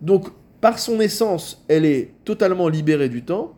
Donc, 0.00 0.28
par 0.60 0.78
son 0.78 1.00
essence, 1.00 1.64
elle 1.68 1.84
est 1.84 2.10
totalement 2.24 2.68
libérée 2.68 3.08
du 3.08 3.22
temps, 3.22 3.54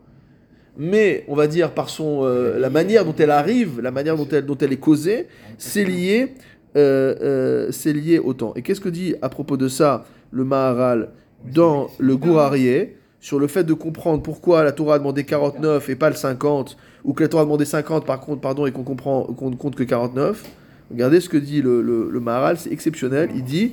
mais 0.76 1.24
on 1.28 1.34
va 1.34 1.46
dire 1.46 1.72
par 1.72 1.88
son, 1.88 2.24
euh, 2.24 2.58
la 2.58 2.68
manière 2.68 3.04
dont 3.04 3.14
elle 3.18 3.30
arrive, 3.30 3.80
la 3.80 3.90
manière 3.90 4.16
dont 4.16 4.58
elle, 4.60 4.72
est 4.72 4.76
causée, 4.76 5.28
c'est 5.56 5.84
lié, 5.84 6.34
euh, 6.76 7.70
euh, 7.72 7.92
lié 7.92 8.18
au 8.18 8.34
temps. 8.34 8.52
Et 8.56 8.62
qu'est-ce 8.62 8.80
que 8.80 8.90
dit 8.90 9.14
à 9.22 9.30
propos 9.30 9.56
de 9.56 9.68
ça 9.68 10.04
le 10.30 10.44
Maharal 10.44 11.10
dans 11.44 11.88
le 11.98 12.16
Gourarié 12.16 12.96
sur 13.20 13.38
le 13.38 13.46
fait 13.46 13.64
de 13.64 13.74
comprendre 13.74 14.22
pourquoi 14.22 14.62
la 14.62 14.72
Torah 14.72 14.96
a 14.96 14.98
demandé 14.98 15.24
49 15.24 15.88
et 15.88 15.96
pas 15.96 16.10
le 16.10 16.16
50, 16.16 16.76
ou 17.04 17.12
que 17.12 17.22
la 17.22 17.28
Torah 17.28 17.42
a 17.42 17.44
demandé 17.44 17.64
50 17.64 18.04
par 18.04 18.20
contre, 18.20 18.40
pardon, 18.40 18.66
et 18.66 18.72
qu'on 18.72 18.84
comprend, 18.84 19.24
qu'on 19.24 19.50
ne 19.50 19.56
compte 19.56 19.74
que 19.74 19.82
49. 19.82 20.44
Regardez 20.90 21.20
ce 21.20 21.28
que 21.28 21.36
dit 21.36 21.62
le, 21.62 22.20
Maharal, 22.20 22.58
c'est 22.58 22.70
exceptionnel. 22.70 23.30
Il 23.34 23.44
dit 23.44 23.72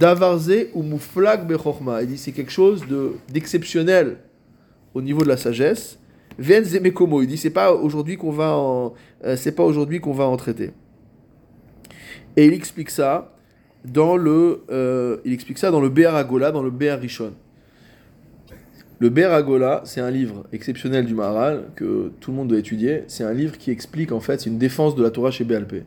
Davarze 0.00 0.68
ou 0.74 0.82
mouflag 0.82 1.46
bechorma. 1.46 2.02
Il 2.02 2.08
dit 2.08 2.18
c'est 2.18 2.32
quelque 2.32 2.52
chose 2.52 2.86
de 2.86 3.12
d'exceptionnel 3.32 4.18
au 4.94 5.02
niveau 5.02 5.22
de 5.22 5.28
la 5.28 5.36
sagesse. 5.36 5.98
Ven 6.38 6.64
zemekomo. 6.64 7.22
Il 7.22 7.26
dit 7.26 7.36
c'est 7.36 7.50
pas 7.50 7.72
aujourd'hui 7.72 8.16
qu'on 8.16 8.32
va 8.32 8.56
euh, 9.24 9.36
c'est 9.36 9.52
pas 9.52 9.64
aujourd'hui 9.64 10.00
qu'on 10.00 10.12
va 10.12 10.24
en 10.24 10.36
traiter. 10.36 10.70
Et 12.36 12.46
il 12.46 12.52
explique 12.52 12.90
ça 12.90 13.34
dans 13.84 14.16
le 14.16 14.62
euh, 14.70 15.18
il 15.24 15.32
explique 15.32 15.58
ça 15.58 15.70
dans 15.70 15.80
le 15.80 15.88
Be'er 15.88 16.14
Agola, 16.14 16.52
dans 16.52 16.62
le 16.62 16.70
Be'er 16.70 16.98
Rishon. 17.00 17.32
Le 19.00 19.10
Be'er 19.10 19.32
Agola, 19.32 19.82
c'est 19.84 20.00
un 20.00 20.10
livre 20.10 20.44
exceptionnel 20.52 21.06
du 21.06 21.14
Maharal 21.14 21.66
que 21.76 22.10
tout 22.18 22.32
le 22.32 22.36
monde 22.36 22.48
doit 22.48 22.58
étudier. 22.58 23.04
C'est 23.06 23.22
un 23.22 23.32
livre 23.32 23.56
qui 23.56 23.70
explique 23.70 24.10
en 24.10 24.18
fait, 24.18 24.40
c'est 24.40 24.50
une 24.50 24.58
défense 24.58 24.96
de 24.96 25.04
la 25.04 25.10
Torah 25.10 25.30
chez 25.30 25.44
BLP. 25.44 25.84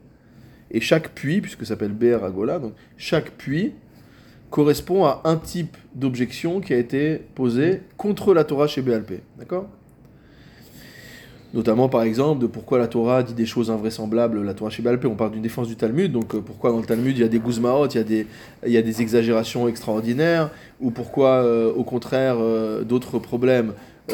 Et 0.72 0.80
chaque 0.80 1.09
puits, 1.09 1.41
puisque 1.41 1.64
ça 1.64 1.70
s'appelle 1.70 1.91
Be'er 1.91 2.24
Agola, 2.24 2.59
donc 2.59 2.74
chaque 2.95 3.32
puits 3.32 3.74
correspond 4.49 5.03
à 5.03 5.22
un 5.26 5.36
type 5.36 5.76
d'objection 5.93 6.62
qui 6.62 6.74
a 6.74 6.78
été 6.78 7.22
posé 7.36 7.82
contre 7.97 8.34
la 8.34 8.45
Torah 8.45 8.68
chez 8.68 8.82
BLP. 8.82 9.22
D'accord? 9.38 9.68
Notamment 11.54 11.89
par 11.89 12.04
exemple 12.04 12.41
de 12.41 12.47
pourquoi 12.47 12.80
la 12.80 12.88
Torah 12.88 13.24
dit 13.24 13.34
des 13.34 13.45
choses 13.45 13.70
invraisemblables, 13.70 14.41
la 14.41 14.54
Torah 14.54 14.70
chez 14.70 14.82
on 15.04 15.16
parle 15.16 15.32
d'une 15.32 15.41
défense 15.41 15.68
du 15.68 15.76
Talmud, 15.76 16.10
donc 16.10 16.34
euh, 16.34 16.39
pourquoi 16.39 16.72
dans 16.72 16.80
le 16.80 16.86
Talmud 16.86 17.18
il 17.18 17.22
y 17.22 17.26
a 17.26 17.28
des 17.28 17.39
guzmaot, 17.39 17.88
il 17.88 17.95
y 17.95 17.99
a 17.99 18.04
des, 18.04 18.26
il 18.66 18.72
y 18.72 18.78
a 18.78 18.82
des 18.82 19.02
exagérations 19.02 19.68
extraordinaires, 19.68 20.49
ou 20.80 20.91
pourquoi 20.91 21.30
euh, 21.30 21.74
au 21.74 21.84
contraire 21.84 22.38
euh, 22.39 22.84
d'autres 22.84 23.20
problèmes, 23.20 23.74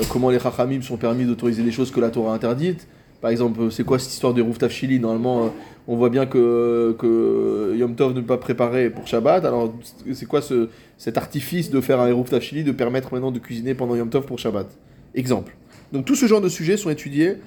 comment 0.10 0.32
les 0.32 0.40
Chachamim 0.40 0.82
sont 0.82 0.98
permis 0.98 1.26
d'autoriser 1.26 1.62
des 1.62 1.72
choses 1.72 1.92
que 1.92 2.00
la 2.00 2.10
Torah 2.10 2.34
interdite. 2.34 2.88
Par 3.22 3.32
exemple, 3.32 3.72
c'est 3.72 3.84
quoi 3.84 3.98
cette 3.98 4.14
histoire 4.14 4.34
des 4.34 4.42
Rouf 4.42 4.60
Tafshili? 4.60 5.00
Normalement, 5.00 5.52
on 5.88 5.96
voit 5.96 6.10
bien 6.10 6.28
que, 6.28 6.96
que 7.00 7.76
Yom 7.76 7.96
Tov 7.96 8.14
ne 8.14 8.22
peut 8.22 8.28
pas 8.28 8.38
préparer 8.38 8.92
pour 8.92 9.08
Shabbat. 9.08 9.44
Alors, 9.44 9.74
c'est 10.14 10.28
quoi 10.28 10.42
ce, 10.42 10.70
cet 11.00 11.18
artifice 11.18 11.72
de 11.72 11.82
faire 11.82 12.00
un 12.00 12.08
Eruv 12.08 12.30
Tafshili, 12.30 12.64
de 12.64 12.72
permettre 12.72 13.12
maintenant 13.14 13.32
de 13.32 13.40
cuisiner 13.40 13.74
pendant 13.74 13.96
Yom 13.96 14.10
Tov 14.10 14.26
pour 14.26 14.38
Shabbat? 14.38 14.68
Exemple. 15.16 15.56
Donc, 15.92 16.06
tout 16.06 16.16
ce 16.16 16.26
genre 16.26 16.42
de 16.42 16.50
sujets 16.50 16.78
sont 16.78 16.90
étudiés 16.90 17.38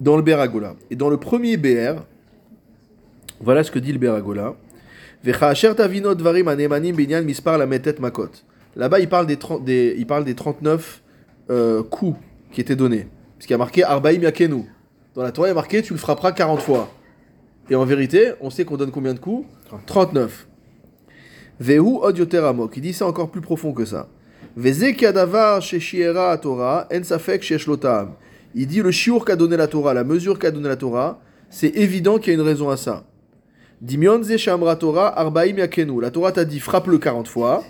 dans 0.00 0.16
le 0.16 0.22
Beragola. 0.22 0.76
Et 0.90 0.96
dans 0.96 1.10
le 1.10 1.16
premier 1.16 1.56
BR, 1.56 2.02
voilà 3.40 3.64
ce 3.64 3.70
que 3.70 3.78
dit 3.78 3.92
le 3.92 3.98
Beragola. 3.98 4.54
Là-bas, 8.76 9.00
il 9.00 9.08
parle 9.08 9.26
des, 9.26 9.36
30 9.36 9.64
des, 9.64 9.94
il 9.98 10.06
parle 10.06 10.24
des 10.24 10.34
39 10.34 11.02
euh, 11.50 11.82
coups 11.82 12.18
qui 12.52 12.60
étaient 12.60 12.76
donnés. 12.76 13.08
Parce 13.36 13.46
qu'il 13.46 13.52
y 13.52 13.54
a 13.54 13.58
marqué 13.58 13.82
Arbaim 13.82 14.20
Yakenu. 14.20 14.64
Dans 15.14 15.22
la 15.22 15.32
Torah, 15.32 15.48
il 15.48 15.50
y 15.50 15.52
a 15.52 15.54
marqué 15.54 15.82
Tu 15.82 15.92
le 15.92 15.98
frapperas 15.98 16.32
40 16.32 16.60
fois. 16.60 16.88
Et 17.70 17.74
en 17.74 17.84
vérité, 17.84 18.32
on 18.40 18.50
sait 18.50 18.64
qu'on 18.64 18.76
donne 18.76 18.92
combien 18.92 19.14
de 19.14 19.18
coups? 19.18 19.46
39. 19.86 20.46
Vehu 21.60 21.98
od 22.00 22.16
yoter 22.16 22.38
amok. 22.38 22.76
Il 22.76 22.82
dit 22.82 22.92
c'est 22.92 23.04
encore 23.04 23.30
plus 23.30 23.40
profond 23.40 23.72
que 23.72 23.84
ça. 23.84 24.08
Il 28.56 28.66
dit 28.66 28.82
le 28.82 28.90
shiur 28.90 29.24
qu'a 29.24 29.36
donné 29.36 29.56
la 29.56 29.68
Torah, 29.68 29.94
la 29.94 30.02
mesure 30.02 30.36
qu'a 30.36 30.50
donné 30.50 30.68
la 30.68 30.74
Torah, 30.74 31.20
c'est 31.48 31.76
évident 31.76 32.18
qu'il 32.18 32.32
y 32.32 32.36
a 32.36 32.40
une 32.40 32.44
raison 32.44 32.68
à 32.68 32.76
ça. 32.76 33.04
Torah. 34.80 35.14
La 36.02 36.10
Torah 36.10 36.32
t'a 36.32 36.44
dit 36.44 36.58
frappe-le 36.58 36.98
40 36.98 37.28
fois. 37.28 37.62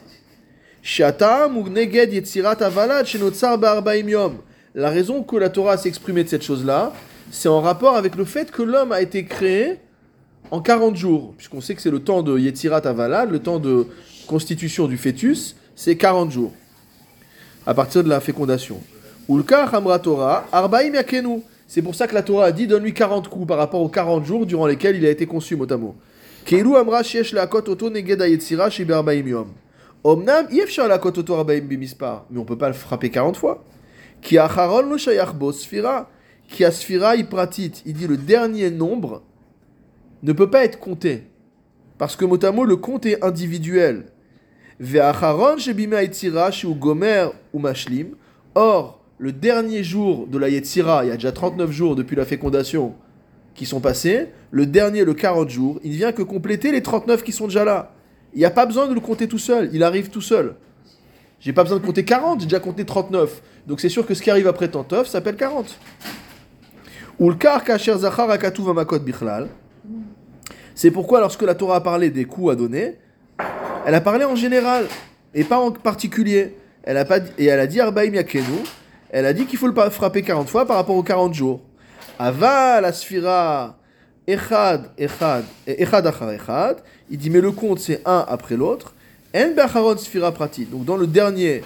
La 4.75 4.89
raison 4.89 5.23
que 5.23 5.37
la 5.37 5.51
Torah 5.51 5.77
s'est 5.77 5.91
exprimée 5.91 6.25
de 6.25 6.31
cette 6.31 6.43
chose-là, 6.43 6.95
c'est 7.31 7.51
en 7.51 7.61
rapport 7.61 7.97
avec 7.97 8.17
le 8.17 8.25
fait 8.25 8.51
que 8.51 8.63
l'homme 8.63 8.93
a 8.93 9.03
été 9.03 9.27
créé 9.27 9.75
en 10.51 10.63
40 10.63 10.97
jours, 10.97 11.35
puisqu'on 11.37 11.61
sait 11.61 11.75
que 11.75 11.83
c'est 11.83 11.91
le 11.91 12.01
temps 12.01 12.23
de 12.23 12.39
Yetzirat 12.39 12.87
Avalad, 12.87 13.31
le 13.31 13.41
temps 13.41 13.59
de 13.59 13.89
constitution 14.27 14.87
du 14.87 14.97
fœtus, 14.97 15.55
c'est 15.77 15.97
40 15.97 16.33
jours, 16.33 16.53
à 17.69 17.75
partir 17.75 18.03
de 18.03 18.09
la 18.09 18.19
fécondation. 18.21 18.81
Ulka 19.29 19.69
Hamra 19.71 20.01
Arbaim 20.51 20.95
Yakenu. 20.95 21.43
C'est 21.67 21.83
pour 21.83 21.95
ça 21.95 22.07
que 22.07 22.15
la 22.15 22.23
Torah 22.23 22.47
a 22.47 22.53
dit 22.53 22.67
donne-lui 22.67 22.95
40 22.95 23.29
coups 23.29 23.47
par 23.47 23.59
rapport 23.59 23.83
aux 23.83 23.91
40 23.91 24.25
jours 24.25 24.47
durant 24.47 24.67
lesquels 24.67 24.97
il 24.97 25.05
a 25.05 25.11
été 25.11 25.27
conçu, 25.27 25.55
mot 25.55 25.71
à 25.71 25.77
mot. 25.77 25.95
Keilu 26.47 26.77
Amra 26.77 27.03
Shesh 27.03 27.35
Lakot 27.35 27.69
Oto 27.69 27.91
Yom. 27.95 29.49
Omnam 30.03 30.47
Lakot 30.89 31.19
Oto 31.19 31.35
Arbaim. 31.35 31.61
Mais 31.69 32.39
on 32.39 32.45
peut 32.45 32.57
pas 32.57 32.69
le 32.69 32.75
frapper 32.75 33.11
40 33.11 33.37
fois. 33.37 33.63
Ki 34.23 34.39
Acharon 34.39 34.89
Lo 34.89 34.97
Shayach 34.97 35.35
Sfira. 35.53 36.09
Qui 36.49 36.65
a 36.65 36.73
Sphira 36.73 37.17
Ipratit, 37.17 37.83
il 37.85 37.93
dit 37.93 38.07
le 38.07 38.17
dernier 38.17 38.71
nombre 38.71 39.21
ne 40.23 40.33
peut 40.33 40.49
pas 40.49 40.65
être 40.65 40.79
compté. 40.79 41.25
Parce 41.99 42.17
que 42.17 42.25
mot 42.25 42.43
à 42.43 42.51
mot, 42.51 42.65
le 42.65 42.77
compte 42.77 43.05
est 43.05 43.23
individuel. 43.23 44.07
Or, 48.55 49.01
le 49.19 49.33
dernier 49.33 49.83
jour 49.83 50.27
de 50.29 50.39
la 50.39 50.49
Yetzira, 50.49 51.05
il 51.05 51.09
y 51.09 51.11
a 51.11 51.15
déjà 51.15 51.33
39 51.33 51.71
jours 51.73 51.97
depuis 51.97 52.15
la 52.15 52.25
fécondation 52.25 52.95
qui 53.55 53.67
sont 53.67 53.81
passés, 53.81 54.29
le 54.53 54.67
dernier, 54.67 55.05
le 55.05 55.15
40 55.15 55.51
jours, 55.51 55.81
il 55.83 55.91
ne 55.91 55.97
vient 55.97 56.13
que 56.13 56.23
compléter 56.23 56.71
les 56.71 56.81
39 56.81 57.25
qui 57.25 57.33
sont 57.33 57.47
déjà 57.47 57.65
là. 57.65 57.93
Il 58.33 58.39
n'y 58.39 58.45
a 58.45 58.51
pas 58.51 58.67
besoin 58.67 58.87
de 58.87 58.95
le 58.95 59.01
compter 59.01 59.27
tout 59.27 59.39
seul, 59.39 59.69
il 59.73 59.83
arrive 59.83 60.11
tout 60.11 60.21
seul. 60.21 60.55
J'ai 61.41 61.53
pas 61.53 61.65
besoin 61.65 61.79
de 61.79 61.85
compter 61.85 62.05
40, 62.05 62.41
j'ai 62.41 62.47
déjà 62.47 62.61
compté 62.61 62.85
39. 62.85 63.43
Donc 63.67 63.81
c'est 63.81 63.89
sûr 63.89 64.07
que 64.07 64.15
ce 64.15 64.23
qui 64.23 64.31
arrive 64.31 64.47
après 64.47 64.69
Tantov 64.69 65.09
s'appelle 65.09 65.37
40. 65.37 65.77
Ulkar 67.19 67.65
kasher 67.65 67.99
zachar 67.99 68.31
akatuv 68.31 68.69
amakot 68.69 69.01
bichlal. 69.01 69.49
C'est 70.77 70.93
pourquoi 70.93 71.19
lorsque 71.19 71.43
la 71.43 71.57
Torah 71.57 71.77
a 71.77 71.81
parlé 71.81 72.11
des 72.11 72.25
coups 72.25 72.53
à 72.53 72.55
donner, 72.55 72.97
elle 73.89 73.95
a 73.95 74.03
parlé 74.03 74.27
en 74.27 74.37
général 74.37 74.87
et 75.35 75.45
pas 75.45 75.59
en 75.59 75.71
particulier. 75.71 76.55
Elle 76.83 76.99
a 76.99 77.07
pas 77.07 77.21
et 77.39 77.47
elle 77.47 77.59
a 77.59 77.67
dit 77.67 77.81
Arbaim 77.81 78.13
Yakenu, 78.13 78.45
elle 79.09 79.25
a 79.25 79.33
dit 79.33 79.47
qu'il 79.47 79.59
faut 79.59 79.67
le 79.67 79.91
frapper 79.91 80.21
40 80.21 80.47
fois 80.47 80.67
par 80.67 80.77
rapport 80.77 80.95
aux 80.95 81.03
40 81.03 81.33
jours. 81.33 81.63
Ava 82.19 82.83
la 82.83 82.93
sphira 82.93 83.79
Echad, 84.27 84.91
Echad, 84.99 85.45
Echad 85.67 86.07
achar 86.07 86.31
Echad, 86.31 86.83
il 87.09 87.17
dit 87.17 87.31
mais 87.31 87.41
le 87.41 87.51
compte 87.51 87.79
c'est 87.79 88.03
un 88.05 88.27
après 88.29 88.59
l'autre. 88.59 88.95
En 89.35 89.55
be'acharon 89.55 89.97
sphira 89.97 90.33
pratit. 90.33 90.67
Donc 90.67 90.85
dans 90.85 90.99
le 90.99 91.07
dernier 91.07 91.63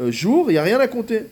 euh, 0.00 0.12
jour, 0.12 0.50
il 0.50 0.52
n'y 0.52 0.58
a 0.58 0.62
rien 0.62 0.78
à 0.78 0.86
compter. 0.86 1.26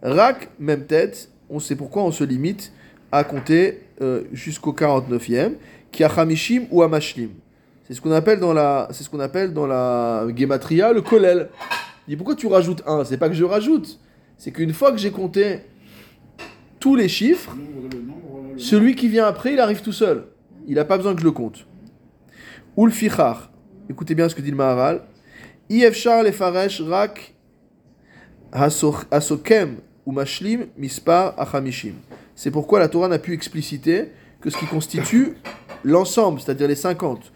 Rak, 0.00 0.48
même 0.58 0.86
tête, 0.86 1.28
on 1.50 1.60
sait 1.60 1.76
pourquoi 1.76 2.04
on 2.04 2.10
se 2.10 2.24
limite 2.24 2.72
à 3.12 3.22
compter 3.22 3.82
euh, 4.00 4.22
jusqu'au 4.32 4.72
49e, 4.72 5.56
qui 5.92 6.04
a 6.04 6.08
Hamishim 6.08 6.68
ou 6.70 6.82
Amashlim. 6.82 7.32
C'est 7.86 7.94
ce 7.94 8.00
qu'on 8.00 8.10
appelle 8.12 8.40
dans 8.40 8.52
la, 8.52 8.88
c'est 8.90 9.04
ce 9.04 9.10
qu'on 9.10 9.20
appelle 9.20 9.52
dans 9.52 9.66
la 9.66 10.26
Gematria 10.34 10.92
le 10.92 11.02
Kolel. 11.02 11.50
Il 12.08 12.16
pourquoi 12.16 12.34
tu 12.34 12.48
rajoutes 12.48 12.82
un? 12.86 13.04
C'est 13.04 13.16
pas 13.16 13.28
que 13.28 13.34
je 13.34 13.44
rajoute, 13.44 14.00
c'est 14.36 14.50
qu'une 14.50 14.72
fois 14.72 14.90
que 14.90 14.98
j'ai 14.98 15.10
compté 15.12 15.60
tous 16.80 16.96
les 16.96 17.08
chiffres, 17.08 17.54
celui 18.56 18.94
qui 18.96 19.08
vient 19.08 19.26
après, 19.26 19.52
il 19.52 19.60
arrive 19.60 19.82
tout 19.82 19.92
seul. 19.92 20.24
Il 20.66 20.74
n'a 20.74 20.84
pas 20.84 20.96
besoin 20.96 21.14
que 21.14 21.20
je 21.20 21.24
le 21.24 21.30
compte. 21.32 21.64
Ou. 22.76 22.88
Écoutez 23.88 24.14
bien 24.16 24.28
ce 24.28 24.34
que 24.34 24.42
dit 24.42 24.50
le 24.50 24.56
Maharal. 24.56 25.02
Iefshar 25.70 26.24
le 26.24 26.32
faresh 26.32 26.80
rak 26.80 27.34
haso- 28.52 29.04
hasokem 29.10 29.76
ou 30.04 30.12
mashlim 30.12 30.66
mispar 30.76 31.34
achamishim. 31.38 31.94
C'est 32.34 32.50
pourquoi 32.50 32.80
la 32.80 32.88
Torah 32.88 33.08
n'a 33.08 33.18
pu 33.18 33.32
expliciter 33.32 34.10
que 34.40 34.50
ce 34.50 34.56
qui 34.58 34.66
constitue 34.66 35.34
l'ensemble, 35.84 36.40
c'est-à-dire 36.40 36.68
les 36.68 36.74
50. 36.74 37.32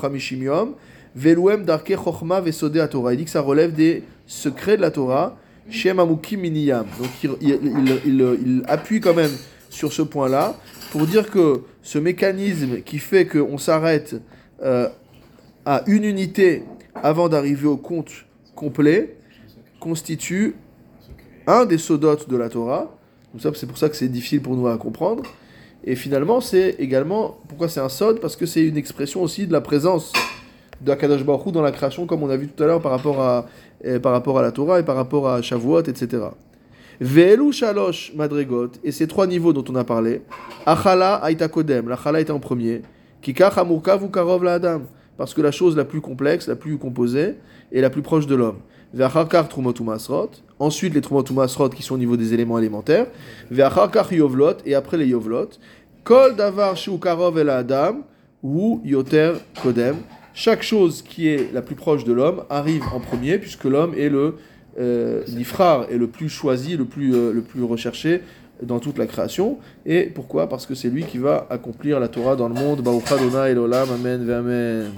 Chamishim 0.00 0.42
yom 0.42 0.74
veluem 1.16 1.64
darke 1.64 1.96
chochma 1.96 2.40
vesode 2.40 2.78
à 2.78 2.88
Torah. 2.88 3.12
Il 3.14 3.16
dit 3.18 3.24
que 3.24 3.30
ça 3.30 3.40
relève 3.40 3.72
des 3.72 4.04
secrets 4.26 4.76
de 4.76 4.82
la 4.82 4.90
Torah. 4.90 5.36
Shem 5.68 5.98
amukim 5.98 6.40
miniyam. 6.40 6.86
Donc 6.98 7.08
il, 7.40 8.62
appuie 8.68 9.00
quand 9.00 9.14
même 9.14 9.32
sur 9.70 9.92
ce 9.92 10.02
point-là 10.02 10.54
pour 10.92 11.06
dire 11.06 11.30
que 11.30 11.62
ce 11.82 11.98
mécanisme 11.98 12.80
qui 12.82 12.98
fait 12.98 13.26
qu'on 13.26 13.58
s'arrête 13.58 14.14
euh, 14.62 14.88
à 15.64 15.82
une 15.86 16.04
unité 16.04 16.62
avant 16.94 17.28
d'arriver 17.28 17.66
au 17.66 17.76
compte 17.76 18.12
complet 18.54 19.16
constitue 19.80 20.54
un 21.46 21.64
des 21.64 21.78
sodotes 21.78 22.28
de 22.28 22.36
la 22.36 22.48
Torah. 22.48 22.96
C'est 23.36 23.66
pour 23.66 23.78
ça 23.78 23.88
que 23.88 23.96
c'est 23.96 24.08
difficile 24.08 24.42
pour 24.42 24.54
nous 24.54 24.68
à 24.68 24.78
comprendre. 24.78 25.24
Et 25.86 25.96
finalement, 25.96 26.40
c'est 26.40 26.76
également, 26.78 27.38
pourquoi 27.46 27.68
c'est 27.68 27.80
un 27.80 27.90
sod? 27.90 28.18
Parce 28.18 28.36
que 28.36 28.46
c'est 28.46 28.64
une 28.64 28.78
expression 28.78 29.22
aussi 29.22 29.46
de 29.46 29.52
la 29.52 29.60
présence 29.60 30.12
de 30.80 30.90
Akadosh 30.90 31.24
Baruch 31.24 31.46
Hu 31.46 31.52
dans 31.52 31.62
la 31.62 31.72
création, 31.72 32.06
comme 32.06 32.22
on 32.22 32.30
a 32.30 32.36
vu 32.36 32.48
tout 32.48 32.62
à 32.62 32.66
l'heure 32.66 32.80
par, 32.80 32.90
rapport 32.90 33.20
à, 33.20 33.46
euh, 33.84 34.00
par 34.00 34.12
rapport 34.12 34.38
à 34.38 34.42
la 34.42 34.50
Torah 34.50 34.80
et 34.80 34.82
par 34.82 34.96
rapport 34.96 35.28
à 35.28 35.42
Shavuot, 35.42 35.82
etc. 35.82 36.22
Ve'elu 37.00 37.52
shalosh 37.52 38.12
madregot, 38.14 38.70
et 38.82 38.92
ces 38.92 39.06
trois 39.06 39.26
niveaux 39.26 39.52
dont 39.52 39.64
on 39.68 39.74
a 39.74 39.84
parlé, 39.84 40.22
Achala 40.64 41.20
aita 41.28 41.48
kodem, 41.48 41.88
l'achala 41.88 42.20
était 42.20 42.30
en 42.30 42.38
premier, 42.38 42.82
Kikach 43.20 43.58
amurkav 43.58 44.02
ou 44.02 44.08
karov 44.08 44.44
la 44.44 44.54
adam, 44.54 44.82
parce 45.16 45.34
que 45.34 45.42
la 45.42 45.50
chose 45.50 45.76
la 45.76 45.84
plus 45.84 46.00
complexe, 46.00 46.48
la 46.48 46.56
plus 46.56 46.78
composée, 46.78 47.34
est 47.72 47.80
la 47.80 47.90
plus 47.90 48.02
proche 48.02 48.26
de 48.26 48.34
l'homme. 48.34 48.58
Ensuite 50.58 50.94
les 50.94 51.00
trumot 51.00 51.24
ou 51.28 51.34
masrot 51.34 51.68
qui 51.68 51.82
sont 51.82 51.94
au 51.94 51.98
niveau 51.98 52.16
des 52.16 52.32
éléments 52.32 52.58
élémentaires, 52.58 53.06
yovlot, 53.50 54.56
et 54.64 54.74
après 54.74 54.96
les 54.96 55.06
yovlot, 55.06 55.50
kol 56.04 56.36
davar 56.36 56.76
shu 56.76 56.98
karov 56.98 57.38
el 57.38 57.50
adam, 57.50 58.04
ou 58.42 58.80
yoter 58.84 59.32
kodem, 59.62 59.96
chaque 60.32 60.62
chose 60.62 61.02
qui 61.02 61.28
est 61.28 61.52
la 61.52 61.62
plus 61.62 61.74
proche 61.74 62.04
de 62.04 62.12
l'homme 62.12 62.44
arrive 62.50 62.84
en 62.92 63.00
premier, 63.00 63.38
puisque 63.38 63.64
l'homme 63.64 63.94
est 63.96 64.08
le 64.08 64.36
euh, 64.78 65.22
l'ifrar 65.28 65.86
est 65.90 65.98
le 65.98 66.08
plus 66.08 66.28
choisi, 66.28 66.76
le 66.76 66.84
plus, 66.84 67.14
euh, 67.14 67.32
le 67.32 67.42
plus 67.42 67.62
recherché 67.62 68.22
dans 68.62 68.80
toute 68.80 68.98
la 68.98 69.06
création. 69.06 69.58
Et 69.86 70.04
pourquoi? 70.04 70.48
Parce 70.48 70.66
que 70.66 70.74
c'est 70.74 70.88
lui 70.88 71.04
qui 71.04 71.18
va 71.18 71.46
accomplir 71.50 72.00
la 72.00 72.08
Torah 72.08 72.36
dans 72.36 72.48
le 72.48 72.54
monde. 72.54 72.80
Baruch 72.82 73.04
Elolam, 73.12 73.88
Amen, 73.90 74.30
Amen. 74.30 74.92